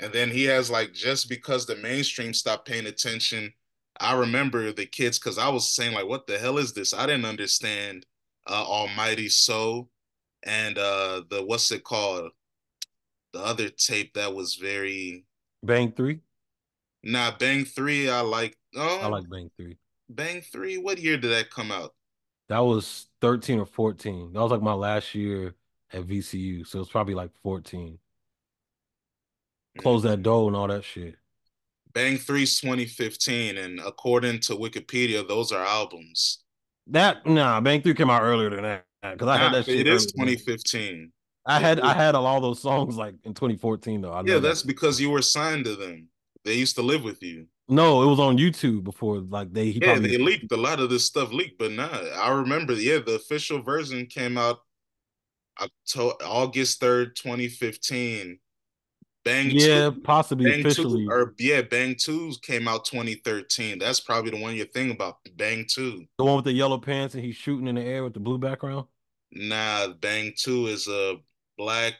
And 0.00 0.12
then 0.12 0.30
he 0.30 0.44
has 0.44 0.70
like 0.70 0.92
just 0.92 1.28
because 1.28 1.66
the 1.66 1.76
mainstream 1.76 2.32
stopped 2.32 2.68
paying 2.68 2.86
attention. 2.86 3.52
I 3.98 4.14
remember 4.14 4.70
the 4.70 4.86
kids 4.86 5.18
because 5.18 5.38
I 5.38 5.48
was 5.48 5.74
saying 5.74 5.94
like, 5.94 6.06
what 6.06 6.26
the 6.26 6.38
hell 6.38 6.58
is 6.58 6.72
this? 6.72 6.94
I 6.94 7.06
didn't 7.06 7.24
understand 7.24 8.06
uh, 8.46 8.64
Almighty 8.64 9.28
So 9.28 9.88
and 10.44 10.78
uh 10.78 11.22
the 11.30 11.44
what's 11.44 11.72
it 11.72 11.82
called? 11.82 12.30
The 13.32 13.40
other 13.40 13.68
tape 13.70 14.14
that 14.14 14.32
was 14.34 14.54
very 14.54 15.24
Bang 15.62 15.92
Three. 15.92 16.20
nah 17.02 17.32
Bang 17.36 17.64
Three. 17.64 18.08
I 18.08 18.20
like. 18.20 18.56
Oh, 18.76 19.00
I 19.00 19.06
like 19.06 19.28
Bang 19.28 19.50
Three. 19.56 19.78
Bang 20.08 20.42
Three. 20.42 20.78
What 20.78 20.98
year 20.98 21.16
did 21.16 21.32
that 21.32 21.50
come 21.50 21.72
out? 21.72 21.94
That 22.48 22.60
was 22.60 23.06
13 23.20 23.58
or 23.58 23.66
14. 23.66 24.32
That 24.32 24.40
was 24.40 24.50
like 24.50 24.62
my 24.62 24.72
last 24.72 25.14
year 25.14 25.54
at 25.92 26.06
VCU. 26.06 26.66
So 26.66 26.80
it's 26.80 26.90
probably 26.90 27.14
like 27.14 27.30
14. 27.42 27.98
Close 29.78 30.02
that 30.02 30.14
mm-hmm. 30.14 30.22
door 30.22 30.48
and 30.48 30.56
all 30.56 30.68
that 30.68 30.84
shit. 30.84 31.16
Bang 31.92 32.18
Three's 32.18 32.60
2015, 32.60 33.56
and 33.56 33.80
according 33.80 34.40
to 34.40 34.54
Wikipedia, 34.54 35.26
those 35.26 35.52
are 35.52 35.64
albums. 35.64 36.44
That 36.88 37.26
nah, 37.26 37.60
Bang 37.60 37.82
Three 37.82 37.94
came 37.94 38.10
out 38.10 38.22
earlier 38.22 38.50
than 38.50 38.62
that. 38.62 38.84
Cause 39.18 39.28
I 39.28 39.36
had 39.36 39.52
Nah, 39.52 39.58
that 39.58 39.66
shit. 39.66 39.80
it 39.80 39.86
is 39.86 40.12
earlier. 40.18 40.36
2015. 40.36 41.12
I 41.46 41.60
had 41.60 41.80
I 41.80 41.94
had 41.94 42.14
all 42.14 42.40
those 42.40 42.60
songs 42.60 42.96
like 42.96 43.14
in 43.24 43.32
2014 43.32 44.00
though. 44.02 44.12
I 44.12 44.18
Yeah, 44.18 44.34
that. 44.34 44.40
that's 44.40 44.62
because 44.62 45.00
you 45.00 45.10
were 45.10 45.22
signed 45.22 45.64
to 45.64 45.76
them. 45.76 46.08
They 46.44 46.54
used 46.54 46.76
to 46.76 46.82
live 46.82 47.04
with 47.04 47.22
you. 47.22 47.46
no, 47.68 48.02
it 48.02 48.06
was 48.06 48.20
on 48.20 48.38
YouTube 48.38 48.84
before 48.84 49.18
like 49.20 49.52
they 49.52 49.70
he 49.70 49.80
Yeah, 49.80 49.94
probably 49.94 50.10
they 50.10 50.18
leaked 50.18 50.52
a 50.52 50.56
lot 50.56 50.80
of 50.80 50.90
this 50.90 51.04
stuff 51.04 51.32
leaked, 51.32 51.58
but 51.58 51.72
nah, 51.72 51.88
I 52.16 52.30
remember. 52.30 52.74
Yeah, 52.74 52.98
the 52.98 53.14
official 53.14 53.62
version 53.62 54.06
came 54.06 54.36
out 54.36 54.60
October, 55.60 56.14
August 56.24 56.80
third, 56.80 57.16
twenty 57.16 57.48
fifteen. 57.48 58.38
Bang 59.24 59.50
yeah, 59.50 59.90
two, 59.90 60.00
possibly 60.02 60.50
Bang 60.50 60.60
officially. 60.60 61.04
two, 61.04 61.10
or 61.10 61.34
yeah, 61.38 61.62
Bang 61.62 61.96
two 61.98 62.32
came 62.42 62.68
out 62.68 62.86
twenty 62.86 63.14
thirteen. 63.14 63.78
That's 63.78 64.00
probably 64.00 64.30
the 64.30 64.40
one 64.40 64.54
you're 64.54 64.66
thinking 64.66 64.94
about. 64.94 65.18
Bang 65.36 65.66
two. 65.68 66.06
the 66.16 66.24
one 66.24 66.36
with 66.36 66.44
the 66.44 66.52
yellow 66.52 66.78
pants 66.78 67.14
and 67.14 67.24
he's 67.24 67.36
shooting 67.36 67.66
in 67.68 67.74
the 67.74 67.82
air 67.82 68.04
with 68.04 68.14
the 68.14 68.20
blue 68.20 68.38
background. 68.38 68.86
Nah, 69.32 69.88
Bang 69.88 70.32
two 70.36 70.68
is 70.68 70.88
a 70.88 71.16
black, 71.58 71.94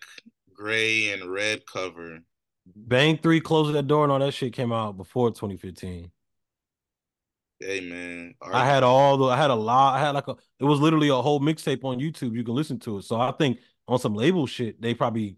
gray, 0.55 1.11
and 1.11 1.31
red 1.31 1.67
cover. 1.67 2.21
Bang 2.77 3.19
Three 3.19 3.41
closed 3.41 3.75
that 3.75 3.87
door 3.87 4.05
and 4.05 4.13
all 4.13 4.19
that 4.19 4.33
shit 4.33 4.53
came 4.53 4.73
out 4.73 4.97
before 4.97 5.31
2015. 5.31 6.11
Hey 7.61 7.81
man, 7.81 8.35
I 8.51 8.65
had 8.65 8.83
all 8.83 9.17
the 9.19 9.25
I 9.27 9.37
had 9.37 9.51
a 9.51 9.55
lot. 9.55 9.95
I 9.97 10.01
had 10.01 10.11
like 10.13 10.29
a 10.29 10.37
it 10.59 10.65
was 10.65 10.81
literally 10.81 11.09
a 11.09 11.15
whole 11.17 11.41
mixtape 11.41 11.85
on 11.85 11.99
YouTube. 11.99 12.35
You 12.35 12.45
can 12.45 12.55
listen 12.55 12.79
to 12.81 12.99
it. 12.99 13.03
So 13.03 13.21
I 13.21 13.33
think 13.33 13.61
on 13.87 13.99
some 13.99 14.15
label 14.15 14.47
shit, 14.47 14.81
they 14.81 14.95
probably 14.95 15.37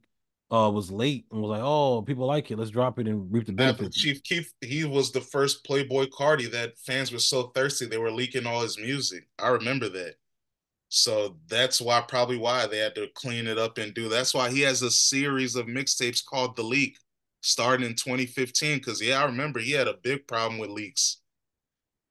uh 0.50 0.70
was 0.72 0.90
late 0.90 1.26
and 1.32 1.40
was 1.42 1.50
like, 1.50 1.62
oh, 1.62 2.02
people 2.02 2.26
like 2.26 2.50
it. 2.50 2.58
Let's 2.58 2.70
drop 2.70 2.98
it 2.98 3.08
and 3.08 3.32
reap 3.32 3.46
the 3.46 3.52
Yeah, 3.58 3.72
benefits. 3.72 3.90
Chief 3.92 4.22
Keef, 4.22 4.52
he 4.62 4.84
was 4.84 5.12
the 5.12 5.20
first 5.20 5.64
Playboi 5.64 6.08
Carti 6.08 6.50
that 6.50 6.78
fans 6.78 7.12
were 7.12 7.18
so 7.18 7.48
thirsty 7.54 7.86
they 7.86 7.98
were 7.98 8.10
leaking 8.10 8.46
all 8.46 8.62
his 8.62 8.78
music. 8.78 9.28
I 9.38 9.48
remember 9.48 9.88
that. 9.90 10.14
So 10.90 11.38
that's 11.48 11.80
why 11.80 12.02
probably 12.02 12.38
why 12.38 12.66
they 12.66 12.78
had 12.78 12.96
to 12.96 13.08
clean 13.16 13.46
it 13.48 13.58
up 13.58 13.78
and 13.78 13.94
do. 13.94 14.08
That's 14.08 14.34
why 14.34 14.50
he 14.50 14.62
has 14.62 14.82
a 14.82 14.90
series 14.90 15.56
of 15.56 15.66
mixtapes 15.66 16.24
called 16.24 16.56
The 16.56 16.64
Leak, 16.64 16.98
starting 17.42 17.86
in 17.86 17.96
2015. 17.96 18.78
Because 18.78 19.02
yeah, 19.02 19.22
I 19.22 19.26
remember 19.26 19.60
he 19.60 19.72
had 19.72 19.88
a 19.88 19.94
big 20.02 20.26
problem 20.28 20.58
with 20.60 20.70
leaks. 20.70 21.19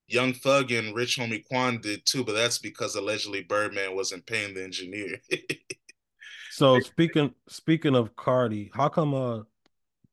Young 0.10 0.34
Thug 0.34 0.72
and 0.72 0.96
Rich 0.96 1.18
Homie 1.18 1.46
Quan 1.48 1.80
did 1.80 2.06
too, 2.06 2.24
but 2.24 2.34
that's 2.34 2.58
because 2.58 2.96
allegedly 2.96 3.44
Birdman 3.44 3.96
wasn't 3.96 4.26
paying 4.26 4.54
the 4.54 4.64
engineer. 4.64 5.20
So 6.52 6.82
speaking 6.82 7.34
speaking 7.48 7.96
of 7.96 8.18
Carti, 8.18 8.70
how 8.74 8.90
come 8.90 9.14
uh 9.14 9.44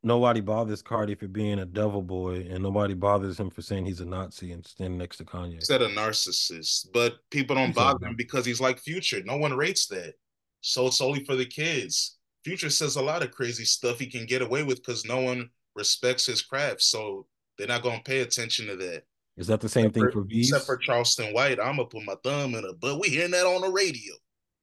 nobody 0.05 0.41
bothers 0.41 0.81
Carti 0.81 1.18
for 1.18 1.27
being 1.27 1.59
a 1.59 1.66
devil 1.66 2.03
boy 2.03 2.47
and 2.49 2.62
nobody 2.62 2.95
bothers 2.95 3.41
him 3.41 3.51
for 3.51 3.62
saying 3.62 3.85
he's 3.85 4.01
a 4.01 4.05
Nazi 4.05 4.53
and 4.53 4.64
standing 4.64 4.97
next 4.97 5.16
to 5.16 5.25
Kanye? 5.25 5.55
Instead 5.55 5.83
of 5.83 5.91
narcissist, 5.91 6.93
but 6.93 7.14
people 7.33 7.57
don't 7.57 7.68
He's 7.68 7.75
bother 7.75 8.07
him 8.07 8.14
because 8.16 8.47
he's 8.47 8.61
like 8.61 8.79
Future. 8.79 9.25
No 9.25 9.37
one 9.39 9.55
rates 9.55 9.89
that, 9.89 10.14
so 10.61 10.87
it's 10.87 11.01
only 11.01 11.25
for 11.25 11.35
the 11.35 11.47
kids. 11.47 12.18
Future 12.45 12.71
says 12.71 12.95
a 12.95 13.03
lot 13.03 13.25
of 13.25 13.33
crazy 13.33 13.64
stuff 13.64 13.99
he 13.99 14.07
can 14.07 14.25
get 14.25 14.41
away 14.41 14.62
with 14.62 14.77
because 14.77 15.05
no 15.05 15.23
one 15.23 15.51
respects 15.75 16.27
his 16.27 16.43
craft, 16.43 16.81
so 16.81 17.27
they're 17.59 17.66
not 17.66 17.83
gonna 17.83 18.01
pay 18.05 18.21
attention 18.21 18.68
to 18.68 18.77
that. 18.77 19.03
Is 19.37 19.49
that 19.49 19.61
the 19.61 19.68
same 19.68 19.91
thing 19.91 20.11
for 20.11 20.22
Veeze? 20.22 20.49
Except 20.49 20.64
for 20.66 20.76
Charleston 20.78 21.32
White, 21.34 21.59
I'm 21.61 21.76
gonna 21.76 21.87
put 21.87 22.05
my 22.05 22.14
thumb 22.24 22.55
in 22.55 22.64
it, 22.64 22.80
but 22.80 22.99
we 22.99 23.09
hearing 23.09 23.32
that 23.32 23.47
on 23.47 23.61
the 23.61 23.70
radio. 23.70 24.14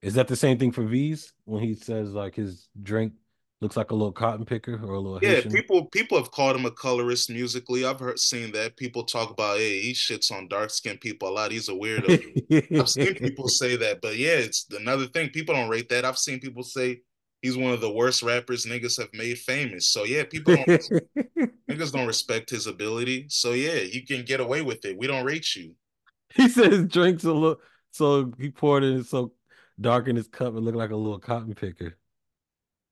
Is 0.02 0.14
that 0.14 0.28
the 0.28 0.36
same 0.36 0.58
thing 0.58 0.72
for 0.72 0.82
Veeze 0.84 1.32
when 1.44 1.62
he 1.62 1.74
says 1.74 2.12
like 2.12 2.34
his 2.34 2.68
drink 2.82 3.12
looks 3.60 3.76
like 3.76 3.92
a 3.92 3.94
little 3.94 4.12
cotton 4.12 4.44
picker 4.44 4.74
or 4.74 4.94
a 4.94 5.00
little 5.00 5.18
Yeah, 5.22 5.36
Haitian. 5.36 5.52
people 5.52 5.86
people 5.86 6.18
have 6.18 6.30
called 6.30 6.56
him 6.56 6.66
a 6.66 6.70
colorist 6.70 7.30
musically. 7.30 7.84
I've 7.84 8.00
heard 8.00 8.18
seen 8.18 8.52
that. 8.52 8.76
People 8.76 9.04
talk 9.04 9.30
about, 9.30 9.58
hey, 9.58 9.80
he 9.80 9.92
shits 9.92 10.30
on 10.30 10.48
dark 10.48 10.70
skinned 10.70 11.00
people 11.00 11.28
a 11.28 11.30
lot. 11.30 11.52
He's 11.52 11.68
a 11.68 11.72
weirdo. 11.72 12.78
I've 12.80 12.88
seen 12.88 13.14
people 13.14 13.48
say 13.48 13.76
that, 13.76 14.00
but 14.02 14.16
yeah, 14.16 14.34
it's 14.36 14.66
another 14.76 15.06
thing. 15.06 15.30
People 15.30 15.54
don't 15.54 15.70
rate 15.70 15.88
that. 15.88 16.04
I've 16.04 16.18
seen 16.18 16.40
people 16.40 16.64
say 16.64 17.00
he's 17.44 17.58
one 17.58 17.72
of 17.72 17.82
the 17.82 17.92
worst 17.92 18.22
rappers 18.22 18.64
niggas 18.64 18.98
have 18.98 19.10
made 19.12 19.36
famous. 19.38 19.86
So 19.86 20.04
yeah, 20.04 20.24
people 20.24 20.56
don't 20.56 20.66
niggas 21.70 21.92
don't 21.92 22.06
respect 22.06 22.48
his 22.48 22.66
ability. 22.66 23.26
So 23.28 23.52
yeah, 23.52 23.80
you 23.80 24.06
can 24.06 24.24
get 24.24 24.40
away 24.40 24.62
with 24.62 24.82
it. 24.86 24.96
We 24.96 25.06
don't 25.06 25.26
rate 25.26 25.54
you. 25.54 25.74
he 26.34 26.48
says 26.48 26.86
drinks 26.86 27.24
a 27.24 27.32
little, 27.34 27.60
so 27.90 28.32
he 28.38 28.50
poured 28.50 28.82
it 28.82 28.92
in 28.94 29.04
so 29.04 29.32
dark 29.78 30.08
in 30.08 30.16
his 30.16 30.26
cup, 30.26 30.54
it 30.54 30.60
looked 30.60 30.78
like 30.78 30.90
a 30.90 30.96
little 30.96 31.18
cotton 31.18 31.54
picker. 31.54 31.98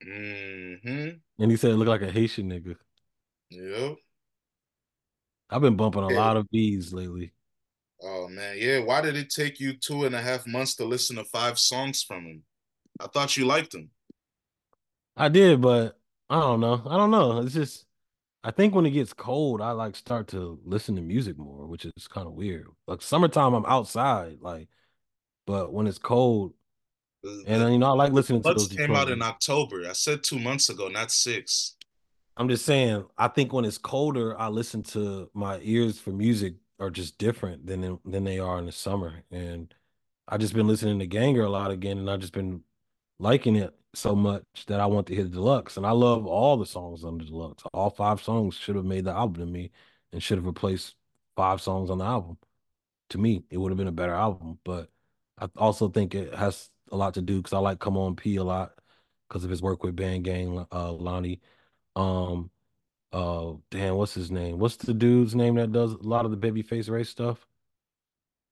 Mm-hmm. 0.06 1.08
And 1.38 1.50
he 1.50 1.56
said 1.56 1.70
it 1.70 1.76
looked 1.76 1.88
like 1.88 2.02
a 2.02 2.12
Haitian 2.12 2.50
nigga. 2.50 2.76
Yep. 3.48 3.96
I've 5.48 5.62
been 5.62 5.76
bumping 5.76 6.02
a 6.02 6.12
Yeah. 6.12 6.18
lot 6.20 6.36
of 6.36 6.46
Veeze 6.52 6.92
lately. 6.92 7.32
Oh 8.02 8.28
man, 8.28 8.56
yeah. 8.58 8.80
Why 8.80 9.00
did 9.00 9.16
it 9.16 9.30
take 9.30 9.60
you 9.60 9.72
two 9.72 10.04
and 10.04 10.14
a 10.14 10.20
half 10.20 10.46
months 10.46 10.74
to 10.76 10.84
listen 10.84 11.16
to 11.16 11.24
five 11.24 11.58
songs 11.58 12.02
from 12.02 12.24
him? 12.26 12.42
I 13.00 13.06
thought 13.06 13.38
you 13.38 13.46
liked 13.46 13.74
him. 13.74 13.90
I 15.22 15.28
did, 15.28 15.60
but 15.60 15.96
I 16.28 16.40
don't 16.40 16.58
know. 16.58 16.82
I 16.84 16.96
don't 16.96 17.12
know. 17.12 17.38
It's 17.42 17.54
just 17.54 17.86
I 18.42 18.50
think 18.50 18.74
when 18.74 18.86
it 18.86 18.90
gets 18.90 19.12
cold, 19.12 19.60
I 19.60 19.70
like 19.70 19.94
start 19.94 20.26
to 20.28 20.58
listen 20.64 20.96
to 20.96 21.02
music 21.02 21.38
more, 21.38 21.64
which 21.68 21.84
is 21.84 22.08
kind 22.08 22.26
of 22.26 22.32
weird. 22.32 22.66
Like 22.88 23.02
summertime, 23.02 23.54
I'm 23.54 23.64
outside, 23.66 24.38
like, 24.40 24.68
but 25.46 25.72
when 25.72 25.86
it's 25.86 25.98
cold, 25.98 26.54
and 27.46 27.62
the, 27.62 27.66
uh, 27.66 27.68
you 27.68 27.78
know, 27.78 27.90
I 27.90 27.94
like 27.94 28.12
listening 28.12 28.42
to 28.42 28.42
Bloods 28.42 28.66
those 28.68 28.76
came 28.76 28.88
Detroit. 28.88 28.98
out 28.98 29.10
in 29.10 29.22
October. 29.22 29.88
I 29.88 29.92
said 29.92 30.24
two 30.24 30.40
months 30.40 30.70
ago, 30.70 30.88
not 30.88 31.12
six. 31.12 31.76
I'm 32.36 32.48
just 32.48 32.64
saying, 32.64 33.04
I 33.16 33.28
think 33.28 33.52
when 33.52 33.64
it's 33.64 33.78
colder, 33.78 34.36
I 34.40 34.48
listen 34.48 34.82
to 34.84 35.30
my 35.34 35.60
ears 35.62 36.00
for 36.00 36.10
music 36.10 36.54
are 36.80 36.90
just 36.90 37.16
different 37.18 37.64
than 37.66 38.00
than 38.04 38.24
they 38.24 38.40
are 38.40 38.58
in 38.58 38.66
the 38.66 38.72
summer. 38.72 39.22
And 39.30 39.72
I 40.26 40.36
just 40.36 40.52
been 40.52 40.66
listening 40.66 40.98
to 40.98 41.06
Ganger 41.06 41.44
a 41.44 41.50
lot 41.50 41.70
again, 41.70 41.98
and 41.98 42.10
I 42.10 42.16
just 42.16 42.32
been 42.32 42.64
liking 43.22 43.54
it 43.54 43.72
so 43.94 44.16
much 44.16 44.66
that 44.66 44.80
I 44.80 44.86
want 44.86 45.06
to 45.06 45.14
hear 45.14 45.22
the 45.22 45.30
deluxe. 45.30 45.76
And 45.76 45.86
I 45.86 45.92
love 45.92 46.26
all 46.26 46.56
the 46.56 46.66
songs 46.66 47.04
on 47.04 47.18
the 47.18 47.24
deluxe. 47.24 47.62
All 47.72 47.88
five 47.90 48.20
songs 48.20 48.56
should 48.56 48.74
have 48.74 48.84
made 48.84 49.04
the 49.04 49.12
album 49.12 49.46
to 49.46 49.46
me 49.46 49.70
and 50.12 50.20
should 50.20 50.38
have 50.38 50.46
replaced 50.46 50.96
five 51.36 51.60
songs 51.60 51.88
on 51.88 51.98
the 51.98 52.04
album. 52.04 52.36
To 53.10 53.18
me, 53.18 53.44
it 53.48 53.58
would 53.58 53.70
have 53.70 53.78
been 53.78 53.86
a 53.86 53.92
better 53.92 54.14
album. 54.14 54.58
But 54.64 54.90
I 55.38 55.48
also 55.56 55.88
think 55.88 56.14
it 56.14 56.34
has 56.34 56.68
a 56.90 56.96
lot 56.96 57.14
to 57.14 57.22
do 57.22 57.36
because 57.36 57.52
I 57.52 57.58
like 57.58 57.78
Come 57.78 57.96
On 57.96 58.16
P 58.16 58.36
a 58.36 58.44
lot 58.44 58.72
because 59.28 59.44
of 59.44 59.50
his 59.50 59.62
work 59.62 59.84
with 59.84 59.94
Band 59.96 60.24
Gang, 60.24 60.66
uh, 60.72 60.92
Lonnie. 60.92 61.40
Um, 61.94 62.50
uh, 63.12 63.52
damn, 63.70 63.96
what's 63.96 64.14
his 64.14 64.30
name? 64.32 64.58
What's 64.58 64.76
the 64.76 64.94
dude's 64.94 65.34
name 65.34 65.54
that 65.56 65.70
does 65.70 65.92
a 65.92 65.98
lot 66.02 66.24
of 66.24 66.32
the 66.32 66.36
Babyface 66.36 66.90
Ray's 66.90 67.08
stuff? 67.08 67.46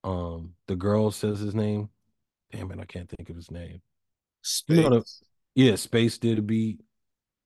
Um, 0.05 0.55
the 0.69 0.77
girl 0.77 1.11
says 1.11 1.41
his 1.41 1.55
name. 1.55 1.91
Damn 2.53 2.71
it, 2.71 2.79
I 2.79 2.85
can't 2.85 3.09
think 3.09 3.31
of 3.31 3.37
his 3.37 3.51
name. 3.51 3.83
You 4.69 4.83
know 4.83 4.91
the 4.91 5.05
yeah, 5.55 5.77
Space 5.77 6.19
did 6.19 6.39
a 6.39 6.43
beat. 6.43 6.81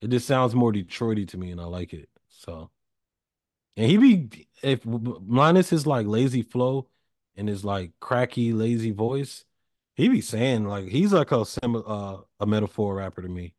It 0.01 0.11
just 0.11 0.27
sounds 0.27 0.55
more 0.55 0.73
Detroity 0.73 1.27
to 1.27 1.39
me, 1.39 1.51
and 1.51 1.61
I 1.61 1.65
like 1.65 1.93
it. 1.93 2.09
So, 2.29 2.71
and 3.77 3.91
he 3.91 3.97
be 3.97 4.49
if 4.63 4.85
minus 4.85 5.71
his 5.71 5.87
like 5.87 6.07
lazy 6.07 6.43
flow 6.43 6.89
and 7.37 7.49
his 7.49 7.65
like 7.65 7.93
cracky 8.01 8.53
lazy 8.53 8.93
voice, 8.93 9.45
he 9.95 10.09
be 10.09 10.21
saying 10.21 10.65
like 10.67 10.89
he's 10.89 11.13
like 11.13 11.33
a 11.33 11.45
sim 11.45 11.77
uh 11.77 12.19
a 12.41 12.47
metaphor 12.47 12.97
rapper 12.97 13.23
to 13.23 13.29
me. 13.29 13.55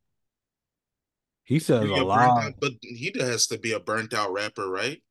He 1.43 1.59
says 1.59 1.81
Maybe 1.81 1.99
a 1.99 2.03
a 2.03 2.03
lot. 2.03 2.37
out, 2.43 2.53
but 2.59 2.73
he 2.81 3.13
has 3.19 3.47
to 3.47 3.57
be 3.57 3.71
a 3.73 3.79
burnt 3.79 4.13
out 4.13 4.31
rapper, 4.31 4.69
right? 4.69 5.01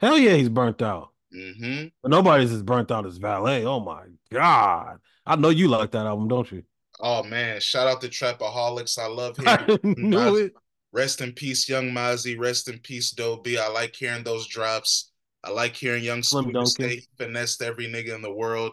Hell 0.00 0.18
yeah, 0.18 0.34
he's 0.34 0.48
burnt 0.48 0.80
out. 0.82 1.10
Mm-hmm. 1.34 1.88
But 2.02 2.10
nobody's 2.10 2.52
as 2.52 2.62
burnt 2.62 2.90
out 2.90 3.06
as 3.06 3.18
Valee. 3.18 3.64
Oh 3.64 3.80
my 3.80 4.04
god! 4.30 4.98
I 5.26 5.36
know 5.36 5.50
you 5.50 5.68
like 5.68 5.90
that 5.92 6.06
album, 6.06 6.28
don't 6.28 6.50
you? 6.50 6.62
Oh 7.00 7.22
man, 7.22 7.60
shout 7.60 7.86
out 7.86 8.00
to 8.00 8.08
Trapaholics. 8.08 8.98
I 8.98 9.06
love 9.06 9.36
hearing 9.76 9.80
I 9.84 10.00
knew 10.00 10.36
it. 10.36 10.52
Rest 10.92 11.20
in 11.20 11.32
peace, 11.32 11.68
Young 11.68 11.90
Mozzie. 11.90 12.38
Rest 12.38 12.68
in 12.68 12.78
peace, 12.78 13.10
Doe 13.10 13.42
I 13.46 13.68
like 13.68 13.94
hearing 13.94 14.24
those 14.24 14.46
drops. 14.46 15.12
I 15.44 15.50
like 15.50 15.76
hearing 15.76 16.02
Young 16.02 16.22
Slim 16.22 16.66
say 16.66 16.96
he 16.96 17.08
finessed 17.16 17.62
every 17.62 17.86
nigga 17.86 18.14
in 18.14 18.22
the 18.22 18.32
world. 18.32 18.72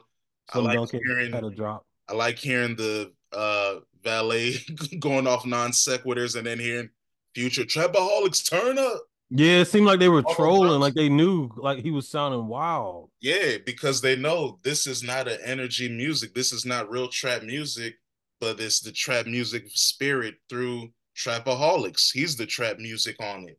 I 0.54 0.54
Slim 0.54 0.66
like 0.66 0.76
Dunkin 0.78 1.02
hearing 1.06 1.34
had 1.34 1.44
a 1.44 1.52
drop. 1.52 1.86
I 2.08 2.14
like 2.14 2.40
hearing 2.40 2.76
the 2.76 3.12
uh 3.34 3.76
Valee 4.04 5.00
going 5.00 5.28
off 5.28 5.46
non 5.46 5.72
sequiturs 5.72 6.36
and 6.36 6.48
then 6.48 6.60
hearing 6.60 6.90
future 7.34 7.64
Trapaholics 7.64 8.50
turn 8.50 8.80
up. 8.80 9.04
Yeah, 9.32 9.62
it 9.62 9.66
seemed 9.66 9.88
like 9.88 10.00
they 10.00 10.10
were 10.10 10.22
those 10.22 10.36
trolling, 10.36 10.80
like 10.80 10.94
they 10.94 11.10
knew, 11.10 11.50
like 11.58 11.80
he 11.80 11.90
was 11.90 12.08
sounding 12.08 12.48
wild. 12.48 13.10
Yeah, 13.22 13.58
because 13.66 14.00
they 14.00 14.16
know 14.16 14.60
this 14.62 14.86
is 14.86 15.02
not 15.02 15.28
an 15.28 15.40
energy 15.44 15.90
music. 15.90 16.36
This 16.36 16.54
is 16.54 16.64
not 16.64 16.90
real 16.92 17.08
trap 17.08 17.42
music, 17.42 17.96
but 18.40 18.60
it's 18.60 18.80
the 18.80 18.92
trap 18.92 19.26
music 19.26 19.66
spirit 19.68 20.36
through 20.50 20.90
Trapaholics. 21.16 22.12
He's 22.14 22.36
the 22.36 22.46
trap 22.46 22.78
music 22.78 23.16
on 23.22 23.48
it. 23.48 23.58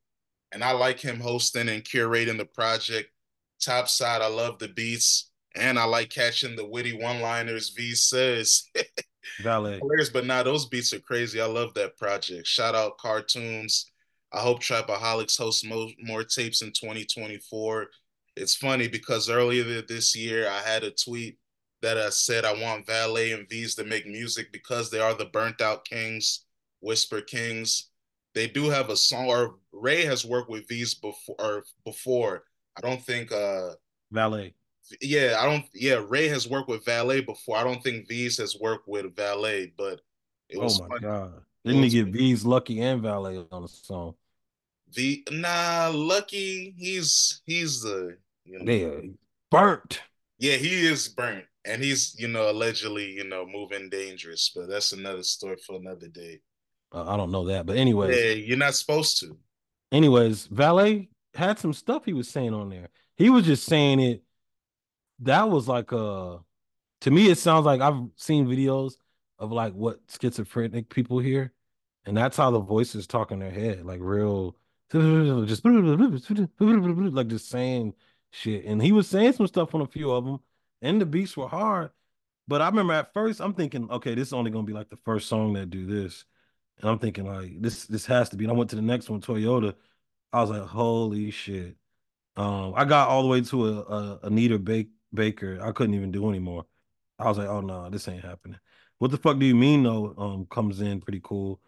And 0.53 0.63
I 0.63 0.73
like 0.73 1.01
him 1.01 1.21
hosting 1.21 1.69
and 1.69 1.83
curating 1.83 2.39
the 2.39 2.47
project. 2.47 3.11
Top 3.61 3.89
side, 3.89 4.23
I 4.23 4.29
love 4.29 4.59
the 4.59 4.69
beats. 4.69 5.31
And 5.55 5.79
I 5.79 5.85
like 5.85 6.11
catching 6.11 6.55
the 6.55 6.67
witty 6.67 6.93
one-liners 7.01 7.71
Veeze 7.71 8.09
says. 8.09 8.65
Hilarious, 9.81 10.11
but 10.11 10.27
nah, 10.27 10.43
those 10.43 10.67
beats 10.67 10.93
are 10.93 11.01
crazy. 11.01 11.41
I 11.41 11.47
love 11.47 11.75
that 11.75 11.97
project. 11.97 12.47
Shout 12.47 12.75
out 12.75 12.99
cartoons. 12.99 13.91
I 14.33 14.41
hope 14.41 14.61
Trapaholics 14.61 15.39
hosts 15.39 15.65
mo- 15.65 15.91
more 16.01 16.25
tapes 16.25 16.63
in 16.63 16.69
2024. 16.69 17.87
It's 18.37 18.55
funny 18.55 18.87
because 18.87 19.31
earlier 19.31 19.83
this 19.83 20.15
year 20.15 20.49
I 20.49 20.61
had 20.61 20.85
a 20.85 20.91
tweet 20.91 21.39
that 21.83 21.99
I 21.99 22.09
said 22.11 22.45
I 22.45 22.53
want 22.61 22.87
Valee 22.87 23.35
and 23.35 23.49
Veeze 23.49 23.75
to 23.77 23.85
make 23.85 24.07
music 24.07 24.53
because 24.53 24.91
they 24.91 25.01
are 25.01 25.15
the 25.15 25.27
burnt 25.27 25.61
out 25.61 25.85
kings, 25.85 26.45
Whisper 26.81 27.21
Kings. 27.21 27.91
They 28.35 28.47
do 28.47 28.69
have 28.69 28.91
a 28.91 28.97
song, 28.97 29.27
or 29.29 29.57
Ray 29.73 30.05
has 30.05 30.25
worked 30.25 30.51
with 30.51 30.67
Veeze 30.69 30.95
before. 30.95 31.37
Or 31.39 31.65
before. 31.85 32.45
I 32.77 32.81
don't 32.83 33.03
think. 33.03 33.33
uh 33.33 33.71
Valee. 34.13 34.53
Yeah, 35.01 35.37
I 35.41 35.47
don't. 35.47 35.65
Yeah, 35.75 36.05
Ray 36.09 36.29
has 36.29 36.49
worked 36.49 36.69
with 36.69 36.85
Valee 36.85 37.25
before. 37.25 37.57
I 37.57 37.65
don't 37.65 37.83
think 37.83 38.09
Veeze 38.09 38.39
has 38.39 38.57
worked 38.61 38.87
with 38.89 39.15
Valee, 39.17 39.73
but 39.77 40.01
it 40.49 40.59
Oh 40.59 40.65
was 40.65 40.81
my 40.81 40.89
funny. 40.89 41.01
god. 41.01 41.33
Didn't 41.65 41.83
he 41.83 41.89
get 41.89 42.13
Veeze 42.13 42.45
Lucki 42.45 42.79
and 42.81 43.03
Valee 43.03 43.45
on 43.51 43.63
the 43.63 43.69
song? 43.69 44.15
The 44.93 45.27
nah, 45.33 45.91
Lucki, 45.93 46.75
he's 46.77 47.43
he's 47.45 47.81
the 47.83 48.17
you 48.45 48.59
know, 48.61 48.65
They 48.65 49.11
burnt. 49.51 50.03
yeah, 50.39 50.55
he 50.57 50.87
is 50.87 51.09
burnt, 51.09 51.45
and 51.67 51.83
he's 51.83 52.15
you 52.19 52.29
know 52.29 52.51
allegedly 52.51 53.11
you 53.13 53.25
know 53.25 53.47
moving 53.47 53.89
dangerous, 53.89 54.51
but 54.55 54.69
that's 54.69 54.93
another 54.93 55.23
story 55.23 55.57
for 55.67 55.77
another 55.77 56.09
day. 56.09 56.41
Uh, 56.93 57.05
I 57.05 57.17
don't 57.17 57.33
know 57.33 57.47
that, 57.47 57.67
but 57.67 57.77
anyways, 57.77 58.17
Yeah, 58.17 58.31
you're 58.33 58.57
not 58.57 58.75
supposed 58.75 59.19
to. 59.21 59.37
anyways, 59.93 60.49
Valee 60.49 61.09
had 61.35 61.59
some 61.59 61.73
stuff 61.73 62.05
he 62.05 62.13
was 62.13 62.29
saying 62.29 62.55
on 62.55 62.69
there. 62.71 62.89
He 63.17 63.31
was 63.31 63.45
just 63.45 63.65
saying 63.67 64.01
it. 64.01 64.23
That 65.21 65.49
was 65.49 65.69
like 65.69 65.93
a. 65.93 66.41
To 67.03 67.11
me, 67.11 67.29
it 67.31 67.39
sounds 67.39 67.67
like 67.67 67.81
I've 67.81 68.01
seen 68.17 68.47
videos 68.47 68.95
of 69.39 69.53
like 69.53 69.75
what 69.75 70.01
schizophrenic 70.09 70.89
people 70.89 71.19
hear, 71.19 71.53
and 72.05 72.17
that's 72.17 72.37
how 72.37 72.51
the 72.51 72.61
voices 72.61 73.07
talk 73.07 73.33
in 73.33 73.39
their 73.39 73.51
head, 73.51 73.85
like 73.85 74.01
real, 74.01 74.57
just 74.93 75.65
like 76.61 77.29
just 77.29 77.49
saying 77.49 77.95
shit. 78.31 78.65
And 78.65 78.83
he 78.83 78.93
was 78.93 79.09
saying 79.09 79.33
some 79.33 79.47
stuff 79.47 79.75
on 79.75 79.81
a 79.83 79.87
few 79.87 80.11
of 80.11 80.25
them, 80.25 80.39
and 80.83 81.01
the 81.01 81.07
beats 81.07 81.37
were 81.37 81.49
hard. 81.49 81.91
But 82.49 82.63
I 82.63 82.69
remember 82.69 82.95
at 82.95 83.13
first 83.13 83.41
I'm 83.41 83.55
thinking, 83.55 83.91
okay, 83.91 84.15
this 84.15 84.29
is 84.29 84.33
only 84.33 84.51
gonna 84.51 84.67
be 84.67 84.73
like 84.73 84.91
the 84.91 84.97
first 84.99 85.29
song 85.29 85.55
that 85.55 85.71
do 85.71 85.87
this, 85.87 86.25
and 86.81 86.91
I'm 86.91 86.99
thinking 86.99 87.27
like 87.27 87.61
this 87.61 87.87
this 87.87 88.07
has 88.07 88.29
to 88.31 88.37
be. 88.37 88.45
And 88.45 88.53
I 88.53 88.57
went 88.57 88.71
to 88.71 88.77
the 88.77 88.83
next 88.83 89.11
one, 89.11 89.21
Toyota. 89.21 89.75
I 90.33 90.41
was 90.43 90.51
like, 90.51 90.63
holy 90.63 91.31
shit. 91.31 91.77
Um, 92.37 92.75
I 92.77 92.85
got 92.85 93.09
all 93.09 93.23
the 93.23 93.29
way 93.29 93.41
to 93.43 93.69
a, 93.69 93.81
a 93.83 94.21
Anita 94.25 94.59
Bake 94.59 94.91
Baker. 95.15 95.59
I 95.63 95.73
couldn't 95.73 95.95
even 95.95 96.13
do 96.13 96.29
anymore. 96.29 96.67
I 97.19 97.29
was 97.29 97.39
like, 97.39 97.49
oh 97.49 97.61
no, 97.61 97.89
this 97.91 98.09
ain't 98.09 98.25
happening. 98.25 98.59
What 98.99 99.11
the 99.11 99.17
fuck 99.19 99.39
do 99.39 99.47
you 99.47 99.55
mean 99.55 99.83
though? 99.83 100.15
Um, 100.19 100.47
comes 100.47 100.81
in 100.81 101.01
pretty 101.01 101.21
cool. 101.23 101.61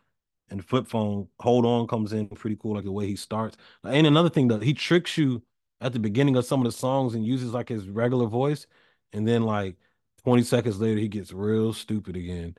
And 0.50 0.64
flip 0.64 0.86
phone, 0.86 1.28
hold 1.40 1.66
on, 1.66 1.86
comes 1.86 2.12
in 2.14 2.26
pretty 2.28 2.56
cool, 2.56 2.74
like 2.74 2.84
the 2.84 2.92
way 2.92 3.06
he 3.06 3.16
starts. 3.16 3.56
And 3.84 4.06
another 4.06 4.30
thing 4.30 4.48
that 4.48 4.62
he 4.62 4.72
tricks 4.72 5.18
you 5.18 5.42
at 5.80 5.92
the 5.92 5.98
beginning 5.98 6.36
of 6.36 6.44
some 6.46 6.60
of 6.60 6.64
the 6.64 6.72
songs 6.72 7.14
and 7.14 7.24
uses 7.24 7.52
like 7.52 7.68
his 7.68 7.88
regular 7.88 8.26
voice, 8.26 8.66
and 9.12 9.26
then 9.26 9.42
like 9.44 9.76
20 10.24 10.42
seconds 10.42 10.80
later 10.80 11.00
he 11.00 11.08
gets 11.08 11.32
real 11.32 11.72
stupid 11.72 12.16
again. 12.16 12.56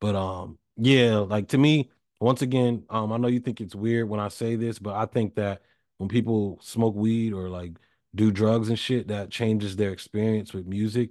But 0.00 0.16
um, 0.16 0.58
yeah, 0.76 1.16
like 1.18 1.48
to 1.48 1.58
me, 1.58 1.90
once 2.20 2.42
again, 2.42 2.84
um, 2.90 3.12
I 3.12 3.18
know 3.18 3.28
you 3.28 3.40
think 3.40 3.60
it's 3.60 3.74
weird 3.74 4.08
when 4.08 4.20
I 4.20 4.28
say 4.28 4.56
this, 4.56 4.78
but 4.78 4.94
I 4.94 5.06
think 5.06 5.34
that 5.36 5.62
when 5.98 6.08
people 6.08 6.58
smoke 6.62 6.94
weed 6.94 7.32
or 7.32 7.48
like 7.48 7.72
do 8.14 8.30
drugs 8.30 8.68
and 8.68 8.78
shit, 8.78 9.08
that 9.08 9.30
changes 9.30 9.76
their 9.76 9.92
experience 9.92 10.52
with 10.54 10.66
music. 10.66 11.10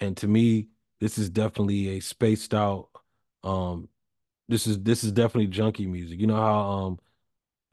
And 0.00 0.16
to 0.18 0.28
me, 0.28 0.68
this 1.00 1.18
is 1.18 1.30
definitely 1.30 1.96
a 1.96 2.00
spaced 2.00 2.54
out, 2.54 2.88
um, 3.42 3.88
this 4.48 4.66
is 4.66 4.80
this 4.82 5.04
is 5.04 5.12
definitely 5.12 5.48
junkie 5.48 5.86
music. 5.86 6.20
You 6.20 6.26
know 6.26 6.36
how 6.36 6.60
um 6.70 6.98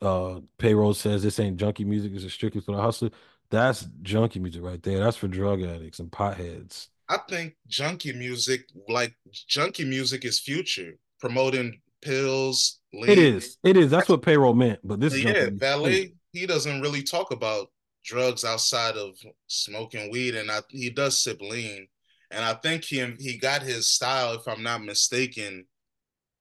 uh 0.01 0.41
payroll 0.57 0.93
says 0.93 1.23
this 1.23 1.39
ain't 1.39 1.57
junkie 1.57 1.85
music, 1.85 2.13
it's 2.15 2.33
strictly 2.33 2.61
for 2.61 2.75
the 2.75 2.81
hustler. 2.81 3.11
That's 3.51 3.85
junkie 4.01 4.39
music 4.39 4.63
right 4.63 4.81
there. 4.81 4.99
That's 4.99 5.17
for 5.17 5.27
drug 5.27 5.61
addicts 5.61 5.99
and 5.99 6.09
potheads. 6.09 6.87
I 7.09 7.17
think 7.29 7.55
junkie 7.67 8.13
music, 8.13 8.69
like 8.87 9.13
junkie 9.47 9.85
music, 9.85 10.23
is 10.23 10.39
future 10.39 10.93
promoting 11.19 11.81
pills. 12.01 12.79
Lean. 12.93 13.09
It 13.09 13.17
is. 13.17 13.57
It 13.63 13.77
is. 13.77 13.91
That's 13.91 14.09
what 14.09 14.21
payroll 14.21 14.53
meant. 14.53 14.79
But 14.83 14.99
this, 14.99 15.13
is. 15.13 15.23
yeah, 15.23 15.47
Valee, 15.47 16.13
he 16.31 16.45
doesn't 16.45 16.81
really 16.81 17.03
talk 17.03 17.31
about 17.31 17.67
drugs 18.03 18.43
outside 18.43 18.95
of 18.95 19.17
smoking 19.47 20.09
weed, 20.11 20.35
and 20.35 20.49
I, 20.49 20.61
he 20.69 20.89
does 20.89 21.21
sip 21.21 21.41
lean. 21.41 21.87
And 22.31 22.45
I 22.45 22.53
think 22.53 22.85
he 22.85 23.05
he 23.19 23.37
got 23.37 23.61
his 23.61 23.89
style, 23.89 24.33
if 24.33 24.47
I'm 24.47 24.63
not 24.63 24.83
mistaken, 24.83 25.65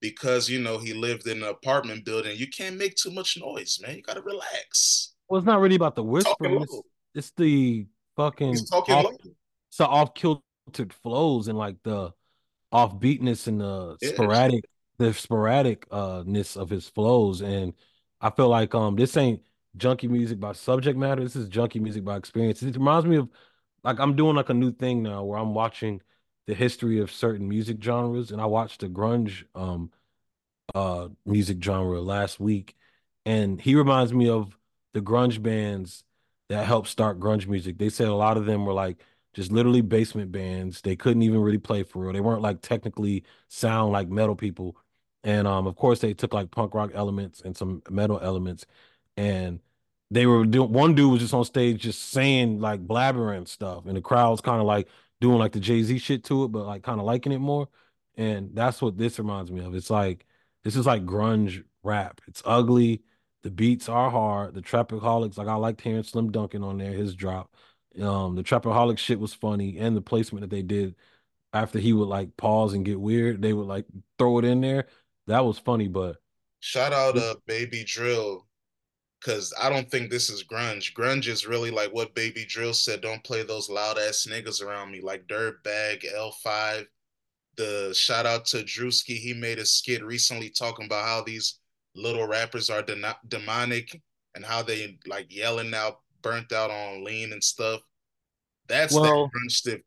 because 0.01 0.49
you 0.49 0.61
know 0.61 0.79
he 0.79 0.95
lived 0.95 1.27
in 1.27 1.43
an 1.43 1.49
apartment 1.49 2.05
building. 2.05 2.37
You 2.37 2.47
can't 2.49 2.77
make 2.77 2.95
too 2.95 3.11
much 3.11 3.37
noise, 3.37 3.81
man. 3.83 3.97
You 3.97 4.03
gotta 4.03 4.23
relax. 4.23 5.15
Well, 5.29 5.39
it's 5.39 5.47
not 5.47 5.61
really 5.61 5.75
about 5.75 5.97
the 5.97 6.05
whispering. 6.05 6.63
It's, 6.63 6.81
it's, 7.15 7.31
the 7.33 7.87
fucking 8.17 8.57
off, 8.73 9.15
so 9.71 9.85
off 9.85 10.15
kiltered 10.15 10.93
flows 11.03 11.49
and 11.49 11.59
like 11.59 11.77
the 11.83 12.13
offbeatness 12.73 13.47
and 13.47 13.61
the 13.61 13.97
yeah. 14.01 14.11
sporadic 14.11 14.65
the 14.99 15.07
sporadicness 15.07 16.57
of 16.57 16.69
his 16.69 16.89
flows. 16.89 17.41
And 17.41 17.73
I 18.21 18.31
feel 18.31 18.49
like 18.49 18.75
um 18.75 18.97
this 18.97 19.17
ain't 19.17 19.41
junky 19.77 20.09
music 20.09 20.39
by 20.39 20.53
subject 20.53 20.99
matter. 20.99 21.23
This 21.23 21.37
is 21.37 21.49
junky 21.49 21.81
music 21.81 22.05
by 22.05 22.17
experience. 22.17 22.63
It 22.63 22.77
reminds 22.77 23.07
me 23.07 23.17
of 23.17 23.29
like 23.83 23.99
I'm 23.99 24.15
doing 24.15 24.37
like 24.37 24.51
a 24.51 24.55
new 24.55 24.73
thing 24.73 25.03
now 25.03 25.25
where 25.25 25.39
I'm 25.39 25.55
watching 25.55 26.03
the 26.47 26.55
history 26.55 26.99
of 26.99 27.11
certain 27.11 27.49
music 27.49 27.83
genres, 27.83 28.31
and 28.31 28.41
I 28.41 28.47
watched 28.47 28.81
the 28.81 28.89
grunge 28.89 29.45
um 29.55 29.91
uh 30.75 31.09
music 31.25 31.63
genre 31.63 32.01
last 32.01 32.39
week, 32.39 32.77
and 33.25 33.61
he 33.61 33.75
reminds 33.75 34.13
me 34.13 34.29
of 34.29 34.57
the 34.93 35.01
grunge 35.01 35.43
bands 35.43 36.05
that 36.51 36.67
helped 36.67 36.89
start 36.89 37.21
grunge 37.21 37.47
music. 37.49 37.79
They 37.79 37.89
said 37.91 38.09
a 38.09 38.15
lot 38.15 38.37
of 38.37 38.47
them 38.47 38.67
were 38.67 38.75
like 38.75 38.99
just 39.35 39.53
literally 39.53 39.83
basement 39.83 40.33
bands. 40.33 40.83
They 40.83 40.97
couldn't 40.97 41.23
even 41.23 41.41
really 41.41 41.59
play 41.59 41.85
for 41.85 42.01
real. 42.03 42.13
They 42.13 42.21
weren't 42.21 42.43
like 42.43 42.61
technically 42.63 43.25
sound 43.49 43.93
like 43.93 44.09
metal 44.09 44.37
people. 44.37 44.77
And 45.25 45.47
um, 45.47 45.67
of 45.69 45.77
course, 45.77 46.01
they 46.01 46.15
took 46.15 46.35
like 46.35 46.51
punk 46.51 46.75
rock 46.75 46.91
elements 46.95 47.41
and 47.43 47.57
some 47.57 47.83
metal 47.91 48.19
elements, 48.21 48.67
and 49.17 49.61
they 50.11 50.27
were 50.27 50.45
doing. 50.45 50.73
One 50.73 50.95
dude 50.95 51.13
was 51.13 51.21
just 51.21 51.35
on 51.35 51.45
stage 51.45 51.83
just 51.83 52.11
saying 52.11 52.61
like 52.61 52.87
blabbering 52.87 53.47
stuff, 53.49 53.87
and 53.87 53.97
the 53.97 54.01
crowd's 54.03 54.41
kind 54.41 54.61
of 54.61 54.67
like 54.67 54.89
doing 55.21 55.39
like 55.39 55.53
the 55.53 55.61
Jay 55.61 55.83
Z 55.83 55.99
shit 55.99 56.25
to 56.25 56.45
it, 56.45 56.49
but 56.49 56.67
like 56.67 56.83
kind 56.83 57.01
of 57.01 57.07
liking 57.07 57.33
it 57.33 57.39
more. 57.39 57.69
And 58.17 58.51
that's 58.55 58.83
what 58.83 58.99
this 58.99 59.19
reminds 59.19 59.51
me 59.53 59.65
of. 59.65 59.75
It's 59.75 59.91
like 59.91 60.27
this 60.65 60.77
is 60.77 60.87
like 60.87 61.05
grunge 61.07 61.65
rap. 61.83 62.21
It's 62.27 62.43
ugly. 62.45 63.03
The 63.43 63.51
beats 63.51 63.89
are 63.89 64.11
hard. 64.11 64.55
The 64.55 64.63
Trapaholics, 64.63 65.39
like 65.39 65.49
I 65.49 65.55
liked 65.55 65.81
hearing 65.81 66.03
Slim 66.03 66.31
Dunkin 66.31 66.63
on 66.63 66.79
there, 66.79 66.93
his 66.93 67.15
drop. 67.15 67.55
Um, 68.01 68.37
the 68.37 68.43
Trapaholic 68.43 68.99
shit 68.99 69.19
was 69.19 69.35
funny, 69.35 69.79
and 69.79 69.97
the 69.97 70.03
placement 70.03 70.43
that 70.43 70.55
they 70.55 70.63
did 70.63 70.95
after 71.53 71.79
he 71.79 71.93
would 71.93 72.09
like 72.09 72.37
pause 72.37 72.75
and 72.75 72.85
get 72.85 73.01
weird, 73.01 73.43
they 73.43 73.53
would 73.53 73.67
like 73.67 73.87
throw 74.19 74.39
it 74.39 74.45
in 74.45 74.61
there. 74.61 74.87
That 75.27 75.45
was 75.45 75.59
funny, 75.59 75.89
but 75.89 76.17
shout 76.61 76.93
out 76.93 77.17
to 77.17 77.31
uh, 77.31 77.35
Baby 77.47 77.85
Drill 77.85 78.47
because 79.21 79.53
I 79.61 79.69
don't 79.69 79.91
think 79.91 80.11
this 80.11 80.31
is 80.31 80.45
grunge. 80.45 80.93
Grunge 80.95 81.29
is 81.29 81.47
really 81.47 81.71
like 81.71 81.93
what 81.93 82.15
Baby 82.15 82.45
Drill 82.47 82.75
said. 82.75 83.01
Don't 83.01 83.25
play 83.25 83.43
those 83.43 83.69
loud 83.69 83.99
ass 83.99 84.27
niggas 84.29 84.63
around 84.63 84.91
me, 84.91 85.01
like 85.01 85.27
Dirtbag, 85.27 86.05
L5. 86.15 86.87
The 87.57 87.93
shout 87.95 88.27
out 88.27 88.47
to 88.47 88.59
Drewski. 88.59 89.17
He 89.17 89.35
made 89.35 89.59
a 89.59 89.67
skit 89.67 90.05
recently 90.05 90.51
talking 90.51 90.87
about 90.87 91.05
how 91.05 91.23
these 91.23 91.60
little 91.95 92.27
rappers 92.27 92.71
are 92.71 92.83
de- 92.83 93.17
demonic 93.29 94.01
and 94.35 94.45
how 94.45 94.63
they 94.63 94.99
like 95.07 95.35
yelling 95.35 95.75
out, 95.75 96.01
burnt 96.23 96.53
out 96.53 96.71
on 96.71 97.05
lean 97.05 97.33
and 97.33 97.43
stuff. 97.43 97.81
That's 98.69 98.95
well, 98.95 99.03
that 99.03 99.31
grunge. 99.51 99.83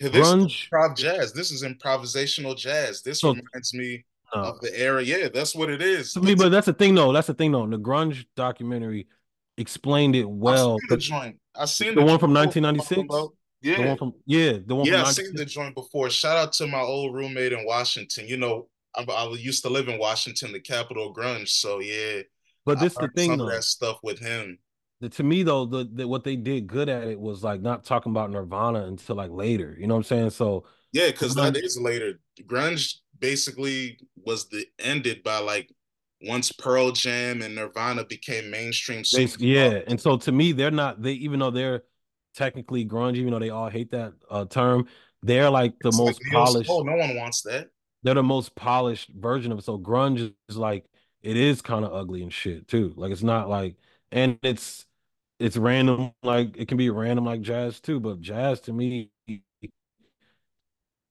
This 0.00 0.12
grunge, 0.12 0.46
is 0.46 0.68
improv 0.72 0.96
jazz. 0.96 1.32
This 1.32 1.50
is 1.50 1.64
improvisational 1.64 2.56
jazz. 2.56 3.02
This 3.02 3.20
so, 3.20 3.34
reminds 3.34 3.74
me 3.74 4.04
of 4.32 4.60
the 4.60 4.78
era. 4.78 5.02
Yeah, 5.02 5.28
that's 5.28 5.54
what 5.54 5.70
it 5.70 5.82
is. 5.82 6.16
Me, 6.16 6.34
but 6.34 6.50
that's 6.50 6.66
the 6.66 6.72
thing 6.72 6.94
though. 6.94 7.12
That's 7.12 7.26
the 7.26 7.34
thing 7.34 7.52
though. 7.52 7.66
The 7.66 7.78
grunge 7.78 8.26
documentary 8.36 9.08
explained 9.56 10.14
it 10.14 10.28
well. 10.28 10.74
I 10.74 10.78
seen 10.78 10.88
the 10.88 10.96
joint. 10.96 11.36
I 11.54 11.64
seen 11.64 11.94
the, 11.94 12.00
the 12.00 12.06
one 12.06 12.18
from 12.18 12.32
1996. 12.32 13.34
Yeah, 13.60 13.76
the 13.76 13.88
one 13.88 13.98
from 13.98 14.12
yeah, 14.24 14.58
the 14.64 14.74
one. 14.74 14.86
Yeah, 14.86 15.02
I 15.02 15.10
seen 15.10 15.34
the 15.34 15.44
joint 15.44 15.74
before. 15.74 16.10
Shout 16.10 16.36
out 16.36 16.52
to 16.54 16.66
my 16.68 16.80
old 16.80 17.14
roommate 17.14 17.52
in 17.52 17.64
Washington. 17.66 18.28
You 18.28 18.36
know, 18.36 18.68
I, 18.98 19.04
I 19.12 19.32
used 19.34 19.62
to 19.62 19.70
live 19.70 19.88
in 19.88 19.98
Washington, 19.98 20.52
the 20.52 20.60
capital 20.60 21.08
of 21.08 21.16
grunge. 21.16 21.48
So 21.48 21.80
yeah, 21.80 22.22
but 22.66 22.80
this 22.80 22.94
the 22.94 23.08
thing 23.08 23.38
though. 23.38 23.48
that 23.48 23.64
stuff 23.64 23.98
with 24.02 24.18
him. 24.18 24.58
The, 25.00 25.08
to 25.10 25.22
me 25.22 25.44
though, 25.44 25.64
the, 25.64 25.88
the 25.92 26.08
what 26.08 26.24
they 26.24 26.36
did 26.36 26.66
good 26.66 26.88
at 26.88 27.04
it 27.04 27.18
was 27.18 27.44
like 27.44 27.62
not 27.62 27.84
talking 27.84 28.10
about 28.10 28.30
Nirvana 28.30 28.84
until 28.86 29.16
like 29.16 29.30
later. 29.30 29.76
You 29.78 29.86
know 29.86 29.94
what 29.94 30.00
I'm 30.00 30.04
saying? 30.04 30.30
So 30.30 30.64
yeah, 30.92 31.06
because 31.06 31.34
that 31.36 31.56
is 31.56 31.78
later. 31.80 32.20
Grunge 32.42 32.96
basically 33.18 33.98
was 34.16 34.48
the 34.48 34.66
ended 34.78 35.22
by 35.22 35.38
like 35.38 35.70
once 36.22 36.50
Pearl 36.50 36.90
Jam 36.90 37.42
and 37.42 37.54
Nirvana 37.54 38.04
became 38.04 38.50
mainstream. 38.50 39.04
yeah, 39.38 39.80
and 39.86 40.00
so 40.00 40.16
to 40.16 40.32
me, 40.32 40.52
they're 40.52 40.70
not 40.70 41.00
they 41.00 41.12
even 41.12 41.38
though 41.38 41.50
they're 41.50 41.84
technically 42.34 42.84
grunge, 42.84 43.16
even 43.16 43.32
though 43.32 43.38
they 43.38 43.50
all 43.50 43.68
hate 43.68 43.90
that 43.92 44.12
uh, 44.30 44.44
term, 44.46 44.86
they're 45.22 45.50
like 45.50 45.74
the 45.80 45.88
it's 45.88 45.98
most 45.98 46.20
like 46.24 46.32
polished. 46.32 46.70
Oh, 46.70 46.82
no 46.82 46.96
one 46.96 47.16
wants 47.16 47.42
that. 47.42 47.68
They're 48.02 48.14
the 48.14 48.22
most 48.22 48.54
polished 48.54 49.10
version 49.10 49.52
of 49.52 49.58
it. 49.58 49.64
So 49.64 49.78
grunge 49.78 50.32
is 50.48 50.56
like 50.56 50.84
it 51.22 51.36
is 51.36 51.60
kind 51.60 51.84
of 51.84 51.92
ugly 51.92 52.22
and 52.22 52.32
shit 52.32 52.68
too. 52.68 52.92
Like 52.96 53.12
it's 53.12 53.22
not 53.22 53.48
like 53.48 53.76
and 54.12 54.38
it's 54.42 54.86
it's 55.38 55.56
random 55.56 56.12
like 56.22 56.56
it 56.56 56.68
can 56.68 56.76
be 56.76 56.90
random 56.90 57.24
like 57.24 57.40
jazz 57.40 57.80
too, 57.80 58.00
but 58.00 58.20
jazz 58.20 58.60
to 58.62 58.72
me 58.72 59.10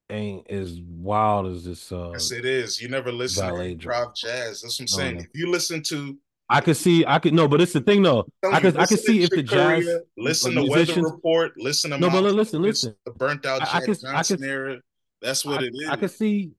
ain't 0.10 0.50
as 0.50 0.80
wild 0.82 1.48
as 1.48 1.66
this. 1.66 1.92
Uh, 1.92 2.12
yes, 2.14 2.32
it 2.32 2.46
is. 2.46 2.82
You 2.82 2.90
never 2.90 3.12
listen 3.12 3.48
to 3.48 3.54
improv 3.54 4.16
jazz. 4.16 4.62
That's 4.62 4.80
what 4.80 4.84
I'm 4.84 4.88
saying. 4.88 5.18
If 5.18 5.28
you 5.34 5.52
listen 5.52 5.84
to, 5.84 6.18
I 6.50 6.62
could 6.62 6.78
see. 6.78 7.06
I 7.06 7.20
could 7.20 7.34
no, 7.34 7.48
but 7.48 7.62
it's 7.62 7.74
the 7.74 7.82
thing 7.82 8.04
though. 8.04 8.26
I 8.44 8.60
could. 8.60 8.78
I 8.78 8.86
could 8.86 9.00
see 9.00 9.24
if 9.24 9.30
the 9.30 9.44
jazz. 9.44 9.86
Listen 10.18 10.56
to 10.56 10.66
Weather 10.66 11.02
Report. 11.02 11.54
Listen 11.58 11.92
to 11.92 11.98
no, 11.98 12.10
but 12.10 12.24
listen, 12.24 12.62
listen. 12.62 12.96
The 13.06 13.12
burnt 13.12 13.46
out 13.46 13.62
I, 13.62 13.78
I 13.78 13.80
could, 13.82 14.00
Johnson 14.00 14.16
I 14.16 14.24
could, 14.24 14.44
era. 14.44 14.78
That's 15.22 15.44
what 15.44 15.62
I, 15.62 15.66
it 15.66 15.72
is. 15.74 15.90
I 15.90 15.96
could 15.98 16.12
see. 16.12 16.52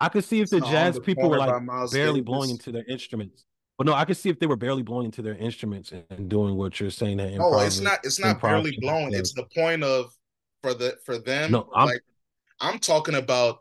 I 0.00 0.08
could 0.08 0.24
see 0.24 0.40
if 0.40 0.50
the 0.50 0.60
jazz 0.60 0.98
people 0.98 1.30
were 1.30 1.38
like 1.38 1.66
barely 1.92 2.20
Davis. 2.20 2.24
blowing 2.24 2.50
into 2.50 2.72
their 2.72 2.84
instruments. 2.84 3.44
But 3.78 3.86
no, 3.86 3.94
I 3.94 4.04
could 4.04 4.16
see 4.16 4.30
if 4.30 4.38
they 4.38 4.46
were 4.46 4.56
barely 4.56 4.82
blowing 4.82 5.06
into 5.06 5.22
their 5.22 5.36
instruments 5.36 5.92
and 5.92 6.28
doing 6.28 6.56
what 6.56 6.80
you're 6.80 6.90
saying. 6.90 7.18
That 7.18 7.36
oh, 7.38 7.60
it's 7.60 7.80
not. 7.80 8.00
It's 8.04 8.18
not 8.18 8.40
barely 8.40 8.76
blowing. 8.80 9.12
It's 9.12 9.32
the 9.32 9.44
point 9.54 9.82
of 9.82 10.14
for 10.62 10.74
the 10.74 10.96
for 11.04 11.18
them. 11.18 11.52
No, 11.52 11.68
I'm, 11.74 11.86
like 11.86 12.00
I'm 12.60 12.78
talking 12.78 13.16
about 13.16 13.58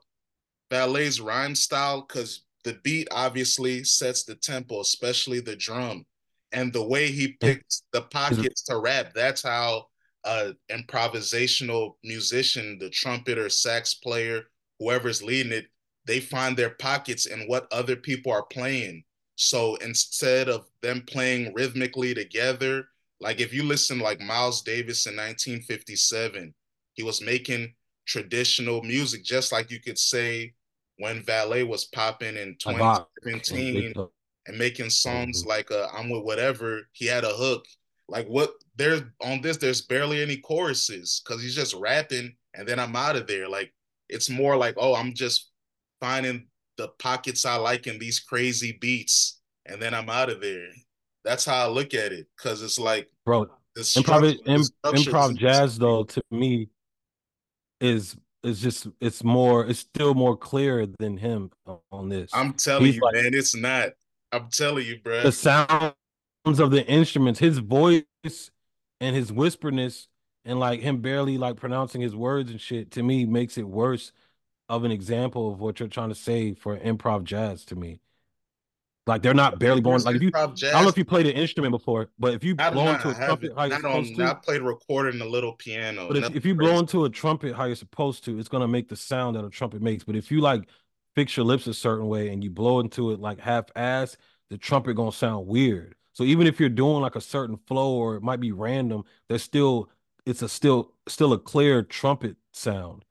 Valee's 0.72 1.20
rhyme 1.20 1.56
style 1.56 2.06
because 2.08 2.46
the 2.64 2.80
beat 2.84 3.08
obviously 3.12 3.84
sets 3.84 4.24
the 4.24 4.36
tempo, 4.36 4.82
especially 4.82 5.40
the 5.42 5.56
drum, 5.56 6.06
and 6.52 6.72
the 6.72 6.86
way 6.86 7.12
he 7.12 7.34
picks 7.40 7.84
the 7.92 8.02
pockets 8.02 8.64
to 8.64 8.80
rap. 8.80 9.14
That's 9.14 9.44
how 9.44 9.88
a 10.24 10.54
improvisational 10.72 11.94
musician, 12.04 12.78
the 12.80 12.90
trumpeter, 12.90 13.50
sax 13.50 13.94
player, 13.94 14.46
whoever's 14.80 15.22
leading 15.22 15.52
it, 15.52 15.68
they 16.06 16.20
find 16.20 16.56
their 16.56 16.72
pockets 16.72 17.26
in 17.26 17.48
what 17.48 17.68
other 17.72 17.96
people 17.96 18.32
are 18.32 18.46
playing. 18.46 19.04
So 19.36 19.76
instead 19.78 20.48
of 20.50 20.68
them 20.82 21.04
playing 21.08 21.54
rhythmically 21.54 22.14
together, 22.14 22.88
like 23.20 23.40
if 23.40 23.54
you 23.54 23.64
listen 23.64 24.00
like 24.00 24.20
Miles 24.22 24.62
Davis 24.62 25.06
in 25.08 25.14
1957, 25.14 26.54
he 26.94 27.04
was 27.04 27.22
making 27.22 27.74
traditional 28.06 28.82
music, 28.84 29.24
just 29.24 29.52
like 29.52 29.72
you 29.72 29.80
could 29.82 29.98
say 29.98 30.54
when 30.98 31.22
Valee 31.24 31.68
was 31.68 31.86
popping 31.86 32.38
in 32.38 32.56
2017 32.60 33.94
and 34.48 34.58
making 34.58 34.90
songs 34.90 35.42
mm-hmm. 35.42 35.50
like 35.50 35.72
uh, 35.72 35.88
I'm 35.94 36.10
with 36.10 36.24
whatever, 36.24 36.82
he 36.94 37.06
had 37.06 37.24
a 37.24 37.30
hook. 37.30 37.66
Like 38.08 38.28
what 38.28 38.52
there's 38.76 39.02
on 39.22 39.42
this, 39.42 39.58
there's 39.58 39.82
barely 39.82 40.22
any 40.22 40.38
choruses 40.38 41.22
because 41.26 41.42
he's 41.42 41.56
just 41.56 41.74
rapping 41.74 42.36
and 42.54 42.68
then 42.68 42.80
I'm 42.80 42.96
out 42.96 43.16
of 43.16 43.28
there. 43.28 43.50
Like 43.50 43.74
it's 44.08 44.30
more 44.30 44.56
like, 44.56 44.76
oh, 44.78 44.96
I'm 44.96 45.14
just 45.14 45.52
finding 46.00 46.48
the 46.78 46.90
pockets 47.00 47.46
I 47.46 47.56
like 47.56 47.88
in 47.88 48.00
these 48.00 48.20
crazy 48.20 48.78
beats, 48.80 49.40
and 49.66 49.82
then 49.82 49.94
I'm 49.94 50.10
out 50.10 50.30
of 50.30 50.42
there. 50.42 50.68
That's 51.24 51.46
how 51.46 51.66
I 51.66 51.68
look 51.68 51.94
at 51.94 52.12
it. 52.12 52.28
Cause 52.38 52.62
it's 52.62 52.80
like 52.80 53.10
bro, 53.26 53.48
improv, 53.78 54.38
improv 54.84 55.38
jazz 55.38 55.78
though, 55.78 56.04
to 56.04 56.22
me, 56.32 56.70
is 57.82 58.16
is 58.44 58.62
just 58.62 58.88
it's 59.02 59.24
more 59.24 59.66
it's 59.66 59.80
still 59.80 60.14
more 60.14 60.38
clear 60.38 60.86
than 61.00 61.18
him 61.18 61.52
on 61.92 62.10
this. 62.10 62.30
I'm 62.34 62.54
telling 62.54 62.86
He's 62.86 62.96
you, 62.96 63.02
like, 63.02 63.16
man, 63.16 63.34
it's 63.34 63.56
not. 63.56 63.90
I'm 64.32 64.50
telling 64.52 64.86
you, 64.86 65.00
bro. 65.04 65.24
The 65.24 65.32
sounds 65.32 66.60
of 66.60 66.72
the 66.72 66.86
instruments, 66.88 67.40
his 67.40 67.58
voice 67.58 68.04
and 69.02 69.16
his 69.16 69.32
whisperness 69.32 70.08
and 70.46 70.60
like 70.60 70.82
him 70.82 71.02
barely 71.02 71.38
like 71.38 71.58
pronouncing 71.58 72.02
his 72.02 72.16
words 72.16 72.52
and 72.52 72.62
shit 72.62 72.92
to 72.92 73.04
me 73.04 73.26
makes 73.26 73.58
it 73.58 73.68
worse 73.68 74.12
of 74.70 74.84
an 74.84 74.92
example 74.92 75.52
of 75.52 75.60
what 75.60 75.80
you're 75.80 75.90
trying 75.90 76.10
to 76.10 76.16
say 76.16 76.54
for 76.54 76.78
improv 76.78 77.24
jazz 77.24 77.66
to 77.66 77.76
me. 77.76 78.00
Like 79.08 79.22
they're 79.22 79.36
not 79.36 79.60
barely 79.60 79.82
going. 79.82 80.02
Like 80.02 80.16
if 80.16 80.24
you, 80.24 80.32
I 80.34 80.48
don't 80.48 80.64
know 80.64 80.88
if 80.88 80.98
you 80.98 81.06
played 81.06 81.28
an 81.28 81.34
instrument 81.34 81.72
before, 81.72 82.10
but 82.18 82.34
if 82.34 82.44
you 82.44 82.56
blow 82.56 82.88
into 82.88 83.10
a 83.10 83.14
trumpet 83.14 83.52
how 83.56 83.66
you're 83.66 83.76
supposed 83.76 84.12
on. 84.14 84.18
to, 84.18 84.32
I 84.32 84.34
played 84.34 84.62
recording 84.62 85.22
a 85.22 85.26
little 85.26 85.54
piano. 85.54 86.08
but 86.08 86.18
if, 86.18 86.36
if 86.36 86.46
you 86.46 86.56
crazy. 86.56 86.72
blow 86.72 86.80
into 86.80 87.06
a 87.06 87.10
trumpet 87.10 87.56
how 87.56 87.66
you're 87.66 87.76
supposed 87.76 88.24
to, 88.26 88.40
it's 88.40 88.50
gonna 88.50 88.68
make 88.68 88.90
the 88.90 88.96
sound 88.96 89.36
that 89.36 89.46
a 89.46 89.50
trumpet 89.50 89.82
makes. 89.82 90.04
But 90.04 90.16
if 90.16 90.32
you 90.32 90.42
like 90.42 90.68
fix 91.16 91.38
your 91.38 91.46
lips 91.46 91.68
a 91.68 91.74
certain 91.74 92.08
way 92.08 92.30
and 92.30 92.44
you 92.44 92.50
blow 92.50 92.80
into 92.80 93.12
it 93.12 93.20
like 93.20 93.40
half 93.40 93.66
ass, 93.76 94.18
the 94.50 94.58
trumpet 94.58 94.96
gonna 94.96 95.12
sound 95.12 95.46
weird. 95.46 95.94
So 96.14 96.24
even 96.24 96.48
if 96.48 96.60
you're 96.60 96.70
doing 96.70 97.02
like 97.02 97.16
a 97.16 97.22
certain 97.22 97.58
flow 97.68 97.94
or 97.94 98.16
it 98.16 98.24
might 98.24 98.40
be 98.40 98.52
random, 98.54 99.04
there's 99.30 99.44
still 99.44 99.90
it's 100.26 100.42
a 100.42 100.50
still 100.50 100.94
still 101.08 101.34
a 101.34 101.40
clear 101.40 101.84
trumpet 101.84 102.38
sound. 102.54 103.06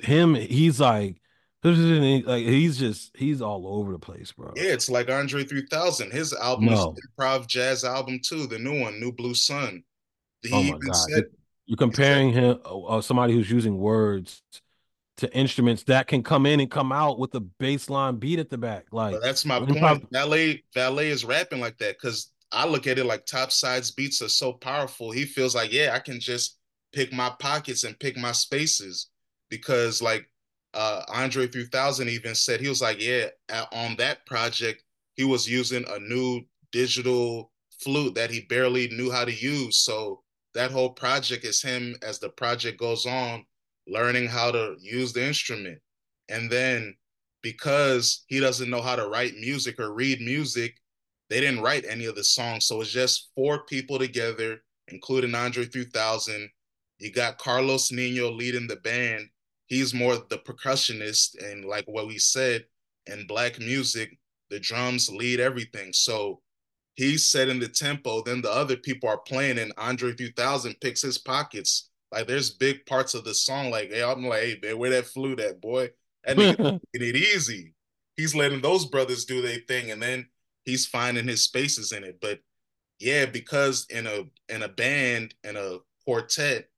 Him, 0.00 0.34
he's 0.34 0.80
like 0.80 1.16
like 1.62 2.44
he's 2.44 2.78
just 2.78 3.16
he's 3.16 3.40
all 3.40 3.66
over 3.66 3.92
the 3.92 3.98
place, 3.98 4.32
bro. 4.32 4.52
Yeah, 4.56 4.72
it's 4.72 4.90
like 4.90 5.10
Andre 5.10 5.44
3000. 5.44 6.12
His 6.12 6.32
album 6.32 6.68
No. 6.68 6.94
is 6.94 7.02
improv 7.18 7.46
jazz 7.46 7.84
album 7.84 8.20
too, 8.22 8.46
the 8.46 8.58
new 8.58 8.80
one, 8.80 9.00
New 9.00 9.12
Blue 9.12 9.34
Sun. 9.34 9.82
He 10.42 10.48
Oh 10.50 10.62
my 10.62 10.68
even 10.68 10.86
god, 10.86 11.10
said, 11.10 11.24
you're 11.66 11.76
comparing 11.76 12.32
him 12.32 12.58
uh, 12.64 13.00
somebody 13.00 13.32
who's 13.32 13.50
using 13.50 13.78
words 13.78 14.42
to 15.16 15.34
instruments 15.34 15.84
that 15.84 16.06
can 16.06 16.22
come 16.22 16.44
in 16.44 16.60
and 16.60 16.70
come 16.70 16.92
out 16.92 17.18
with 17.18 17.34
a 17.34 17.40
baseline 17.40 18.18
beat 18.18 18.38
at 18.38 18.50
the 18.50 18.58
back. 18.58 18.86
Like 18.92 19.20
that's 19.22 19.44
my 19.44 19.60
point. 19.60 20.06
Valee, 20.12 20.62
Valee 20.74 21.06
is 21.08 21.24
rapping 21.24 21.60
like 21.60 21.78
that 21.78 21.96
because 21.98 22.32
I 22.52 22.66
look 22.66 22.86
at 22.86 22.98
it 22.98 23.04
like 23.06 23.24
top 23.26 23.52
sides 23.52 23.90
beats 23.90 24.22
are 24.22 24.28
so 24.28 24.52
powerful. 24.52 25.10
He 25.10 25.24
feels 25.24 25.54
like, 25.54 25.72
yeah, 25.72 25.92
I 25.94 25.98
can 25.98 26.20
just 26.20 26.58
pick 26.92 27.12
my 27.12 27.30
pockets 27.38 27.84
and 27.84 27.98
pick 27.98 28.16
my 28.16 28.32
spaces 28.32 29.08
because 29.50 30.02
like 30.02 30.28
uh 30.74 31.02
Andre 31.08 31.46
3000 31.46 32.08
even 32.08 32.34
said 32.34 32.60
he 32.60 32.68
was 32.68 32.82
like, 32.82 33.00
yeah, 33.00 33.28
on 33.72 33.96
that 33.96 34.26
project 34.26 34.82
he 35.14 35.24
was 35.24 35.48
using 35.48 35.84
a 35.88 35.98
new 36.00 36.42
digital 36.72 37.52
flute 37.80 38.14
that 38.14 38.30
he 38.30 38.40
barely 38.42 38.88
knew 38.88 39.10
how 39.10 39.24
to 39.24 39.32
use. 39.32 39.78
So 39.78 40.22
that 40.54 40.70
whole 40.70 40.90
project 40.90 41.44
is 41.44 41.62
him 41.62 41.96
as 42.02 42.18
the 42.18 42.30
project 42.30 42.78
goes 42.78 43.06
on 43.06 43.44
learning 43.86 44.28
how 44.28 44.50
to 44.50 44.76
use 44.80 45.12
the 45.12 45.24
instrument. 45.24 45.78
And 46.28 46.50
then 46.50 46.94
because 47.42 48.24
he 48.28 48.40
doesn't 48.40 48.70
know 48.70 48.80
how 48.80 48.96
to 48.96 49.08
write 49.08 49.34
music 49.36 49.78
or 49.78 49.92
read 49.92 50.20
music, 50.20 50.76
they 51.28 51.40
didn't 51.40 51.60
write 51.62 51.84
any 51.88 52.06
of 52.06 52.14
the 52.14 52.24
songs. 52.24 52.66
So 52.66 52.80
it's 52.80 52.90
just 52.90 53.30
four 53.34 53.64
people 53.66 53.98
together, 53.98 54.62
including 54.88 55.34
Andre 55.34 55.64
3000. 55.64 56.48
You 56.98 57.12
got 57.12 57.38
Carlos 57.38 57.92
Nino 57.92 58.30
leading 58.30 58.66
the 58.66 58.76
band. 58.76 59.28
He's 59.66 59.94
more 59.94 60.16
the 60.16 60.38
percussionist, 60.38 61.42
and 61.42 61.64
like 61.64 61.84
what 61.86 62.06
we 62.06 62.18
said 62.18 62.64
in 63.06 63.26
black 63.26 63.58
music, 63.58 64.18
the 64.50 64.60
drums 64.60 65.10
lead 65.10 65.40
everything. 65.40 65.92
So 65.92 66.40
he's 66.94 67.26
setting 67.26 67.60
the 67.60 67.68
tempo. 67.68 68.22
Then 68.22 68.42
the 68.42 68.52
other 68.52 68.76
people 68.76 69.08
are 69.08 69.18
playing, 69.18 69.58
and 69.58 69.72
Andre 69.76 70.12
3000 70.12 70.74
picks 70.80 71.02
his 71.02 71.18
pockets. 71.18 71.90
Like 72.12 72.26
there's 72.26 72.50
big 72.50 72.86
parts 72.86 73.14
of 73.14 73.24
the 73.24 73.34
song. 73.34 73.70
Like, 73.70 73.90
hey, 73.90 74.02
I'm 74.02 74.26
like, 74.26 74.42
hey, 74.42 74.58
man, 74.62 74.78
where 74.78 74.90
that 74.90 75.06
flute 75.06 75.40
at, 75.40 75.60
boy? 75.60 75.90
and 76.26 76.38
nigga 76.38 76.80
it 76.92 77.16
easy. 77.16 77.74
He's 78.16 78.34
letting 78.34 78.60
those 78.60 78.86
brothers 78.86 79.24
do 79.24 79.42
their 79.42 79.58
thing, 79.68 79.90
and 79.90 80.02
then 80.02 80.26
he's 80.64 80.86
finding 80.86 81.26
his 81.26 81.42
spaces 81.42 81.92
in 81.92 82.04
it. 82.04 82.18
But 82.20 82.40
yeah, 82.98 83.26
because 83.26 83.86
in 83.90 84.06
a 84.06 84.24
in 84.48 84.62
a 84.62 84.68
band 84.68 85.34
in 85.44 85.56
a 85.56 85.78
quartet, 86.04 86.68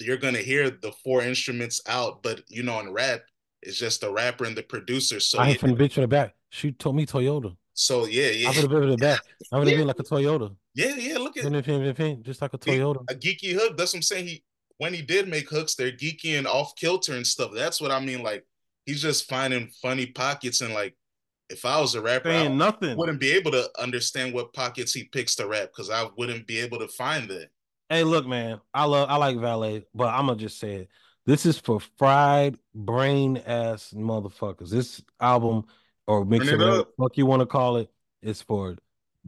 you're 0.00 0.16
gonna 0.16 0.38
hear 0.38 0.70
the 0.70 0.92
four 1.04 1.22
instruments 1.22 1.80
out. 1.86 2.22
But 2.22 2.42
you 2.48 2.62
know, 2.62 2.78
in 2.80 2.92
rap, 2.92 3.20
it's 3.62 3.78
just 3.78 4.00
the 4.00 4.12
rapper 4.12 4.44
and 4.44 4.56
the 4.56 4.62
producer. 4.62 5.20
So 5.20 5.38
I 5.38 5.48
yeah, 5.48 5.54
from 5.56 5.74
the 5.74 5.76
bitch 5.88 5.96
in 5.96 6.02
the 6.02 6.08
back. 6.08 6.34
She 6.50 6.72
told 6.72 6.96
me 6.96 7.04
Toyota. 7.06 7.56
so 7.74 8.06
yeah, 8.06 8.30
yeah, 8.30 8.46
I 8.48 8.50
would 8.50 8.56
have 8.58 8.70
been 8.70 8.82
in 8.84 8.90
the 8.90 8.96
back. 8.96 9.20
I 9.52 9.58
would 9.58 9.66
have 9.68 9.72
Yeah. 9.72 9.78
been 9.80 9.86
like 9.88 9.98
a 9.98 10.04
Toyota. 10.04 10.54
yeah, 10.74 10.94
yeah. 10.96 11.18
Look 11.18 11.36
at 11.36 11.44
it. 11.46 12.22
Just 12.22 12.40
like 12.42 12.54
a 12.54 12.58
Toyota. 12.58 13.02
a 13.10 13.14
geeky 13.14 13.52
hook. 13.52 13.76
That's 13.76 13.92
what 13.92 13.98
I'm 13.98 14.02
saying. 14.02 14.26
He 14.26 14.44
when 14.78 14.92
he 14.94 15.02
did 15.02 15.26
make 15.28 15.48
hooks, 15.48 15.74
they're 15.74 15.90
geeky 15.92 16.36
and 16.38 16.46
off 16.46 16.74
kilter 16.76 17.14
and 17.14 17.26
stuff. 17.26 17.50
That's 17.54 17.80
what 17.80 17.90
I 17.90 17.98
mean. 18.00 18.22
Like 18.22 18.44
he's 18.84 19.02
just 19.02 19.28
finding 19.28 19.68
funny 19.82 20.06
pockets 20.06 20.60
and 20.60 20.72
like 20.74 20.94
if 21.48 21.64
I 21.64 21.80
was 21.80 21.94
a 21.94 22.00
rapper, 22.02 22.28
I 22.28 22.48
nothing. 22.48 22.96
wouldn't 22.96 23.20
be 23.20 23.30
able 23.32 23.52
to 23.52 23.68
understand 23.78 24.34
what 24.34 24.52
pockets 24.52 24.92
he 24.92 25.04
picks 25.04 25.36
to 25.36 25.46
rap 25.46 25.68
because 25.74 25.90
I 25.90 26.08
wouldn't 26.16 26.46
be 26.46 26.58
able 26.58 26.78
to 26.80 26.88
find 26.88 27.28
that. 27.30 27.48
Hey, 27.88 28.02
look, 28.04 28.26
man. 28.26 28.60
I 28.74 28.84
love 28.84 29.08
I 29.08 29.16
like 29.16 29.38
Valet, 29.38 29.86
but 29.94 30.08
I'm 30.08 30.26
gonna 30.26 30.38
just 30.38 30.58
say 30.58 30.74
it. 30.74 30.88
This 31.24 31.46
is 31.46 31.58
for 31.58 31.80
fried 31.98 32.56
brain 32.74 33.36
ass 33.46 33.92
motherfuckers. 33.96 34.70
This 34.70 35.02
album 35.20 35.64
or 36.06 36.24
mix 36.24 36.46
it 36.48 36.58
whatever 36.58 36.80
up. 36.80 36.88
fuck 37.00 37.16
you 37.16 37.26
want 37.26 37.40
to 37.40 37.46
call 37.46 37.76
it 37.78 37.90
is 38.22 38.42
for 38.42 38.76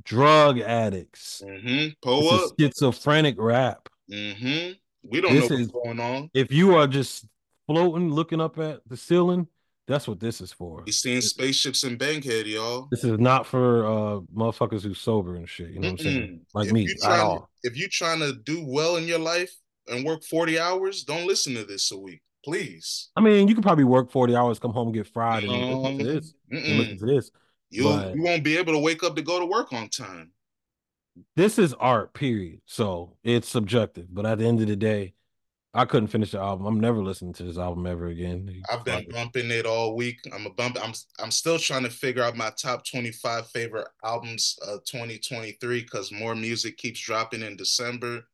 drug 0.04 0.60
addicts. 0.60 1.42
Mm-hmm. 1.44 1.88
Pull 2.02 2.22
This 2.22 2.32
up. 2.32 2.50
schizophrenic 2.58 3.34
rap. 3.38 3.88
Mm-hmm. 4.10 4.72
We 5.10 5.20
don't 5.20 5.34
This 5.34 5.50
know 5.50 5.56
is- 5.56 5.68
what's 5.72 5.84
going 5.86 6.00
on. 6.00 6.30
If 6.34 6.52
you 6.52 6.76
are 6.76 6.86
just 6.86 7.26
floating, 7.66 8.10
looking 8.12 8.40
up 8.40 8.58
at 8.58 8.80
the 8.88 8.96
ceiling, 8.96 9.48
that's 9.88 10.06
what 10.06 10.20
this 10.20 10.40
is 10.40 10.52
for. 10.52 10.82
He's 10.86 10.98
seeing 10.98 11.20
spaceships 11.20 11.82
in 11.82 11.96
Bankhead, 11.96 12.46
y'all. 12.46 12.86
This 12.90 13.02
is 13.02 13.18
not 13.18 13.46
for 13.46 13.86
uh 13.86 14.20
motherfuckers 14.34 14.82
who 14.82 14.94
sober 14.94 15.34
and 15.36 15.48
shit. 15.48 15.70
You 15.70 15.80
know 15.80 15.90
what 15.90 16.00
I'm 16.00 16.04
saying? 16.04 16.40
Like 16.54 16.66
if 16.68 16.72
me 16.72 16.82
you 16.82 16.90
at 16.92 16.98
trying, 17.00 17.20
all. 17.20 17.50
If 17.64 17.76
you're 17.76 17.88
trying 17.90 18.20
to 18.20 18.34
do 18.44 18.64
well 18.64 18.96
in 18.96 19.04
your 19.04 19.18
life 19.18 19.52
and 19.88 20.04
work 20.04 20.22
40 20.22 20.60
hours, 20.60 21.02
don't 21.04 21.26
listen 21.26 21.54
to 21.54 21.64
this 21.64 21.90
a 21.90 21.98
week, 21.98 22.22
please. 22.44 23.08
I 23.16 23.20
mean, 23.20 23.48
you 23.48 23.54
could 23.54 23.64
probably 23.64 23.84
work 23.84 24.12
40 24.12 24.36
hours, 24.36 24.58
come 24.58 24.72
home, 24.72 24.92
get 24.92 25.06
fried, 25.08 25.44
and 25.44 25.52
then 25.52 25.78
listen 25.82 25.98
to 25.98 26.04
this. 26.04 26.34
And 26.50 26.62
Mm-mm. 26.62 26.78
listen 26.78 26.98
to 26.98 27.06
this. 27.06 27.30
You 27.70 27.84
But- 27.84 28.14
you 28.14 28.22
won't 28.22 28.44
be 28.44 28.56
able 28.58 28.74
to 28.74 28.78
wake 28.78 29.02
up 29.02 29.16
to 29.16 29.22
go 29.22 29.38
to 29.40 29.46
work 29.46 29.72
on 29.72 29.88
time. 29.88 30.32
This 31.34 31.58
is 31.58 31.74
art, 31.74 32.14
period. 32.14 32.60
So 32.66 33.16
it's 33.24 33.48
subjective. 33.48 34.06
But 34.08 34.24
at 34.26 34.38
the 34.38 34.46
end 34.46 34.60
of 34.60 34.68
the 34.68 34.76
day, 34.76 35.14
I 35.74 35.84
couldn't 35.84 36.08
finish 36.08 36.30
the 36.30 36.38
album. 36.38 36.66
I'm 36.66 36.80
never 36.80 37.02
listening 37.02 37.34
to 37.34 37.44
this 37.44 37.58
album 37.58 37.86
ever 37.86 38.06
again. 38.06 38.62
I've 38.70 38.84
been 38.84 39.00
it. 39.00 39.12
bumping 39.12 39.50
it 39.50 39.66
all 39.66 39.94
week. 39.94 40.18
I'm 40.32 40.46
a 40.46 40.50
bump. 40.50 40.78
I'm 40.82 40.94
I'm 41.18 41.30
still 41.30 41.58
trying 41.58 41.84
to 41.84 41.90
figure 41.90 42.22
out 42.22 42.36
my 42.36 42.50
top 42.60 42.86
25 42.86 43.48
favorite 43.48 43.88
albums 44.04 44.58
of 44.66 44.84
2023 44.84 45.82
because 45.82 46.10
more 46.10 46.34
music 46.34 46.78
keeps 46.78 47.00
dropping 47.00 47.42
in 47.42 47.56
December. 47.56 48.26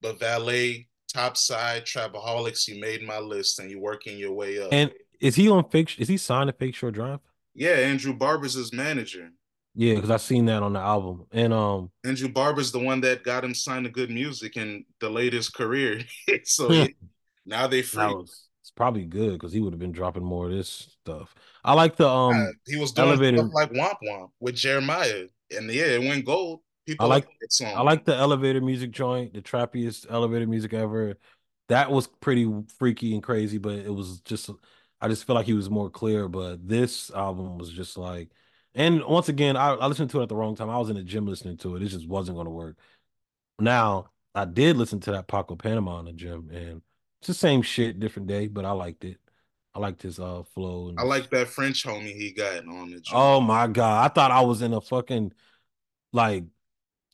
But 0.00 0.20
Valee, 0.20 0.86
Top 1.12 1.36
Side, 1.36 1.84
Trapaholics, 1.84 2.68
you 2.68 2.80
made 2.80 3.02
my 3.02 3.18
list 3.18 3.58
and 3.58 3.70
you're 3.70 3.80
working 3.80 4.16
your 4.16 4.32
way 4.32 4.62
up. 4.62 4.72
And 4.72 4.92
is 5.20 5.34
he 5.34 5.48
on 5.48 5.68
fake? 5.70 5.98
Is 5.98 6.08
he 6.08 6.16
signed 6.16 6.48
to 6.48 6.52
Fake 6.52 6.76
Shore 6.76 6.92
Drive? 6.92 7.20
yeah, 7.54 7.70
Andrew 7.70 8.14
Barber's 8.14 8.54
his 8.54 8.72
manager. 8.72 9.30
Yeah, 9.74 9.94
because 9.94 10.10
I 10.10 10.16
seen 10.16 10.46
that 10.46 10.62
on 10.62 10.72
the 10.72 10.80
album. 10.80 11.26
And 11.30 11.52
um, 11.52 11.90
Andrew 12.04 12.28
Barber's 12.28 12.72
the 12.72 12.80
one 12.80 13.00
that 13.02 13.22
got 13.22 13.44
him 13.44 13.54
signed 13.54 13.84
to 13.84 13.90
good 13.90 14.10
music 14.10 14.56
and 14.56 14.84
delayed 14.98 15.32
his 15.32 15.48
career. 15.48 16.00
so 16.44 16.72
yeah, 16.72 16.88
now 17.46 17.66
they 17.66 17.82
free. 17.82 18.04
was 18.06 18.48
it's 18.60 18.70
probably 18.72 19.04
good 19.04 19.32
because 19.32 19.52
he 19.52 19.60
would 19.60 19.72
have 19.72 19.80
been 19.80 19.92
dropping 19.92 20.24
more 20.24 20.46
of 20.46 20.52
this 20.52 20.96
stuff. 21.02 21.34
I 21.64 21.74
like 21.74 21.96
the 21.96 22.08
um, 22.08 22.34
Uh, 22.36 22.46
he 22.66 22.76
was 22.76 22.92
doing 22.92 23.08
elevator- 23.08 23.38
stuff 23.38 23.50
like 23.54 23.70
Womp 23.72 23.96
Womp 24.04 24.30
with 24.40 24.56
Jeremiah. 24.56 25.26
And 25.56 25.70
yeah, 25.70 25.84
it 25.86 26.00
went 26.00 26.24
gold. 26.26 26.60
People 26.86 27.06
I 27.06 27.08
like- 27.08 27.26
like 27.26 27.34
that 27.40 27.52
song. 27.52 27.72
I 27.76 27.82
like 27.82 28.04
the 28.04 28.16
elevator 28.16 28.60
music 28.60 28.90
joint, 28.90 29.32
the 29.34 29.42
trappiest 29.42 30.06
elevator 30.10 30.46
music 30.46 30.72
ever. 30.74 31.16
That 31.68 31.90
was 31.90 32.06
pretty 32.06 32.50
freaky 32.78 33.12
and 33.14 33.22
crazy, 33.22 33.58
but 33.58 33.74
it 33.74 33.94
was 33.94 34.20
just 34.22 34.50
I 35.00 35.08
just 35.08 35.24
feel 35.26 35.36
like 35.36 35.46
he 35.46 35.52
was 35.52 35.70
more 35.70 35.88
clear. 35.90 36.26
But 36.28 36.66
this 36.66 37.10
album 37.10 37.58
was 37.58 37.70
just 37.70 37.96
like, 37.96 38.30
and 38.74 39.04
once 39.04 39.28
again, 39.28 39.56
I, 39.56 39.70
I 39.74 39.86
listened 39.86 40.10
to 40.10 40.20
it 40.20 40.24
at 40.24 40.28
the 40.28 40.36
wrong 40.36 40.54
time. 40.54 40.70
I 40.70 40.78
was 40.78 40.90
in 40.90 40.96
the 40.96 41.02
gym 41.02 41.26
listening 41.26 41.56
to 41.58 41.76
it. 41.76 41.82
It 41.82 41.88
just 41.88 42.08
wasn't 42.08 42.36
going 42.36 42.46
to 42.46 42.50
work. 42.50 42.76
Now 43.58 44.10
I 44.34 44.44
did 44.44 44.76
listen 44.76 45.00
to 45.00 45.12
that 45.12 45.26
Paco 45.26 45.56
Panama 45.56 45.98
in 46.00 46.06
the 46.06 46.12
gym, 46.12 46.50
and 46.52 46.82
it's 47.20 47.28
the 47.28 47.34
same 47.34 47.62
shit, 47.62 47.98
different 47.98 48.28
day, 48.28 48.46
but 48.46 48.64
I 48.64 48.70
liked 48.72 49.04
it. 49.04 49.18
I 49.74 49.80
liked 49.80 50.02
his 50.02 50.18
uh 50.18 50.42
flow. 50.54 50.88
And 50.88 50.98
I 50.98 51.02
like 51.02 51.30
that 51.30 51.48
French 51.48 51.84
homie 51.84 52.14
he 52.14 52.32
got 52.32 52.66
on 52.66 52.90
the 52.90 53.00
joint. 53.00 53.12
Oh 53.12 53.40
my 53.40 53.66
god! 53.66 54.04
I 54.04 54.12
thought 54.12 54.30
I 54.30 54.40
was 54.40 54.62
in 54.62 54.72
a 54.72 54.80
fucking 54.80 55.32
like, 56.12 56.44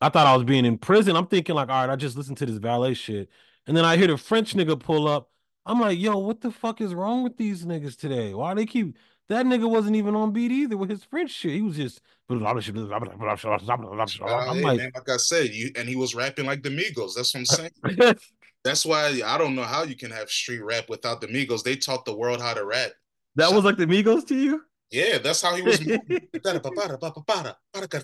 I 0.01 0.09
thought 0.09 0.27
I 0.27 0.35
was 0.35 0.45
being 0.45 0.65
in 0.65 0.77
prison. 0.77 1.15
I'm 1.15 1.27
thinking 1.27 1.55
like, 1.55 1.69
all 1.69 1.85
right, 1.85 1.91
I 1.91 1.95
just 1.95 2.17
listened 2.17 2.37
to 2.37 2.45
this 2.45 2.59
Valee 2.59 2.95
shit, 2.95 3.29
and 3.67 3.75
then 3.75 3.85
I 3.85 3.97
hear 3.97 4.07
the 4.07 4.17
French 4.17 4.53
nigga 4.55 4.79
pull 4.79 5.07
up. 5.07 5.29
I'm 5.65 5.79
like, 5.79 5.99
yo, 5.99 6.17
what 6.19 6.41
the 6.41 6.51
fuck 6.51 6.79
is 6.79 6.93
wrong 6.93 7.23
with 7.23 7.37
these 7.37 7.65
niggas 7.65 7.97
today? 7.97 8.33
Why 8.33 8.53
they 8.53 8.65
keep 8.67 8.97
that 9.29 9.45
nigga 9.45 9.69
wasn't 9.69 9.95
even 9.95 10.15
on 10.15 10.31
beat 10.31 10.51
either 10.51 10.77
with 10.77 10.89
his 10.89 11.03
French 11.03 11.31
shit. 11.31 11.53
He 11.53 11.61
was 11.61 11.75
just. 11.75 12.01
I'm 12.29 12.45
Uh, 12.45 12.55
like, 14.61 14.77
man, 14.77 14.91
like 14.95 15.09
I 15.09 15.17
said, 15.17 15.49
you 15.53 15.71
and 15.75 15.87
he 15.87 15.95
was 15.95 16.15
rapping 16.15 16.45
like 16.45 16.63
the 16.63 16.69
Migos. 16.69 17.13
That's 17.15 17.33
what 17.33 17.39
I'm 17.41 17.45
saying. 17.45 17.71
That's 18.63 18.85
why 18.85 19.21
I 19.23 19.37
don't 19.37 19.55
know 19.55 19.63
how 19.63 19.83
you 19.83 19.95
can 19.95 20.09
have 20.09 20.29
street 20.29 20.61
rap 20.61 20.89
without 20.89 21.21
the 21.21 21.27
Migos. 21.27 21.63
They 21.63 21.75
taught 21.75 22.03
the 22.05 22.15
world 22.15 22.41
how 22.41 22.53
to 22.55 22.65
rap. 22.65 22.91
That 23.35 23.53
was 23.53 23.63
like 23.63 23.77
the 23.77 23.85
Migos 23.85 24.25
to 24.27 24.35
you. 24.35 24.63
Yeah, 24.91 25.17
that's 25.17 25.41
how 25.41 25.55
he 25.55 25.61
was. 25.61 25.77
he 25.79 25.87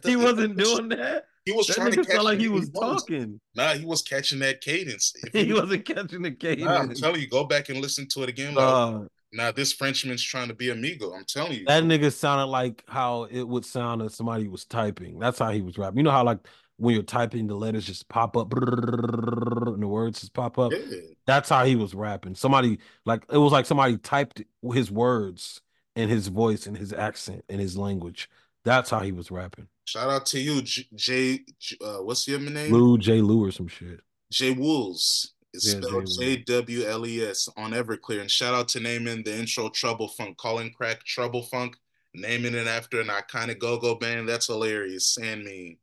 he 0.05 0.15
wasn't 0.15 0.57
doing 0.57 0.89
that. 0.89 1.25
He 1.45 1.51
was 1.51 1.67
That 1.67 1.75
trying 1.75 1.91
to 1.91 2.05
catch. 2.05 2.21
like 2.23 2.39
he 2.39 2.47
was 2.49 2.69
talking. 2.69 3.39
Nah, 3.55 3.73
he 3.73 3.85
was 3.85 4.01
catching 4.01 4.39
that 4.39 4.61
cadence. 4.61 5.13
If 5.23 5.33
He 5.47 5.53
wasn't 5.53 5.85
catching 5.85 6.21
the 6.21 6.55
Nah, 6.59 6.79
I'm 6.79 6.93
telling 6.93 7.21
you, 7.21 7.27
go 7.27 7.45
back 7.45 7.69
and 7.69 7.79
listen 7.81 8.07
to 8.09 8.23
it 8.23 8.29
again. 8.29 8.53
Like, 8.53 8.65
Uh, 8.65 8.99
Now 9.33 9.51
this 9.51 9.71
Frenchman's 9.71 10.23
trying 10.23 10.49
to 10.49 10.53
be 10.53 10.69
amigo. 10.69 11.13
I'm 11.13 11.25
telling 11.25 11.53
you. 11.53 11.65
That 11.65 11.83
nigga 11.83 12.11
sounded 12.11 12.45
like 12.45 12.83
how 12.87 13.23
it 13.23 13.47
would 13.47 13.65
sound 13.65 14.01
if 14.01 14.13
somebody 14.13 14.47
was 14.47 14.65
typing. 14.65 15.19
That's 15.19 15.39
how 15.39 15.51
he 15.51 15.61
was 15.61 15.77
rapping. 15.77 15.97
You 15.97 16.03
know 16.03 16.11
how 16.11 16.23
like 16.23 16.39
when 16.77 16.95
you're 16.95 17.03
typing, 17.03 17.47
the 17.47 17.55
letters 17.55 17.85
just 17.85 18.09
pop 18.09 18.35
up 18.35 18.51
and 18.53 19.81
the 19.81 19.87
words 19.87 20.21
just 20.21 20.33
pop 20.33 20.57
up. 20.57 20.71
Yeah. 20.71 20.97
That's 21.27 21.47
how 21.47 21.63
he 21.63 21.75
was 21.75 21.93
rapping. 21.93 22.35
Somebody 22.35 22.79
like 23.05 23.23
it 23.31 23.37
was 23.37 23.51
like 23.51 23.65
somebody 23.65 23.97
typed 23.97 24.43
his 24.73 24.91
words 24.91 25.61
and 25.95 26.09
his 26.09 26.27
voice 26.27 26.67
and 26.67 26.77
his 26.77 26.91
accent 26.91 27.45
and 27.49 27.61
his 27.61 27.77
language. 27.77 28.29
That's 28.65 28.89
how 28.89 28.99
he 28.99 29.11
was 29.11 29.31
rapping. 29.31 29.67
Shout 29.85 30.09
out 30.09 30.25
to 30.27 30.39
you, 30.39 30.61
J. 30.61 31.41
J 31.59 31.75
uh, 31.81 31.97
what's 31.97 32.27
your 32.27 32.39
name? 32.39 32.71
Lou 32.71 32.97
J. 32.97 33.21
Lou 33.21 33.45
or 33.45 33.51
some 33.51 33.67
shit. 33.67 34.01
J. 34.31 34.51
Wools. 34.51 35.33
It's 35.53 35.73
Yeah, 35.73 35.81
spelled 35.81 36.07
J 36.19 36.37
W 36.37 36.85
L 36.85 37.05
E 37.05 37.25
S 37.25 37.49
on 37.57 37.71
Everclear. 37.71 38.21
And 38.21 38.31
shout 38.31 38.53
out 38.53 38.67
to 38.69 38.79
naming 38.79 39.23
the 39.23 39.37
intro 39.37 39.69
Trouble 39.69 40.07
Funk, 40.07 40.37
calling 40.37 40.71
crack 40.71 41.03
Trouble 41.05 41.43
Funk, 41.43 41.75
naming 42.13 42.55
it 42.55 42.67
after 42.67 43.01
an 43.01 43.07
iconic 43.07 43.59
go-go 43.59 43.95
band. 43.95 44.29
That's 44.29 44.47
hilarious 44.47 45.17
and 45.17 45.43
mean. 45.43 45.77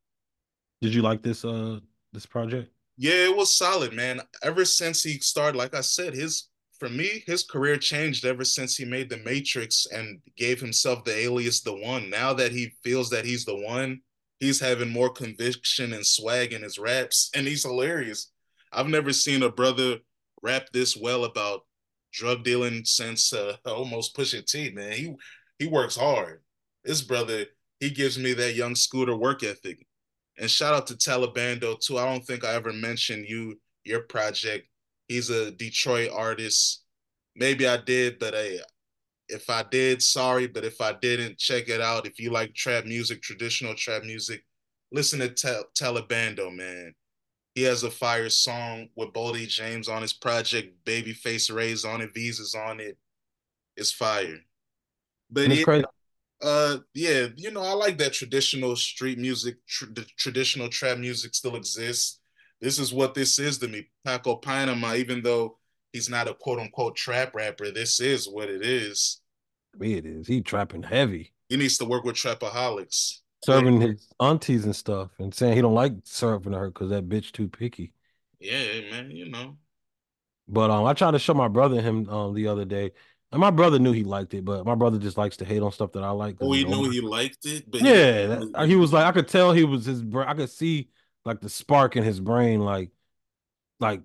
Did 0.81 0.95
you 0.95 1.03
like 1.03 1.23
this 1.23 1.45
uh 1.45 1.81
this 2.13 2.27
project? 2.27 2.71
Yeah, 2.97 3.27
it 3.27 3.37
was 3.37 3.57
solid, 3.57 3.93
man. 3.93 4.21
Ever 4.43 4.65
since 4.65 5.03
he 5.03 5.19
started, 5.19 5.57
like 5.57 5.75
I 5.75 5.83
said, 5.83 6.15
his 6.15 6.49
for 6.79 6.89
me, 6.89 7.25
his 7.27 7.43
career 7.43 7.77
changed 7.77 8.25
ever 8.25 8.45
since 8.45 8.77
he 8.77 8.85
made 8.85 9.11
The 9.11 9.19
Matrix 9.19 9.87
and 9.93 10.21
gave 10.37 10.61
himself 10.61 11.05
the 11.05 11.15
alias 11.15 11.61
The 11.61 11.75
One. 11.75 12.09
Now 12.09 12.33
that 12.35 12.53
he 12.53 12.73
feels 12.85 13.11
that 13.11 13.25
he's 13.25 13.45
the 13.45 13.57
one, 13.57 14.01
he's 14.39 14.61
having 14.61 14.89
more 14.89 15.11
conviction 15.11 15.93
and 15.93 16.07
swag 16.07 16.53
in 16.53 16.63
his 16.63 16.79
raps, 16.79 17.31
and 17.35 17.47
he's 17.47 17.65
hilarious. 17.65 18.31
I've 18.73 18.89
never 18.89 19.13
seen 19.13 19.43
a 19.43 19.51
brother 19.51 19.99
rap 20.43 20.69
this 20.73 20.97
well 20.97 21.25
about 21.25 21.63
drug 22.13 22.45
dealing 22.45 22.85
since 22.85 23.33
uh, 23.33 23.57
almost 23.67 24.17
Pusha 24.17 24.45
T. 24.45 24.71
Man, 24.71 24.93
he 24.93 25.15
he 25.59 25.67
works 25.67 25.97
hard. 25.97 26.43
This 26.85 27.03
brother, 27.03 27.47
he 27.81 27.91
gives 27.91 28.19
me 28.19 28.33
that 28.35 28.55
young 28.55 28.75
scooter 28.75 29.17
work 29.17 29.43
ethic. 29.43 29.85
And 30.39 30.51
shout 30.51 30.75
out 30.75 30.87
to 30.89 30.95
Talibando 30.95 31.79
too. 31.81 31.99
I 31.99 32.05
don't 32.05 32.25
think 32.25 32.45
I 32.45 32.55
ever 32.55 32.73
mentioned 32.73 33.27
you 33.29 33.59
your 33.85 34.01
project. 34.03 34.69
He's 35.09 35.31
a 35.31 35.51
Detroit 35.51 36.11
artist. 36.15 36.85
Maybe 37.35 37.67
I 37.67 37.79
did, 37.79 38.19
but 38.19 38.35
hey, 38.35 38.61
if 39.29 39.51
I 39.51 39.65
did, 39.65 40.03
sorry. 40.03 40.47
But 40.47 40.65
if 40.65 40.81
I 40.81 40.93
didn't, 40.93 41.39
check 41.39 41.69
it 41.69 41.81
out. 41.81 42.07
If 42.07 42.19
you 42.21 42.31
like 42.31 42.55
trap 42.55 42.85
music, 42.85 43.23
traditional 43.23 43.75
trap 43.75 44.05
music, 44.05 44.45
listen 44.93 45.19
to 45.21 45.31
Tal- 45.31 46.51
man. 46.53 46.95
He 47.59 47.65
has 47.65 47.83
a 47.83 47.91
fire 47.91 48.29
song 48.29 48.89
with 48.95 49.13
Boldy 49.13 49.49
James 49.49 49.89
on 49.89 50.01
his 50.01 50.13
project. 50.13 50.85
Babyface 50.85 51.53
Ray's 51.53 51.85
on 51.85 52.01
it. 52.01 52.15
Veeze's 52.15 52.55
on 52.55 52.79
it. 52.79 52.97
It's 53.77 53.91
fire. 53.91 54.39
But 55.29 55.47
it's 55.47 55.59
yeah, 55.59 55.65
crazy. 55.65 55.85
uh, 56.41 56.77
yeah, 56.95 57.27
you 57.35 57.51
know, 57.51 57.63
I 57.63 57.73
like 57.73 57.99
that 57.99 58.13
traditional 58.13 58.77
street 58.77 59.19
music, 59.19 59.57
tr- 59.67 59.93
the 59.93 60.07
traditional 60.17 60.69
trap 60.69 60.99
music 60.99 61.35
still 61.35 61.57
exists. 61.57 62.21
This 62.61 62.79
is 62.79 62.95
what 62.95 63.15
this 63.15 63.41
is 63.41 63.59
to 63.59 63.67
me. 63.67 63.89
Paco 64.05 64.37
Panama, 64.37 64.95
even 64.95 65.21
though 65.21 65.59
he's 65.93 66.09
not 66.09 66.29
a 66.29 66.35
quote 66.35 66.61
unquote 66.61 66.95
trap 66.95 67.35
rapper, 67.35 67.73
this 67.73 67.99
is 67.99 68.29
what 68.29 68.49
it 68.49 68.65
is. 68.65 69.21
Me, 69.77 69.95
it 69.95 70.07
is. 70.07 70.29
He 70.29 70.43
trapping 70.43 70.85
heavy. 70.85 71.33
He 71.49 71.57
needs 71.57 71.77
to 71.79 71.87
work 71.87 72.05
with 72.05 72.15
trapaholics. 72.15 73.19
Serving 73.45 73.81
his 73.81 74.09
aunties 74.21 74.65
and 74.65 74.75
stuff 74.75 75.11
and 75.19 75.35
saying 75.35 75.55
he 75.55 75.63
don't 75.63 75.75
like 75.75 75.93
serving 76.05 76.53
her 76.53 76.71
because 76.71 76.91
that 76.91 77.09
bitch 77.09 77.33
too 77.33 77.49
picky. 77.49 77.93
Yeah, 78.41 78.91
man, 78.91 79.11
you 79.11 79.29
know. 79.29 79.57
But 80.49 80.71
um, 80.71 80.85
I 80.87 80.95
tried 80.95 81.13
to 81.13 81.19
show 81.19 81.35
my 81.35 81.49
brother 81.49 81.81
him 81.81 82.09
um 82.09 82.35
the 82.35 82.49
other 82.49 82.65
day, 82.65 82.93
and 83.33 83.41
my 83.41 83.51
brother 83.51 83.79
knew 83.79 83.93
he 83.93 84.03
liked 84.05 84.35
it, 84.35 84.45
but 84.45 84.65
my 84.65 84.75
brother 84.75 84.99
just 84.99 85.19
likes 85.19 85.37
to 85.39 85.45
hate 85.45 85.63
on 85.63 85.73
stuff 85.73 85.93
that 85.93 86.03
I 86.03 86.11
like. 86.11 86.37
Oh, 86.41 86.53
he 86.53 86.65
knew 86.65 86.91
he 86.91 87.01
liked 87.01 87.45
it, 87.47 87.71
but 87.71 87.83
yeah, 87.83 88.27
that- 88.27 88.67
he 88.69 88.77
was 88.77 88.93
like, 88.93 89.05
I 89.05 89.13
could 89.13 89.29
tell 89.29 89.53
he 89.53 89.65
was 89.65 89.85
his. 89.85 90.03
I 90.15 90.35
could 90.35 90.51
see 90.51 90.89
like 91.25 91.41
the 91.41 91.49
spark 91.51 91.97
in 91.97 92.05
his 92.05 92.21
brain, 92.21 92.61
like, 92.61 92.91
like 93.81 94.03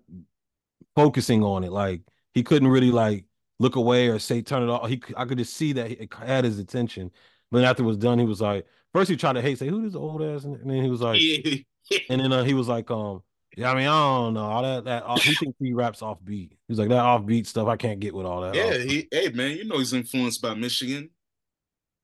focusing 0.96 1.44
on 1.44 1.64
it. 1.64 1.72
Like 1.72 2.02
he 2.34 2.44
couldn't 2.44 2.68
really 2.68 2.92
like 2.92 3.26
look 3.60 3.76
away 3.76 4.10
or 4.10 4.20
say 4.20 4.42
turn 4.42 4.64
it 4.64 4.70
off. 4.70 4.88
He, 4.90 5.02
I 5.16 5.26
could 5.26 5.38
just 5.38 5.54
see 5.54 5.74
that 5.74 5.92
it 5.92 6.14
had 6.14 6.44
his 6.44 6.60
attention. 6.60 7.12
But 7.54 7.60
then 7.60 7.68
after 7.70 7.84
it 7.84 7.86
was 7.86 7.98
done, 7.98 8.18
he 8.18 8.26
was 8.26 8.42
like, 8.42 8.66
first 8.94 9.12
he 9.12 9.16
tried 9.16 9.34
to 9.34 9.42
hate, 9.44 9.60
say, 9.60 9.68
"Who 9.68 9.84
this 9.86 9.94
old 9.96 10.24
ass?" 10.24 10.44
And 10.44 10.60
then 10.68 10.84
he 10.84 10.90
was 10.90 11.02
like, 11.02 11.22
and 12.10 12.20
then 12.20 12.34
uh, 12.34 12.44
he 12.44 12.56
was 12.56 12.68
like, 12.68 12.90
um, 12.90 13.22
yeah, 13.56 13.72
I 13.72 13.76
mean, 13.76 13.86
I 13.88 13.92
don't 14.18 14.34
know 14.34 14.42
all 14.42 14.64
that. 14.64 14.86
That 14.86 15.04
uh, 15.06 15.18
he 15.20 15.36
thinks 15.36 15.56
he 15.60 15.72
raps 15.74 16.02
off 16.02 16.18
beat. 16.26 16.58
He's 16.68 16.80
like 16.80 16.90
that 16.90 16.98
off 16.98 17.28
beat 17.28 17.46
stuff. 17.46 17.68
I 17.68 17.78
can't 17.78 18.00
get 18.00 18.16
with 18.16 18.26
all 18.26 18.42
that. 18.42 18.56
yeah, 18.56 18.78
he, 18.80 19.08
hey, 19.12 19.30
man, 19.30 19.52
you 19.56 19.66
know 19.66 19.78
he's 19.78 19.94
influenced 19.94 20.42
by 20.42 20.56
Michigan. 20.56 21.12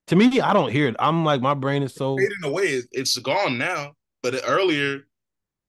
to 0.06 0.14
me, 0.14 0.40
I 0.40 0.52
don't 0.52 0.70
hear 0.70 0.86
it. 0.86 0.94
I'm 1.00 1.24
like, 1.24 1.40
my 1.40 1.54
brain 1.54 1.82
is 1.82 1.94
so. 1.94 2.16
Fading 2.16 2.44
away, 2.44 2.64
it- 2.66 2.88
it's 2.92 3.18
gone 3.18 3.58
now. 3.58 3.94
But 4.22 4.40
earlier, 4.46 5.08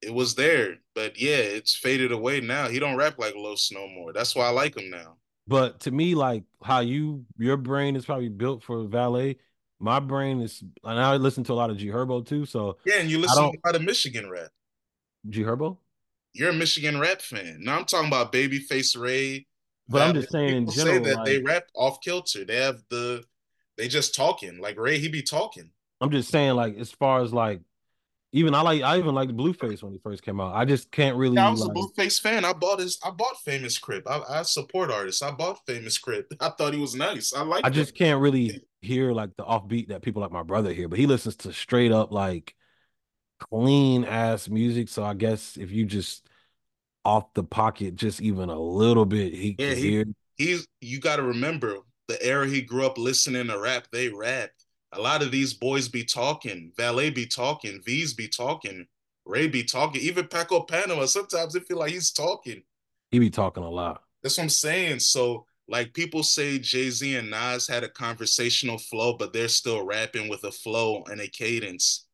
it 0.03 0.13
was 0.13 0.35
there. 0.35 0.75
But 0.93 1.19
yeah, 1.19 1.37
it's 1.37 1.75
faded 1.75 2.11
away 2.11 2.39
now. 2.41 2.67
He 2.67 2.77
don't 2.77 2.97
rap 2.97 3.17
like 3.17 3.33
Los 3.35 3.71
no 3.71 3.87
more. 3.87 4.13
That's 4.13 4.35
why 4.35 4.45
I 4.45 4.49
like 4.51 4.77
him 4.77 4.91
now. 4.91 5.15
But 5.47 5.79
to 5.81 5.91
me, 5.91 6.13
like 6.13 6.43
how 6.63 6.81
you 6.81 7.25
your 7.39 7.57
brain 7.57 7.95
is 7.95 8.05
probably 8.05 8.29
built 8.29 8.61
for 8.61 8.83
Valee. 8.85 9.37
My 9.81 9.99
brain 9.99 10.41
is, 10.41 10.63
and 10.83 10.99
I 10.99 11.15
listen 11.15 11.43
to 11.45 11.53
a 11.53 11.55
lot 11.55 11.71
of 11.71 11.77
G 11.77 11.87
Herbo 11.87 12.25
too. 12.25 12.45
So 12.45 12.77
Yeah, 12.85 12.99
and 12.99 13.09
you 13.09 13.17
listen 13.17 13.43
to 13.51 13.57
a 13.57 13.67
lot 13.67 13.75
of 13.75 13.81
Michigan 13.81 14.29
rap. 14.29 14.49
G 15.27 15.41
Herbo. 15.41 15.77
You're 16.33 16.51
a 16.51 16.53
Michigan 16.53 16.99
rap 16.99 17.21
fan. 17.21 17.57
Now 17.61 17.79
I'm 17.79 17.85
talking 17.85 18.07
about 18.07 18.31
Babyface 18.31 18.99
Ray. 18.99 19.47
But 19.89 20.03
I'm 20.03 20.13
just 20.15 20.31
saying 20.31 20.55
in 20.55 20.65
People 20.67 20.73
general, 20.73 21.03
say 21.03 21.13
that 21.13 21.25
they 21.25 21.39
rap 21.39 21.63
off 21.75 21.99
kilter. 22.01 22.45
They 22.45 22.57
have 22.57 22.81
the, 22.89 23.23
they 23.77 23.87
just 23.87 24.15
talking 24.15 24.61
like 24.61 24.79
Ray. 24.79 24.99
He 24.99 25.09
be 25.09 25.23
talking. 25.23 25.71
I'm 25.99 26.11
just 26.11 26.29
saying, 26.29 26.55
like 26.55 26.77
as 26.77 26.91
far 26.91 27.21
as 27.21 27.33
like, 27.33 27.61
even 28.31 28.53
I 28.53 28.61
like 28.61 28.83
I 28.83 28.97
even 28.97 29.13
liked 29.13 29.35
Blueface 29.35 29.83
when 29.83 29.91
he 29.91 29.99
first 29.99 30.23
came 30.23 30.39
out. 30.39 30.55
I 30.55 30.63
just 30.63 30.91
can't 30.91 31.17
really. 31.17 31.35
Yeah, 31.35 31.47
I 31.47 31.51
was 31.51 31.61
like, 31.61 31.71
a 31.71 31.73
Blueface 31.73 32.21
fan. 32.21 32.45
I 32.45 32.53
bought 32.53 32.79
his. 32.79 32.97
I 33.03 33.09
bought 33.09 33.37
Famous 33.43 33.77
Crip. 33.77 34.07
I, 34.09 34.21
I 34.29 34.41
support 34.43 34.89
artists. 34.89 35.21
I 35.21 35.31
bought 35.31 35.59
Famous 35.65 35.97
Crip. 35.97 36.31
I 36.39 36.49
thought 36.49 36.73
he 36.73 36.79
was 36.79 36.95
nice. 36.95 37.33
I 37.33 37.41
like. 37.41 37.65
I 37.65 37.69
just 37.69 37.93
can't 37.93 38.21
really 38.21 38.61
hear 38.81 39.11
like 39.11 39.35
the 39.37 39.43
offbeat 39.43 39.89
that 39.89 40.01
people 40.01 40.21
like 40.21 40.31
my 40.31 40.43
brother 40.43 40.73
hear, 40.73 40.87
but 40.87 40.99
he 40.99 41.07
listens 41.07 41.35
to 41.37 41.53
straight 41.53 41.91
up 41.91 42.11
like 42.11 42.55
clean 43.51 44.05
ass 44.05 44.49
music. 44.49 44.89
So 44.89 45.03
I 45.03 45.13
guess 45.13 45.57
if 45.57 45.71
you 45.71 45.85
just 45.85 46.27
off 47.05 47.33
the 47.33 47.43
pocket, 47.43 47.95
just 47.95 48.21
even 48.21 48.49
a 48.49 48.59
little 48.59 49.05
bit, 49.05 49.33
he 49.33 49.55
Yeah, 49.57 49.73
can 49.73 49.75
he- 49.75 49.89
hear. 49.89 50.05
he's 50.37 50.67
you 50.81 50.99
got 50.99 51.17
to 51.17 51.23
remember 51.23 51.77
the 52.07 52.21
era 52.23 52.47
he 52.47 52.61
grew 52.61 52.85
up 52.85 52.97
listening 52.97 53.47
to 53.47 53.59
rap 53.59 53.87
they 53.91 54.09
rap. 54.09 54.49
a 54.93 54.99
lot 55.01 55.21
of 55.21 55.31
these 55.31 55.53
boys 55.53 55.87
be 55.87 56.03
talking 56.03 56.71
Valee 56.77 57.13
be 57.13 57.25
talking 57.25 57.81
Veeze 57.85 58.13
be 58.15 58.27
talking 58.27 58.85
ray 59.25 59.47
be 59.47 59.63
talking 59.63 60.01
even 60.01 60.27
paco 60.27 60.61
panama 60.61 61.05
sometimes 61.05 61.55
it 61.55 61.65
feel 61.67 61.77
like 61.77 61.91
he's 61.91 62.11
talking 62.11 62.63
He 63.11 63.19
be 63.19 63.29
talking 63.29 63.63
a 63.63 63.69
lot. 63.69 64.03
that's 64.23 64.37
what 64.37 64.43
i'm 64.43 64.49
saying 64.49 64.99
so 64.99 65.45
like 65.71 65.93
people 65.93 66.21
say 66.21 66.59
jay-z 66.59 67.15
and 67.15 67.31
nas 67.31 67.67
had 67.67 67.83
a 67.83 67.89
conversational 67.89 68.77
flow 68.77 69.15
but 69.17 69.33
they're 69.33 69.47
still 69.47 69.85
rapping 69.85 70.29
with 70.29 70.43
a 70.43 70.51
flow 70.51 71.03
and 71.09 71.21
a 71.21 71.27
cadence 71.27 72.07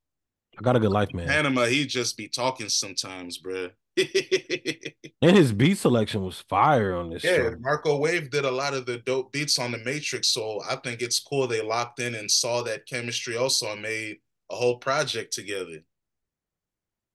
I 0.58 0.62
got 0.62 0.76
a 0.76 0.80
good 0.80 0.92
life, 0.92 1.14
man. 1.14 1.28
panama 1.28 1.66
he 1.66 1.86
just 1.86 2.18
be 2.18 2.28
talking 2.28 2.70
sometimes 2.70 3.40
bruh. 3.40 3.72
And 5.22 5.36
his 5.36 5.52
beat 5.52 5.80
selection 5.80 6.24
was 6.24 6.42
fire 6.42 6.96
on 6.96 7.10
this 7.10 7.24
Yeah. 7.24 7.52
Marco 7.60 7.98
Wave 7.98 8.30
did 8.30 8.46
a 8.46 8.52
lot 8.52 8.76
of 8.76 8.86
the 8.86 9.00
dope 9.00 9.32
beats 9.32 9.58
on 9.58 9.72
the 9.72 9.80
Matrix, 9.80 10.28
so 10.30 10.62
I 10.70 10.76
think 10.76 11.02
it's 11.02 11.20
cool 11.20 11.48
they 11.48 11.62
locked 11.62 12.00
in 12.00 12.14
and 12.14 12.30
saw 12.30 12.62
that 12.64 12.86
chemistry 12.86 13.36
also 13.36 13.72
and 13.72 13.82
made 13.82 14.18
a 14.52 14.56
whole 14.56 14.78
project 14.78 15.34
together. 15.34 15.80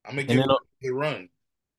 I'm 0.04 0.16
gonna 0.16 0.24
give 0.24 0.36
then, 0.38 0.50
it 0.50 0.50
uh, 0.50 0.56
a 0.84 0.90
run. 0.90 1.28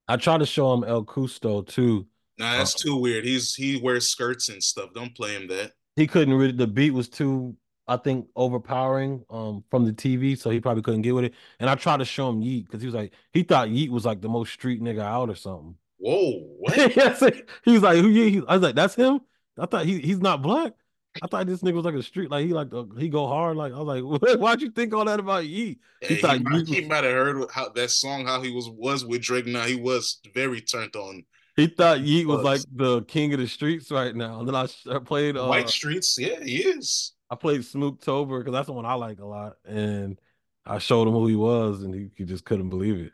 I 0.07 0.16
tried 0.16 0.39
to 0.39 0.45
show 0.45 0.74
him 0.74 0.86
El 0.86 1.03
Custo 1.03 1.68
too. 1.68 2.07
Nah, 2.38 2.58
that's 2.58 2.76
uh, 2.76 2.80
too 2.80 2.96
weird. 2.96 3.26
He's 3.26 3.54
he 3.56 3.78
wears 3.78 4.10
skirts 4.10 4.50
and 4.50 4.64
stuff. 4.64 4.94
Don't 4.94 5.16
play 5.16 5.36
him 5.36 5.48
that. 5.48 5.74
He 5.96 6.08
couldn't 6.08 6.34
really. 6.34 6.52
The 6.52 6.68
beat 6.68 6.92
was 6.92 7.08
too, 7.08 7.56
I 7.88 7.98
think, 7.98 8.28
overpowering 8.36 9.24
um 9.30 9.64
from 9.70 9.86
the 9.86 9.94
TV, 9.94 10.36
so 10.38 10.50
he 10.50 10.60
probably 10.60 10.84
couldn't 10.84 11.04
get 11.04 11.14
with 11.16 11.26
it. 11.26 11.34
And 11.60 11.70
I 11.70 11.76
tried 11.76 11.98
to 11.98 12.06
show 12.06 12.30
him 12.30 12.42
Yeat 12.42 12.66
because 12.66 12.82
he 12.82 12.88
was 12.88 12.96
like, 12.96 13.14
he 13.32 13.44
thought 13.44 13.70
Yeat 13.70 13.92
was 13.92 14.06
like 14.06 14.22
the 14.22 14.30
most 14.30 14.54
street 14.54 14.82
nigga 14.82 15.02
out 15.02 15.30
or 15.30 15.36
something. 15.36 15.76
Whoa, 15.98 16.40
what? 16.60 16.74
he 17.64 17.72
was 17.72 17.82
like, 17.82 17.98
who? 17.98 18.10
He, 18.10 18.42
I 18.48 18.56
was 18.56 18.62
like, 18.64 18.76
that's 18.76 18.96
him. 18.96 19.22
I 19.58 19.66
thought 19.68 19.86
he 19.86 20.00
he's 20.00 20.20
not 20.20 20.42
black. 20.42 20.74
I 21.22 21.28
thought 21.28 21.46
this 21.46 21.62
nigga 21.62 21.74
was 21.74 21.86
like 21.86 21.94
a 21.94 22.02
street, 22.02 22.32
like 22.32 22.46
he 22.46 22.54
like 22.54 22.74
uh, 22.74 22.86
he 22.98 23.08
go 23.08 23.28
hard. 23.28 23.56
Like 23.56 23.72
I 23.72 23.80
was 23.80 24.02
like, 24.22 24.40
why'd 24.40 24.62
you 24.62 24.72
think 24.72 24.94
all 24.94 25.06
that 25.06 25.20
about 25.20 25.46
Yeat? 25.46 25.80
He, 26.02 26.16
thought 26.16 26.42
might, 26.42 26.68
you- 26.68 26.74
he 26.74 26.82
might 26.88 27.04
have 27.04 27.14
heard 27.14 27.46
how 27.52 27.70
that 27.70 27.92
song, 27.92 28.26
how 28.26 28.42
he 28.42 28.52
was 28.52 28.68
was 28.70 29.06
with 29.06 29.22
Drake. 29.22 29.46
Now 29.46 29.64
he 29.64 29.76
was 29.76 30.20
very 30.34 30.60
turned 30.62 30.96
on. 30.96 31.24
He 31.56 31.68
thought 31.68 32.01
Yeat 32.01 32.28
was 32.28 32.43
like 32.43 32.62
the 32.74 33.04
king 33.04 33.34
of 33.34 33.39
the 33.39 33.47
streets 33.47 33.91
right 33.91 34.16
now. 34.16 34.39
And 34.39 34.47
then 34.47 34.56
I, 34.56 34.68
I 34.91 34.99
played 34.99 35.38
uh, 35.38 35.45
White 35.45 35.70
Streets, 35.70 36.18
yeah, 36.18 36.43
he 36.43 36.58
is. 36.64 37.14
I 37.30 37.36
played 37.36 37.62
Smooktober 37.62 38.39
because 38.39 38.54
that's 38.54 38.68
the 38.68 38.74
one 38.74 38.86
I 38.86 38.93
like 38.95 39.20
a 39.20 39.26
lot. 39.26 39.58
And 39.66 40.20
I 40.66 40.80
showed 40.80 41.08
him 41.08 41.14
who 41.14 41.28
he 41.28 41.36
was, 41.36 41.84
and 41.84 41.93
he, 41.93 42.10
he 42.16 42.26
just 42.26 42.45
couldn't 42.45 42.70
believe 42.70 43.12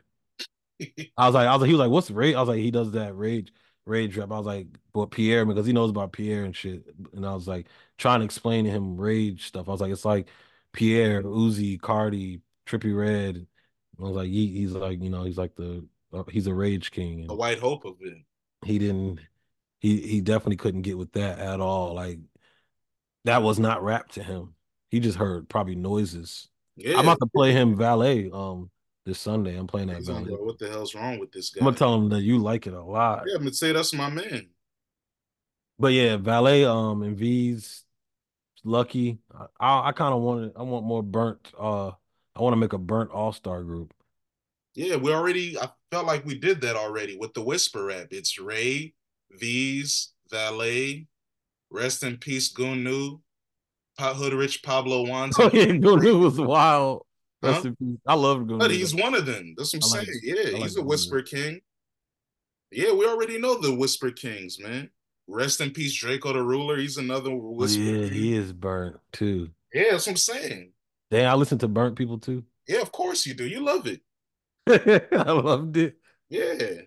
it. 0.78 1.10
I 1.16 1.26
was 1.26 1.34
like, 1.34 1.48
I 1.48 1.52
was 1.52 1.60
like, 1.60 1.68
he 1.68 1.74
was 1.74 1.80
like, 1.80 1.90
what's 1.90 2.10
rage? 2.10 2.34
I 2.34 2.40
was 2.40 2.48
like, 2.48 2.60
he 2.60 2.70
does 2.70 2.92
that 2.92 3.14
rage. 3.14 3.52
rage 3.86 4.16
rap. 4.16 4.30
I 4.32 4.38
was 4.38 4.46
like, 4.46 4.66
"But 4.94 5.06
Pierre," 5.10 5.44
because 5.44 5.66
he 5.66 5.72
knows 5.72 5.90
about 5.90 6.12
Pierre 6.12 6.44
and 6.44 6.56
shit. 6.56 6.84
And 7.14 7.26
I 7.26 7.34
was 7.34 7.48
like 7.48 7.66
trying 7.98 8.20
to 8.20 8.24
explain 8.24 8.64
to 8.64 8.70
him 8.70 8.96
rage 8.96 9.46
stuff. 9.46 9.68
I 9.68 9.72
was 9.72 9.80
like, 9.80 9.92
"It's 9.92 10.04
like 10.04 10.28
Pierre, 10.72 11.22
Uzi, 11.22 11.78
Carti, 11.80 12.40
Trippie 12.66 12.96
Redd. 12.96 13.46
I 13.98 14.02
was 14.02 14.12
like, 14.16 14.28
he, 14.28 14.46
"He's 14.48 14.72
like, 14.72 15.02
you 15.02 15.10
know, 15.10 15.24
he's 15.24 15.38
like 15.38 15.54
the 15.56 15.86
uh, 16.12 16.24
he's 16.30 16.46
a 16.46 16.54
rage 16.54 16.90
king." 16.90 17.26
The 17.26 17.34
white 17.34 17.58
hope 17.58 17.84
of 17.84 17.96
it. 18.00 18.18
He 18.64 18.78
didn't. 18.78 19.20
He 19.80 20.00
he 20.00 20.20
definitely 20.20 20.56
couldn't 20.56 20.82
get 20.82 20.98
with 20.98 21.12
that 21.12 21.38
at 21.38 21.60
all. 21.60 21.94
Like 21.94 22.18
that 23.24 23.42
was 23.42 23.58
not 23.58 23.82
rap 23.82 24.10
to 24.12 24.22
him. 24.22 24.54
He 24.90 25.00
just 25.00 25.18
heard 25.18 25.48
probably 25.48 25.74
noises. 25.74 26.48
Yeah. 26.76 26.98
I'm 26.98 27.06
about 27.06 27.20
to 27.20 27.26
play 27.34 27.52
him 27.52 27.76
Valee 27.76 28.32
um 28.32 28.70
this 29.06 29.18
Sunday. 29.18 29.56
I'm 29.56 29.66
playing 29.66 29.88
that 29.88 30.02
Valee. 30.02 30.38
what 30.38 30.58
the 30.58 30.68
hell's 30.68 30.94
wrong 30.94 31.18
with 31.18 31.32
this 31.32 31.50
guy? 31.50 31.60
I'm 31.60 31.66
gonna 31.66 31.76
tell 31.76 31.94
him 31.94 32.08
that 32.10 32.22
you 32.22 32.38
like 32.38 32.66
it 32.66 32.74
a 32.74 32.82
lot. 32.82 33.24
Yeah, 33.26 33.36
I'm 33.36 33.42
gonna 33.42 33.54
say 33.54 33.72
that's 33.72 33.94
my 33.94 34.10
man. 34.10 34.48
But 35.78 35.92
yeah, 35.92 36.16
Valee 36.16 36.66
um 36.66 37.02
and 37.02 37.16
Veeze 37.16 37.84
Lucki. 38.64 39.18
I 39.58 39.88
I 39.88 39.92
kind 39.92 40.14
of 40.14 40.20
want 40.20 40.52
I 40.56 40.62
want 40.62 40.84
more 40.84 41.02
burnt. 41.02 41.52
Uh, 41.58 41.88
I 42.36 42.42
want 42.42 42.52
to 42.52 42.58
make 42.58 42.72
a 42.72 42.78
burnt 42.78 43.10
all 43.10 43.32
star 43.32 43.62
group. 43.62 43.94
Yeah, 44.74 44.96
we 44.96 45.12
already. 45.12 45.58
I 45.58 45.68
felt 45.90 46.06
like 46.06 46.24
we 46.24 46.38
did 46.38 46.60
that 46.62 46.76
already 46.76 47.16
with 47.16 47.34
the 47.34 47.42
whisper 47.42 47.86
rap. 47.86 48.08
It's 48.10 48.38
Ray, 48.38 48.94
Veeze, 49.40 50.08
Valee, 50.30 51.06
rest 51.70 52.02
in 52.02 52.16
peace, 52.16 52.52
Goonew, 52.52 53.20
Hood 53.98 54.32
Rich 54.32 54.62
Pablo 54.62 55.06
Juan. 55.06 55.30
Oh 55.38 55.50
yeah, 55.52 55.66
Goonew 55.66 56.20
was 56.20 56.40
wild. 56.40 57.04
Rest 57.42 57.62
huh? 57.62 57.68
in 57.68 57.76
peace. 57.76 57.98
I 58.06 58.14
love 58.14 58.40
Goonew. 58.40 58.58
But 58.58 58.70
he's 58.70 58.94
one 58.94 59.14
of 59.14 59.26
them. 59.26 59.54
That's 59.56 59.74
what 59.74 59.84
I'm 59.84 59.90
like 59.90 60.06
saying. 60.06 60.20
Yeah, 60.22 60.52
like 60.52 60.62
he's 60.62 60.76
a 60.76 60.82
whisper 60.82 61.22
king. 61.22 61.60
Yeah, 62.70 62.92
we 62.92 63.06
already 63.06 63.38
know 63.38 63.60
the 63.60 63.74
whisper 63.74 64.10
kings, 64.10 64.60
man. 64.60 64.90
Rest 65.26 65.60
in 65.60 65.70
peace, 65.70 65.94
Draco 65.94 66.32
the 66.32 66.42
Ruler. 66.42 66.76
He's 66.76 66.96
another 66.96 67.30
oh, 67.30 67.52
whisper. 67.52 67.82
Yeah, 67.82 68.08
king. 68.08 68.12
he 68.12 68.34
is 68.34 68.52
burnt 68.52 68.96
too. 69.12 69.50
Yeah, 69.72 69.92
that's 69.92 70.06
what 70.06 70.12
I'm 70.12 70.16
saying. 70.16 70.72
Damn, 71.10 71.30
I 71.30 71.34
listen 71.34 71.58
to 71.58 71.68
burnt 71.68 71.96
people 71.96 72.18
too. 72.18 72.44
Yeah, 72.68 72.80
of 72.80 72.92
course 72.92 73.26
you 73.26 73.34
do. 73.34 73.46
You 73.46 73.60
love 73.60 73.86
it. 73.86 74.00
I 75.12 75.32
loved 75.32 75.76
it. 75.76 75.96
Yeah. 76.28 76.82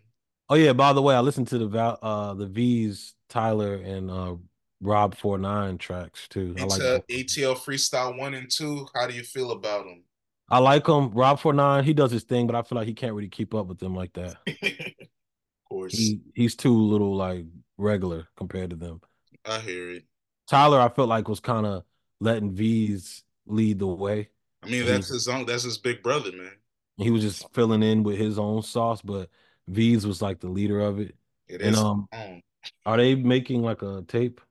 Oh 0.49 0.55
yeah. 0.55 0.73
By 0.73 0.93
the 0.93 1.01
way, 1.01 1.15
I 1.15 1.19
listened 1.19 1.47
to 1.49 1.57
the 1.57 1.79
uh 1.79 2.33
the 2.33 2.47
Veeze 2.47 3.13
Tyler 3.29 3.75
and 3.75 4.09
uh 4.09 4.35
Rob 4.81 5.15
Four 5.15 5.37
Nine 5.37 5.77
tracks 5.77 6.27
too. 6.27 6.55
I 6.59 6.63
like 6.63 6.81
ATL 6.81 7.57
Freestyle 7.57 8.17
One 8.17 8.33
and 8.33 8.49
Two. 8.49 8.87
How 8.93 9.07
do 9.07 9.13
you 9.13 9.23
feel 9.23 9.51
about 9.51 9.85
them? 9.85 10.03
I 10.49 10.59
like 10.59 10.87
him. 10.87 11.09
Rob 11.11 11.39
Four 11.39 11.53
Nine. 11.53 11.83
He 11.83 11.93
does 11.93 12.11
his 12.11 12.23
thing, 12.23 12.47
but 12.47 12.55
I 12.55 12.61
feel 12.61 12.77
like 12.77 12.87
he 12.87 12.93
can't 12.93 13.13
really 13.13 13.29
keep 13.29 13.53
up 13.53 13.67
with 13.67 13.79
them 13.79 13.95
like 13.95 14.13
that. 14.13 14.35
of 14.47 15.69
course, 15.69 15.93
he, 15.93 16.19
he's 16.35 16.55
too 16.55 16.75
little 16.75 17.15
like 17.15 17.45
regular 17.77 18.27
compared 18.35 18.69
to 18.71 18.75
them. 18.75 19.01
I 19.45 19.59
hear 19.59 19.91
it. 19.91 20.03
Tyler, 20.47 20.79
I 20.79 20.89
felt 20.89 21.09
like 21.09 21.27
was 21.27 21.39
kind 21.39 21.65
of 21.65 21.83
letting 22.19 22.51
Veeze 22.51 23.23
lead 23.47 23.79
the 23.79 23.87
way. 23.87 24.29
I 24.61 24.69
mean, 24.69 24.85
that's 24.85 25.09
his 25.09 25.27
own. 25.27 25.45
That's 25.45 25.63
his 25.63 25.77
big 25.77 26.03
brother, 26.03 26.31
man. 26.31 26.51
He 26.97 27.09
was 27.09 27.23
just 27.23 27.51
filling 27.53 27.83
in 27.83 28.03
with 28.03 28.17
his 28.17 28.37
own 28.37 28.61
sauce, 28.61 29.01
but 29.01 29.29
Veeze 29.69 30.05
was 30.05 30.21
like 30.21 30.39
the 30.39 30.49
leader 30.49 30.79
of 30.79 30.99
it. 30.99 31.15
It 31.47 31.61
is. 31.61 31.79
And, 31.79 32.07
um, 32.11 32.41
are 32.85 32.97
they 32.97 33.15
making 33.15 33.61
like 33.61 33.81
a 33.81 34.03
tape? 34.07 34.41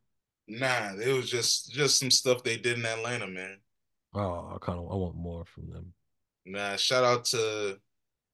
Nah, 0.48 0.94
it 0.94 1.12
was 1.12 1.30
just 1.30 1.72
just 1.72 1.98
some 1.98 2.10
stuff 2.10 2.42
they 2.42 2.56
did 2.56 2.78
in 2.78 2.84
Atlanta, 2.84 3.26
man. 3.26 3.58
Oh, 4.14 4.52
I 4.54 4.58
kind 4.60 4.78
of 4.78 4.90
I 4.90 4.94
want 4.94 5.16
more 5.16 5.44
from 5.44 5.70
them. 5.70 5.94
Nah, 6.44 6.76
shout 6.76 7.04
out 7.04 7.24
to 7.26 7.78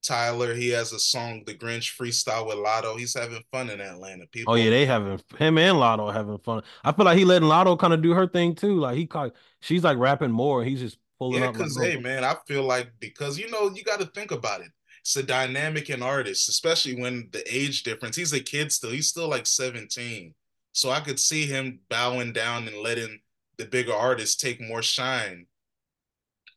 Tyler. 0.02 0.54
He 0.54 0.70
has 0.70 0.92
a 0.92 0.98
song, 0.98 1.42
The 1.44 1.54
Grinch 1.54 1.96
Freestyle 1.96 2.46
with 2.46 2.56
Latto. 2.56 2.98
He's 2.98 3.14
having 3.14 3.42
fun 3.52 3.70
in 3.70 3.80
Atlanta. 3.80 4.26
People. 4.26 4.54
Oh 4.54 4.56
yeah, 4.56 4.70
they 4.70 4.86
having 4.86 5.20
him 5.38 5.58
and 5.58 5.76
Latto 5.76 6.12
having 6.12 6.38
fun. 6.38 6.62
I 6.82 6.92
feel 6.92 7.04
like 7.04 7.18
he 7.18 7.24
letting 7.24 7.48
Latto 7.48 7.78
kind 7.78 7.92
of 7.92 8.02
do 8.02 8.12
her 8.14 8.26
thing 8.26 8.54
too. 8.54 8.80
Like 8.80 8.96
he 8.96 9.06
caught, 9.06 9.34
she's 9.60 9.84
like 9.84 9.98
rapping 9.98 10.30
more. 10.30 10.64
He's 10.64 10.80
just 10.80 10.98
pulling 11.18 11.42
yeah, 11.42 11.50
because 11.50 11.76
hey 11.76 11.98
man, 11.98 12.24
I 12.24 12.36
feel 12.46 12.62
like 12.62 12.90
because 13.00 13.38
you 13.38 13.50
know 13.50 13.70
you 13.70 13.84
got 13.84 14.00
to 14.00 14.06
think 14.06 14.30
about 14.30 14.60
it. 14.60 14.70
It's 15.00 15.16
a 15.16 15.22
dynamic 15.22 15.90
in 15.90 16.02
artist, 16.02 16.48
especially 16.48 17.00
when 17.00 17.28
the 17.32 17.42
age 17.54 17.82
difference. 17.82 18.16
He's 18.16 18.32
a 18.32 18.40
kid 18.40 18.72
still. 18.72 18.90
He's 18.90 19.08
still 19.08 19.28
like 19.28 19.46
17. 19.46 20.34
So 20.72 20.90
I 20.90 21.00
could 21.00 21.18
see 21.18 21.46
him 21.46 21.80
bowing 21.88 22.32
down 22.32 22.68
and 22.68 22.76
letting 22.78 23.20
the 23.56 23.64
bigger 23.64 23.94
artists 23.94 24.36
take 24.36 24.60
more 24.60 24.82
shine. 24.82 25.46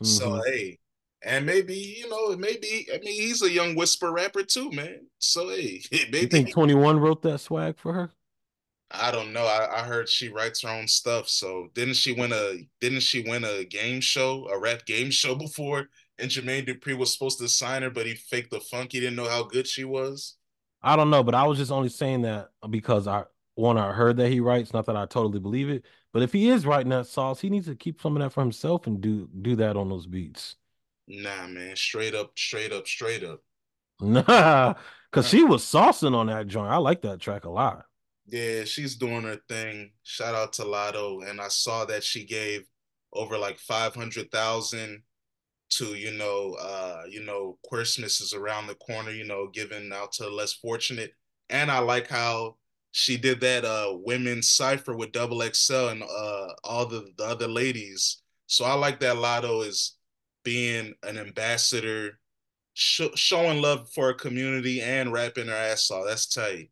Mm-hmm. 0.01 0.05
So 0.05 0.41
hey, 0.45 0.79
and 1.23 1.45
maybe 1.45 1.75
you 1.75 2.09
know, 2.09 2.35
maybe 2.35 2.87
I 2.93 2.97
mean 2.99 3.13
he's 3.21 3.41
a 3.41 3.51
young 3.51 3.75
whisper 3.75 4.11
rapper 4.11 4.43
too, 4.43 4.71
man. 4.71 5.07
So 5.19 5.49
hey, 5.49 5.81
maybe 5.91 6.19
you 6.19 6.27
think 6.27 6.51
Twenty 6.51 6.75
One 6.75 6.99
wrote 6.99 7.21
that 7.23 7.39
swag 7.39 7.77
for 7.77 7.93
her. 7.93 8.11
I 8.93 9.11
don't 9.11 9.33
know. 9.33 9.45
I, 9.45 9.81
I, 9.81 9.83
heard 9.83 10.09
she 10.09 10.29
writes 10.29 10.61
her 10.61 10.69
own 10.69 10.87
stuff. 10.87 11.29
So 11.29 11.69
didn't 11.73 11.95
she 11.95 12.13
win 12.13 12.31
a 12.33 12.67
didn't 12.79 13.01
she 13.01 13.21
win 13.21 13.43
a 13.43 13.63
game 13.63 14.01
show, 14.01 14.47
a 14.49 14.59
rap 14.59 14.85
game 14.85 15.11
show 15.11 15.35
before? 15.35 15.89
And 16.17 16.29
Jermaine 16.29 16.67
Dupri 16.67 16.97
was 16.97 17.13
supposed 17.13 17.39
to 17.39 17.49
sign 17.49 17.81
her, 17.81 17.89
but 17.89 18.05
he 18.05 18.13
faked 18.13 18.51
the 18.51 18.59
funk. 18.59 18.91
He 18.91 18.99
didn't 18.99 19.15
know 19.15 19.29
how 19.29 19.43
good 19.43 19.67
she 19.67 19.83
was. 19.83 20.35
I 20.83 20.95
don't 20.95 21.09
know, 21.09 21.23
but 21.23 21.35
I 21.35 21.45
was 21.45 21.57
just 21.57 21.71
only 21.71 21.89
saying 21.89 22.23
that 22.23 22.49
because 22.69 23.07
I 23.07 23.23
one 23.55 23.77
I 23.77 23.91
heard 23.91 24.17
that 24.17 24.29
he 24.29 24.39
writes, 24.39 24.73
not 24.73 24.85
that 24.85 24.95
I 24.95 25.05
totally 25.05 25.39
believe 25.39 25.69
it. 25.69 25.85
But 26.13 26.23
if 26.23 26.33
he 26.33 26.49
is 26.49 26.65
writing 26.65 26.89
that 26.89 27.07
sauce, 27.07 27.39
he 27.39 27.49
needs 27.49 27.67
to 27.67 27.75
keep 27.75 28.01
some 28.01 28.15
of 28.15 28.21
that 28.21 28.31
for 28.31 28.41
himself 28.41 28.87
and 28.87 29.01
do 29.01 29.29
do 29.41 29.55
that 29.57 29.77
on 29.77 29.89
those 29.89 30.07
beats. 30.07 30.55
Nah, 31.07 31.47
man, 31.47 31.75
straight 31.75 32.15
up, 32.15 32.37
straight 32.37 32.71
up, 32.71 32.87
straight 32.87 33.23
up. 33.23 33.41
Nah, 34.03 34.73
because 35.11 35.27
she 35.27 35.43
was 35.43 35.63
saucing 35.63 36.15
on 36.15 36.25
that 36.25 36.47
joint. 36.47 36.71
I 36.71 36.77
like 36.77 37.03
that 37.03 37.19
track 37.19 37.45
a 37.45 37.49
lot. 37.51 37.85
Yeah, 38.25 38.63
she's 38.65 38.95
doing 38.95 39.23
her 39.23 39.39
thing. 39.49 39.91
Shout 40.03 40.35
out 40.35 40.53
to 40.53 40.63
Latto. 40.63 41.27
And 41.29 41.41
I 41.41 41.47
saw 41.49 41.85
that 41.85 42.03
she 42.03 42.25
gave 42.25 42.63
over 43.13 43.37
like 43.37 43.57
500,000 43.59 45.03
to, 45.71 45.85
you 45.95 46.11
know, 46.11 46.55
uh, 46.59 47.03
you 47.09 47.23
know, 47.23 47.57
Christmas 47.69 48.21
is 48.21 48.33
around 48.33 48.67
the 48.67 48.75
corner, 48.75 49.11
you 49.11 49.25
know, 49.25 49.47
giving 49.53 49.91
out 49.93 50.13
to 50.13 50.29
less 50.29 50.53
fortunate. 50.53 51.13
And 51.49 51.71
I 51.71 51.79
like 51.79 52.07
how 52.07 52.57
she 52.93 53.15
did 53.17 53.39
that 53.39 53.63
uh 53.63 53.87
women's 54.03 54.49
cipher 54.49 54.93
with 54.95 55.13
double 55.13 55.41
XL 55.41 55.89
and 55.89 56.03
uh 56.03 56.47
all 56.63 56.85
the, 56.85 57.09
the 57.17 57.23
other 57.25 57.47
ladies. 57.47 58.21
So 58.47 58.65
I 58.65 58.73
like 58.73 58.99
that 58.99 59.15
Latto 59.15 59.65
is 59.65 59.95
being 60.43 60.93
an 61.03 61.17
ambassador, 61.17 62.19
sh- 62.73 63.15
showing 63.15 63.61
love 63.61 63.89
for 63.93 64.09
a 64.09 64.15
community 64.15 64.81
and 64.81 65.11
rapping 65.13 65.47
her 65.47 65.53
ass 65.55 65.89
off. 65.91 66.05
That's 66.07 66.27
tight. 66.27 66.69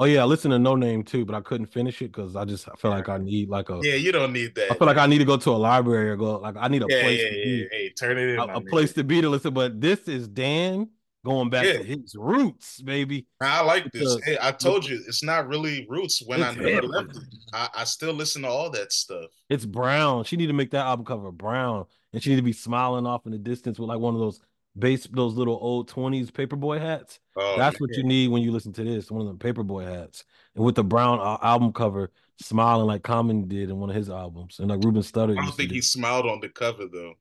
Oh 0.00 0.06
yeah, 0.06 0.22
I 0.22 0.24
listened 0.24 0.52
to 0.52 0.58
No 0.58 0.76
Name 0.76 1.02
too, 1.02 1.26
but 1.26 1.34
I 1.34 1.42
couldn't 1.42 1.66
finish 1.66 2.00
it 2.00 2.10
because 2.10 2.34
I 2.34 2.46
just 2.46 2.66
I 2.66 2.72
feel 2.76 2.90
like 2.90 3.10
I 3.10 3.18
need 3.18 3.50
like 3.50 3.68
a 3.68 3.80
yeah. 3.82 3.96
You 3.96 4.12
don't 4.12 4.32
need 4.32 4.54
that. 4.54 4.72
I 4.72 4.74
feel 4.74 4.86
like 4.86 4.96
I 4.96 5.06
need 5.06 5.18
to 5.18 5.26
go 5.26 5.36
to 5.36 5.50
a 5.50 5.52
library 5.52 6.08
or 6.08 6.16
go 6.16 6.38
like 6.38 6.56
I 6.58 6.68
need 6.68 6.82
a 6.82 6.86
yeah, 6.88 7.02
place 7.02 7.20
yeah, 7.22 7.28
to 7.28 7.34
be. 7.34 7.68
Hey, 7.70 7.90
turn 7.90 8.16
it 8.16 8.30
in. 8.30 8.38
A, 8.38 8.46
a 8.46 8.60
place 8.62 8.94
to 8.94 9.04
be 9.04 9.20
to 9.20 9.28
listen. 9.28 9.52
But 9.52 9.78
this 9.78 10.08
is 10.08 10.26
Dan 10.26 10.88
going 11.22 11.50
back 11.50 11.66
yeah. 11.66 11.74
to 11.74 11.84
his 11.84 12.14
roots, 12.18 12.80
baby. 12.80 13.26
I 13.42 13.60
like 13.60 13.92
this. 13.92 14.18
Hey, 14.24 14.38
I 14.40 14.52
told 14.52 14.88
you 14.88 15.02
it's 15.06 15.22
not 15.22 15.46
really 15.48 15.86
roots 15.90 16.22
when 16.24 16.42
I 16.42 16.54
never 16.54 16.80
left 16.80 17.16
it. 17.18 17.22
I, 17.52 17.68
I 17.74 17.84
still 17.84 18.14
listen 18.14 18.40
to 18.42 18.48
all 18.48 18.70
that 18.70 18.94
stuff. 18.94 19.26
It's 19.50 19.66
brown. 19.66 20.24
She 20.24 20.38
need 20.38 20.46
to 20.46 20.54
make 20.54 20.70
that 20.70 20.86
album 20.86 21.04
cover 21.04 21.30
brown, 21.30 21.84
and 22.14 22.22
she 22.22 22.30
need 22.30 22.36
to 22.36 22.42
be 22.42 22.54
smiling 22.54 23.06
off 23.06 23.26
in 23.26 23.32
the 23.32 23.38
distance 23.38 23.78
with 23.78 23.90
like 23.90 23.98
one 23.98 24.14
of 24.14 24.20
those 24.20 24.40
base 24.78 25.06
those 25.06 25.34
little 25.34 25.58
old 25.60 25.90
20s 25.90 26.30
paperboy 26.30 26.80
hats. 26.80 27.20
Oh, 27.36 27.56
That's 27.56 27.80
what 27.80 27.96
you 27.96 28.02
need 28.02 28.28
when 28.28 28.42
you 28.42 28.52
listen 28.52 28.72
to 28.74 28.84
this, 28.84 29.10
one 29.10 29.26
of 29.26 29.38
the 29.38 29.44
paperboy 29.44 29.84
hats. 29.84 30.24
And 30.54 30.64
with 30.64 30.74
the 30.74 30.84
brown 30.84 31.20
album 31.42 31.72
cover, 31.72 32.10
smiling 32.40 32.86
like 32.86 33.02
Common 33.02 33.48
did 33.48 33.70
in 33.70 33.78
one 33.78 33.90
of 33.90 33.96
his 33.96 34.10
albums. 34.10 34.58
And 34.58 34.68
like 34.68 34.82
Ruben 34.84 35.02
Studdard. 35.02 35.38
I 35.38 35.44
don't 35.44 35.54
think 35.54 35.72
he 35.72 35.80
smiled 35.80 36.26
on 36.26 36.40
the 36.40 36.48
cover 36.48 36.86
though. 36.86 37.14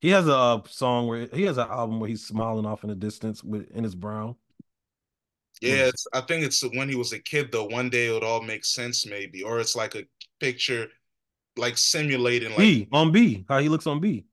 He 0.00 0.10
has 0.10 0.28
a 0.28 0.36
uh, 0.36 0.62
song 0.68 1.06
where 1.06 1.26
he 1.32 1.44
has 1.44 1.56
an 1.56 1.68
album 1.68 2.00
where 2.00 2.08
he's 2.08 2.26
smiling 2.26 2.66
off 2.66 2.84
in 2.84 2.90
the 2.90 2.94
distance 2.94 3.42
with 3.42 3.70
in 3.70 3.82
his 3.82 3.94
brown. 3.94 4.36
Yeah, 5.62 5.86
it's, 5.86 6.06
I 6.12 6.20
think 6.20 6.44
it's 6.44 6.62
when 6.74 6.88
he 6.88 6.96
was 6.96 7.14
a 7.14 7.18
kid 7.18 7.50
though. 7.50 7.64
One 7.64 7.88
day 7.88 8.08
it 8.08 8.12
would 8.12 8.22
all 8.22 8.42
make 8.42 8.64
sense, 8.64 9.06
maybe, 9.06 9.42
or 9.42 9.58
it's 9.58 9.74
like 9.74 9.94
a 9.94 10.04
picture, 10.38 10.88
like 11.56 11.78
simulating 11.78 12.50
like 12.50 12.58
B 12.58 12.88
on 12.92 13.10
B, 13.10 13.46
how 13.48 13.58
he 13.58 13.70
looks 13.70 13.86
on 13.86 14.00
B. 14.00 14.26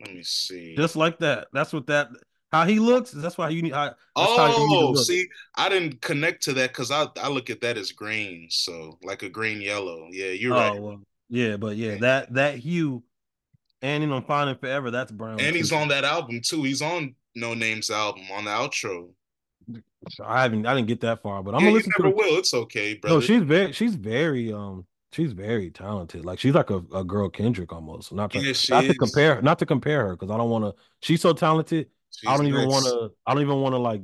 Let 0.00 0.14
me 0.14 0.22
see. 0.22 0.74
Just 0.76 0.96
like 0.96 1.18
that. 1.18 1.48
That's 1.52 1.72
what 1.72 1.86
that 1.88 2.10
how 2.52 2.64
he 2.64 2.78
looks. 2.78 3.12
That's 3.12 3.38
why 3.38 3.48
you 3.50 3.62
need. 3.62 3.72
How, 3.72 3.94
oh, 4.16 4.94
see, 4.96 5.28
I 5.54 5.68
didn't 5.68 6.00
connect 6.00 6.42
to 6.44 6.52
that 6.54 6.70
because 6.70 6.90
I 6.90 7.06
I 7.20 7.28
look 7.28 7.48
at 7.48 7.60
that 7.60 7.78
as 7.78 7.92
green, 7.92 8.48
so 8.50 8.98
like 9.02 9.22
a 9.22 9.28
green 9.28 9.60
yellow. 9.60 10.08
Yeah, 10.10 10.30
you're 10.30 10.54
oh, 10.54 10.56
right. 10.56 10.82
Well, 10.82 11.00
yeah, 11.28 11.56
but 11.56 11.76
yeah, 11.76 11.96
that 11.96 12.34
that 12.34 12.56
hue, 12.56 13.02
and 13.82 14.02
you 14.02 14.08
know, 14.08 14.20
finding 14.20 14.56
forever. 14.56 14.90
That's 14.90 15.12
brown. 15.12 15.40
And 15.40 15.52
too. 15.52 15.58
he's 15.58 15.72
on 15.72 15.88
that 15.88 16.04
album 16.04 16.40
too. 16.42 16.64
He's 16.64 16.82
on 16.82 17.14
No 17.36 17.54
Names 17.54 17.88
album 17.88 18.24
on 18.32 18.44
the 18.44 18.50
outro. 18.50 19.10
I 20.24 20.42
haven't. 20.42 20.66
I 20.66 20.74
didn't 20.74 20.88
get 20.88 21.00
that 21.02 21.22
far, 21.22 21.44
but 21.44 21.54
I'm 21.54 21.60
yeah, 21.60 21.66
gonna 21.66 21.76
listen. 21.76 21.92
Never 21.98 22.10
to 22.10 22.16
will. 22.16 22.38
It's 22.38 22.52
okay, 22.52 22.94
brother. 22.94 23.16
No, 23.16 23.20
she's 23.20 23.42
very. 23.42 23.72
She's 23.72 23.94
very. 23.94 24.52
Um, 24.52 24.86
she's 25.12 25.32
very 25.32 25.70
talented. 25.70 26.24
Like 26.24 26.38
she's 26.38 26.54
like 26.54 26.70
a, 26.70 26.82
a 26.94 27.04
girl 27.04 27.28
Kendrick 27.28 27.72
almost. 27.72 28.12
Not 28.12 28.32
to, 28.32 28.40
yeah, 28.40 28.52
not 28.70 28.84
to 28.84 28.94
compare 28.94 29.42
not 29.42 29.58
to 29.58 29.66
compare 29.66 30.08
her 30.08 30.16
because 30.16 30.30
I 30.30 30.36
don't 30.36 30.50
want 30.50 30.64
to. 30.64 30.74
She's 31.00 31.20
so 31.20 31.32
talented. 31.32 31.88
She's 32.10 32.28
I 32.28 32.36
don't 32.36 32.46
even 32.46 32.68
want 32.68 32.84
to. 32.86 33.10
I 33.26 33.34
don't 33.34 33.42
even 33.42 33.60
want 33.60 33.74
to 33.74 33.78
like 33.78 34.02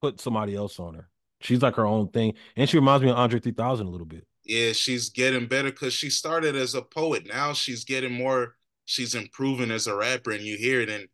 put 0.00 0.20
somebody 0.20 0.54
else 0.54 0.78
on 0.78 0.94
her. 0.94 1.08
She's 1.40 1.62
like 1.62 1.76
her 1.76 1.86
own 1.86 2.08
thing, 2.08 2.34
and 2.56 2.68
she 2.68 2.76
reminds 2.76 3.02
me 3.02 3.10
of 3.10 3.16
Andre 3.16 3.40
3000 3.40 3.86
a 3.86 3.90
little 3.90 4.06
bit. 4.06 4.26
Yeah, 4.44 4.72
she's 4.72 5.10
getting 5.10 5.46
better 5.46 5.70
because 5.70 5.94
she 5.94 6.10
started 6.10 6.56
as 6.56 6.74
a 6.74 6.82
poet. 6.82 7.26
Now 7.26 7.52
she's 7.52 7.84
getting 7.84 8.12
more. 8.12 8.56
She's 8.84 9.14
improving 9.14 9.70
as 9.70 9.86
a 9.86 9.94
rapper, 9.94 10.32
and 10.32 10.42
you 10.42 10.56
hear 10.56 10.80
it. 10.80 10.90
And 10.90 11.08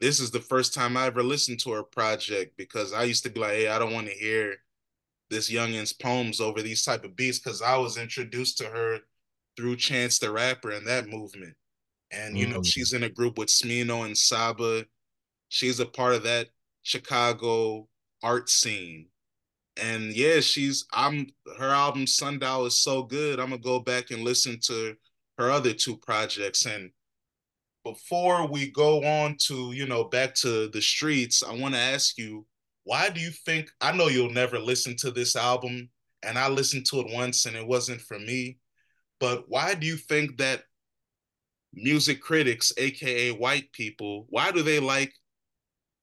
this 0.00 0.20
is 0.20 0.30
the 0.30 0.40
first 0.40 0.74
time 0.74 0.96
I 0.96 1.06
ever 1.06 1.22
listened 1.22 1.60
to 1.60 1.72
her 1.72 1.82
project 1.82 2.56
because 2.56 2.92
I 2.92 3.02
used 3.04 3.24
to 3.24 3.30
be 3.30 3.40
like, 3.40 3.52
"Hey, 3.52 3.68
I 3.68 3.78
don't 3.78 3.92
want 3.92 4.06
to 4.06 4.14
hear 4.14 4.56
this 5.30 5.50
youngin's 5.50 5.92
poems 5.92 6.40
over 6.40 6.62
these 6.62 6.82
type 6.84 7.04
of 7.04 7.16
beats," 7.16 7.38
because 7.38 7.62
I 7.62 7.76
was 7.76 7.96
introduced 7.96 8.58
to 8.58 8.66
her 8.66 9.00
through 9.56 9.76
Chance 9.76 10.18
the 10.18 10.30
Rapper 10.30 10.70
and 10.70 10.86
that 10.86 11.08
movement. 11.08 11.54
And 12.10 12.38
you 12.38 12.46
know, 12.46 12.56
mm-hmm. 12.56 12.62
she's 12.62 12.92
in 12.92 13.02
a 13.02 13.08
group 13.08 13.38
with 13.38 13.48
Smino 13.48 14.04
and 14.04 14.16
Saba. 14.16 14.84
She's 15.48 15.80
a 15.80 15.86
part 15.86 16.14
of 16.14 16.22
that 16.24 16.48
Chicago 16.82 17.88
art 18.22 18.48
scene. 18.48 19.08
And 19.76 20.14
yeah, 20.14 20.40
she's 20.40 20.86
I'm 20.92 21.26
her 21.58 21.70
album 21.70 22.06
Sundial 22.06 22.66
is 22.66 22.80
so 22.80 23.02
good. 23.02 23.40
I'm 23.40 23.50
gonna 23.50 23.60
go 23.60 23.80
back 23.80 24.10
and 24.10 24.22
listen 24.22 24.58
to 24.66 24.94
her 25.38 25.50
other 25.50 25.72
two 25.72 25.96
projects. 25.98 26.64
And 26.64 26.90
before 27.84 28.46
we 28.48 28.70
go 28.70 29.04
on 29.04 29.36
to, 29.46 29.72
you 29.72 29.86
know, 29.86 30.04
back 30.04 30.34
to 30.36 30.68
the 30.68 30.80
streets, 30.80 31.42
I 31.42 31.54
want 31.54 31.74
to 31.74 31.80
ask 31.80 32.16
you, 32.18 32.46
why 32.86 33.10
do 33.10 33.20
you 33.20 33.30
think 33.30 33.68
I 33.80 33.90
know 33.90 34.06
you'll 34.06 34.30
never 34.30 34.60
listen 34.60 34.94
to 34.98 35.10
this 35.10 35.34
album 35.34 35.90
and 36.22 36.38
I 36.38 36.48
listened 36.48 36.86
to 36.86 37.00
it 37.00 37.12
once 37.12 37.44
and 37.44 37.56
it 37.56 37.66
wasn't 37.66 38.00
for 38.00 38.16
me, 38.16 38.58
but 39.18 39.46
why 39.48 39.74
do 39.74 39.88
you 39.88 39.96
think 39.96 40.38
that 40.38 40.62
music 41.74 42.22
critics, 42.22 42.72
aka 42.78 43.32
white 43.32 43.72
people, 43.72 44.26
why 44.30 44.52
do 44.52 44.62
they 44.62 44.78
like 44.78 45.12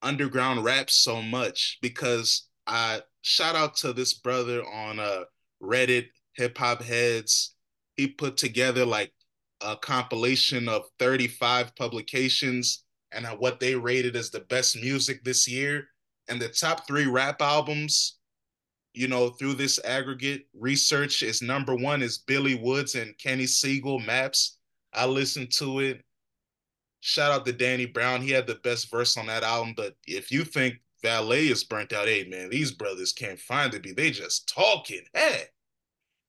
underground 0.02 0.66
rap 0.66 0.90
so 0.90 1.22
much? 1.22 1.80
Because 1.82 2.50
I 2.68 3.02
shout 3.22 3.56
out 3.56 3.78
to 3.78 3.94
this 3.94 4.16
brother 4.16 4.62
on 4.66 5.00
uh, 5.00 5.24
Reddit, 5.62 6.08
Hip 6.36 6.58
Hop 6.58 6.82
Heads. 6.82 7.56
He 7.96 8.08
put 8.08 8.36
together 8.36 8.86
like 8.86 9.14
a 9.62 9.78
compilation 9.78 10.68
of 10.68 10.84
35 11.00 11.78
publications 11.78 12.84
and 13.14 13.26
what 13.40 13.62
they 13.62 13.74
rated 13.74 14.18
as 14.18 14.32
the 14.32 14.42
best 14.42 14.76
music 14.76 15.24
this 15.24 15.48
year. 15.48 15.88
And 16.30 16.42
the 16.42 16.50
top 16.50 16.88
three 16.88 17.06
rap 17.06 17.42
albums, 17.42 18.18
you 18.94 19.08
know, 19.08 19.30
through 19.30 19.56
this 19.56 19.80
aggregate 19.84 20.48
research 20.54 21.24
is 21.24 21.42
number 21.42 21.76
one 21.76 22.02
is 22.02 22.20
Billy 22.20 22.56
Woods 22.56 22.96
and 22.96 23.18
Kenny 23.18 23.46
Segal 23.46 24.06
Maps. 24.06 24.58
I 24.94 25.06
listened 25.06 25.52
to 25.54 25.80
it. 25.80 26.04
Shout 27.02 27.32
out 27.32 27.46
to 27.46 27.52
Danny 27.52 27.86
Brown. 27.86 28.22
He 28.22 28.32
had 28.32 28.48
the 28.48 28.56
best 28.56 28.90
verse 28.90 29.18
on 29.18 29.26
that 29.28 29.44
album. 29.44 29.74
But 29.76 29.96
if 30.08 30.32
you 30.32 30.44
think 30.44 30.76
Valee 31.04 31.52
is 31.52 31.64
burnt 31.64 31.92
out, 31.92 32.08
hey 32.08 32.26
man, 32.30 32.50
these 32.50 32.72
brothers 32.72 33.12
can't 33.12 33.40
find 33.40 33.74
it. 33.74 33.84
Be 33.84 33.92
they 33.92 34.12
just 34.12 34.48
talking. 34.48 35.02
Hey. 35.14 35.44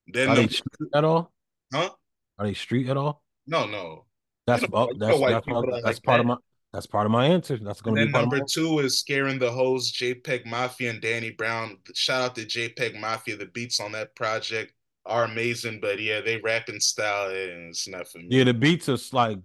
Then 0.06 0.30
Are 0.30 0.36
they 0.36 0.48
street 0.48 0.90
at 0.94 1.04
all? 1.04 1.32
Huh? 1.72 1.90
Are 2.38 2.46
they 2.46 2.54
street 2.54 2.88
at 2.88 2.96
all? 2.96 3.22
No, 3.46 3.66
no. 3.66 4.06
That's 4.46 4.62
you 4.62 4.68
know, 4.68 4.88
that's, 4.98 4.98
that's, 4.98 5.46
part, 5.46 5.66
that's 5.70 5.84
like 5.84 6.02
part 6.02 6.16
that. 6.16 6.20
of 6.20 6.26
my 6.26 6.36
that's 6.74 6.86
part 6.86 7.06
of 7.06 7.12
my 7.12 7.26
answer. 7.26 7.56
That's 7.56 7.80
going 7.80 7.94
to 7.96 8.06
be 8.06 8.10
number 8.10 8.40
two 8.40 8.80
is 8.80 8.98
scaring 8.98 9.38
the 9.38 9.50
hoes, 9.50 9.92
JPEG 9.92 10.44
Mafia 10.44 10.90
and 10.90 11.00
Danny 11.00 11.30
Brown. 11.30 11.78
Shout 11.94 12.22
out 12.22 12.34
to 12.34 12.42
JPEG 12.42 12.98
Mafia. 12.98 13.36
The 13.36 13.46
beats 13.46 13.78
on 13.78 13.92
that 13.92 14.16
project 14.16 14.72
are 15.06 15.24
amazing, 15.24 15.78
but 15.80 16.00
yeah, 16.00 16.20
they 16.20 16.38
rapping 16.38 16.80
style 16.80 17.30
and 17.30 17.68
it's 17.68 17.86
not 17.86 18.08
for 18.08 18.18
me. 18.18 18.26
Yeah, 18.28 18.44
the 18.44 18.54
beats 18.54 18.88
are 18.88 18.98
like 19.12 19.38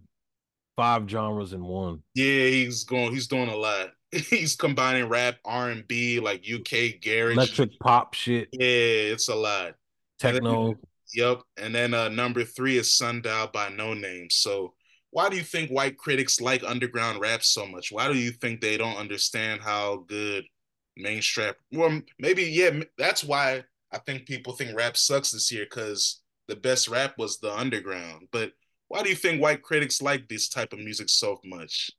five 0.76 1.08
genres 1.08 1.54
in 1.54 1.64
one. 1.64 2.02
Yeah, 2.16 2.48
he's 2.48 2.84
going. 2.84 3.12
He's 3.12 3.28
doing 3.28 3.50
a 3.50 3.56
lot. 3.56 3.92
he's 4.12 4.56
combining 4.56 5.08
rap, 5.08 5.36
R 5.46 5.70
and 5.70 5.88
B, 5.88 6.20
like 6.20 6.44
UK 6.52 7.00
garage, 7.00 7.36
electric 7.36 7.80
pop 7.80 8.16
shit. 8.16 8.50
Yeah, 8.54 9.14
it's 9.14 9.28
a 9.28 9.36
lot. 9.36 9.76
Techno. 10.18 10.50
And 10.50 10.70
then, 10.70 10.78
yep. 11.14 11.42
And 11.58 11.76
then 11.76 11.94
uh, 11.94 12.10
number 12.10 12.44
three 12.44 12.78
is 12.80 12.98
Sundial 12.98 13.52
by 13.54 13.70
Noname. 13.70 14.32
So 14.32 14.74
why 15.12 15.30
do 15.30 15.36
you 15.36 15.44
think 15.44 15.72
white 15.72 15.98
critics 15.98 16.40
like 16.40 16.64
underground 16.64 17.20
rap 17.20 17.44
so 17.44 17.66
much? 17.66 17.92
Why 17.92 18.12
do 18.12 18.18
you 18.18 18.32
think 18.32 18.62
they 18.62 18.78
don't 18.78 18.98
understand 18.98 19.62
how 19.62 20.06
good 20.08 20.46
mainstream? 20.96 21.54
Well, 21.72 22.02
maybe 22.20 22.44
yeah. 22.44 22.82
That's 22.98 23.24
why 23.24 23.64
I 23.92 23.98
think 24.00 24.28
people 24.28 24.54
think 24.54 24.78
rap 24.78 24.98
sucks 24.98 25.32
this 25.32 25.52
year 25.52 25.66
because 25.66 26.22
the 26.48 26.56
best 26.56 26.88
rap 26.88 27.16
was 27.18 27.40
the 27.40 27.54
underground. 27.54 28.28
But 28.32 28.52
why 28.88 29.04
do 29.04 29.10
you 29.10 29.16
think 29.16 29.42
white 29.42 29.64
critics 29.64 30.02
like 30.02 30.28
this 30.28 30.48
type 30.50 30.74
of 30.74 30.80
music 30.80 31.10
so 31.10 31.40
much? 31.44 31.92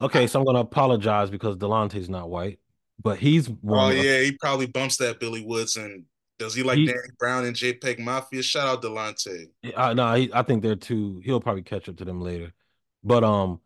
Okay, 0.00 0.26
so 0.26 0.40
I'm 0.40 0.46
gonna 0.46 0.60
apologize 0.60 1.30
because 1.30 1.56
Delonte's 1.56 2.08
not 2.08 2.30
white, 2.30 2.58
but 3.00 3.18
he's. 3.18 3.48
Oh 3.68 3.90
yeah, 3.90 4.22
he 4.22 4.32
probably 4.32 4.66
bumps 4.66 4.96
that 4.96 5.20
Billy 5.20 5.44
Woods 5.44 5.76
and 5.76 6.04
does 6.40 6.54
he 6.54 6.62
like 6.62 6.78
he, 6.78 6.86
Danny 6.86 6.98
Brown 7.18 7.44
and 7.44 7.54
JPEG 7.54 7.98
Mafia? 7.98 8.42
Shout 8.42 8.66
out 8.66 8.82
Delonte. 8.82 9.48
I 9.76 9.92
no, 9.92 10.14
he, 10.14 10.30
I 10.32 10.42
think 10.42 10.62
they're 10.62 10.74
too. 10.74 11.20
He'll 11.22 11.38
probably 11.38 11.62
catch 11.62 11.86
up 11.86 11.98
to 11.98 12.04
them 12.06 12.22
later, 12.22 12.54
but 13.04 13.22
um, 13.22 13.60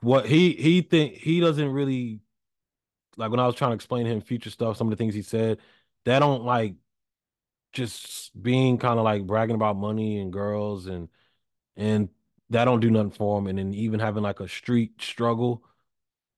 what 0.00 0.24
he 0.24 0.54
he 0.54 0.80
think 0.80 1.12
he 1.12 1.40
doesn't 1.40 1.70
really 1.70 2.20
like 3.18 3.30
when 3.30 3.38
I 3.38 3.46
was 3.46 3.54
trying 3.54 3.72
to 3.72 3.74
explain 3.74 4.06
him 4.06 4.22
future 4.22 4.48
stuff, 4.48 4.78
some 4.78 4.86
of 4.86 4.90
the 4.90 4.96
things 4.96 5.14
he 5.14 5.20
said, 5.20 5.58
that 6.06 6.20
don't 6.20 6.42
like 6.44 6.74
just 7.74 8.40
being 8.42 8.78
kind 8.78 8.98
of 8.98 9.04
like 9.04 9.26
bragging 9.26 9.54
about 9.54 9.76
money 9.76 10.20
and 10.20 10.32
girls 10.32 10.86
and 10.86 11.10
and 11.76 12.08
that 12.48 12.64
don't 12.64 12.80
do 12.80 12.90
nothing 12.90 13.10
for 13.10 13.38
him. 13.38 13.46
And 13.46 13.58
then 13.58 13.74
even 13.74 14.00
having 14.00 14.22
like 14.22 14.40
a 14.40 14.48
street 14.48 15.02
struggle, 15.02 15.62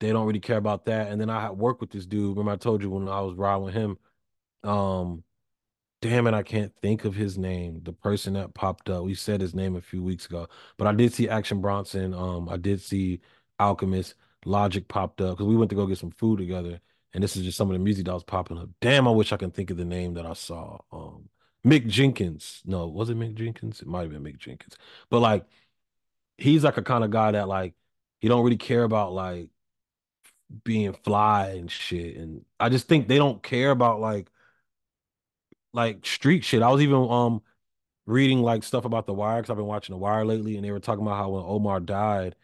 they 0.01 0.11
don't 0.11 0.27
really 0.27 0.41
care 0.41 0.57
about 0.57 0.87
that. 0.87 1.07
And 1.07 1.21
then 1.21 1.31
I 1.31 1.53
work 1.53 1.81
with 1.81 1.93
this 1.93 2.05
dude. 2.05 2.31
Remember 2.31 2.51
I 2.51 2.57
told 2.57 2.83
you 2.83 2.91
when 2.91 3.09
I 3.09 3.21
was 3.21 3.37
riding 3.37 3.63
with 3.63 3.75
him, 3.75 3.97
um, 4.65 5.25
damn 6.03 6.27
it, 6.27 6.35
I 6.35 6.43
can't 6.43 6.73
think 6.83 7.05
of 7.05 7.15
his 7.15 7.39
name. 7.39 7.81
The 7.83 7.93
person 7.93 8.35
that 8.35 8.55
popped 8.55 8.89
up. 8.91 9.05
We 9.05 9.15
said 9.15 9.41
his 9.41 9.55
name 9.55 9.77
a 9.77 9.81
few 9.81 10.03
weeks 10.03 10.27
ago, 10.27 10.49
but 10.77 10.87
I 10.87 10.93
did 10.93 11.13
see 11.13 11.29
Action 11.29 11.61
Bronson. 11.61 12.15
Um, 12.15 12.49
I 12.49 12.57
did 12.57 12.81
see 12.81 13.21
Alchemist. 13.59 14.15
Logic 14.47 14.89
popped 14.89 15.21
up 15.21 15.37
because 15.37 15.47
we 15.47 15.57
went 15.57 15.69
to 15.69 15.77
go 15.77 15.87
get 15.87 15.99
some 15.99 16.13
food 16.13 16.39
together, 16.39 16.81
and 17.13 17.23
this 17.23 17.37
is 17.37 17.45
just 17.45 17.59
some 17.59 17.69
of 17.69 17.75
the 17.75 17.79
music 17.79 18.07
that 18.07 18.15
was 18.15 18.25
popping 18.25 18.57
up. 18.57 18.71
Damn, 18.81 19.07
I 19.07 19.11
wish 19.11 19.33
I 19.33 19.37
can 19.37 19.51
think 19.51 19.71
of 19.71 19.77
the 19.77 19.85
name 19.85 20.15
that 20.15 20.25
I 20.25 20.33
saw. 20.33 20.79
Um, 20.91 21.29
Mick 21.67 21.87
Jenkins. 21.87 22.63
No, 22.65 22.87
was 22.87 23.11
it 23.11 23.19
Mick 23.19 23.35
Jenkins? 23.35 23.83
It 23.83 23.87
might 23.87 24.03
have 24.03 24.11
been 24.11 24.25
Mick 24.25 24.39
Jenkins. 24.39 24.77
But 25.11 25.21
like, 25.21 25.45
he's 26.39 26.65
like 26.65 26.79
a 26.79 26.83
kind 26.83 27.05
of 27.05 27.11
guy 27.11 27.33
that 27.33 27.49
like 27.49 27.75
he 28.21 28.29
don't 28.29 28.45
really 28.45 28.57
care 28.57 28.85
about 28.85 29.13
like 29.13 29.51
being 30.65 30.93
fly 30.93 31.49
and 31.51 31.71
shit. 31.71 32.17
And 32.17 32.45
I 32.59 32.69
just 32.69 32.89
think 32.89 33.09
they 33.09 33.19
don't 33.19 33.43
care 33.43 33.71
about 33.71 34.01
like 34.01 34.31
like 35.73 36.05
street 36.07 36.45
shit. 36.45 36.63
I 36.63 36.71
was 36.71 36.83
even 36.83 37.09
um 37.11 37.43
reading 38.07 38.43
like 38.43 38.63
stuff 38.63 38.85
about 38.85 39.07
the 39.07 39.15
wire 39.15 39.41
because 39.41 39.51
I've 39.51 39.57
been 39.57 39.67
watching 39.67 39.95
the 39.95 39.99
wire 39.99 40.25
lately, 40.25 40.57
and 40.57 40.65
they 40.65 40.71
were 40.71 40.81
talking 40.81 41.03
about 41.03 41.17
how 41.17 41.31
when 41.31 41.45
Omar 41.45 41.81
died, 41.81 42.35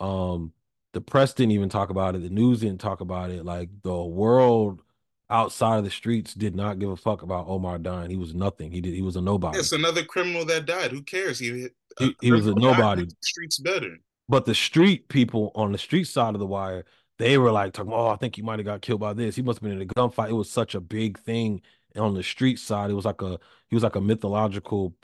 um, 0.00 0.52
the 0.92 1.00
press 1.00 1.34
didn't 1.34 1.52
even 1.52 1.68
talk 1.68 1.90
about 1.90 2.14
it, 2.14 2.22
the 2.22 2.30
news 2.30 2.60
didn't 2.60 2.80
talk 2.80 3.00
about 3.00 3.30
it, 3.30 3.44
like 3.44 3.70
the 3.82 4.02
world 4.02 4.82
outside 5.28 5.78
of 5.78 5.84
the 5.84 5.90
streets 5.90 6.34
did 6.34 6.54
not 6.54 6.78
give 6.78 6.90
a 6.90 6.96
fuck 6.96 7.22
about 7.22 7.48
Omar 7.48 7.78
dying. 7.78 8.10
He 8.10 8.16
was 8.16 8.34
nothing. 8.34 8.70
He 8.70 8.80
did. 8.80 8.94
He 8.94 9.02
was 9.02 9.16
a 9.16 9.20
nobody. 9.20 9.58
It's 9.58 9.72
another 9.72 10.04
criminal 10.04 10.44
that 10.46 10.66
died. 10.66 10.90
Who 10.90 11.02
cares? 11.02 11.38
He 11.38 11.68
he, 11.98 12.16
he 12.20 12.32
was 12.32 12.46
a 12.46 12.54
nobody. 12.54 13.06
streets 13.22 13.58
better. 13.58 13.96
But 14.28 14.44
the 14.44 14.54
street 14.54 15.08
people 15.08 15.52
on 15.54 15.72
the 15.72 15.78
street 15.78 16.04
side 16.04 16.34
of 16.34 16.40
the 16.40 16.46
wire, 16.46 16.84
they 17.18 17.38
were 17.38 17.52
like 17.52 17.72
talking. 17.72 17.92
Oh, 17.92 18.08
I 18.08 18.16
think 18.16 18.36
he 18.36 18.42
might 18.42 18.58
have 18.58 18.66
got 18.66 18.82
killed 18.82 19.00
by 19.00 19.12
this. 19.12 19.36
He 19.36 19.42
must 19.42 19.58
have 19.58 19.62
been 19.62 19.80
in 19.80 19.88
a 19.88 19.92
gunfight. 19.92 20.30
It 20.30 20.34
was 20.34 20.50
such 20.50 20.74
a 20.74 20.80
big 20.80 21.18
thing 21.18 21.62
on 21.98 22.14
the 22.14 22.22
street 22.22 22.58
side. 22.58 22.90
It 22.90 22.94
was 22.94 23.04
like 23.04 23.22
a 23.22 23.38
he 23.68 23.76
was 23.76 23.82
like 23.82 23.96
a 23.96 24.00
mythological 24.00 24.94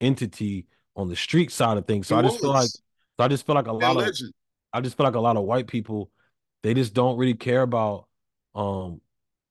entity 0.00 0.66
on 0.96 1.08
the 1.08 1.16
street 1.16 1.50
side 1.50 1.78
of 1.78 1.86
things. 1.86 2.06
So 2.06 2.16
he 2.16 2.20
I 2.20 2.22
just 2.22 2.34
was. 2.34 2.40
feel 2.42 2.50
like 2.50 2.68
so 2.68 3.24
I 3.24 3.28
just 3.28 3.46
feel 3.46 3.54
like 3.54 3.66
a 3.66 3.72
lot 3.72 3.96
legend. 3.96 4.28
of 4.28 4.34
I 4.72 4.80
just 4.80 4.96
feel 4.96 5.04
like 5.04 5.14
a 5.14 5.20
lot 5.20 5.36
of 5.36 5.44
white 5.44 5.66
people 5.66 6.10
they 6.62 6.74
just 6.74 6.94
don't 6.94 7.16
really 7.16 7.34
care 7.34 7.62
about 7.62 8.06
um 8.54 9.00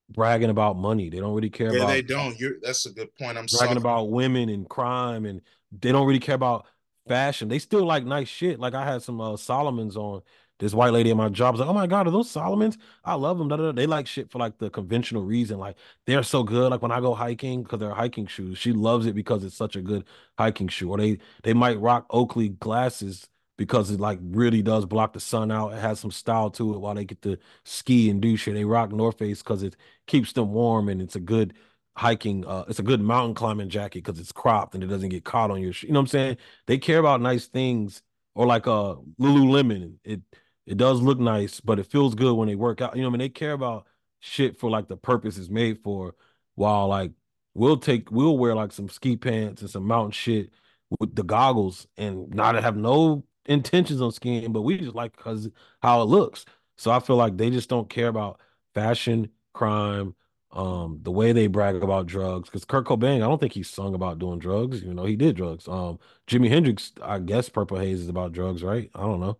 bragging 0.09 0.49
about 0.49 0.77
money. 0.77 1.09
They 1.09 1.19
don't 1.19 1.33
really 1.33 1.49
care 1.49 1.71
yeah, 1.73 1.83
about. 1.83 1.87
they 1.87 2.01
don't. 2.01 2.39
You're 2.39 2.55
that's 2.61 2.85
a 2.85 2.91
good 2.91 3.13
point. 3.15 3.37
I'm 3.37 3.45
bragging 3.45 3.49
sorry. 3.51 3.77
about 3.77 4.09
women 4.09 4.49
and 4.49 4.67
crime, 4.67 5.25
and 5.25 5.41
they 5.71 5.91
don't 5.91 6.07
really 6.07 6.19
care 6.19 6.35
about 6.35 6.65
fashion. 7.07 7.47
They 7.47 7.59
still 7.59 7.85
like 7.85 8.05
nice 8.05 8.27
shit. 8.27 8.59
Like 8.59 8.73
I 8.73 8.85
had 8.85 9.01
some 9.01 9.19
uh, 9.21 9.33
Salomons 9.33 9.95
on. 9.95 10.21
This 10.59 10.73
white 10.73 10.91
lady 10.93 11.11
at 11.11 11.17
my 11.17 11.29
job 11.29 11.53
was 11.53 11.59
like, 11.61 11.69
"Oh 11.69 11.73
my 11.73 11.87
god, 11.87 12.07
are 12.07 12.11
those 12.11 12.31
Salomons? 12.31 12.77
I 13.03 13.13
love 13.15 13.37
them." 13.37 13.47
Da, 13.47 13.57
da, 13.57 13.63
da. 13.65 13.71
They 13.73 13.85
like 13.87 14.07
shit 14.07 14.31
for 14.31 14.39
like 14.39 14.57
the 14.57 14.69
conventional 14.69 15.23
reason. 15.23 15.59
Like 15.59 15.77
they're 16.05 16.23
so 16.23 16.43
good. 16.43 16.71
Like 16.71 16.81
when 16.81 16.91
I 16.91 16.99
go 16.99 17.13
hiking 17.13 17.63
because 17.63 17.79
they're 17.79 17.93
hiking 17.93 18.27
shoes. 18.27 18.57
She 18.57 18.73
loves 18.73 19.05
it 19.05 19.13
because 19.15 19.43
it's 19.43 19.55
such 19.55 19.75
a 19.75 19.81
good 19.81 20.05
hiking 20.37 20.67
shoe. 20.67 20.89
Or 20.91 20.97
they 20.97 21.19
they 21.43 21.53
might 21.53 21.79
rock 21.79 22.05
Oakley 22.09 22.49
glasses 22.49 23.27
because 23.57 23.89
it 23.91 23.99
like 23.99 24.19
really 24.21 24.61
does 24.61 24.85
block 24.85 25.13
the 25.13 25.19
sun 25.19 25.51
out. 25.51 25.73
It 25.73 25.79
has 25.79 25.99
some 25.99 26.11
style 26.11 26.49
to 26.51 26.73
it 26.73 26.79
while 26.79 26.95
they 26.95 27.05
get 27.05 27.21
to 27.23 27.37
ski 27.63 28.09
and 28.09 28.21
do 28.21 28.35
shit. 28.37 28.53
They 28.53 28.65
rock 28.65 28.91
North 28.91 29.17
Face 29.19 29.41
because 29.41 29.63
it 29.63 29.75
keeps 30.05 30.33
them 30.33 30.51
warm 30.53 30.89
and 30.89 31.01
it's 31.01 31.15
a 31.15 31.19
good 31.19 31.53
hiking. 31.95 32.45
Uh, 32.45 32.65
it's 32.67 32.79
a 32.79 32.83
good 32.83 33.01
mountain 33.01 33.35
climbing 33.35 33.69
jacket 33.69 34.03
because 34.03 34.19
it's 34.19 34.31
cropped 34.31 34.75
and 34.75 34.83
it 34.83 34.87
doesn't 34.87 35.09
get 35.09 35.23
caught 35.25 35.51
on 35.51 35.61
your. 35.61 35.73
Sh- 35.73 35.83
you 35.83 35.91
know 35.91 35.99
what 35.99 36.03
I'm 36.03 36.07
saying? 36.07 36.37
They 36.67 36.77
care 36.77 36.99
about 36.99 37.21
nice 37.21 37.47
things 37.47 38.01
or 38.35 38.45
like 38.45 38.67
uh, 38.67 38.95
Lululemon. 39.19 39.95
It 40.03 40.21
it 40.67 40.77
does 40.77 41.01
look 41.01 41.19
nice, 41.19 41.61
but 41.61 41.79
it 41.79 41.87
feels 41.87 42.15
good 42.15 42.35
when 42.35 42.47
they 42.49 42.55
work 42.55 42.81
out. 42.81 42.95
You 42.95 43.01
know, 43.03 43.09
I 43.09 43.11
mean, 43.11 43.19
they 43.19 43.29
care 43.29 43.53
about 43.53 43.87
shit 44.19 44.59
for 44.59 44.69
like 44.69 44.87
the 44.89 44.97
purpose 44.97 45.37
it's 45.37 45.49
made 45.49 45.79
for. 45.83 46.15
While 46.55 46.87
like 46.89 47.11
we'll 47.53 47.77
take 47.77 48.11
we'll 48.11 48.37
wear 48.37 48.55
like 48.55 48.71
some 48.71 48.89
ski 48.89 49.15
pants 49.17 49.61
and 49.61 49.69
some 49.71 49.85
mountain 49.85 50.11
shit 50.11 50.51
with 50.99 51.15
the 51.15 51.23
goggles 51.23 51.87
and 51.97 52.29
not 52.33 52.55
have 52.55 52.77
no 52.77 53.23
intentions 53.45 54.01
on 54.01 54.11
skiing, 54.11 54.51
but 54.51 54.61
we 54.63 54.77
just 54.77 54.95
like 54.95 55.15
because 55.17 55.49
how 55.81 56.01
it 56.01 56.05
looks. 56.05 56.45
So 56.77 56.91
I 56.91 56.99
feel 56.99 57.15
like 57.15 57.37
they 57.37 57.49
just 57.49 57.69
don't 57.69 57.89
care 57.89 58.07
about 58.07 58.39
fashion, 58.73 59.29
crime, 59.53 60.15
um, 60.51 60.99
the 61.03 61.11
way 61.11 61.31
they 61.31 61.47
brag 61.47 61.75
about 61.83 62.07
drugs. 62.07 62.49
Because 62.49 62.65
Kurt 62.65 62.85
Cobain, 62.85 63.17
I 63.17 63.19
don't 63.19 63.39
think 63.39 63.53
he 63.53 63.63
sung 63.63 63.93
about 63.95 64.19
doing 64.19 64.39
drugs. 64.39 64.81
You 64.83 64.93
know, 64.93 65.05
he 65.05 65.15
did 65.15 65.35
drugs. 65.35 65.67
Um, 65.67 65.99
Jimi 66.27 66.49
Hendrix, 66.49 66.93
I 67.01 67.19
guess 67.19 67.49
Purple 67.49 67.77
Haze 67.79 68.01
is 68.01 68.09
about 68.09 68.33
drugs, 68.33 68.63
right? 68.63 68.89
I 68.95 69.01
don't 69.01 69.19
know. 69.19 69.37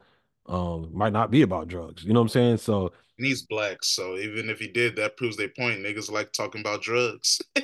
Um, 0.48 0.90
might 0.94 1.14
not 1.14 1.30
be 1.30 1.42
about 1.42 1.68
drugs. 1.68 2.04
You 2.04 2.14
know 2.14 2.22
what 2.22 2.26
I'm 2.26 2.30
saying? 2.30 2.58
So 2.58 2.94
and 3.18 3.26
he's 3.26 3.42
black, 3.44 3.84
so 3.84 4.16
even 4.16 4.50
if 4.50 4.60
he 4.60 4.68
did, 4.68 4.96
that 4.98 5.18
proves 5.18 5.38
their 5.38 5.50
point. 5.50 5.80
Niggas 5.80 6.12
like 6.12 6.32
talking 6.32 6.62
about 6.62 6.82
drugs. 6.82 7.42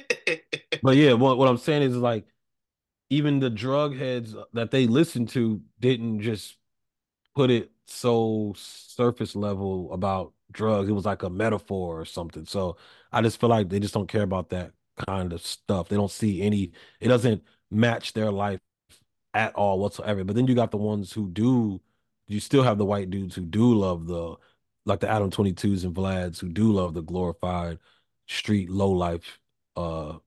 but 0.81 0.97
yeah, 0.97 1.13
what, 1.13 1.37
what 1.37 1.47
I'm 1.47 1.57
saying 1.57 1.83
is 1.83 1.95
like 1.95 2.25
even 3.09 3.39
the 3.39 3.49
drug 3.49 3.95
heads 3.95 4.35
that 4.53 4.71
they 4.71 4.87
listened 4.87 5.29
to 5.29 5.61
didn't 5.79 6.21
just 6.21 6.55
put 7.35 7.51
it 7.51 7.71
so 7.85 8.53
surface 8.57 9.35
level 9.35 9.91
about 9.93 10.33
drugs. 10.51 10.89
It 10.89 10.93
was 10.93 11.05
like 11.05 11.23
a 11.23 11.29
metaphor 11.29 11.99
or 11.99 12.05
something. 12.05 12.45
So 12.45 12.77
I 13.11 13.21
just 13.21 13.39
feel 13.39 13.49
like 13.49 13.69
they 13.69 13.79
just 13.79 13.93
don't 13.93 14.09
care 14.09 14.23
about 14.23 14.49
that 14.49 14.71
kind 15.07 15.33
of 15.33 15.41
stuff. 15.41 15.89
They 15.89 15.95
don't 15.95 16.11
see 16.11 16.41
any, 16.41 16.71
it 16.99 17.07
doesn't 17.07 17.43
match 17.69 18.13
their 18.13 18.31
life 18.31 18.59
at 19.33 19.53
all 19.55 19.79
whatsoever. 19.79 20.23
But 20.23 20.35
then 20.35 20.47
you 20.47 20.55
got 20.55 20.71
the 20.71 20.77
ones 20.77 21.11
who 21.11 21.29
do, 21.29 21.81
you 22.27 22.39
still 22.39 22.63
have 22.63 22.77
the 22.77 22.85
white 22.85 23.09
dudes 23.09 23.35
who 23.35 23.45
do 23.45 23.73
love 23.73 24.07
the, 24.07 24.35
like 24.85 24.99
the 24.99 25.09
Adam 25.09 25.31
22s 25.31 25.83
and 25.83 25.95
Vlads 25.95 26.39
who 26.39 26.49
do 26.49 26.71
love 26.71 26.93
the 26.93 27.01
glorified 27.01 27.79
street 28.27 28.69
low 28.69 28.91
life 28.91 29.39
uh 29.75 30.17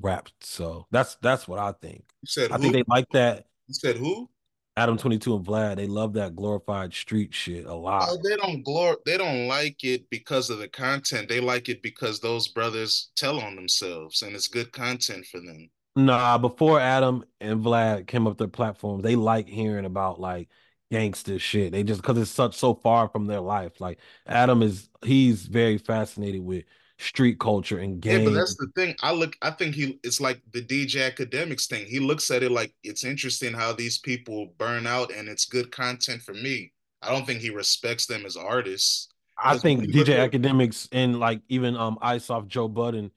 rap. 0.00 0.28
So 0.40 0.86
that's 0.90 1.16
that's 1.16 1.46
what 1.46 1.58
I 1.58 1.72
think. 1.80 2.04
You 2.22 2.26
said 2.26 2.52
I 2.52 2.56
who? 2.56 2.62
think 2.62 2.74
they 2.74 2.84
like 2.86 3.08
that. 3.12 3.46
You 3.68 3.74
said 3.74 3.96
who? 3.96 4.28
Adam 4.76 4.96
22 4.96 5.36
and 5.36 5.44
Vlad, 5.44 5.76
they 5.76 5.86
love 5.86 6.14
that 6.14 6.34
glorified 6.36 6.94
street 6.94 7.34
shit 7.34 7.66
a 7.66 7.74
lot. 7.74 8.08
Oh, 8.08 8.18
they 8.22 8.36
don't 8.36 8.64
glor 8.64 8.96
they 9.04 9.18
don't 9.18 9.46
like 9.46 9.82
it 9.84 10.08
because 10.10 10.48
of 10.48 10.58
the 10.58 10.68
content. 10.68 11.28
They 11.28 11.40
like 11.40 11.68
it 11.68 11.82
because 11.82 12.20
those 12.20 12.48
brothers 12.48 13.10
tell 13.16 13.40
on 13.40 13.56
themselves 13.56 14.22
and 14.22 14.34
it's 14.34 14.48
good 14.48 14.72
content 14.72 15.26
for 15.26 15.40
them. 15.40 15.68
Nah, 15.96 16.38
before 16.38 16.80
Adam 16.80 17.24
and 17.40 17.62
Vlad 17.62 18.06
came 18.06 18.26
up 18.26 18.38
their 18.38 18.48
platforms, 18.48 19.02
they 19.02 19.16
like 19.16 19.48
hearing 19.48 19.84
about 19.84 20.20
like 20.20 20.48
gangster 20.90 21.38
shit. 21.38 21.72
They 21.72 21.82
just 21.82 22.02
because 22.02 22.18
it's 22.18 22.30
such 22.30 22.56
so 22.56 22.74
far 22.74 23.08
from 23.08 23.26
their 23.26 23.40
life. 23.40 23.80
Like 23.80 23.98
Adam 24.26 24.62
is 24.62 24.88
he's 25.02 25.46
very 25.46 25.78
fascinated 25.78 26.42
with 26.42 26.64
street 26.98 27.38
culture 27.38 27.78
and 27.78 28.00
game. 28.00 28.20
Yeah, 28.20 28.24
but 28.26 28.34
that's 28.34 28.56
the 28.56 28.68
thing. 28.76 28.94
I 29.02 29.12
look, 29.12 29.36
I 29.42 29.50
think 29.50 29.74
he, 29.74 29.98
it's 30.02 30.20
like 30.20 30.40
the 30.52 30.62
DJ 30.62 31.10
Akademiks 31.10 31.66
thing. 31.66 31.86
He 31.86 31.98
looks 31.98 32.30
at 32.30 32.42
it 32.42 32.50
like 32.50 32.74
it's 32.82 33.04
interesting 33.04 33.54
how 33.54 33.72
these 33.72 33.98
people 33.98 34.52
burn 34.58 34.86
out 34.86 35.12
and 35.12 35.28
it's 35.28 35.44
good 35.44 35.70
content 35.70 36.22
for 36.22 36.34
me. 36.34 36.72
I 37.02 37.10
don't 37.10 37.26
think 37.26 37.40
he 37.40 37.50
respects 37.50 38.06
them 38.06 38.26
as 38.26 38.36
artists. 38.36 39.08
I 39.42 39.56
think 39.56 39.84
DJ 39.84 40.18
at, 40.18 40.88
and 40.92 41.18
like 41.18 41.40
even 41.48 41.76
um 41.76 41.98
Ice 42.02 42.28
off 42.28 42.46
Joe 42.46 42.68
Budden, 42.68 43.10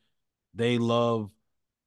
they 0.54 0.78
love 0.78 1.30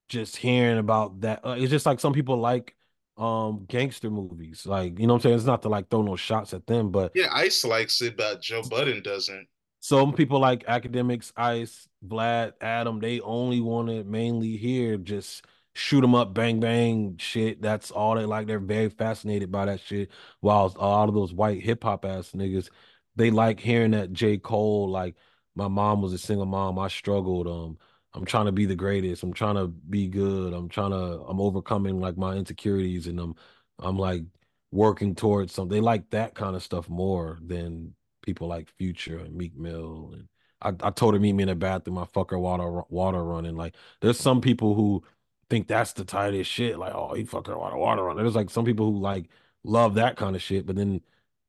just 0.08 0.36
hearing 0.36 0.78
about 0.78 1.22
that. 1.22 1.40
Uh, 1.44 1.56
it's 1.58 1.70
just 1.70 1.86
like 1.86 2.00
some 2.00 2.12
people 2.12 2.36
like 2.36 2.76
um 3.16 3.64
gangster 3.68 4.10
movies. 4.10 4.66
Like, 4.66 4.98
you 4.98 5.06
know 5.06 5.14
what 5.14 5.18
I'm 5.18 5.22
saying? 5.22 5.36
It's 5.36 5.44
not 5.44 5.62
to 5.62 5.68
like 5.68 5.88
throw 5.90 6.02
no 6.02 6.16
shots 6.16 6.54
at 6.54 6.66
them, 6.66 6.90
but 6.90 7.12
yeah, 7.14 7.28
Ice 7.32 7.64
likes 7.64 8.00
it, 8.02 8.16
but 8.16 8.40
Joe 8.42 8.62
Budden 8.62 9.02
doesn't. 9.02 9.48
Some 9.80 10.12
people 10.12 10.40
like 10.40 10.66
Akademiks, 10.66 11.32
Ice, 11.36 11.88
Vlad, 12.06 12.54
Adam, 12.60 12.98
they 12.98 13.20
only 13.20 13.60
want 13.60 13.88
to 13.88 14.04
mainly 14.04 14.56
hear 14.56 14.96
just 14.96 15.44
shoot 15.74 16.00
them 16.00 16.14
up, 16.14 16.34
bang 16.34 16.58
bang 16.58 17.16
shit. 17.18 17.62
That's 17.62 17.90
all 17.90 18.16
they 18.16 18.24
like. 18.24 18.46
They're 18.46 18.58
very 18.58 18.88
fascinated 18.88 19.52
by 19.52 19.66
that 19.66 19.80
shit. 19.80 20.10
While 20.40 20.74
a 20.76 20.86
lot 20.86 21.08
of 21.08 21.14
those 21.14 21.32
white 21.32 21.62
hip 21.62 21.84
hop 21.84 22.04
ass 22.04 22.32
niggas, 22.32 22.68
they 23.14 23.30
like 23.30 23.60
hearing 23.60 23.92
that 23.92 24.12
J. 24.12 24.38
Cole, 24.38 24.90
like, 24.90 25.14
my 25.54 25.68
mom 25.68 26.02
was 26.02 26.12
a 26.12 26.18
single 26.18 26.46
mom. 26.46 26.78
I 26.78 26.88
struggled. 26.88 27.46
Um, 27.46 27.78
I'm 28.16 28.24
trying 28.24 28.46
to 28.46 28.52
be 28.52 28.66
the 28.66 28.74
greatest. 28.76 29.22
I'm 29.22 29.32
trying 29.34 29.56
to 29.56 29.68
be 29.68 30.08
good. 30.08 30.52
I'm 30.54 30.68
trying 30.68 30.90
to, 30.90 31.22
I'm 31.28 31.40
overcoming 31.40 32.00
like 32.00 32.16
my 32.16 32.34
insecurities 32.34 33.06
and 33.06 33.20
I'm 33.20 33.34
I'm 33.78 33.98
like 33.98 34.24
working 34.72 35.14
towards 35.14 35.52
something. 35.54 35.76
They 35.76 35.82
like 35.82 36.10
that 36.10 36.34
kind 36.34 36.56
of 36.56 36.62
stuff 36.62 36.88
more 36.88 37.38
than 37.44 37.94
people 38.22 38.48
like 38.48 38.70
Future 38.78 39.18
and 39.18 39.34
Meek 39.36 39.56
Mill. 39.56 40.12
And 40.14 40.28
I, 40.62 40.88
I 40.88 40.90
told 40.90 41.14
her 41.14 41.20
meet 41.20 41.34
me 41.34 41.42
in 41.44 41.48
the 41.48 41.54
bathroom. 41.54 41.98
I 41.98 42.06
fuck 42.06 42.30
her 42.30 42.38
water 42.38 42.82
water 42.88 43.22
running. 43.22 43.56
Like 43.56 43.74
there's 44.00 44.18
some 44.18 44.40
people 44.40 44.74
who 44.74 45.04
think 45.50 45.68
that's 45.68 45.92
the 45.92 46.04
tightest 46.04 46.50
shit. 46.50 46.78
Like 46.78 46.94
oh 46.94 47.14
he 47.14 47.24
fuck 47.24 47.46
her 47.48 47.58
water 47.58 47.76
water 47.76 48.02
running. 48.02 48.22
There's 48.24 48.36
like 48.36 48.50
some 48.50 48.64
people 48.64 48.92
who 48.92 48.98
like 48.98 49.28
love 49.64 49.94
that 49.94 50.16
kind 50.16 50.34
of 50.36 50.42
shit. 50.42 50.66
But 50.66 50.76
then 50.76 51.02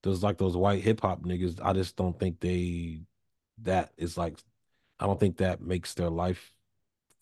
there's 0.03 0.24
like 0.24 0.38
those 0.38 0.57
white 0.57 0.84
hip 0.84 1.01
hop 1.01 1.24
niggas. 1.24 1.59
I 1.63 1.74
just 1.74 1.95
don't 1.95 2.20
think 2.20 2.39
they 2.41 3.01
that 3.63 3.91
is 3.97 4.18
like 4.18 4.38
I 4.99 5.05
don't 5.07 5.20
think 5.20 5.38
that 5.38 5.61
makes 5.61 5.93
their 5.93 6.09
life 6.09 6.53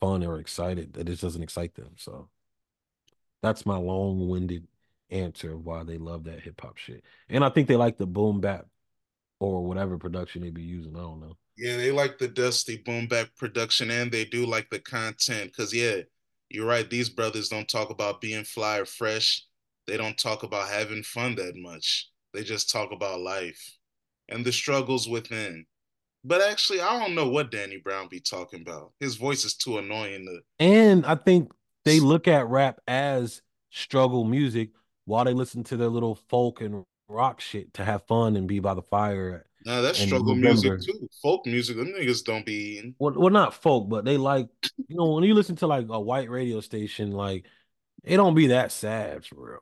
fun 0.06 0.24
or 0.24 0.39
excited. 0.39 0.93
That 0.93 1.10
it 1.10 1.20
doesn't 1.20 1.41
excite 1.41 1.76
them. 1.76 1.91
So 1.97 2.30
that's 3.41 3.66
my 3.66 3.78
long 3.78 4.28
winded 4.28 4.68
answer 5.10 5.53
of 5.53 5.66
why 5.66 5.84
they 5.84 5.97
love 5.97 6.24
that 6.26 6.41
hip 6.41 6.62
hop 6.62 6.78
shit. 6.78 7.03
And 7.30 7.43
I 7.43 7.49
think 7.49 7.68
they 7.68 7.76
like 7.76 7.97
the 7.97 8.06
boom 8.06 8.41
bap 8.41 8.66
or 9.39 9.64
whatever 9.64 9.97
production 9.97 10.41
they 10.41 10.49
be 10.49 10.64
using. 10.64 10.95
I 10.95 10.99
don't 10.99 11.20
know. 11.20 11.38
Yeah, 11.58 11.78
they 11.78 11.91
like 11.91 12.18
the 12.18 12.28
dusty 12.28 12.78
boom 12.78 13.08
bap 13.08 13.30
production 13.38 13.91
and 13.91 14.12
they 14.12 14.26
do 14.26 14.45
like 14.45 14.70
the 14.70 14.80
content. 14.80 15.56
Cause 15.56 15.74
yeah, 15.74 16.01
you're 16.49 16.66
right. 16.66 16.89
These 16.89 17.10
brothers 17.10 17.49
don't 17.49 17.70
talk 17.70 17.89
about 17.89 18.22
being 18.22 18.43
fly 18.43 18.78
or 18.80 18.86
fresh. 18.86 19.45
They 19.88 19.97
don't 19.97 20.18
talk 20.18 20.43
about 20.43 20.70
having 20.70 21.03
fun 21.03 21.36
that 21.36 21.56
much. 21.56 22.10
They 22.34 22.43
just 22.43 22.70
talk 22.72 22.91
about 22.91 23.22
life 23.22 23.78
and 24.28 24.43
the 24.43 24.51
struggles 24.51 25.08
within. 25.08 25.66
But 26.28 26.42
actually, 26.42 26.82
I 26.82 27.00
don't 27.00 27.14
know 27.14 27.30
what 27.30 27.52
Danny 27.52 27.78
Brown 27.78 28.08
be 28.10 28.20
talking 28.20 28.62
about. 28.62 28.94
His 29.00 29.16
voice 29.16 29.46
is 29.46 29.54
too 29.54 29.78
annoying 29.78 30.26
to 30.26 30.40
And 30.60 31.06
I 31.06 31.14
think 31.14 31.52
they 31.86 32.00
look 32.00 32.28
at 32.28 32.48
rap 32.48 32.80
as 32.88 33.44
struggle 33.70 34.24
music 34.24 34.72
while 35.06 35.24
they 35.24 35.34
listen 35.34 35.64
to 35.66 35.78
their 35.78 35.88
little 35.88 36.16
folk 36.16 36.62
and 36.62 36.84
rock 37.08 37.42
shit 37.42 37.76
to 37.76 37.86
have 37.86 38.08
fun 38.08 38.36
and 38.36 38.48
be 38.48 38.60
by 38.60 38.74
the 38.74 38.82
fire. 38.82 39.46
Nah, 39.66 39.82
that's 39.82 40.00
struggle 40.00 40.36
music 40.36 40.82
too. 40.82 41.08
Folk 41.22 41.46
music, 41.46 41.78
them 41.78 41.94
niggas 41.96 42.24
don't 42.24 42.46
be. 42.46 42.94
Well, 42.98 43.14
well, 43.16 43.32
not 43.32 43.54
folk, 43.54 43.88
but 43.88 44.04
they 44.04 44.18
like 44.18 44.48
you 44.88 44.96
know 44.96 45.12
when 45.12 45.24
you 45.24 45.36
listen 45.36 45.56
to 45.58 45.68
like 45.68 45.86
a 45.90 46.00
white 46.00 46.30
radio 46.30 46.60
station, 46.60 47.12
like 47.12 47.46
it 48.04 48.18
don't 48.18 48.36
be 48.36 48.48
that 48.48 48.72
sad 48.72 49.26
for 49.26 49.36
real. 49.36 49.60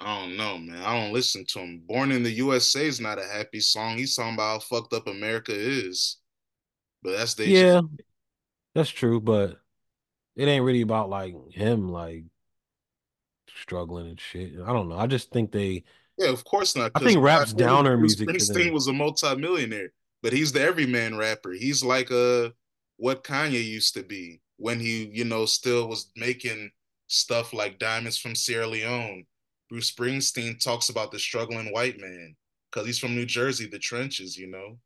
I 0.00 0.20
don't 0.20 0.36
know, 0.36 0.58
man. 0.58 0.82
I 0.82 0.98
don't 0.98 1.12
listen 1.12 1.44
to 1.50 1.58
him. 1.58 1.82
Born 1.86 2.10
in 2.10 2.22
the 2.22 2.30
USA 2.30 2.86
is 2.86 3.00
not 3.00 3.18
a 3.18 3.24
happy 3.24 3.60
song. 3.60 3.98
He's 3.98 4.16
talking 4.16 4.34
about 4.34 4.52
how 4.52 4.58
fucked 4.60 4.94
up 4.94 5.06
America 5.06 5.52
is. 5.54 6.16
But 7.02 7.16
that's 7.16 7.34
the 7.34 7.46
yeah, 7.46 7.80
that's 8.74 8.90
true. 8.90 9.20
But 9.20 9.58
it 10.36 10.46
ain't 10.46 10.64
really 10.64 10.80
about 10.82 11.10
like 11.10 11.34
him 11.50 11.88
like 11.88 12.24
struggling 13.56 14.08
and 14.08 14.20
shit. 14.20 14.54
I 14.64 14.72
don't 14.72 14.88
know. 14.88 14.98
I 14.98 15.06
just 15.06 15.30
think 15.30 15.52
they 15.52 15.84
yeah, 16.20 16.28
of 16.28 16.44
course 16.44 16.76
not. 16.76 16.92
I 16.94 17.00
think 17.00 17.22
rap's 17.22 17.54
downer 17.54 17.96
music. 17.96 18.28
Springsteen 18.28 18.72
was 18.72 18.88
a 18.88 18.92
multimillionaire, 18.92 19.92
but 20.22 20.34
he's 20.34 20.52
the 20.52 20.60
everyman 20.60 21.16
rapper. 21.16 21.52
He's 21.52 21.82
like 21.82 22.10
a 22.10 22.52
what 22.98 23.24
Kanye 23.24 23.64
used 23.64 23.94
to 23.94 24.02
be 24.02 24.42
when 24.58 24.78
he, 24.78 25.10
you 25.14 25.24
know, 25.24 25.46
still 25.46 25.88
was 25.88 26.10
making 26.16 26.70
stuff 27.06 27.54
like 27.54 27.78
Diamonds 27.78 28.18
from 28.18 28.34
Sierra 28.34 28.66
Leone. 28.66 29.24
Bruce 29.70 29.90
Springsteen 29.92 30.62
talks 30.62 30.88
about 30.88 31.12
the 31.12 31.18
struggling 31.18 31.72
white 31.72 31.98
man 32.00 32.34
because 32.70 32.86
he's 32.86 32.98
from 32.98 33.14
New 33.14 33.26
Jersey, 33.26 33.68
the 33.68 33.78
trenches, 33.78 34.36
you 34.36 34.48
know. 34.48 34.78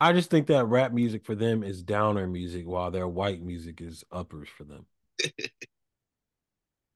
I 0.00 0.12
just 0.12 0.30
think 0.30 0.48
that 0.48 0.66
rap 0.66 0.92
music 0.92 1.24
for 1.24 1.34
them 1.34 1.62
is 1.62 1.82
downer 1.82 2.26
music, 2.26 2.66
while 2.66 2.90
their 2.90 3.08
white 3.08 3.42
music 3.42 3.80
is 3.80 4.04
uppers 4.12 4.48
for 4.48 4.64
them. 4.64 4.86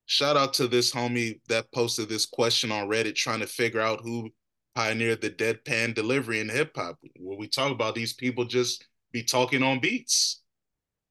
Shout 0.06 0.36
out 0.36 0.52
to 0.54 0.68
this 0.68 0.92
homie 0.92 1.40
that 1.48 1.72
posted 1.72 2.08
this 2.08 2.26
question 2.26 2.70
on 2.70 2.88
Reddit 2.88 3.14
trying 3.14 3.40
to 3.40 3.46
figure 3.46 3.80
out 3.80 4.00
who 4.02 4.30
pioneered 4.74 5.20
the 5.20 5.30
deadpan 5.30 5.94
delivery 5.94 6.40
in 6.40 6.48
hip 6.48 6.72
hop. 6.76 6.98
When 7.18 7.38
we 7.38 7.48
talk 7.48 7.72
about 7.72 7.94
these 7.94 8.12
people 8.12 8.44
just 8.44 8.86
be 9.12 9.22
talking 9.22 9.62
on 9.62 9.80
beats. 9.80 10.40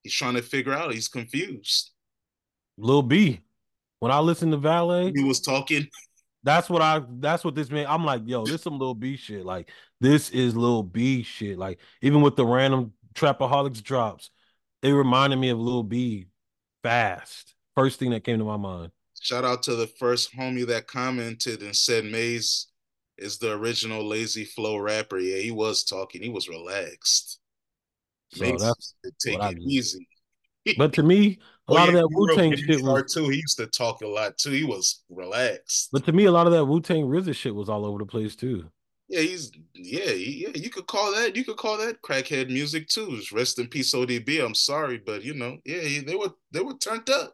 He's 0.03 0.13
trying 0.13 0.35
to 0.35 0.41
figure 0.41 0.73
out, 0.73 0.93
he's 0.93 1.07
confused. 1.07 1.91
Lil 2.77 3.03
B. 3.03 3.41
When 4.01 4.11
I 4.11 4.17
listen 4.17 4.49
to 4.49 4.57
Valee, 4.57 5.15
he 5.15 5.23
was 5.23 5.39
talking. 5.39 5.87
That's 6.41 6.71
what 6.71 6.81
I 6.81 7.03
that's 7.19 7.43
what 7.43 7.53
this 7.53 7.69
man. 7.69 7.85
I'm 7.87 8.03
like, 8.03 8.23
yo, 8.25 8.43
this 8.43 8.63
some 8.63 8.79
Lil 8.79 8.95
B 8.95 9.15
shit. 9.15 9.45
Like, 9.45 9.69
this 9.99 10.31
is 10.31 10.55
Lil 10.55 10.81
B 10.81 11.21
shit. 11.21 11.59
Like, 11.59 11.77
even 12.01 12.23
with 12.23 12.35
the 12.35 12.43
random 12.43 12.93
Trapaholics 13.13 13.83
drops, 13.83 14.31
it 14.81 14.89
reminded 14.89 15.37
me 15.37 15.49
of 15.49 15.59
Lil 15.59 15.83
B 15.83 16.25
fast. 16.81 17.53
First 17.75 17.99
thing 17.99 18.09
that 18.09 18.23
came 18.23 18.39
to 18.39 18.43
my 18.43 18.57
mind. 18.57 18.91
Shout 19.21 19.45
out 19.45 19.61
to 19.63 19.75
the 19.75 19.85
first 19.85 20.35
homie 20.35 20.65
that 20.65 20.87
commented 20.87 21.61
and 21.61 21.75
said 21.75 22.03
Mase 22.03 22.71
is 23.19 23.37
the 23.37 23.51
original 23.51 24.03
lazy 24.03 24.45
flow 24.45 24.77
rapper. 24.77 25.19
Yeah, 25.19 25.37
he 25.37 25.51
was 25.51 25.83
talking. 25.83 26.23
He 26.23 26.29
was 26.29 26.49
relaxed. 26.49 27.37
So 28.33 28.57
that's 28.57 28.95
take 29.23 29.39
it 29.39 29.59
easy. 29.59 30.07
But 30.75 30.93
to 30.93 31.03
me, 31.03 31.37
a 31.71 31.73
oh, 31.73 31.77
lot 31.77 31.89
yeah, 31.89 31.99
of 31.99 32.01
that 32.01 32.09
Wu 32.11 32.35
Tang 32.35 32.55
shit 32.55 32.81
was 32.81 33.13
too. 33.13 33.29
He 33.29 33.37
used 33.37 33.57
to 33.57 33.67
talk 33.67 34.01
a 34.01 34.07
lot 34.07 34.37
too. 34.37 34.51
He 34.51 34.63
was 34.63 35.03
relaxed. 35.09 35.89
But 35.91 36.05
to 36.05 36.11
me, 36.11 36.25
a 36.25 36.31
lot 36.31 36.47
of 36.47 36.53
that 36.53 36.65
Wu 36.65 36.81
Tang 36.81 37.05
RZA 37.05 37.33
shit 37.33 37.55
was 37.55 37.69
all 37.69 37.85
over 37.85 37.99
the 37.99 38.05
place 38.05 38.35
too. 38.35 38.69
Yeah, 39.07 39.21
he's 39.21 39.51
yeah, 39.73 40.11
yeah. 40.11 40.49
You 40.53 40.69
could 40.69 40.87
call 40.87 41.13
that 41.13 41.35
you 41.35 41.43
could 41.43 41.57
call 41.57 41.77
that 41.77 42.01
crackhead 42.01 42.49
music 42.49 42.87
too. 42.87 43.21
Rest 43.31 43.59
in 43.59 43.67
peace, 43.67 43.93
ODB. 43.93 44.43
I'm 44.43 44.55
sorry, 44.55 44.97
but 45.05 45.23
you 45.23 45.33
know, 45.33 45.57
yeah, 45.65 46.01
they 46.05 46.15
were 46.15 46.31
they 46.51 46.61
were 46.61 46.77
turned 46.77 47.09
up. 47.09 47.33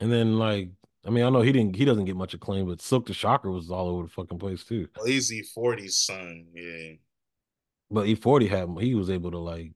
And 0.00 0.12
then 0.12 0.38
like, 0.38 0.70
I 1.06 1.10
mean, 1.10 1.24
I 1.24 1.30
know 1.30 1.42
he 1.42 1.52
didn't 1.52 1.76
he 1.76 1.84
doesn't 1.84 2.04
get 2.04 2.16
much 2.16 2.34
acclaim, 2.34 2.66
but 2.66 2.80
Silk 2.80 3.06
the 3.06 3.14
Shocker 3.14 3.50
was 3.50 3.70
all 3.70 3.88
over 3.88 4.04
the 4.04 4.10
fucking 4.10 4.38
place 4.38 4.64
too. 4.64 4.88
Lazy 5.04 5.42
40's 5.56 5.98
son, 5.98 6.46
yeah. 6.52 6.92
But 7.90 8.06
E40 8.06 8.48
had 8.48 8.64
him, 8.64 8.76
he 8.76 8.94
was 8.94 9.10
able 9.10 9.30
to 9.30 9.38
like 9.38 9.72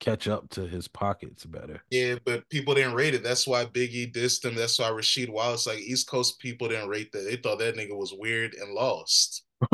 catch 0.00 0.26
up 0.26 0.48
to 0.50 0.66
his 0.66 0.88
pockets 0.88 1.44
better. 1.44 1.82
Yeah, 1.90 2.16
but 2.24 2.48
people 2.48 2.74
didn't 2.74 2.94
rate 2.94 3.14
it. 3.14 3.22
That's 3.22 3.46
why 3.46 3.66
Biggie 3.66 4.12
dissed 4.12 4.44
him. 4.44 4.54
That's 4.54 4.78
why 4.78 4.90
Rasheed 4.90 5.30
Wallace, 5.30 5.66
like 5.66 5.78
East 5.78 6.08
Coast 6.08 6.40
people 6.40 6.68
didn't 6.68 6.88
rate 6.88 7.12
that. 7.12 7.20
They 7.20 7.36
thought 7.36 7.58
that 7.60 7.76
nigga 7.76 7.96
was 7.96 8.14
weird 8.16 8.54
and 8.54 8.72
lost. 8.72 9.44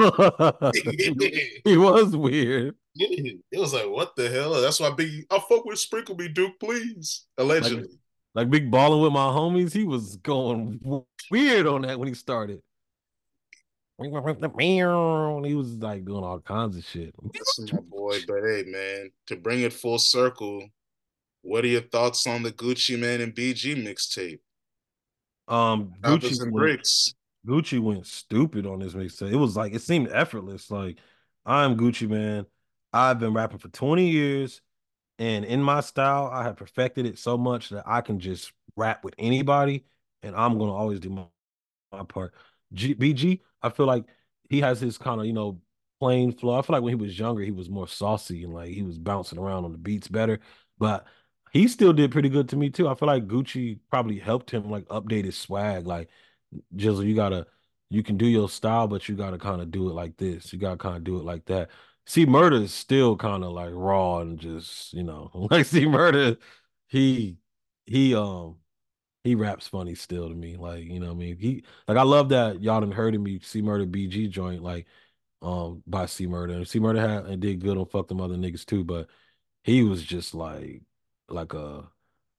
he 1.65 1.77
was 1.77 2.17
weird. 2.17 2.75
It 2.97 3.41
was 3.59 3.73
like, 3.73 3.89
what 3.89 4.17
the 4.17 4.29
hell? 4.29 4.61
That's 4.61 4.81
why 4.81 4.91
Biggie, 4.91 5.25
I 5.31 5.39
fuck 5.49 5.65
with 5.65 5.79
Sprinkle 5.79 6.17
Me 6.17 6.29
Duke, 6.29 6.59
please. 6.61 7.27
Allegedly. 7.39 7.83
Like, 7.83 7.91
like 8.35 8.51
Big 8.51 8.71
Balling 8.71 9.03
with 9.03 9.13
my 9.13 9.29
homies, 9.29 9.73
he 9.73 9.85
was 9.85 10.17
going 10.17 10.81
weird 11.31 11.67
on 11.67 11.83
that 11.83 11.99
when 11.99 12.09
he 12.09 12.15
started. 12.15 12.61
He 13.99 15.55
was 15.55 15.71
like 15.77 16.05
doing 16.05 16.23
all 16.23 16.41
kinds 16.41 16.77
of 16.77 16.85
shit. 16.85 17.15
That's 17.23 17.73
my 17.73 17.81
boy, 17.81 18.19
but 18.27 18.43
hey, 18.45 18.65
man, 18.67 19.11
to 19.29 19.37
bring 19.37 19.63
it 19.63 19.73
full 19.73 19.99
circle, 19.99 20.69
what 21.43 21.65
are 21.65 21.69
your 21.69 21.81
thoughts 21.81 22.27
on 22.27 22.43
the 22.43 22.53
Gucci 22.53 22.99
Mane 22.99 23.23
and 23.23 23.35
BG 23.35 23.77
mixtape? 23.83 24.41
Um, 25.49 25.95
Gucci 26.03 26.43
and 26.43 26.53
bricks. 26.53 27.15
Gucci 27.47 27.81
went 27.81 28.07
stupid 28.07 28.67
on 28.67 28.81
this 28.81 28.93
mixtape. 28.93 29.33
It 29.33 29.37
was 29.37 29.57
like 29.57 29.73
it 29.73 29.81
seemed 29.81 30.09
effortless. 30.13 30.71
Like 30.71 30.99
I'm 31.47 31.77
Gucci 31.77 32.09
Mane. 32.09 32.47
I've 32.93 33.19
been 33.19 33.33
rapping 33.33 33.59
for 33.59 33.69
20 33.69 34.09
years, 34.09 34.61
and 35.19 35.45
in 35.45 35.63
my 35.63 35.81
style, 35.81 36.29
I 36.33 36.43
have 36.43 36.57
perfected 36.57 37.07
it 37.07 37.19
so 37.19 37.39
much 37.39 37.71
that 37.71 37.85
I 37.87 38.01
can 38.01 38.21
just 38.21 38.53
rap 38.77 39.05
with 39.05 39.15
anybody, 39.19 39.85
and 40.23 40.35
I'm 40.37 40.59
gonna 40.59 40.75
always 40.75 41.01
do 41.01 41.11
my, 41.11 41.25
my 41.93 42.05
part. 42.05 42.35
G, 42.73 42.95
BG, 42.95 43.41
I 43.67 43.71
feel 43.71 43.87
like 43.87 44.05
he 44.51 44.61
has 44.61 44.81
his 44.81 44.99
kind 44.99 45.21
of 45.21 45.27
you 45.27 45.33
know 45.33 45.61
plain 46.01 46.33
flow. 46.33 46.59
I 46.59 46.63
feel 46.63 46.75
like 46.75 46.83
when 46.83 46.93
he 46.99 47.03
was 47.03 47.19
younger, 47.19 47.43
he 47.43 47.51
was 47.53 47.71
more 47.71 47.89
saucy 47.89 48.45
and 48.45 48.53
like 48.55 48.71
he 48.71 48.83
was 48.83 48.99
bouncing 48.99 49.39
around 49.39 49.65
on 49.65 49.73
the 49.73 49.79
beats 49.79 50.09
better. 50.09 50.41
But 50.79 51.07
he 51.53 51.69
still 51.69 51.93
did 51.93 52.13
pretty 52.13 52.29
good 52.29 52.49
to 52.51 52.57
me 52.57 52.71
too. 52.71 52.89
I 52.89 52.95
feel 52.95 53.09
like 53.09 53.27
Gucci 53.27 53.79
probably 53.91 54.19
helped 54.19 54.51
him 54.51 54.71
like 54.71 54.85
update 54.87 55.25
his 55.25 55.39
swag. 55.39 55.87
Like 55.87 56.11
Jizzle, 56.75 57.07
you 57.07 57.15
gotta 57.15 57.47
you 57.91 58.03
can 58.03 58.17
do 58.17 58.27
your 58.27 58.49
style, 58.49 58.89
but 58.89 59.09
you 59.09 59.17
gotta 59.17 59.39
kind 59.39 59.61
of 59.61 59.71
do 59.71 59.89
it 59.89 59.95
like 59.95 60.17
this. 60.17 60.53
You 60.53 60.59
gotta 60.59 60.77
kind 60.79 60.97
of 60.97 61.05
do 61.05 61.17
it 61.19 61.25
like 61.25 61.45
that. 61.47 61.71
C-Murder 62.07 62.57
is 62.63 62.73
still 62.75 63.17
kind 63.17 63.43
of 63.45 63.53
like 63.53 63.71
raw 63.75 64.19
and 64.21 64.39
just 64.39 64.93
you 64.93 65.03
know 65.03 65.31
like 65.51 65.67
C-Murder, 65.67 66.37
He 66.89 67.39
he 67.87 68.15
um 68.15 68.59
he 69.27 69.35
raps 69.35 69.69
funny 69.69 69.95
still 69.95 70.29
to 70.29 70.35
me. 70.35 70.57
Like, 70.57 70.85
you 70.85 71.01
know 71.01 71.11
I 71.11 71.15
mean? 71.15 71.39
He 71.39 71.65
like 71.89 71.99
I 71.99 72.03
love 72.03 72.29
that 72.31 72.63
y'all 72.63 72.81
didn't 72.81 72.95
heard 72.95 73.19
me 73.21 73.41
C-Murder 73.41 73.87
BG 73.87 74.29
joint, 74.29 74.63
like 74.63 74.87
um 75.43 75.83
by 75.87 76.07
C-Murder. 76.07 76.55
And 76.55 76.69
C-Murder 76.69 77.01
had 77.01 77.27
and 77.27 77.43
did 77.43 77.61
good 77.61 77.79
on 77.79 77.87
fuck 77.87 78.09
them 78.09 78.21
other 78.21 78.37
niggas 78.37 78.65
too, 78.67 78.85
but 78.85 79.09
he 79.65 79.83
was 79.83 80.03
just 80.05 80.35
like 80.35 80.83
like 81.29 81.55
a 81.55 81.89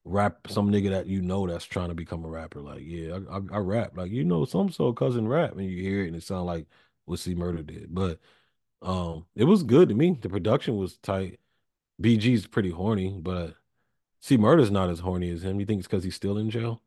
rap 0.04 0.48
some 0.48 0.70
nigga 0.70 0.90
that 0.90 1.06
you 1.06 1.22
know 1.22 1.46
that's 1.46 1.64
trying 1.66 1.88
to 1.88 1.94
become 1.94 2.24
a 2.24 2.28
rapper. 2.28 2.60
Like, 2.60 2.82
yeah, 2.84 3.18
I, 3.30 3.36
I, 3.38 3.40
I 3.52 3.58
rap. 3.58 3.96
Like, 3.96 4.10
you 4.12 4.24
know, 4.24 4.44
some 4.44 4.70
so 4.70 4.92
cousin 4.92 5.28
rap 5.28 5.52
and 5.52 5.64
you 5.64 5.82
hear 5.82 6.04
it 6.04 6.08
and 6.08 6.16
it 6.16 6.22
sound 6.22 6.46
like 6.46 6.66
what 7.06 7.18
C-Murder 7.20 7.62
did. 7.62 7.94
But 7.94 8.20
um 8.82 9.26
it 9.34 9.44
was 9.44 9.62
good 9.62 9.88
to 9.88 9.94
me. 9.94 10.18
The 10.20 10.28
production 10.28 10.76
was 10.76 10.98
tight. 10.98 11.40
BG's 12.00 12.46
pretty 12.46 12.70
horny, 12.70 13.18
but 13.22 13.56
C-Murder's 14.20 14.70
not 14.70 14.90
as 14.90 15.00
horny 15.00 15.30
as 15.30 15.44
him. 15.44 15.60
You 15.60 15.66
think 15.66 15.78
it's 15.80 15.88
because 15.88 16.04
he's 16.04 16.14
still 16.14 16.38
in 16.38 16.50
jail? 16.50 16.82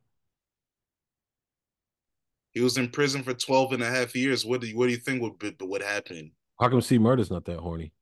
He 2.51 2.59
was 2.59 2.77
in 2.77 2.89
prison 2.89 3.23
for 3.23 3.33
12 3.33 3.73
and 3.73 3.83
a 3.83 3.89
half 3.89 4.15
years. 4.15 4.45
What 4.45 4.61
do 4.61 4.67
you, 4.67 4.77
what 4.77 4.87
do 4.87 4.91
you 4.91 4.97
think 4.97 5.21
would 5.21 5.61
would 5.61 5.81
happen? 5.81 6.33
How 6.59 6.69
come 6.69 6.81
C-Murder's 6.81 7.31
not 7.31 7.45
that 7.45 7.59
horny? 7.59 7.93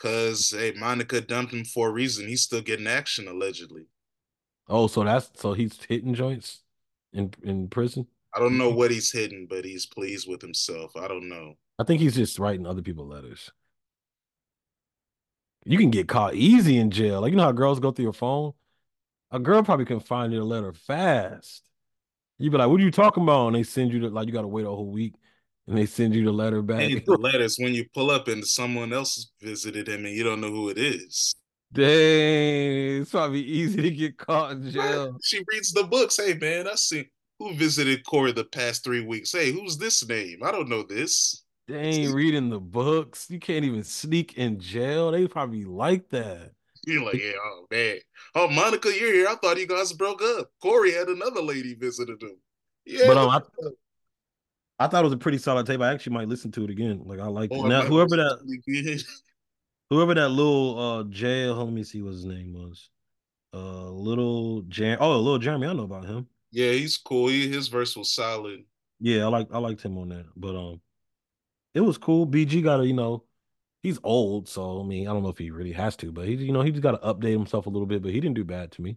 Cause 0.00 0.54
hey, 0.56 0.72
Monica 0.78 1.20
dumped 1.20 1.52
him 1.52 1.64
for 1.64 1.88
a 1.88 1.92
reason. 1.92 2.26
He's 2.26 2.40
still 2.40 2.62
getting 2.62 2.86
action 2.86 3.28
allegedly. 3.28 3.86
Oh, 4.66 4.86
so 4.86 5.04
that's 5.04 5.30
so 5.34 5.52
he's 5.52 5.78
hitting 5.86 6.14
joints 6.14 6.62
in 7.12 7.34
in 7.42 7.68
prison. 7.68 8.06
I 8.34 8.38
don't 8.38 8.56
know 8.56 8.70
what 8.70 8.90
he's 8.90 9.12
hitting, 9.12 9.46
but 9.50 9.64
he's 9.64 9.84
pleased 9.84 10.26
with 10.26 10.40
himself. 10.40 10.96
I 10.96 11.06
don't 11.06 11.28
know. 11.28 11.54
I 11.78 11.84
think 11.84 12.00
he's 12.00 12.14
just 12.14 12.38
writing 12.38 12.66
other 12.66 12.80
people 12.80 13.06
letters 13.06 13.50
you 15.64 15.78
can 15.78 15.90
get 15.90 16.08
caught 16.08 16.34
easy 16.34 16.78
in 16.78 16.90
jail. 16.90 17.20
Like 17.20 17.30
you 17.30 17.36
know 17.36 17.44
how 17.44 17.52
girls 17.52 17.80
go 17.80 17.90
through 17.90 18.04
your 18.04 18.12
phone. 18.12 18.52
A 19.30 19.38
girl 19.38 19.62
probably 19.62 19.84
can 19.84 20.00
find 20.00 20.32
your 20.32 20.44
letter 20.44 20.72
fast. 20.72 21.62
You 22.38 22.50
be 22.50 22.56
like, 22.56 22.68
"What 22.68 22.80
are 22.80 22.84
you 22.84 22.90
talking 22.90 23.22
about?" 23.22 23.48
And 23.48 23.56
they 23.56 23.62
send 23.62 23.92
you 23.92 24.00
the 24.00 24.08
like 24.08 24.26
you 24.26 24.32
got 24.32 24.42
to 24.42 24.48
wait 24.48 24.64
a 24.64 24.68
whole 24.68 24.90
week, 24.90 25.14
and 25.66 25.76
they 25.76 25.86
send 25.86 26.14
you 26.14 26.24
the 26.24 26.32
letter 26.32 26.62
back. 26.62 26.82
And 26.82 27.02
the 27.04 27.18
letters 27.18 27.56
when 27.58 27.74
you 27.74 27.84
pull 27.94 28.10
up 28.10 28.28
and 28.28 28.44
someone 28.46 28.92
else 28.92 29.30
visited 29.40 29.88
him 29.88 30.06
and 30.06 30.14
you 30.14 30.24
don't 30.24 30.40
know 30.40 30.50
who 30.50 30.68
it 30.70 30.78
is. 30.78 31.34
Dang, 31.72 33.02
it's 33.02 33.10
probably 33.10 33.42
easy 33.42 33.82
to 33.82 33.90
get 33.90 34.18
caught 34.18 34.52
in 34.52 34.70
jail. 34.72 35.16
She 35.22 35.44
reads 35.52 35.72
the 35.72 35.84
books. 35.84 36.16
Hey 36.16 36.34
man, 36.34 36.66
I 36.66 36.74
see 36.74 37.04
who 37.38 37.54
visited 37.54 38.04
Corey 38.04 38.32
the 38.32 38.44
past 38.44 38.82
three 38.82 39.04
weeks. 39.04 39.32
Hey, 39.32 39.52
who's 39.52 39.78
this 39.78 40.06
name? 40.08 40.40
I 40.42 40.50
don't 40.50 40.68
know 40.68 40.82
this. 40.82 41.44
They 41.70 41.78
ain't 41.78 42.14
reading 42.14 42.50
the 42.50 42.60
books. 42.60 43.28
You 43.30 43.38
can't 43.38 43.64
even 43.64 43.84
sneak 43.84 44.34
in 44.34 44.58
jail. 44.58 45.10
They 45.12 45.26
probably 45.28 45.64
like 45.64 46.08
that. 46.10 46.52
You're 46.86 47.04
like, 47.04 47.14
yeah, 47.14 47.32
oh 47.42 47.66
man. 47.70 47.98
Oh, 48.34 48.48
Monica, 48.48 48.88
you're 48.88 49.12
here. 49.12 49.28
I 49.28 49.34
thought 49.36 49.58
you 49.58 49.66
guys 49.66 49.92
broke 49.92 50.22
up. 50.22 50.50
Corey 50.62 50.92
had 50.92 51.08
another 51.08 51.42
lady 51.42 51.74
visited 51.74 52.22
him. 52.22 52.36
Yeah. 52.86 53.06
But 53.06 53.18
um, 53.18 53.28
I, 53.30 53.40
I 54.84 54.88
thought 54.88 55.02
it 55.02 55.04
was 55.04 55.12
a 55.12 55.18
pretty 55.18 55.38
solid 55.38 55.66
tape. 55.66 55.80
I 55.80 55.92
actually 55.92 56.14
might 56.14 56.28
listen 56.28 56.50
to 56.52 56.64
it 56.64 56.70
again. 56.70 57.02
Like 57.04 57.20
I 57.20 57.26
like 57.26 57.50
oh, 57.52 57.66
it. 57.66 57.68
Now 57.68 57.82
whoever 57.82 58.16
that 58.16 59.04
whoever 59.90 60.14
that 60.14 60.30
little 60.30 60.78
uh 60.78 61.04
jail, 61.04 61.56
let 61.56 61.72
me 61.72 61.84
see 61.84 62.00
what 62.00 62.12
his 62.12 62.24
name 62.24 62.54
was. 62.54 62.88
Uh 63.52 63.90
little 63.90 64.62
Jam 64.62 64.96
oh 65.00 65.18
little 65.18 65.38
Jeremy, 65.38 65.66
I 65.66 65.74
know 65.74 65.82
about 65.82 66.06
him. 66.06 66.26
Yeah, 66.50 66.72
he's 66.72 66.96
cool. 66.96 67.28
He, 67.28 67.48
his 67.48 67.68
verse 67.68 67.96
was 67.96 68.14
solid. 68.14 68.64
Yeah, 69.00 69.24
I 69.24 69.28
like 69.28 69.48
I 69.52 69.58
liked 69.58 69.82
him 69.82 69.98
on 69.98 70.08
that. 70.08 70.24
But 70.34 70.56
um 70.56 70.80
it 71.74 71.80
was 71.80 71.98
cool. 71.98 72.26
BG 72.26 72.62
got 72.62 72.78
to, 72.78 72.86
you 72.86 72.94
know, 72.94 73.24
he's 73.82 73.98
old, 74.02 74.48
so 74.48 74.80
I 74.80 74.84
mean, 74.84 75.08
I 75.08 75.12
don't 75.12 75.22
know 75.22 75.28
if 75.28 75.38
he 75.38 75.50
really 75.50 75.72
has 75.72 75.96
to, 75.96 76.12
but 76.12 76.26
he, 76.26 76.34
you 76.34 76.52
know, 76.52 76.62
he 76.62 76.70
just 76.70 76.82
got 76.82 77.00
to 77.00 77.06
update 77.06 77.32
himself 77.32 77.66
a 77.66 77.70
little 77.70 77.86
bit. 77.86 78.02
But 78.02 78.12
he 78.12 78.20
didn't 78.20 78.36
do 78.36 78.44
bad 78.44 78.72
to 78.72 78.82
me. 78.82 78.96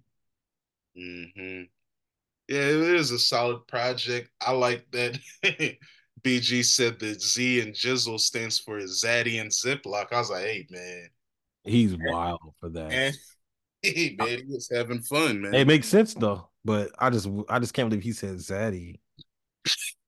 Mm-hmm. 0.98 1.64
Yeah, 2.48 2.60
it 2.60 2.96
is 2.96 3.12
a 3.12 3.20
solid 3.20 3.66
project. 3.68 4.30
I 4.42 4.52
like 4.52 4.86
that. 4.92 5.18
BG 6.24 6.64
said 6.64 7.00
that 7.00 7.22
Z 7.22 7.62
and 7.62 7.74
Jizzle 7.74 8.20
stands 8.20 8.60
for 8.60 8.78
Zaddy 8.80 9.42
and 9.42 9.52
Ziploc. 9.52 10.14
I 10.14 10.20
was 10.20 10.30
like, 10.30 10.44
hey 10.44 10.68
man, 10.70 11.10
he's 11.64 11.96
wild 12.00 12.40
for 12.60 12.70
that. 12.70 12.92
And, 12.92 13.16
hey 13.82 14.16
man, 14.18 14.40
he 14.40 14.46
was 14.48 14.70
having 14.74 15.02
fun, 15.02 15.42
man. 15.42 15.54
It 15.54 15.68
makes 15.68 15.88
sense 15.88 16.14
though, 16.14 16.50
but 16.64 16.92
I 16.98 17.10
just, 17.10 17.28
I 17.50 17.60
just 17.60 17.74
can't 17.74 17.90
believe 17.90 18.04
he 18.04 18.14
said 18.14 18.36
Zaddy 18.36 19.00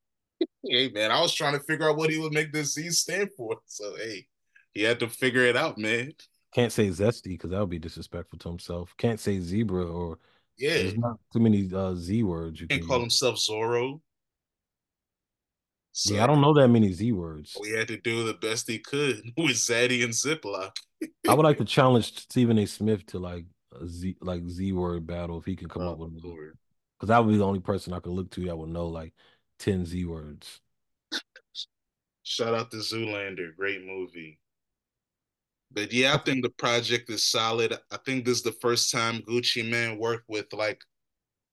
hey 0.63 0.89
man, 0.89 1.11
I 1.11 1.21
was 1.21 1.33
trying 1.33 1.53
to 1.53 1.63
figure 1.63 1.89
out 1.89 1.97
what 1.97 2.09
he 2.09 2.17
would 2.17 2.33
make 2.33 2.51
this 2.51 2.73
Z 2.73 2.89
stand 2.91 3.29
for. 3.37 3.57
So 3.65 3.95
hey, 3.95 4.27
he 4.73 4.83
had 4.83 4.99
to 4.99 5.09
figure 5.09 5.43
it 5.43 5.55
out, 5.55 5.77
man. 5.77 6.13
Can't 6.53 6.71
say 6.71 6.87
zesty 6.87 7.29
because 7.29 7.51
that 7.51 7.59
would 7.59 7.69
be 7.69 7.79
disrespectful 7.79 8.39
to 8.39 8.49
himself. 8.49 8.93
Can't 8.97 9.19
say 9.19 9.39
zebra 9.39 9.85
or 9.85 10.19
yeah, 10.57 10.73
there's 10.73 10.97
not 10.97 11.19
too 11.33 11.39
many 11.39 11.69
uh, 11.73 11.95
Z 11.95 12.23
words. 12.23 12.61
You 12.61 12.67
can't 12.67 12.81
can 12.81 12.89
call 12.89 12.99
himself 12.99 13.35
Zorro. 13.35 13.99
So, 15.91 16.13
yeah, 16.13 16.23
I 16.23 16.27
don't 16.27 16.41
know 16.41 16.53
that 16.53 16.67
many 16.67 16.91
Z 16.91 17.11
words. 17.13 17.55
We 17.61 17.71
had 17.71 17.87
to 17.87 17.97
do 17.97 18.25
the 18.25 18.33
best 18.33 18.69
he 18.69 18.79
could 18.79 19.21
with 19.37 19.55
Zaddy 19.55 20.03
and 20.03 20.13
Ziploc. 20.13 20.71
I 21.27 21.33
would 21.33 21.45
like 21.45 21.57
to 21.57 21.65
challenge 21.65 22.17
Stephen 22.17 22.57
A. 22.59 22.65
Smith 22.65 23.05
to 23.07 23.19
like 23.19 23.45
a 23.79 23.87
Z 23.87 24.17
like 24.21 24.47
Z 24.47 24.71
word 24.73 25.07
battle 25.07 25.39
if 25.39 25.45
he 25.45 25.55
can 25.55 25.69
come 25.69 25.83
oh, 25.83 25.91
up 25.91 25.97
with 25.97 26.11
a 26.11 26.27
Zorro. 26.27 26.51
because 26.97 27.09
that 27.09 27.23
would 27.23 27.31
be 27.31 27.37
the 27.37 27.45
only 27.45 27.59
person 27.59 27.93
I 27.93 27.99
could 27.99 28.13
look 28.13 28.29
to 28.31 28.45
that 28.45 28.57
would 28.57 28.69
know 28.69 28.87
like 28.87 29.13
10 29.59 29.85
Z 29.85 30.05
words. 30.05 30.61
Shout 32.23 32.53
out 32.53 32.71
to 32.71 32.77
Zoolander. 32.77 33.55
Great 33.55 33.85
movie. 33.85 34.39
But 35.71 35.91
yeah, 35.91 36.15
I 36.15 36.17
think 36.17 36.41
the 36.43 36.49
project 36.49 37.09
is 37.09 37.29
solid. 37.29 37.77
I 37.91 37.97
think 38.05 38.25
this 38.25 38.37
is 38.37 38.43
the 38.43 38.53
first 38.53 38.91
time 38.91 39.21
Gucci 39.21 39.67
Mane 39.69 39.99
worked 39.99 40.27
with 40.27 40.51
like 40.53 40.81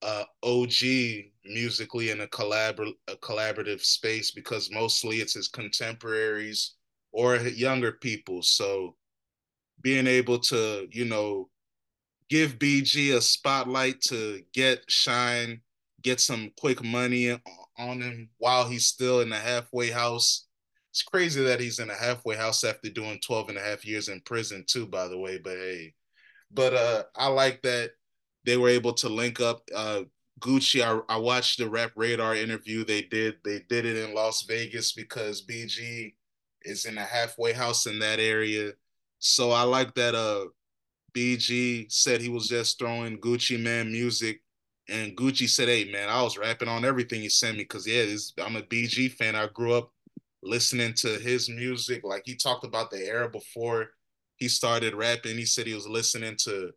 uh 0.01 0.23
OG 0.43 1.31
musically 1.45 2.09
in 2.09 2.21
a 2.21 2.27
collabor- 2.27 2.93
a 3.07 3.15
collaborative 3.17 3.81
space 3.83 4.31
because 4.31 4.71
mostly 4.71 5.17
it's 5.17 5.33
his 5.33 5.47
contemporaries 5.47 6.75
or 7.11 7.37
younger 7.37 7.93
people. 7.93 8.41
So 8.41 8.95
being 9.81 10.07
able 10.07 10.39
to, 10.39 10.87
you 10.91 11.05
know, 11.05 11.49
give 12.29 12.57
BG 12.57 13.15
a 13.15 13.21
spotlight 13.21 14.01
to 14.01 14.41
get 14.53 14.83
shine, 14.89 15.61
get 16.01 16.19
some 16.19 16.51
quick 16.57 16.83
money 16.83 17.37
on 17.77 18.01
him 18.01 18.29
while 18.37 18.67
he's 18.67 18.85
still 18.85 19.21
in 19.21 19.29
the 19.29 19.35
halfway 19.35 19.89
house. 19.89 20.47
It's 20.91 21.03
crazy 21.03 21.43
that 21.43 21.59
he's 21.59 21.79
in 21.79 21.89
a 21.89 21.95
halfway 21.95 22.35
house 22.35 22.63
after 22.63 22.89
doing 22.89 23.19
12 23.25 23.49
and 23.49 23.57
a 23.57 23.61
half 23.61 23.85
years 23.85 24.09
in 24.09 24.21
prison, 24.21 24.63
too, 24.67 24.85
by 24.85 25.07
the 25.07 25.17
way. 25.17 25.39
But 25.39 25.57
hey, 25.57 25.93
but 26.51 26.73
uh, 26.73 27.03
I 27.15 27.27
like 27.27 27.61
that 27.63 27.91
they 28.45 28.57
were 28.57 28.69
able 28.69 28.93
to 28.93 29.09
link 29.09 29.39
up. 29.39 29.63
Uh, 29.75 30.03
Gucci, 30.39 30.83
I, 30.83 31.13
I 31.13 31.17
watched 31.17 31.57
the 31.57 31.69
Rap 31.69 31.91
Radar 31.95 32.35
interview 32.35 32.83
they 32.83 33.01
did. 33.01 33.35
They 33.43 33.61
did 33.69 33.85
it 33.85 33.97
in 33.97 34.13
Las 34.13 34.43
Vegas 34.43 34.91
because 34.91 35.45
BG 35.45 36.13
is 36.63 36.85
in 36.85 36.97
a 36.97 37.03
halfway 37.03 37.53
house 37.53 37.87
in 37.87 37.99
that 37.99 38.19
area. 38.19 38.73
So 39.19 39.51
I 39.51 39.63
like 39.63 39.95
that 39.95 40.15
uh 40.15 40.45
BG 41.15 41.91
said 41.91 42.21
he 42.21 42.29
was 42.29 42.47
just 42.47 42.79
throwing 42.79 43.19
Gucci 43.19 43.61
Mane 43.61 43.91
music. 43.91 44.41
And 44.89 45.15
Gucci 45.15 45.47
said, 45.47 45.69
Hey 45.69 45.89
man, 45.91 46.09
I 46.09 46.21
was 46.21 46.37
rapping 46.37 46.67
on 46.67 46.85
everything 46.85 47.21
he 47.21 47.29
sent 47.29 47.57
me 47.57 47.63
because 47.63 47.87
yeah, 47.87 48.05
this, 48.05 48.33
I'm 48.43 48.55
a 48.55 48.61
BG 48.61 49.13
fan. 49.13 49.35
I 49.35 49.47
grew 49.47 49.73
up 49.73 49.91
listening 50.41 50.93
to 50.95 51.19
his 51.19 51.49
music. 51.49 52.03
Like 52.03 52.23
he 52.25 52.35
talked 52.35 52.65
about 52.65 52.91
the 52.91 52.97
era 52.97 53.29
before 53.29 53.87
he 54.35 54.47
started 54.47 54.93
rapping. 54.93 55.37
He 55.37 55.45
said 55.45 55.67
he 55.67 55.73
was 55.73 55.87
listening 55.87 56.35
to 56.43 56.71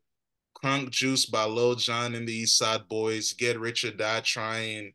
Crunk 0.63 0.91
Juice 0.91 1.27
by 1.27 1.45
Lil 1.45 1.75
Jon 1.75 2.15
and 2.15 2.27
the 2.27 2.33
East 2.33 2.59
Side 2.59 2.83
Boyz, 2.91 3.37
Get 3.37 3.59
Rich 3.59 3.85
or 3.85 3.91
Die 3.91 4.21
Trying, 4.21 4.93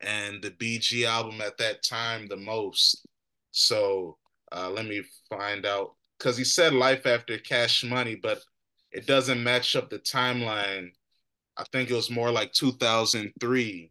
and 0.00 0.42
the 0.42 0.50
BG 0.50 1.06
album 1.06 1.40
at 1.40 1.58
that 1.58 1.82
time 1.82 2.26
the 2.26 2.36
most. 2.36 3.06
So 3.52 4.18
uh, 4.52 4.70
let 4.70 4.86
me 4.86 5.02
find 5.30 5.64
out 5.64 5.94
because 6.18 6.36
he 6.36 6.44
said 6.44 6.72
Life 6.72 7.06
After 7.06 7.38
Cash 7.38 7.84
Money, 7.84 8.16
but 8.16 8.40
it 8.92 9.06
doesn't 9.06 9.42
match 9.42 9.76
up 9.76 9.90
the 9.90 9.98
timeline. 9.98 10.90
I 11.58 11.64
think 11.72 11.90
it 11.90 11.94
was 11.94 12.10
more 12.10 12.30
like 12.30 12.52
2003. 12.52 13.90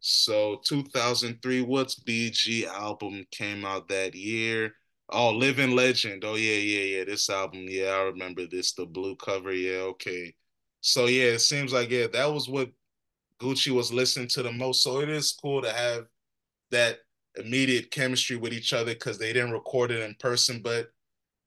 So 0.00 0.60
2003, 0.66 1.62
what's 1.62 1.94
BG 1.96 2.66
album 2.66 3.26
came 3.30 3.64
out 3.64 3.88
that 3.88 4.14
year? 4.14 4.74
Oh, 5.10 5.30
Living 5.30 5.72
Legend. 5.76 6.24
Oh 6.24 6.34
yeah, 6.36 6.56
yeah, 6.56 6.98
yeah. 6.98 7.04
This 7.04 7.28
album, 7.30 7.66
yeah, 7.68 7.90
I 7.90 8.02
remember 8.04 8.46
this. 8.46 8.72
The 8.72 8.86
blue 8.86 9.16
cover, 9.16 9.52
yeah, 9.52 9.80
okay. 9.94 10.34
So 10.80 11.06
yeah, 11.06 11.24
it 11.34 11.40
seems 11.40 11.72
like 11.72 11.90
yeah, 11.90 12.06
that 12.12 12.32
was 12.32 12.48
what 12.48 12.70
Gucci 13.40 13.72
was 13.72 13.92
listening 13.92 14.28
to 14.28 14.42
the 14.42 14.52
most. 14.52 14.82
So 14.82 15.00
it 15.00 15.08
is 15.08 15.32
cool 15.32 15.62
to 15.62 15.72
have 15.72 16.06
that 16.70 17.00
immediate 17.36 17.90
chemistry 17.90 18.36
with 18.36 18.52
each 18.52 18.72
other 18.72 18.94
because 18.94 19.18
they 19.18 19.32
didn't 19.32 19.52
record 19.52 19.90
it 19.90 20.02
in 20.02 20.14
person, 20.16 20.62
but 20.62 20.90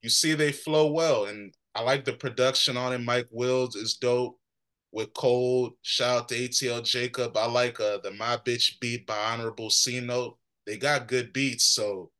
you 0.02 0.10
see 0.10 0.34
they 0.34 0.52
flow 0.52 0.92
well. 0.92 1.26
And 1.26 1.54
I 1.76 1.82
like 1.84 2.06
the 2.06 2.14
production 2.14 2.78
on 2.78 2.94
it. 2.94 3.00
Mike 3.00 3.28
Wills 3.32 3.76
is 3.76 3.96
dope 3.96 4.40
with 4.96 5.14
Cold. 5.14 5.74
Shout 5.82 6.18
out 6.18 6.30
to 6.30 6.36
ATL 6.36 6.82
Jacob. 6.82 7.36
I 7.36 7.46
like 7.48 7.80
uh, 7.82 7.98
the 7.98 8.12
My 8.12 8.38
Bitch 8.38 8.80
beat 8.80 9.06
by 9.06 9.18
Honorable 9.18 9.70
C 9.70 10.00
Note. 10.00 10.38
They 10.66 10.78
got 10.78 11.10
good 11.10 11.34
beats, 11.34 11.66
so 11.66 12.12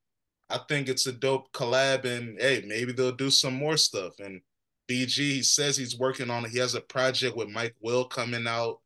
I 0.50 0.60
think 0.68 0.90
it's 0.90 1.08
a 1.08 1.14
dope 1.14 1.52
collab. 1.54 2.04
And 2.04 2.38
hey, 2.38 2.64
maybe 2.68 2.92
they'll 2.92 3.14
do 3.14 3.32
some 3.32 3.56
more 3.56 3.78
stuff. 3.78 4.20
And 4.20 4.42
BG, 4.90 5.16
he 5.16 5.42
says 5.42 5.78
he's 5.78 5.98
working 5.98 6.30
on. 6.30 6.44
He 6.50 6.60
has 6.60 6.76
a 6.76 6.82
project 6.82 7.38
with 7.38 7.48
Mike 7.48 7.76
Will 7.80 8.04
coming 8.04 8.46
out. 8.46 8.82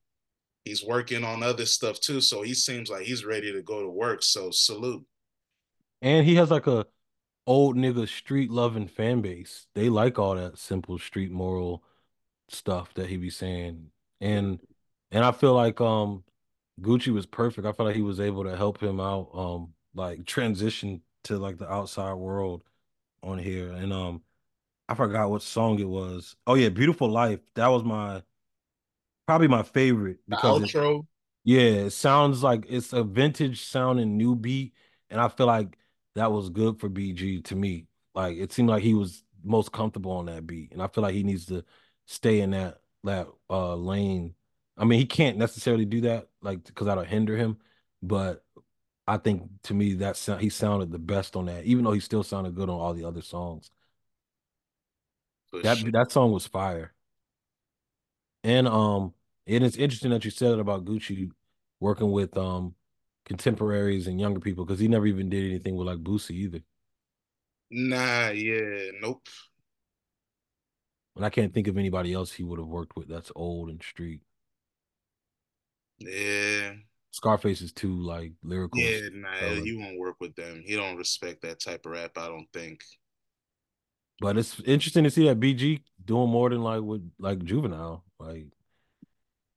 He's 0.66 0.86
working 0.86 1.24
on 1.24 1.42
other 1.42 1.66
stuff 1.66 2.00
too. 2.00 2.22
So 2.22 2.44
he 2.44 2.54
seems 2.54 2.92
like 2.92 3.08
he's 3.08 3.26
ready 3.26 3.52
to 3.52 3.64
go 3.64 3.82
to 3.82 3.90
work. 3.90 4.22
So 4.22 4.52
salute. 4.52 5.04
And 6.04 6.28
he 6.28 6.36
has 6.36 6.52
like 6.52 6.68
a 6.68 6.86
old 7.48 7.76
nigga 7.76 8.08
street 8.08 8.52
loving 8.52 8.88
fan 8.88 9.22
base. 9.22 9.66
They 9.74 9.90
like 9.90 10.20
all 10.20 10.36
that 10.36 10.60
simple 10.60 11.00
street 11.00 11.32
moral 11.32 11.84
stuff 12.52 12.94
that 12.96 13.08
he 13.10 13.18
be 13.18 13.30
saying. 13.30 13.92
And 14.22 14.60
and 15.12 15.24
I 15.24 15.32
feel 15.32 15.54
like 15.54 15.82
um 15.82 16.24
Gucci 16.82 17.14
was 17.14 17.26
perfect. 17.26 17.68
I 17.68 17.74
feel 17.74 17.86
like 17.86 17.96
he 17.96 18.02
was 18.02 18.20
able 18.20 18.44
to 18.46 18.56
help 18.56 18.82
him 18.82 19.00
out, 19.00 19.30
um, 19.34 19.74
like 19.94 20.26
transition 20.26 21.02
to 21.26 21.38
like 21.38 21.58
the 21.58 21.72
outside 21.72 22.14
world 22.14 22.64
on 23.24 23.38
here. 23.40 23.72
And 23.74 23.94
um 23.94 24.24
I 24.90 24.96
forgot 24.96 25.30
what 25.30 25.44
song 25.44 25.80
it 25.80 25.88
was. 25.88 26.36
Oh 26.48 26.56
yeah, 26.56 26.70
Beautiful 26.70 27.10
Life. 27.10 27.40
That 27.56 27.68
was 27.68 27.84
my 27.84 28.24
probably 29.28 29.48
my 29.48 29.64
favorite 29.64 30.18
because 30.28 30.62
the 30.62 30.68
outro. 30.68 31.00
It, 31.00 31.06
yeah, 31.44 31.60
it 31.86 31.92
sounds 31.92 32.44
like 32.44 32.66
it's 32.70 32.94
a 32.94 33.04
vintage 33.04 33.64
sounding 33.66 34.18
new 34.18 34.36
beat, 34.36 34.74
and 35.10 35.22
I 35.22 35.28
feel 35.30 35.48
like 35.48 35.78
that 36.16 36.32
was 36.32 36.50
good 36.50 36.80
for 36.80 36.90
BG 36.90 37.42
to 37.46 37.56
me. 37.56 37.88
Like 38.16 38.38
it 38.38 38.52
seemed 38.52 38.70
like 38.70 38.84
he 38.84 38.94
was 38.94 39.24
most 39.44 39.72
comfortable 39.72 40.12
on 40.14 40.26
that 40.26 40.46
beat, 40.48 40.72
and 40.72 40.82
I 40.82 40.88
feel 40.88 41.04
like 41.04 41.14
he 41.14 41.24
needs 41.24 41.46
to 41.48 41.64
stay 42.10 42.42
in 42.42 42.52
that 42.52 42.82
that 43.04 43.28
uh 43.50 43.76
lane. 43.76 44.34
I 44.78 44.86
mean, 44.86 45.00
he 45.00 45.06
can't 45.06 45.38
necessarily 45.38 45.86
do 45.86 46.02
that, 46.02 46.28
like 46.42 46.64
because 46.64 46.88
that'll 46.88 47.04
hinder 47.04 47.38
him. 47.38 47.58
But 48.02 48.44
I 49.08 49.18
think 49.18 49.44
to 49.64 49.74
me 49.74 49.94
that 49.96 50.18
sound, 50.18 50.42
he 50.42 50.50
sounded 50.50 50.92
the 50.92 51.00
best 51.00 51.36
on 51.36 51.46
that, 51.46 51.66
even 51.66 51.84
though 51.84 51.92
he 51.92 52.00
still 52.00 52.24
sounded 52.24 52.56
good 52.56 52.70
on 52.70 52.80
all 52.80 52.94
the 52.94 53.06
other 53.06 53.22
songs. 53.22 53.72
That 55.62 55.78
that 55.94 56.12
song 56.12 56.32
was 56.32 56.48
fire. 56.48 56.94
And 58.44 58.68
um, 58.68 59.14
and 59.46 59.64
it 59.64 59.68
is 59.68 59.78
interesting 59.78 60.12
that 60.12 60.26
you 60.26 60.32
said 60.32 60.54
it 60.54 60.60
about 60.60 60.86
Gucci 60.86 61.32
working 61.80 62.12
with 62.12 62.38
um 62.38 62.76
contemporaries 63.26 64.08
and 64.08 64.20
younger 64.20 64.40
people 64.40 64.66
because 64.66 64.80
he 64.80 64.88
never 64.88 65.06
even 65.06 65.30
did 65.30 65.50
anything 65.50 65.76
with 65.76 65.88
like 65.88 66.00
Boosie 66.00 66.32
either. 66.32 66.62
Nah, 67.72 68.30
yeah, 68.30 68.92
nope. 69.00 69.28
And 71.20 71.26
I 71.26 71.30
can't 71.30 71.54
think 71.54 71.68
of 71.68 71.78
anybody 71.78 72.14
else 72.14 72.32
he 72.32 72.46
would 72.46 72.60
have 72.60 72.70
worked 72.70 72.96
with 72.96 73.10
that's 73.10 73.30
old 73.36 73.68
and 73.68 73.84
street. 73.84 74.22
Yeah. 75.98 76.76
Scarface 77.12 77.60
is 77.60 77.74
too 77.74 77.94
like 77.94 78.32
lyrical. 78.42 78.80
Yeah, 78.80 79.10
nah, 79.12 79.62
he 79.62 79.76
won't 79.76 80.00
work 80.00 80.16
with 80.22 80.34
them. 80.36 80.64
He 80.66 80.78
don't 80.78 80.96
respect 80.96 81.42
that 81.42 81.60
type 81.60 81.86
of 81.86 81.92
rap, 81.92 82.12
I 82.16 82.28
don't 82.28 82.48
think. 82.54 82.80
But 84.22 84.38
it's 84.38 84.62
interesting 84.62 85.04
to 85.04 85.12
see 85.12 85.28
that 85.28 85.42
BG 85.42 85.82
doing 86.06 86.30
more 86.30 86.50
than 86.50 86.64
like 86.64 86.84
with 86.84 87.12
like 87.20 87.44
Juvenile. 87.44 88.06
Like, 88.18 88.46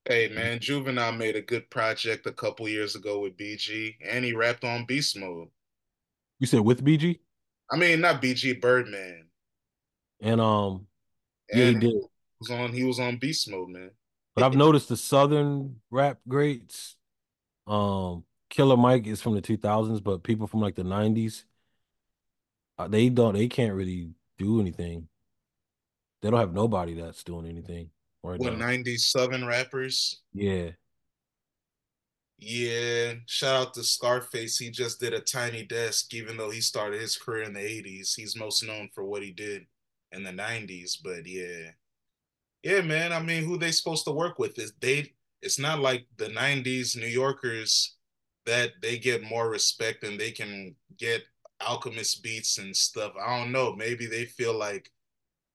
hey 0.03 0.27
man, 0.35 0.59
Juvenile 0.59 1.13
made 1.13 1.37
a 1.37 1.41
good 1.41 1.69
project 1.69 2.27
a 2.27 2.33
couple 2.33 2.67
years 2.67 2.97
ago 2.97 3.21
with 3.21 3.37
BG, 3.37 3.95
and 4.05 4.25
he 4.25 4.33
rapped 4.33 4.65
on 4.65 4.83
Beast 4.85 5.17
Mode. 5.17 5.47
You 6.39 6.47
said 6.47 6.59
with 6.59 6.83
BG? 6.83 7.19
I 7.71 7.77
mean, 7.77 8.01
not 8.01 8.21
BG 8.21 8.59
Birdman. 8.59 9.27
And 10.19 10.41
um, 10.41 10.87
and 11.53 11.59
yeah, 11.59 11.89
he 11.89 11.93
did. 11.93 12.03
Was 12.39 12.51
on 12.51 12.73
he 12.73 12.83
was 12.83 12.99
on 12.99 13.17
Beast 13.17 13.49
Mode, 13.49 13.69
man. 13.69 13.91
But 14.35 14.43
I've 14.43 14.55
noticed 14.55 14.89
the 14.89 14.97
Southern 14.97 15.77
rap 15.91 16.19
greats. 16.27 16.95
Um, 17.67 18.25
Killer 18.49 18.77
Mike 18.77 19.07
is 19.07 19.21
from 19.21 19.35
the 19.35 19.41
2000s, 19.41 20.03
but 20.03 20.23
people 20.23 20.47
from 20.47 20.59
like 20.59 20.75
the 20.75 20.83
90s, 20.83 21.43
uh, 22.77 22.87
they 22.87 23.09
don't, 23.09 23.33
they 23.33 23.47
can't 23.47 23.75
really 23.75 24.09
do 24.37 24.59
anything. 24.59 25.07
They 26.21 26.29
don't 26.29 26.39
have 26.39 26.53
nobody 26.53 26.95
that's 26.95 27.23
doing 27.23 27.47
anything 27.47 27.89
right 28.23 28.39
what, 28.39 28.57
now. 28.57 28.65
90s 28.65 28.99
Southern 28.99 29.45
rappers? 29.45 30.21
Yeah. 30.33 30.69
Yeah. 32.39 33.13
Shout 33.25 33.67
out 33.67 33.73
to 33.75 33.83
Scarface. 33.83 34.57
He 34.57 34.71
just 34.71 34.99
did 34.99 35.13
a 35.13 35.19
tiny 35.19 35.63
desk, 35.63 36.13
even 36.13 36.37
though 36.37 36.49
he 36.49 36.61
started 36.61 37.01
his 37.01 37.17
career 37.17 37.43
in 37.43 37.53
the 37.53 37.59
80s. 37.59 38.15
He's 38.15 38.35
most 38.35 38.63
known 38.63 38.89
for 38.93 39.03
what 39.03 39.21
he 39.21 39.31
did 39.31 39.65
in 40.13 40.23
the 40.23 40.31
90s. 40.31 40.97
But 41.03 41.25
yeah. 41.25 41.71
Yeah, 42.63 42.81
man. 42.81 43.11
I 43.11 43.21
mean, 43.21 43.43
who 43.43 43.57
they 43.57 43.71
supposed 43.71 44.05
to 44.05 44.11
work 44.11 44.39
with 44.39 44.57
is 44.57 44.73
they 44.79 45.13
it's 45.41 45.59
not 45.59 45.79
like 45.79 46.05
the 46.17 46.27
90s 46.27 46.95
New 46.95 47.07
Yorkers 47.07 47.97
that 48.45 48.71
they 48.81 48.97
get 48.97 49.23
more 49.23 49.49
respect 49.49 50.03
and 50.03 50.19
they 50.19 50.31
can 50.31 50.75
get 50.97 51.23
Alchemist 51.61 52.23
beats 52.23 52.57
and 52.57 52.75
stuff. 52.75 53.13
I 53.21 53.37
don't 53.37 53.51
know. 53.51 53.75
Maybe 53.75 54.05
they 54.05 54.25
feel 54.25 54.57
like 54.57 54.89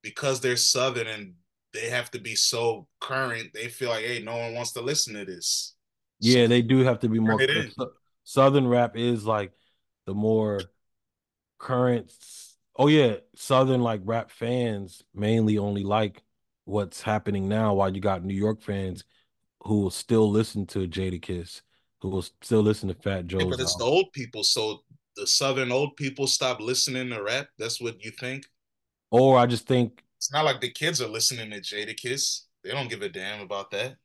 because 0.03 0.41
they're 0.41 0.57
Southern 0.57 1.07
and 1.07 1.35
they 1.73 1.91
have 1.91 2.11
to 2.13 2.21
be 2.21 2.35
so 2.35 2.87
current, 3.01 3.51
they 3.53 3.69
feel 3.69 3.91
like, 3.91 4.05
hey, 4.05 4.23
no 4.23 4.37
one 4.37 4.55
wants 4.55 4.73
to 4.73 4.81
listen 4.81 5.15
to 5.15 5.25
this. 5.25 5.75
Yeah, 6.21 6.45
so, 6.45 6.49
they 6.49 6.63
do 6.63 6.81
have 6.81 7.01
to 7.01 7.09
be 7.09 7.19
more. 7.19 7.41
Southern 8.25 8.67
rap 8.67 8.97
is 8.97 9.25
like 9.25 9.53
the 10.07 10.15
more 10.15 10.61
current. 11.59 12.13
Oh 12.79 12.87
yeah, 12.87 13.17
Southern 13.35 13.83
like 13.83 14.01
rap 14.05 14.31
fans 14.31 15.03
mainly 15.13 15.59
only 15.59 15.83
like 15.83 16.23
what's 16.65 17.03
happening 17.03 17.49
now, 17.49 17.75
while 17.75 17.93
you 17.93 18.01
got 18.01 18.25
New 18.25 18.35
York 18.35 18.63
fans 18.63 19.05
who 19.65 19.81
will 19.81 19.91
still 19.91 20.31
listen 20.31 20.65
to 20.67 20.87
Jadakiss, 20.87 21.63
who 22.01 22.09
will 22.09 22.23
still 22.23 22.63
listen 22.63 22.89
to 22.89 22.95
Fat 22.95 23.27
Joe. 23.27 23.41
Yeah, 23.41 23.47
but 23.51 23.61
it's 23.61 23.75
the 23.77 23.85
old 23.85 24.13
people, 24.13 24.45
so 24.45 24.83
the 25.17 25.27
southern 25.27 25.73
old 25.73 25.97
people 25.97 26.29
stop 26.29 26.61
listening 26.61 27.11
to 27.11 27.21
rap? 27.23 27.49
That's 27.59 27.81
what 27.81 28.03
you 28.05 28.13
think? 28.13 28.47
Or 29.11 29.39
I 29.39 29.47
just 29.47 29.67
think 29.67 30.05
it's 30.17 30.33
not 30.33 30.45
like 30.45 30.61
the 30.61 30.71
kids 30.71 31.01
are 31.03 31.09
listening 31.09 31.51
to 31.51 31.61
Jadakiss. 31.61 32.43
They 32.63 32.71
don't 32.71 32.89
give 32.89 33.03
a 33.03 33.09
damn 33.09 33.41
about 33.41 33.73
that. 33.73 33.97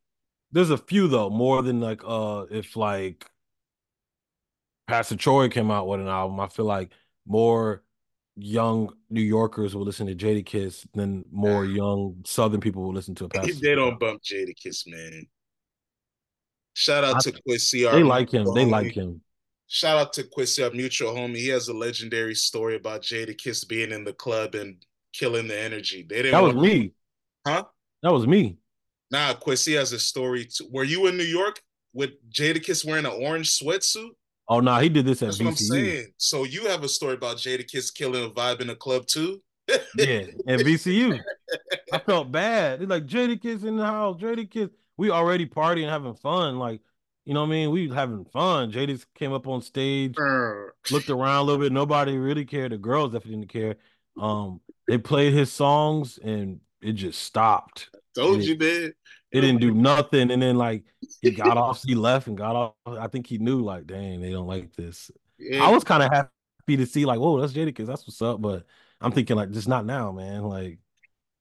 There's 0.52 0.72
a 0.72 0.78
few 0.78 1.08
though, 1.08 1.30
more 1.30 1.62
than 1.62 1.80
like 1.80 2.02
uh 2.04 2.46
if 2.50 2.76
like 2.76 3.30
Pastor 4.88 5.16
Troy 5.16 5.50
came 5.50 5.70
out 5.70 5.88
with 5.88 6.00
an 6.00 6.08
album, 6.08 6.40
I 6.40 6.48
feel 6.48 6.66
like 6.66 6.92
more 7.28 7.84
young 8.36 8.94
New 9.10 9.22
Yorkers 9.22 9.76
will 9.76 9.84
listen 9.84 10.08
to 10.08 10.16
Jadakiss 10.16 10.86
than 10.94 11.26
more 11.32 11.66
young 11.66 12.22
Southern 12.26 12.62
people 12.62 12.84
will 12.84 12.94
listen 12.94 13.16
to 13.16 13.26
a 13.26 13.30
pastor. 13.30 13.54
they 13.62 13.76
don't 13.76 14.00
bump 14.00 14.22
Jadakiss, 14.24 14.88
man. 14.88 15.26
Shout 16.74 17.04
out 17.04 17.18
I, 17.18 17.20
to 17.20 17.42
Quissy. 17.48 17.92
They 17.92 18.04
like 18.04 18.32
him. 18.32 18.52
They 18.54 18.66
like 18.66 18.94
him. 18.94 19.22
Shout 19.68 19.98
out 19.98 20.14
to 20.14 20.24
Quissy, 20.24 20.64
our 20.64 20.72
mutual 20.72 21.14
homie. 21.14 21.38
He 21.38 21.48
has 21.50 21.68
a 21.68 21.74
legendary 21.74 22.36
story 22.36 22.76
about 22.76 23.04
Jadakiss 23.04 23.68
being 23.68 23.92
in 23.92 24.04
the 24.04 24.14
club 24.14 24.56
and 24.56 24.84
killing 25.14 25.48
the 25.48 25.60
energy. 25.60 26.06
They 26.08 26.24
didn't. 26.24 26.32
That 26.32 26.44
was 26.44 26.56
me. 26.56 26.94
Huh? 27.46 27.66
That 28.02 28.12
was 28.12 28.28
me. 28.28 28.58
Nah, 29.12 29.34
Quissy 29.34 29.76
has 29.78 29.94
a 29.94 30.00
story. 30.00 30.46
Too. 30.46 30.68
Were 30.72 30.84
you 30.84 31.08
in 31.08 31.18
New 31.18 31.24
York 31.24 31.62
with 31.94 32.12
Jadakiss 32.32 32.86
wearing 32.86 33.06
an 33.06 33.12
orange 33.12 33.58
sweatsuit? 33.58 34.10
Oh 34.48 34.60
no, 34.60 34.72
nah, 34.72 34.80
he 34.80 34.90
did 34.90 35.06
this 35.06 35.22
at 35.22 35.28
That's 35.28 35.38
VCU. 35.38 35.46
what 35.46 35.50
I'm 35.52 35.56
saying. 35.56 36.08
So 36.18 36.44
you 36.44 36.68
have 36.68 36.84
a 36.84 36.90
story 36.90 37.14
about 37.14 37.38
Jada 37.38 37.64
Jadakiss 37.66 37.94
killing 37.94 38.26
a 38.26 38.30
vibe 38.30 38.62
in 38.62 38.70
a 38.70 38.76
club 38.76 39.08
too? 39.08 39.42
yeah, 39.98 40.26
at 40.48 40.60
VCU. 40.60 41.20
I 41.92 42.00
felt 42.06 42.32
bad. 42.32 42.80
They're 42.80 42.88
like 42.88 43.06
Jadakiss 43.06 43.64
in 43.64 43.78
the 43.78 43.86
house. 43.86 44.20
Jada 44.22 44.48
Jadakiss. 44.48 44.70
We 44.98 45.10
already 45.10 45.46
partying, 45.48 45.90
having 45.90 46.14
fun. 46.14 46.60
Like, 46.60 46.82
you 47.26 47.34
know 47.34 47.42
what 47.42 47.48
I 47.48 47.52
mean? 47.52 47.72
We 47.72 47.90
having 47.90 48.26
fun. 48.26 48.72
Jadakiss 48.72 49.06
came 49.16 49.34
up 49.34 49.48
on 49.48 49.62
stage, 49.62 50.16
looked 50.92 51.10
around 51.10 51.38
a 51.38 51.44
little 51.44 51.62
bit. 51.62 51.72
Nobody 51.72 52.18
really 52.18 52.46
cared. 52.46 52.74
The 52.74 52.78
girls 52.78 53.14
definitely 53.14 53.46
didn't 53.46 53.54
care. 53.54 53.76
Um, 54.20 54.60
they 54.88 54.98
played 54.98 55.34
his 55.34 55.52
songs 55.52 56.20
and 56.22 56.60
it 56.82 56.94
just 56.94 57.22
stopped. 57.22 57.90
Told 58.16 58.44
you, 58.44 58.58
man. 58.58 58.94
It 59.32 59.42
didn't 59.42 59.62
do 59.62 59.72
nothing. 59.74 60.32
And 60.32 60.42
then 60.42 60.58
like 60.58 60.84
he 61.22 61.32
got 61.32 61.58
off, 61.58 61.84
he 61.84 61.96
left 61.96 62.28
and 62.28 62.38
got 62.38 62.56
off. 62.56 62.74
I 62.86 63.08
think 63.08 63.28
he 63.28 63.38
knew 63.40 63.62
like, 63.62 63.88
dang, 63.88 64.22
they 64.22 64.32
don't 64.32 64.48
like 64.48 64.74
this. 64.76 65.12
Yeah. 65.40 65.64
I 65.64 65.70
was 65.70 65.84
kind 65.84 66.04
of 66.04 66.12
happy 66.12 66.78
to 66.78 66.86
see 66.86 67.06
like, 67.06 67.20
whoa, 67.20 67.40
that's 67.40 67.54
Jadakiss. 67.54 67.88
That's 67.88 68.08
what's 68.08 68.22
up. 68.22 68.42
But 68.42 68.66
I'm 69.02 69.12
thinking 69.12 69.36
like, 69.36 69.52
just 69.52 69.68
not 69.68 69.86
now, 69.86 70.12
man. 70.12 70.44
Like 70.44 70.80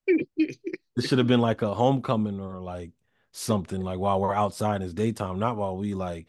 this 0.96 1.06
should 1.06 1.18
have 1.18 1.26
been 1.26 1.40
like 1.40 1.62
a 1.62 1.74
homecoming 1.74 2.40
or 2.40 2.60
like 2.60 2.92
something 3.32 3.80
like 3.80 3.98
while 3.98 4.20
we're 4.20 4.34
outside 4.34 4.76
in 4.76 4.82
it's 4.82 4.94
daytime, 4.94 5.38
not 5.38 5.56
while 5.56 5.76
we 5.76 5.94
like 5.94 6.26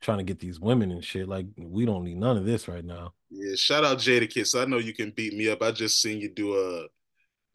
trying 0.00 0.18
to 0.18 0.24
get 0.24 0.40
these 0.40 0.60
women 0.60 0.90
and 0.90 1.04
shit. 1.04 1.28
Like 1.28 1.46
we 1.56 1.86
don't 1.86 2.04
need 2.04 2.18
none 2.18 2.36
of 2.36 2.44
this 2.44 2.68
right 2.68 2.84
now. 2.84 3.14
Yeah, 3.30 3.54
shout 3.56 3.84
out 3.84 3.98
Jadakiss. 3.98 4.60
I 4.60 4.64
know 4.64 4.78
you 4.78 4.94
can 4.94 5.10
beat 5.10 5.34
me 5.34 5.48
up. 5.48 5.62
I 5.62 5.70
just 5.70 6.00
seen 6.00 6.20
you 6.20 6.28
do 6.28 6.54
a 6.54 6.86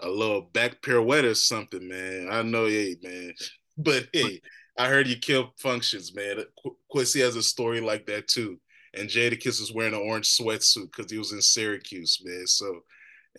a 0.01 0.09
little 0.09 0.41
back 0.41 0.81
pirouette 0.81 1.25
or 1.25 1.35
something, 1.35 1.87
man. 1.87 2.29
I 2.31 2.41
know, 2.41 2.65
hey, 2.65 2.95
man. 3.03 3.33
But 3.77 4.07
hey, 4.13 4.41
I 4.77 4.87
heard 4.87 5.07
you 5.07 5.17
kill 5.17 5.53
functions, 5.57 6.15
man. 6.15 6.37
Qu- 6.61 6.77
Quissy 6.93 7.21
has 7.21 7.35
a 7.35 7.43
story 7.43 7.81
like 7.81 8.05
that 8.07 8.27
too. 8.27 8.59
And 8.95 9.09
Jadakiss 9.09 9.59
was 9.59 9.71
wearing 9.73 9.93
an 9.93 10.01
orange 10.01 10.27
sweatsuit 10.27 10.91
because 10.95 11.11
he 11.11 11.17
was 11.17 11.31
in 11.31 11.41
Syracuse, 11.41 12.19
man. 12.23 12.47
So 12.47 12.81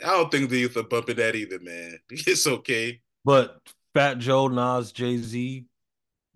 I 0.04 0.08
don't 0.10 0.30
think 0.30 0.48
the 0.48 0.58
youth 0.58 0.76
are 0.76 0.84
bumping 0.84 1.16
that 1.16 1.34
either, 1.34 1.58
man. 1.60 1.98
It's 2.10 2.46
okay. 2.46 3.00
But 3.24 3.58
Fat 3.94 4.18
Joe, 4.18 4.48
Nas, 4.48 4.92
Jay 4.92 5.16
Z, 5.16 5.64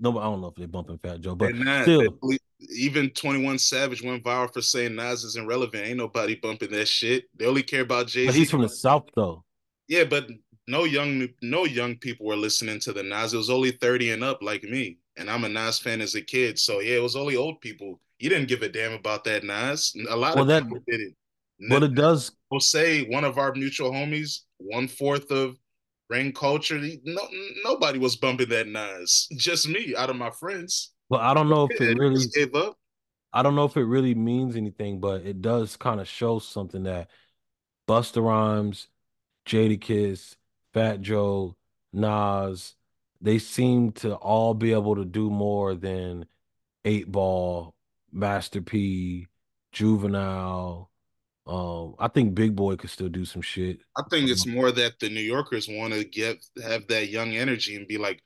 no, 0.00 0.18
I 0.18 0.24
don't 0.24 0.40
know 0.40 0.48
if 0.48 0.54
they're 0.56 0.66
bumping 0.66 0.98
Fat 0.98 1.20
Joe, 1.20 1.34
but 1.34 1.54
not, 1.54 1.82
still, 1.82 2.18
even 2.76 3.10
Twenty 3.10 3.42
One 3.42 3.58
Savage 3.58 4.02
went 4.02 4.24
viral 4.24 4.52
for 4.52 4.60
saying 4.60 4.96
Nas 4.96 5.22
is 5.22 5.36
irrelevant. 5.36 5.86
Ain't 5.86 5.98
nobody 5.98 6.34
bumping 6.34 6.72
that 6.72 6.88
shit. 6.88 7.24
They 7.36 7.46
only 7.46 7.62
care 7.62 7.82
about 7.82 8.08
Jay 8.08 8.22
Z. 8.22 8.26
But 8.26 8.34
he's 8.34 8.50
from 8.50 8.62
the 8.62 8.68
South, 8.68 9.08
though. 9.14 9.43
Yeah, 9.88 10.04
but 10.04 10.28
no 10.66 10.84
young 10.84 11.28
no 11.42 11.64
young 11.64 11.96
people 11.96 12.26
were 12.26 12.36
listening 12.36 12.80
to 12.80 12.92
the 12.92 13.02
Nas. 13.02 13.34
It 13.34 13.38
was 13.38 13.50
only 13.50 13.72
30 13.72 14.12
and 14.12 14.24
up 14.24 14.42
like 14.42 14.62
me. 14.62 14.98
And 15.16 15.30
I'm 15.30 15.44
a 15.44 15.48
Nas 15.48 15.78
fan 15.78 16.00
as 16.00 16.14
a 16.14 16.22
kid. 16.22 16.58
So 16.58 16.80
yeah, 16.80 16.96
it 16.96 17.02
was 17.02 17.16
only 17.16 17.36
old 17.36 17.60
people. 17.60 18.00
You 18.18 18.30
didn't 18.30 18.48
give 18.48 18.62
a 18.62 18.68
damn 18.68 18.92
about 18.92 19.24
that 19.24 19.44
Nas. 19.44 19.94
A 20.08 20.16
lot 20.16 20.34
well, 20.34 20.42
of 20.42 20.48
that, 20.48 20.62
people 20.64 20.80
did 20.88 21.00
it. 21.00 21.14
But 21.68 21.82
it 21.82 21.94
does 21.94 22.32
we'll 22.50 22.60
say 22.60 23.04
one 23.08 23.24
of 23.24 23.38
our 23.38 23.54
mutual 23.54 23.92
homies, 23.92 24.40
one 24.58 24.88
fourth 24.88 25.30
of 25.30 25.56
Rain 26.10 26.32
Culture. 26.32 26.78
No, 26.78 27.22
nobody 27.64 27.98
was 27.98 28.16
bumping 28.16 28.48
that 28.48 28.68
Nas. 28.68 29.28
Just 29.36 29.68
me 29.68 29.94
out 29.96 30.10
of 30.10 30.16
my 30.16 30.30
friends. 30.30 30.92
Well, 31.08 31.20
I 31.20 31.34
don't 31.34 31.48
know 31.48 31.68
if 31.70 31.80
it 31.80 31.98
really 31.98 32.24
gave 32.34 32.54
up. 32.54 32.76
I 33.32 33.42
don't 33.42 33.56
know 33.56 33.64
if 33.64 33.76
it 33.76 33.82
really 33.82 34.14
means 34.14 34.56
anything, 34.56 35.00
but 35.00 35.22
it 35.22 35.42
does 35.42 35.76
kind 35.76 36.00
of 36.00 36.08
show 36.08 36.38
something 36.38 36.84
that 36.84 37.10
Busta 37.88 38.22
Rhymes, 38.24 38.88
Jadakiss, 39.46 40.36
Fat 40.72 41.00
Joe, 41.00 41.56
Nas, 41.92 42.74
they 43.20 43.38
seem 43.38 43.92
to 43.92 44.14
all 44.14 44.54
be 44.54 44.72
able 44.72 44.96
to 44.96 45.04
do 45.04 45.30
more 45.30 45.74
than 45.74 46.26
Eight 46.84 47.10
Ball, 47.10 47.74
Master 48.12 48.60
P, 48.60 49.28
Juvenile. 49.72 50.90
Um, 51.46 51.94
I 51.98 52.08
think 52.08 52.34
Big 52.34 52.56
Boi 52.56 52.76
could 52.76 52.90
still 52.90 53.08
do 53.08 53.24
some 53.24 53.42
shit. 53.42 53.80
I 53.96 54.02
think 54.10 54.30
it's 54.30 54.46
more 54.46 54.72
that 54.72 54.98
the 54.98 55.08
New 55.08 55.20
Yorkers 55.20 55.68
want 55.68 55.92
to 55.92 56.04
get 56.04 56.44
have 56.62 56.86
that 56.88 57.08
young 57.08 57.34
energy 57.34 57.76
and 57.76 57.86
be 57.86 57.98
like, 57.98 58.22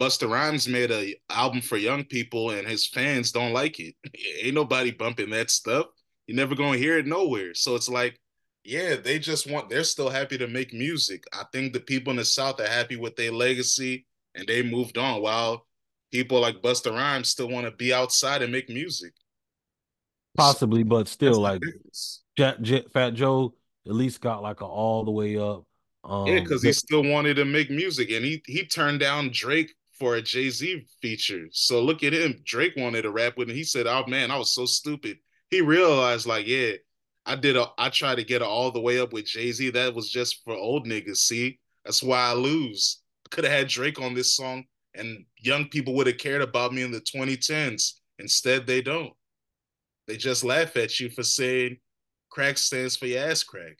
Busta 0.00 0.28
Rhymes 0.28 0.66
made 0.66 0.90
a 0.90 1.14
album 1.30 1.60
for 1.60 1.76
young 1.76 2.04
people 2.04 2.50
and 2.50 2.66
his 2.66 2.86
fans 2.86 3.30
don't 3.30 3.52
like 3.52 3.78
it. 3.78 3.94
Ain't 4.42 4.54
nobody 4.54 4.90
bumping 4.90 5.30
that 5.30 5.50
stuff. 5.50 5.86
You're 6.26 6.36
never 6.36 6.54
gonna 6.54 6.78
hear 6.78 6.98
it 6.98 7.06
nowhere. 7.06 7.54
So 7.54 7.74
it's 7.74 7.88
like 7.88 8.18
yeah, 8.64 8.96
they 8.96 9.18
just 9.18 9.50
want 9.50 9.68
they're 9.68 9.84
still 9.84 10.10
happy 10.10 10.38
to 10.38 10.46
make 10.46 10.72
music. 10.72 11.24
I 11.32 11.44
think 11.52 11.72
the 11.72 11.80
people 11.80 12.10
in 12.10 12.16
the 12.16 12.24
South 12.24 12.60
are 12.60 12.68
happy 12.68 12.96
with 12.96 13.16
their 13.16 13.32
legacy 13.32 14.06
and 14.34 14.46
they 14.46 14.62
moved 14.62 14.98
on 14.98 15.20
while 15.20 15.66
people 16.12 16.40
like 16.40 16.62
Busta 16.62 16.92
Rhymes 16.92 17.28
still 17.28 17.48
want 17.48 17.66
to 17.66 17.72
be 17.72 17.92
outside 17.92 18.42
and 18.42 18.52
make 18.52 18.68
music. 18.68 19.12
Possibly, 20.36 20.82
so, 20.82 20.88
but 20.88 21.08
still 21.08 21.40
like 21.40 21.62
Jet, 22.36 22.62
Jet, 22.62 22.90
Fat 22.92 23.14
Joe 23.14 23.54
at 23.86 23.94
least 23.94 24.20
got 24.20 24.42
like 24.42 24.60
a 24.60 24.66
all 24.66 25.04
the 25.04 25.10
way 25.10 25.36
up. 25.36 25.64
Um, 26.04 26.26
yeah, 26.26 26.40
because 26.40 26.62
he 26.62 26.72
still 26.72 27.04
wanted 27.04 27.34
to 27.34 27.44
make 27.44 27.70
music 27.70 28.10
and 28.10 28.24
he 28.24 28.42
he 28.46 28.64
turned 28.64 29.00
down 29.00 29.30
Drake 29.32 29.72
for 30.02 30.16
a 30.16 30.22
Jay-Z 30.22 30.86
feature. 31.00 31.46
So 31.52 31.80
look 31.80 32.02
at 32.02 32.12
him. 32.12 32.40
Drake 32.44 32.74
wanted 32.76 33.02
to 33.02 33.10
rap 33.10 33.36
with 33.36 33.48
him. 33.48 33.54
He 33.54 33.64
said, 33.64 33.86
Oh 33.86 34.04
man, 34.08 34.30
I 34.30 34.36
was 34.36 34.52
so 34.52 34.66
stupid. 34.66 35.18
He 35.48 35.60
realized, 35.60 36.26
like, 36.26 36.46
yeah, 36.46 36.72
I 37.24 37.36
did 37.36 37.56
a 37.56 37.68
I 37.78 37.88
tried 37.88 38.16
to 38.16 38.24
get 38.24 38.42
all 38.42 38.70
the 38.70 38.80
way 38.80 39.00
up 39.00 39.12
with 39.12 39.26
Jay-Z. 39.26 39.70
That 39.70 39.94
was 39.94 40.10
just 40.10 40.42
for 40.44 40.54
old 40.54 40.86
niggas. 40.86 41.18
See, 41.18 41.58
that's 41.84 42.02
why 42.02 42.18
I 42.18 42.32
lose. 42.34 43.02
Could 43.30 43.44
have 43.44 43.52
had 43.52 43.68
Drake 43.68 44.00
on 44.00 44.14
this 44.14 44.36
song 44.36 44.64
and 44.94 45.24
young 45.38 45.68
people 45.68 45.94
would 45.94 46.06
have 46.06 46.18
cared 46.18 46.42
about 46.42 46.72
me 46.72 46.82
in 46.82 46.90
the 46.92 47.00
2010s. 47.00 47.92
Instead, 48.18 48.66
they 48.66 48.82
don't. 48.82 49.12
They 50.06 50.16
just 50.16 50.44
laugh 50.44 50.76
at 50.76 51.00
you 51.00 51.08
for 51.08 51.22
saying 51.22 51.78
crack 52.30 52.58
stands 52.58 52.96
for 52.96 53.06
your 53.06 53.24
ass 53.24 53.42
crack. 53.42 53.78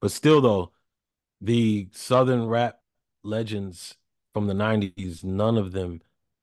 But 0.00 0.10
still 0.10 0.40
though, 0.40 0.72
the 1.40 1.88
southern 1.92 2.46
rap 2.46 2.80
legends 3.22 3.96
from 4.32 4.46
the 4.46 4.54
90s, 4.54 5.24
none 5.24 5.58
of 5.58 5.72
them 5.72 6.00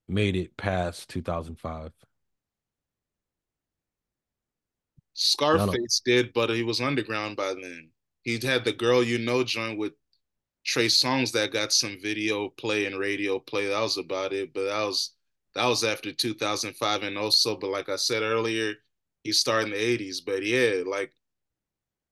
made 0.07 0.35
it 0.35 0.55
past 0.57 1.09
2005. 1.09 1.91
Scarface 5.13 6.01
did, 6.03 6.33
but 6.33 6.49
he 6.49 6.63
was 6.63 6.81
underground 6.81 7.37
by 7.37 7.53
then. 7.53 7.89
He'd 8.23 8.43
had 8.43 8.65
the 8.65 8.73
girl 8.73 9.03
you 9.03 9.19
know 9.19 9.43
join 9.43 9.77
with 9.77 9.93
Trey 10.65 10.87
Songz 10.87 11.31
that 11.33 11.51
got 11.51 11.71
some 11.73 11.97
video 12.01 12.49
play 12.49 12.85
and 12.85 12.97
radio 12.97 13.39
play. 13.39 13.67
That 13.67 13.81
was 13.81 13.97
about 13.97 14.33
it. 14.33 14.53
But 14.53 14.65
that 14.65 14.83
was 14.83 15.11
that 15.55 15.65
was 15.65 15.83
after 15.83 16.11
2005 16.11 17.03
and 17.03 17.17
also, 17.17 17.55
but 17.55 17.69
like 17.69 17.89
I 17.89 17.95
said 17.95 18.23
earlier, 18.23 18.73
he 19.23 19.31
started 19.31 19.67
in 19.67 19.73
the 19.73 19.97
80s. 19.97 20.17
But 20.25 20.43
yeah, 20.43 20.83
like 20.85 21.11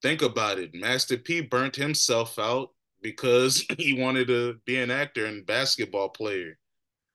think 0.02 0.22
about 0.22 0.60
it. 0.60 0.76
Master 0.76 1.18
P 1.18 1.42
burnt 1.42 1.76
himself 1.76 2.38
out 2.38 2.70
because 3.02 3.66
he 3.78 4.00
wanted 4.00 4.28
to 4.28 4.58
be 4.66 4.78
an 4.78 4.92
actor 4.92 5.26
and 5.26 5.46
basketball 5.46 6.10
player. 6.10 6.58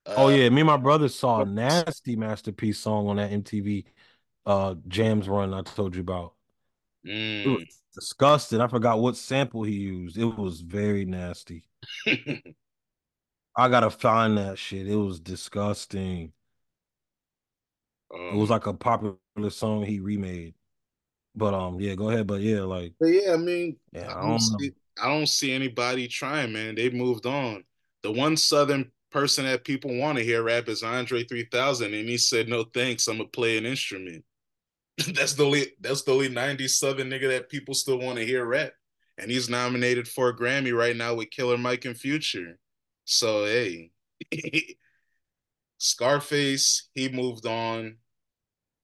oh 0.05 0.25
uh, 0.25 0.29
yeah, 0.29 0.49
me 0.49 0.61
and 0.61 0.67
my 0.67 0.77
brother 0.77 1.07
saw 1.07 1.41
a 1.41 1.45
nasty 1.45 2.15
Master 2.15 2.51
P 2.51 2.73
song 2.73 3.07
on 3.07 3.17
that 3.17 3.31
MTV 3.31 3.85
uh 4.47 4.75
jams 4.87 5.27
run 5.27 5.53
I 5.53 5.61
told 5.61 5.93
you 5.93 6.01
about. 6.01 6.33
Mm. 7.05 7.65
Disgusting. 7.93 8.61
I 8.61 8.67
forgot 8.67 8.99
what 8.99 9.17
sample 9.17 9.63
he 9.63 9.73
used. 9.73 10.17
It 10.17 10.25
was 10.25 10.61
very 10.61 11.05
nasty. 11.05 11.63
I 12.07 13.69
gotta 13.69 13.89
find 13.89 14.37
that 14.37 14.57
shit. 14.57 14.87
It 14.87 14.95
was 14.95 15.19
disgusting. 15.19 16.31
Um, 18.13 18.21
it 18.21 18.35
was 18.35 18.49
um, 18.49 18.55
like 18.55 18.67
a 18.67 18.73
popular 18.73 19.17
song 19.49 19.83
he 19.83 19.99
remade. 19.99 20.53
But 21.35 21.53
um, 21.53 21.79
yeah, 21.79 21.95
go 21.95 22.09
ahead. 22.09 22.27
But 22.27 22.41
yeah, 22.41 22.61
like, 22.61 22.93
but 22.99 23.07
yeah, 23.07 23.33
I 23.33 23.37
mean, 23.37 23.77
yeah, 23.91 24.15
I, 24.15 24.21
don't 24.27 24.39
see, 24.39 24.71
I 25.01 25.07
don't 25.07 25.27
see 25.27 25.51
anybody 25.51 26.07
trying, 26.07 26.53
man. 26.53 26.75
They 26.75 26.89
moved 26.89 27.25
on. 27.25 27.63
The 28.03 28.11
one 28.11 28.37
Southern 28.37 28.91
person 29.11 29.45
that 29.45 29.63
people 29.63 29.97
want 29.97 30.17
to 30.17 30.23
hear 30.23 30.43
rap 30.43 30.67
is 30.69 30.83
Andre 30.83 31.23
3000, 31.23 31.93
and 31.93 32.09
he 32.09 32.17
said, 32.17 32.47
"No 32.47 32.63
thanks, 32.63 33.07
I'm 33.07 33.17
gonna 33.17 33.29
play 33.29 33.57
an 33.57 33.65
instrument." 33.65 34.23
that's 35.13 35.33
the 35.33 35.45
only 35.45 35.67
that's 35.81 36.03
the 36.03 36.11
only 36.11 36.29
97 36.29 37.09
nigga 37.09 37.29
that 37.29 37.49
people 37.49 37.73
still 37.73 37.99
want 37.99 38.17
to 38.17 38.25
hear 38.25 38.45
rap. 38.45 38.73
And 39.17 39.31
he's 39.31 39.49
nominated 39.49 40.07
for 40.07 40.29
a 40.29 40.35
Grammy 40.37 40.75
right 40.75 40.95
now 40.95 41.15
with 41.15 41.31
Killer 41.31 41.57
Mike 41.57 41.85
and 41.85 41.97
Future. 41.97 42.59
So 43.05 43.45
hey. 43.45 43.91
Scarface, 45.79 46.89
he 46.93 47.09
moved 47.09 47.45
on. 47.45 47.97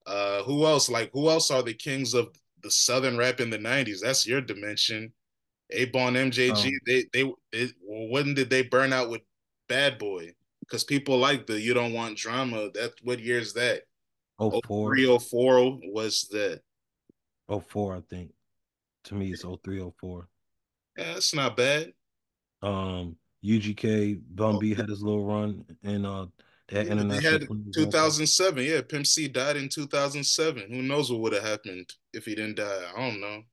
Uh 0.06 0.44
who 0.44 0.66
else? 0.66 0.90
Like 0.90 1.12
who 1.14 1.30
else 1.30 1.52
are 1.52 1.64
the 1.64 1.74
kings 1.74 2.14
of 2.14 2.36
the 2.62 2.72
southern 2.72 3.18
rap 3.18 3.40
in 3.40 3.50
the 3.50 3.58
'90s. 3.60 4.02
That's 4.02 4.28
your 4.28 4.42
dimension. 4.42 5.14
A 5.72 5.86
Bon 5.86 6.16
MJG, 6.16 6.68
Um, 6.68 6.80
they 6.86 7.06
they 7.14 7.34
it, 7.54 7.74
when 7.82 8.34
did 8.36 8.50
they 8.50 8.64
burn 8.64 8.94
out 8.94 9.10
with 9.10 9.22
Bad 9.70 9.98
Boy? 10.00 10.36
Because 10.62 10.84
people 10.84 11.18
like 11.20 11.48
the 11.48 11.60
"You 11.60 11.74
Don't 11.74 11.94
Want 11.94 12.18
Drama." 12.18 12.72
That 12.74 12.94
what 13.04 13.20
year 13.20 13.40
is 13.40 13.54
that? 13.54 13.84
Oh 14.52 14.62
four, 14.66 14.96
03, 14.96 15.18
04 15.18 15.80
was 15.86 16.28
that? 16.32 16.62
oh 17.50 17.60
four, 17.60 17.96
I 17.96 18.02
think. 18.10 18.32
To 19.06 19.16
me, 19.16 19.32
it's 19.32 19.44
03, 19.44 19.92
04. 20.00 20.28
Yeah, 20.98 21.14
that's 21.14 21.34
not 21.34 21.58
bad. 21.58 21.94
Um, 22.62 23.18
UGK 23.44 24.22
Bun 24.30 24.60
B 24.60 24.74
had 24.74 24.88
his 24.88 25.02
little 25.04 25.26
run 25.26 25.66
and 25.84 26.06
uh 26.06 26.28
that 26.70 26.86
Yeah, 26.86 26.94
international. 26.94 27.32
had 27.40 27.48
2007. 27.76 28.64
Yeah, 28.66 28.82
Pimp 28.82 29.06
C 29.06 29.28
died 29.28 29.58
in 29.58 29.68
2007. 29.68 30.72
Who 30.72 30.82
knows 30.82 31.12
what 31.12 31.20
would 31.22 31.34
have 31.34 31.44
happened 31.44 31.92
if 32.14 32.26
he 32.26 32.36
didn't 32.36 32.56
die? 32.56 32.92
I 32.96 32.98
don't 32.98 33.20
know. 33.20 33.44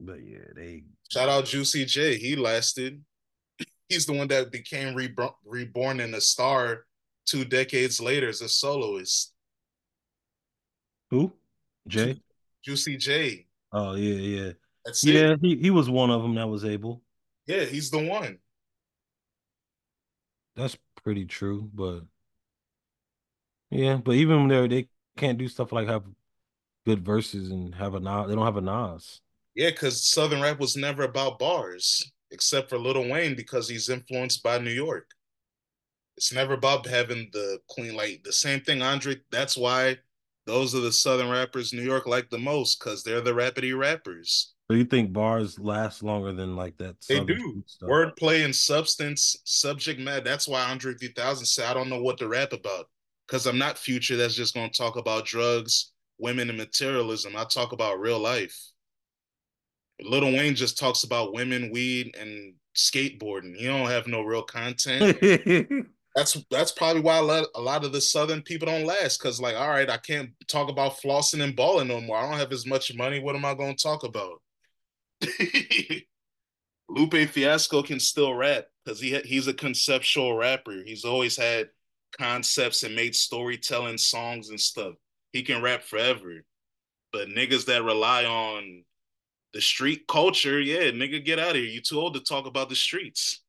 But 0.00 0.24
yeah, 0.24 0.38
they 0.56 0.84
Shout 1.10 1.28
out 1.28 1.44
Juicy 1.44 1.84
J. 1.84 2.16
He 2.16 2.34
lasted. 2.34 3.04
He's 3.88 4.06
the 4.06 4.14
one 4.14 4.28
that 4.28 4.50
became 4.50 4.94
rebro- 4.94 5.34
reborn 5.44 6.00
in 6.00 6.14
a 6.14 6.20
star 6.20 6.86
two 7.26 7.44
decades 7.44 8.00
later 8.00 8.28
as 8.28 8.40
a 8.40 8.48
soloist. 8.48 9.32
who? 11.10 11.32
Jay? 11.88 12.20
Juicy 12.64 12.96
J. 12.96 13.46
Oh 13.72 13.94
yeah, 13.94 14.14
yeah. 14.14 14.52
That's 14.84 15.04
it. 15.06 15.14
Yeah, 15.14 15.34
he, 15.40 15.56
he 15.56 15.70
was 15.70 15.88
one 15.90 16.10
of 16.10 16.22
them 16.22 16.34
that 16.36 16.48
was 16.48 16.64
able. 16.64 17.02
Yeah, 17.46 17.64
he's 17.64 17.90
the 17.90 17.98
one. 17.98 18.38
That's 20.54 20.76
pretty 21.02 21.24
true, 21.24 21.68
but 21.72 22.02
yeah, 23.70 23.96
but 23.96 24.12
even 24.12 24.48
there 24.48 24.68
they 24.68 24.88
can't 25.16 25.38
do 25.38 25.48
stuff 25.48 25.72
like 25.72 25.88
have 25.88 26.04
good 26.84 27.04
verses 27.04 27.50
and 27.50 27.74
have 27.74 27.94
a 27.94 28.00
Nas. 28.00 28.28
They 28.28 28.34
don't 28.34 28.44
have 28.44 28.56
a 28.56 28.60
Nas. 28.60 29.20
Yeah, 29.54 29.70
because 29.70 30.06
Southern 30.06 30.40
rap 30.40 30.60
was 30.60 30.76
never 30.76 31.04
about 31.04 31.38
bars, 31.38 32.12
except 32.30 32.68
for 32.68 32.78
Lil 32.78 33.08
Wayne 33.08 33.34
because 33.34 33.68
he's 33.68 33.88
influenced 33.88 34.42
by 34.42 34.58
New 34.58 34.70
York. 34.70 35.10
It's 36.16 36.32
never 36.32 36.54
about 36.54 36.86
having 36.86 37.30
the 37.32 37.58
clean, 37.70 37.94
like 37.94 38.22
the 38.24 38.32
same 38.32 38.60
thing, 38.60 38.82
Andre. 38.82 39.16
That's 39.30 39.56
why 39.56 39.98
those 40.46 40.74
are 40.74 40.80
the 40.80 40.92
Southern 40.92 41.30
rappers 41.30 41.72
New 41.72 41.82
York 41.82 42.06
like 42.06 42.28
the 42.30 42.38
most 42.38 42.78
because 42.78 43.02
they're 43.02 43.20
the 43.20 43.32
rapidy 43.32 43.76
rappers. 43.76 44.54
So 44.70 44.76
you 44.76 44.84
think 44.84 45.12
bars 45.12 45.58
last 45.58 46.02
longer 46.02 46.32
than 46.32 46.56
like 46.56 46.76
that? 46.78 46.96
They 47.08 47.20
do 47.20 47.62
stuff? 47.66 47.88
wordplay 47.88 48.44
and 48.44 48.54
substance, 48.54 49.36
subject 49.44 50.00
matter. 50.00 50.22
That's 50.22 50.48
why 50.48 50.64
Andre 50.64 50.94
3000 50.94 51.46
said, 51.46 51.66
"I 51.68 51.74
don't 51.74 51.90
know 51.90 52.02
what 52.02 52.18
to 52.18 52.28
rap 52.28 52.52
about 52.52 52.86
because 53.26 53.46
I'm 53.46 53.58
not 53.58 53.78
Future. 53.78 54.16
That's 54.16 54.34
just 54.34 54.54
going 54.54 54.70
to 54.70 54.78
talk 54.78 54.96
about 54.96 55.26
drugs, 55.26 55.92
women, 56.18 56.48
and 56.48 56.58
materialism. 56.58 57.36
I 57.36 57.44
talk 57.44 57.72
about 57.72 58.00
real 58.00 58.18
life." 58.18 58.58
Little 60.00 60.32
Wayne 60.32 60.54
just 60.54 60.78
talks 60.78 61.04
about 61.04 61.32
women, 61.32 61.70
weed, 61.70 62.16
and 62.18 62.54
skateboarding. 62.76 63.54
He 63.54 63.66
don't 63.66 63.90
have 63.90 64.06
no 64.06 64.22
real 64.22 64.42
content. 64.42 65.18
that's 66.14 66.36
that's 66.50 66.72
probably 66.72 67.00
why 67.00 67.18
a 67.18 67.22
lot, 67.22 67.46
a 67.54 67.60
lot 67.60 67.84
of 67.84 67.92
the 67.92 68.00
southern 68.00 68.42
people 68.42 68.66
don't 68.66 68.84
last 68.84 69.18
because 69.18 69.40
like 69.40 69.56
all 69.56 69.70
right 69.70 69.88
i 69.88 69.96
can't 69.96 70.30
talk 70.46 70.68
about 70.68 71.00
flossing 71.00 71.42
and 71.42 71.56
balling 71.56 71.88
no 71.88 72.00
more. 72.00 72.18
I 72.18 72.28
don't 72.28 72.38
have 72.38 72.52
as 72.52 72.66
much 72.66 72.94
money. 72.94 73.20
What 73.20 73.36
am 73.36 73.44
i 73.44 73.54
going 73.54 73.76
to 73.76 73.82
talk 73.82 74.04
about? 74.04 74.42
Lupe 76.88 77.28
fiasco 77.30 77.82
can 77.82 77.98
still 78.00 78.34
rap 78.34 78.66
because 78.84 79.00
he 79.00 79.18
he's 79.20 79.48
a 79.48 79.54
conceptual 79.54 80.36
rapper. 80.36 80.82
He's 80.84 81.04
always 81.04 81.36
had 81.36 81.68
concepts 82.18 82.82
and 82.82 82.94
made 82.94 83.14
storytelling 83.14 83.98
songs 83.98 84.50
and 84.50 84.60
stuff. 84.60 84.94
He 85.32 85.42
can 85.42 85.62
rap 85.62 85.82
forever. 85.82 86.44
But 87.12 87.28
niggas 87.28 87.66
that 87.66 87.84
rely 87.84 88.24
on 88.24 88.84
the 89.52 89.60
street 89.60 90.06
culture 90.08 90.58
yeah 90.60 90.90
nigga 90.90 91.24
get 91.24 91.38
out 91.38 91.50
of 91.50 91.56
here. 91.56 91.64
You 91.64 91.80
too 91.80 92.00
old 92.00 92.14
to 92.14 92.20
talk 92.20 92.46
about 92.46 92.68
the 92.68 92.76
streets. 92.76 93.42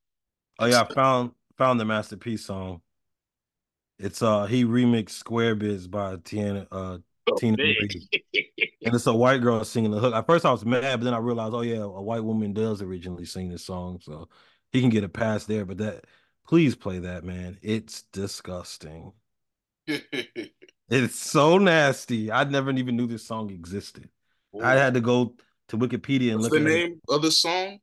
Oh 0.59 0.65
yeah, 0.65 0.81
I 0.81 0.93
found 0.93 1.31
found 1.63 1.79
the 1.79 1.85
Master 1.85 2.17
P 2.17 2.35
song. 2.35 2.81
It's 3.97 4.21
uh 4.21 4.45
he 4.45 4.65
remixed 4.65 5.11
Square 5.11 5.55
Biz 5.55 5.87
by 5.87 6.17
Tiana 6.17 6.67
uh 6.71 6.97
Oh, 7.25 7.35
Tina. 7.35 7.57
And 8.85 8.93
it's 8.93 9.07
a 9.07 9.13
white 9.13 9.39
girl 9.39 9.63
singing 9.63 9.91
the 9.91 9.99
hook. 9.99 10.13
At 10.13 10.25
first 10.25 10.45
I 10.45 10.51
was 10.51 10.65
mad, 10.65 10.99
but 10.99 11.05
then 11.05 11.13
I 11.13 11.19
realized, 11.19 11.53
oh 11.53 11.61
yeah, 11.61 11.77
a 11.77 12.01
white 12.01 12.21
woman 12.21 12.51
does 12.51 12.81
originally 12.81 13.23
sing 13.23 13.47
this 13.47 13.63
song, 13.65 14.01
so 14.01 14.27
he 14.73 14.81
can 14.81 14.89
get 14.89 15.05
a 15.05 15.09
pass 15.09 15.45
there. 15.45 15.63
But 15.63 15.77
that 15.77 16.03
please 16.45 16.75
play 16.75 16.99
that, 16.99 17.23
man. 17.23 17.57
It's 17.61 18.03
disgusting. 18.11 19.13
It's 20.89 21.15
so 21.15 21.57
nasty. 21.57 22.29
I 22.29 22.43
never 22.43 22.69
even 22.71 22.97
knew 22.97 23.07
this 23.07 23.25
song 23.25 23.49
existed. 23.49 24.09
I 24.61 24.73
had 24.73 24.93
to 24.95 25.01
go 25.01 25.33
to 25.69 25.77
Wikipedia 25.77 26.33
and 26.33 26.41
What's 26.41 26.53
look 26.53 26.61
the 26.61 26.69
name 26.69 26.99
of 27.07 27.21
the 27.21 27.31
song? 27.31 27.79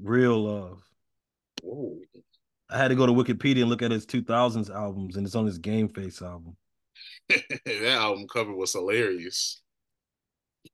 Real 0.00 0.44
Love. 0.44 0.88
Whoa. 1.62 1.98
I 2.68 2.78
had 2.78 2.88
to 2.88 2.94
go 2.94 3.06
to 3.06 3.12
Wikipedia 3.12 3.60
and 3.60 3.70
look 3.70 3.82
at 3.82 3.90
his 3.90 4.06
2000s 4.06 4.74
albums, 4.74 5.16
and 5.16 5.26
it's 5.26 5.36
on 5.36 5.46
his 5.46 5.58
Game 5.58 5.88
Face 5.88 6.20
album. 6.20 6.56
that 7.28 7.84
album 7.84 8.26
cover 8.28 8.54
was 8.54 8.72
hilarious. 8.72 9.62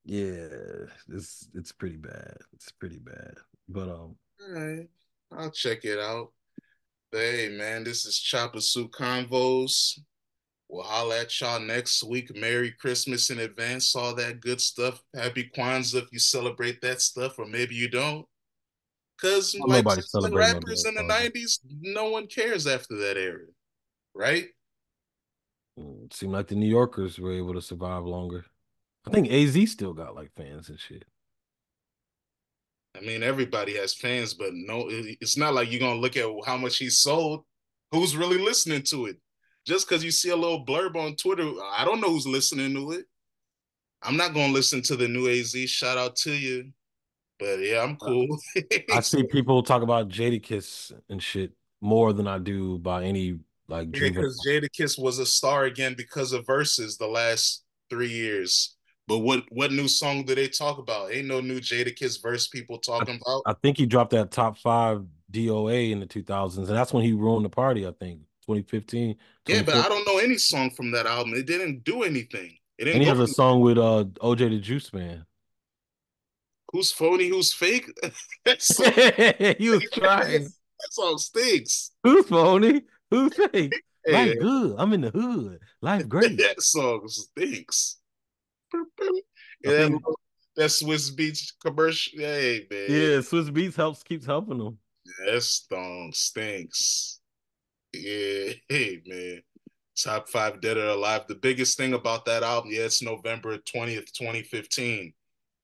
Yeah, 0.05 0.49
it's 1.09 1.49
it's 1.55 1.73
pretty 1.73 1.99
bad. 1.99 2.37
It's 2.55 2.73
pretty 2.73 2.99
bad. 2.99 3.35
But 3.69 3.89
um, 3.89 4.17
All 4.41 4.53
right, 4.53 4.89
I'll 5.33 5.51
check 5.51 5.85
it 5.85 5.99
out. 5.99 6.33
But 7.11 7.21
hey, 7.21 7.49
man, 7.51 7.85
this 7.85 8.07
is 8.07 8.15
Choppa 8.15 8.63
Suit 8.63 8.91
Convos. 8.91 9.99
We'll 10.69 10.83
holla 10.83 11.21
at 11.21 11.41
y'all 11.41 11.61
next 11.61 12.03
week. 12.03 12.35
Merry 12.35 12.71
Christmas 12.71 13.29
in 13.29 13.41
advance, 13.41 13.95
all 13.95 14.15
that 14.15 14.41
good 14.41 14.59
stuff. 14.61 15.03
Happy 15.15 15.51
Kwanzaa 15.55 16.05
if 16.05 16.13
you 16.13 16.19
celebrate 16.19 16.81
that 16.81 17.03
stuff, 17.03 17.39
or 17.39 17.45
maybe 17.45 17.75
you 17.75 17.89
don't. 17.89 18.27
Because 19.23 19.55
like 19.55 19.85
nobody 19.85 20.03
some 20.03 20.23
celebrates 20.23 20.53
no 20.53 20.59
rappers 20.59 20.85
in 20.85 20.95
the 20.95 21.03
90s, 21.03 21.59
no 21.81 22.11
one 22.11 22.27
cares 22.27 22.67
after 22.67 22.97
that 22.97 23.17
era, 23.17 23.47
right? 24.15 24.49
mm, 25.79 26.05
it 26.07 26.13
seemed 26.13 26.33
like 26.33 26.49
the 26.49 26.57
New 26.57 26.69
Yorkers 26.69 27.21
were 27.21 27.33
able 27.33 27.55
to 27.55 27.63
survive 27.63 28.05
longer. 28.05 28.45
I 29.07 29.11
think 29.11 29.31
AZ 29.31 29.71
still 29.71 29.93
got 29.95 30.17
like 30.17 30.33
fans 30.37 30.69
and 30.69 30.79
shit. 30.79 31.05
I 32.97 33.01
mean, 33.01 33.23
everybody 33.23 33.77
has 33.77 33.95
fans, 33.95 34.35
but 34.35 34.51
no, 34.53 34.87
it's 34.89 35.37
not 35.37 35.55
like 35.55 35.71
you're 35.71 35.81
gonna 35.81 36.01
look 36.01 36.17
at 36.17 36.29
how 36.45 36.57
much 36.57 36.79
he 36.79 36.91
sold. 36.91 37.45
Who's 37.93 38.17
really 38.17 38.39
listening 38.39 38.83
to 38.85 39.07
it? 39.07 39.17
Just 39.67 39.89
because 39.89 40.03
you 40.03 40.11
see 40.11 40.31
a 40.31 40.37
little 40.37 40.67
blurb 40.67 40.97
on 40.97 41.15
Twitter, 41.15 41.49
I 41.73 41.85
don't 41.85 42.01
know 42.01 42.11
who's 42.11 42.27
listening 42.27 42.75
to 42.75 42.93
it. 42.93 43.07
I'm 44.03 44.17
not 44.17 44.35
gonna 44.35 44.53
listen 44.53 44.83
to 44.83 44.97
the 44.97 45.07
new 45.07 45.29
AZ. 45.29 45.53
Shout 45.71 45.97
out 45.97 46.17
to 46.17 46.33
you, 46.33 46.73
but 47.39 47.57
yeah, 47.61 47.83
I'm 47.83 47.97
cool. 47.97 48.39
I 48.93 49.01
see 49.01 49.25
people 49.25 49.63
talk 49.63 49.83
about 49.83 50.09
Jadakiss 50.09 50.93
and 51.09 51.23
shit 51.23 51.53
more 51.81 52.13
than 52.13 52.27
I 52.27 52.39
do 52.39 52.79
by 52.79 53.05
any 53.05 53.39
like 53.69 53.89
Yeah, 53.93 54.09
because 54.09 54.45
Jadakiss 54.47 54.99
was 54.99 55.19
a 55.19 55.27
star 55.27 55.65
again 55.65 55.95
because 55.97 56.33
of 56.33 56.47
verses 56.47 56.97
the 56.97 57.09
last 57.09 57.65
three 57.91 58.11
years. 58.11 58.77
But 59.09 59.19
what 59.19 59.45
what 59.51 59.73
new 59.73 59.89
song 59.89 60.25
do 60.25 60.35
they 60.35 60.49
talk 60.49 60.79
about? 60.79 61.13
Ain't 61.13 61.27
no 61.27 61.41
new 61.41 61.61
Jadakiss 61.61 62.23
verse 62.23 62.49
people 62.49 62.79
talking 62.79 63.21
about. 63.21 63.43
I 63.47 63.55
think 63.61 63.77
he 63.77 63.87
dropped 63.87 64.13
that 64.13 64.31
top 64.31 64.59
five 64.59 65.05
DOA 65.33 65.91
in 65.91 66.01
the 66.01 66.07
2000s, 66.07 66.57
and 66.57 66.67
that's 66.69 66.93
when 66.93 67.03
he 67.03 67.13
ruined 67.13 67.45
the 67.45 67.51
party. 67.51 67.87
I 67.87 67.93
think 67.93 68.21
2015. 68.47 69.17
Yeah, 69.49 69.63
but 69.63 69.75
I 69.75 69.89
don't 69.89 70.07
know 70.07 70.19
any 70.19 70.39
song 70.39 70.71
from 70.71 70.93
that 70.93 71.07
album. 71.07 71.35
It 71.35 71.47
didn't 71.47 71.85
do 71.85 72.05
anything. 72.05 72.57
It 72.79 72.85
didn't 72.85 72.95
And 72.95 73.03
he 73.03 73.09
has 73.09 73.19
a 73.19 73.27
song 73.27 73.61
with 73.61 73.77
uh 73.79 74.05
OJ 74.21 74.51
the 74.51 74.59
Juice 74.61 74.93
Man. 74.93 75.27
Who's 76.73 76.91
phony, 76.93 77.29
who's 77.29 77.53
fake. 77.53 77.91
that, 78.45 78.63
song, 78.63 78.93
he 79.59 79.69
was 79.69 79.85
trying. 79.93 80.45
that 80.45 80.91
song 80.93 81.19
stinks. 81.19 81.91
Who's 82.03 82.27
phony? 82.27 82.83
Who's 83.11 83.35
fake? 83.35 83.73
Hey, 84.05 84.13
Life 84.13 84.39
good. 84.41 84.75
I'm 84.79 84.93
in 84.95 85.03
the 85.03 85.11
hood. 85.11 85.59
Life 85.81 86.09
great. 86.09 86.37
that 86.39 86.61
song 86.63 87.03
stinks. 87.07 87.99
Yeah, 89.63 89.89
that 90.57 90.69
Swizz 90.71 91.15
Beatz 91.15 91.53
commercial. 91.65 92.19
Hey 92.19 92.67
man, 92.71 92.81
Yeah, 92.89 93.19
Swizz 93.21 93.51
Beatz 93.51 93.77
helps 93.77 94.03
keeps 94.03 94.27
helping 94.27 94.61
him. 94.61 94.79
that 95.27 95.43
song 95.43 96.11
stinks. 96.15 97.21
Yeah, 97.93 98.55
hey 98.69 99.03
man. 99.07 99.43
Top 100.03 100.29
five 100.29 100.61
dead 100.61 100.79
or 100.79 100.87
alive. 100.89 101.23
The 101.29 101.35
biggest 101.37 101.77
thing 101.77 101.93
about 101.93 102.25
that 102.25 102.43
album, 102.43 102.71
yeah, 102.73 102.83
it's 102.85 103.03
November 103.03 103.57
20th, 103.59 104.13
2015. 104.15 105.13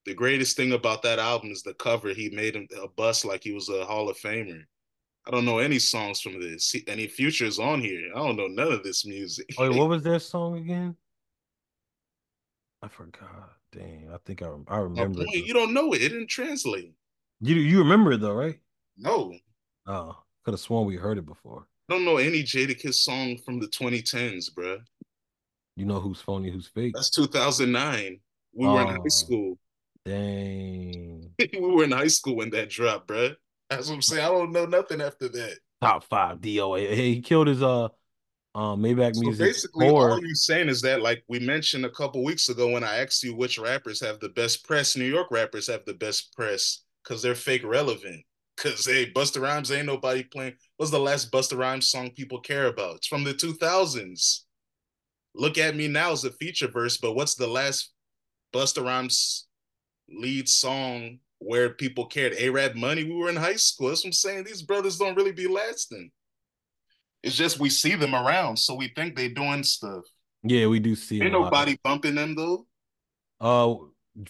The 0.08 0.14
greatest 0.14 0.56
thing 0.56 0.72
about 0.72 1.02
that 1.02 1.18
album 1.18 1.50
is 1.50 1.62
the 1.62 1.74
cover. 1.74 2.14
He 2.14 2.30
made 2.30 2.56
him 2.56 2.66
a 2.82 2.88
bust 2.88 3.26
like 3.26 3.44
he 3.44 3.52
was 3.52 3.68
a 3.68 3.84
Hall 3.84 4.08
of 4.08 4.16
Famer. 4.16 4.62
I 5.26 5.30
don't 5.30 5.44
know 5.44 5.58
any 5.58 5.78
songs 5.78 6.22
from 6.22 6.40
this. 6.40 6.70
He- 6.70 6.88
Any 6.88 7.06
futures 7.06 7.58
on 7.58 7.82
here. 7.82 8.10
I 8.14 8.20
don't 8.20 8.36
know 8.36 8.46
none 8.46 8.72
of 8.72 8.82
this 8.82 9.04
music. 9.04 9.54
Oh, 9.58 9.68
wait, 9.68 9.78
what 9.78 9.88
was 9.90 10.02
their 10.02 10.18
song 10.18 10.56
again? 10.56 10.96
I 12.80 12.88
forgot. 12.88 13.50
Dang, 13.70 14.08
I 14.10 14.16
think 14.24 14.40
I 14.40 14.46
I 14.68 14.78
remember. 14.78 15.24
point, 15.24 15.34
it. 15.34 15.44
you 15.44 15.52
don't 15.52 15.74
know 15.74 15.92
it. 15.92 16.00
It 16.00 16.08
didn't 16.08 16.30
translate. 16.30 16.94
You 17.42 17.56
you 17.56 17.80
remember 17.80 18.12
it 18.12 18.22
though, 18.22 18.32
right? 18.32 18.58
No. 18.96 19.34
Oh, 19.86 20.16
could 20.42 20.52
have 20.52 20.60
sworn 20.60 20.86
we 20.86 20.96
heard 20.96 21.18
it 21.18 21.26
before. 21.26 21.66
I 21.90 21.92
don't 21.92 22.06
know 22.06 22.16
any 22.16 22.42
Jadakiss 22.42 22.94
song 22.94 23.36
from 23.44 23.60
the 23.60 23.66
2010s, 23.66 24.54
bruh. 24.54 24.80
You 25.76 25.84
know 25.84 26.00
who's 26.00 26.22
phony, 26.22 26.50
who's 26.50 26.66
fake. 26.66 26.94
That's 26.94 27.10
2009. 27.10 28.20
We 28.54 28.66
were 28.66 28.80
in 28.80 28.86
high 28.86 28.96
oh. 29.04 29.08
school. 29.08 29.58
Dang. 30.08 31.30
we 31.38 31.60
were 31.60 31.84
in 31.84 31.92
high 31.92 32.08
school 32.08 32.36
when 32.36 32.50
that 32.50 32.70
dropped, 32.70 33.06
bro. 33.06 33.30
That's 33.68 33.88
what 33.88 33.96
I'm 33.96 34.02
saying. 34.02 34.24
I 34.24 34.28
don't 34.28 34.52
know 34.52 34.64
nothing 34.64 35.02
after 35.02 35.28
that. 35.28 35.58
Top 35.82 36.04
five 36.04 36.38
DOA. 36.38 36.88
Hey, 36.88 37.14
he 37.14 37.20
killed 37.20 37.46
his 37.46 37.62
uh 37.62 37.88
um 38.54 38.82
Maybach 38.82 39.14
so 39.14 39.20
music. 39.20 39.46
basically, 39.46 39.90
or, 39.90 40.12
all 40.12 40.20
you're 40.20 40.34
saying 40.34 40.68
is 40.68 40.80
that, 40.82 41.02
like 41.02 41.22
we 41.28 41.38
mentioned 41.38 41.84
a 41.84 41.90
couple 41.90 42.24
weeks 42.24 42.48
ago 42.48 42.70
when 42.70 42.82
I 42.82 42.96
asked 43.02 43.22
you 43.22 43.36
which 43.36 43.58
rappers 43.58 44.00
have 44.00 44.18
the 44.20 44.30
best 44.30 44.66
press, 44.66 44.96
New 44.96 45.04
York 45.04 45.28
rappers 45.30 45.66
have 45.66 45.84
the 45.84 45.94
best 45.94 46.34
press 46.34 46.84
because 47.04 47.20
they're 47.20 47.34
fake 47.34 47.64
relevant. 47.64 48.24
Because 48.56 48.86
hey, 48.86 49.12
Busta 49.12 49.42
Rhymes 49.42 49.70
ain't 49.70 49.86
nobody 49.86 50.24
playing. 50.24 50.54
What's 50.78 50.90
the 50.90 50.98
last 50.98 51.30
Busta 51.30 51.56
Rhymes 51.56 51.90
song 51.90 52.10
people 52.10 52.40
care 52.40 52.66
about? 52.66 52.96
It's 52.96 53.06
from 53.06 53.24
the 53.24 53.34
2000s. 53.34 54.40
Look 55.34 55.58
at 55.58 55.76
Me 55.76 55.86
Now 55.86 56.12
is 56.12 56.24
a 56.24 56.32
feature 56.32 56.66
verse, 56.66 56.96
but 56.96 57.14
what's 57.14 57.34
the 57.34 57.46
last 57.46 57.92
Busta 58.52 58.82
Rhymes 58.82 59.47
lead 60.08 60.48
song 60.48 61.18
where 61.38 61.70
people 61.70 62.06
cared? 62.06 62.34
A-Rap 62.38 62.74
Money. 62.74 63.04
We 63.04 63.14
were 63.14 63.30
in 63.30 63.36
high 63.36 63.56
school. 63.56 63.88
That's 63.88 64.00
what 64.00 64.08
I'm 64.08 64.12
saying. 64.12 64.44
These 64.44 64.62
brothers 64.62 64.98
don't 64.98 65.16
really 65.16 65.32
be 65.32 65.46
lasting. 65.46 66.10
It's 67.22 67.36
just 67.36 67.58
we 67.58 67.68
see 67.68 67.94
them 67.94 68.14
around, 68.14 68.58
so 68.58 68.74
we 68.74 68.88
think 68.88 69.16
they're 69.16 69.28
doing 69.28 69.64
stuff. 69.64 70.04
Yeah, 70.42 70.68
we 70.68 70.78
do 70.78 70.94
see. 70.94 71.20
Ain't 71.20 71.32
nobody 71.32 71.78
bumping 71.82 72.14
them 72.14 72.34
though. 72.34 72.66
Uh, 73.40 73.74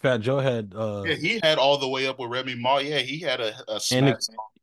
Fat 0.00 0.18
Joe 0.18 0.38
had. 0.38 0.72
uh 0.74 1.04
Yeah, 1.06 1.14
he 1.14 1.38
had 1.42 1.58
all 1.58 1.78
the 1.78 1.88
way 1.88 2.06
up 2.06 2.18
with 2.18 2.30
Remy 2.30 2.54
Ma. 2.56 2.78
Yeah, 2.78 2.98
he 2.98 3.18
had 3.18 3.40
a, 3.40 3.54
a 3.68 3.80
and 3.92 4.08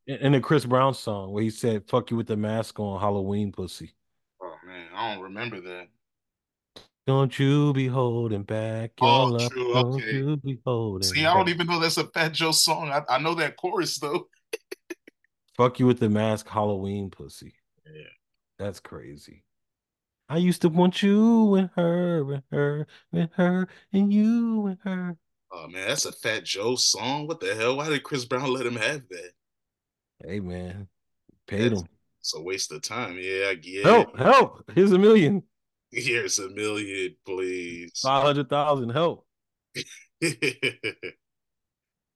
the, 0.08 0.24
and 0.24 0.34
the 0.34 0.40
Chris 0.40 0.66
Brown 0.66 0.94
song 0.94 1.32
where 1.32 1.44
he 1.44 1.50
said 1.50 1.88
"fuck 1.88 2.12
you 2.12 2.18
with 2.18 2.28
the 2.28 2.38
mask 2.38 2.80
on 2.80 3.00
Halloween 3.00 3.52
pussy." 3.52 3.94
Oh 4.42 4.56
man, 4.66 4.88
I 4.94 5.14
don't 5.14 5.24
remember 5.24 5.62
that. 5.62 5.88
Don't 7.08 7.38
you 7.38 7.72
be 7.74 7.88
holding 7.88 8.42
back 8.44 8.92
your 9.00 9.10
oh, 9.10 9.26
love. 9.26 9.52
True. 9.52 9.74
Don't 9.74 9.94
okay. 9.96 10.14
you 10.14 10.38
be 10.38 10.60
holding. 10.66 11.08
See, 11.08 11.26
I 11.26 11.34
don't 11.36 11.50
even 11.50 11.68
know 11.68 11.80
that's 11.80 11.98
a 11.98 12.08
Fat 12.08 12.34
Joe 12.34 12.52
song. 12.52 12.90
I, 12.90 13.04
I 13.08 13.20
know 13.20 13.36
that 13.36 13.58
chorus 13.58 14.00
though. 14.00 14.28
Fuck 15.56 15.80
you 15.80 15.86
with 15.86 16.00
the 16.00 16.10
mask, 16.10 16.48
Halloween 16.50 17.12
pussy. 17.12 17.54
Yeah, 17.86 18.10
that's 18.58 18.80
crazy. 18.80 19.44
I 20.28 20.38
used 20.38 20.64
to 20.64 20.70
want 20.70 21.04
you 21.04 21.54
and 21.56 21.70
her 21.76 22.34
and 22.34 22.44
her 22.52 22.88
and 23.14 23.30
her 23.34 23.68
and 23.94 24.12
you 24.12 24.66
and 24.66 24.78
her. 24.84 25.18
Oh 25.52 25.68
man, 25.68 25.88
that's 25.88 26.06
a 26.06 26.12
Fat 26.12 26.44
Joe 26.44 26.76
song. 26.76 27.28
What 27.28 27.40
the 27.40 27.54
hell? 27.54 27.78
Why 27.78 27.90
did 27.90 28.02
Chris 28.02 28.26
Brown 28.26 28.52
let 28.52 28.66
him 28.66 28.76
have 28.76 29.08
that? 29.10 29.32
Hey 30.26 30.40
man, 30.40 30.88
paid 31.46 31.72
that's, 31.72 31.82
him. 31.82 31.88
It's 32.20 32.36
a 32.36 32.42
waste 32.42 32.72
of 32.72 32.82
time. 32.82 33.20
Yeah, 33.22 33.50
I 33.50 33.54
get 33.54 33.86
help, 33.86 34.10
it. 34.16 34.20
help. 34.20 34.72
Here's 34.74 34.92
a 34.92 34.98
million. 34.98 35.44
Here's 35.96 36.40
a 36.40 36.50
million, 36.50 37.16
please. 37.26 38.02
Five 38.02 38.24
hundred 38.24 38.50
thousand. 38.50 38.90
Help. 38.90 39.26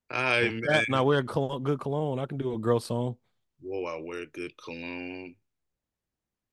I 0.09 0.49
man. 0.49 0.83
Now 0.89 1.05
wear 1.05 1.21
good 1.21 1.79
cologne. 1.79 2.19
I 2.19 2.25
can 2.25 2.37
do 2.37 2.53
a 2.53 2.59
girl 2.59 2.81
song. 2.81 3.15
Whoa, 3.61 3.85
I 3.85 4.01
wear 4.01 4.25
good 4.25 4.51
cologne. 4.57 5.35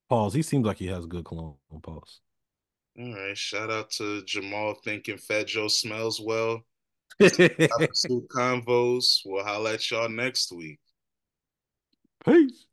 Pause. 0.09 0.35
He 0.35 0.43
seems 0.43 0.65
like 0.65 0.77
he 0.77 0.87
has 0.87 1.07
good 1.07 1.25
cologne. 1.25 1.57
Pause. 1.83 2.21
All 3.01 3.13
right. 3.13 3.37
Shout 3.37 3.71
out 3.71 3.91
to 3.93 4.23
Jamaal 4.23 4.77
thinking 4.85 5.19
Fat 5.19 5.49
Joe 5.49 5.69
smells 5.69 6.21
well. 6.21 6.65
Convos. 7.21 9.21
We'll 9.25 9.45
holla 9.45 9.75
at 9.75 9.91
y'all 9.91 10.09
next 10.09 10.53
week. 10.53 10.79
Peace. 12.25 12.67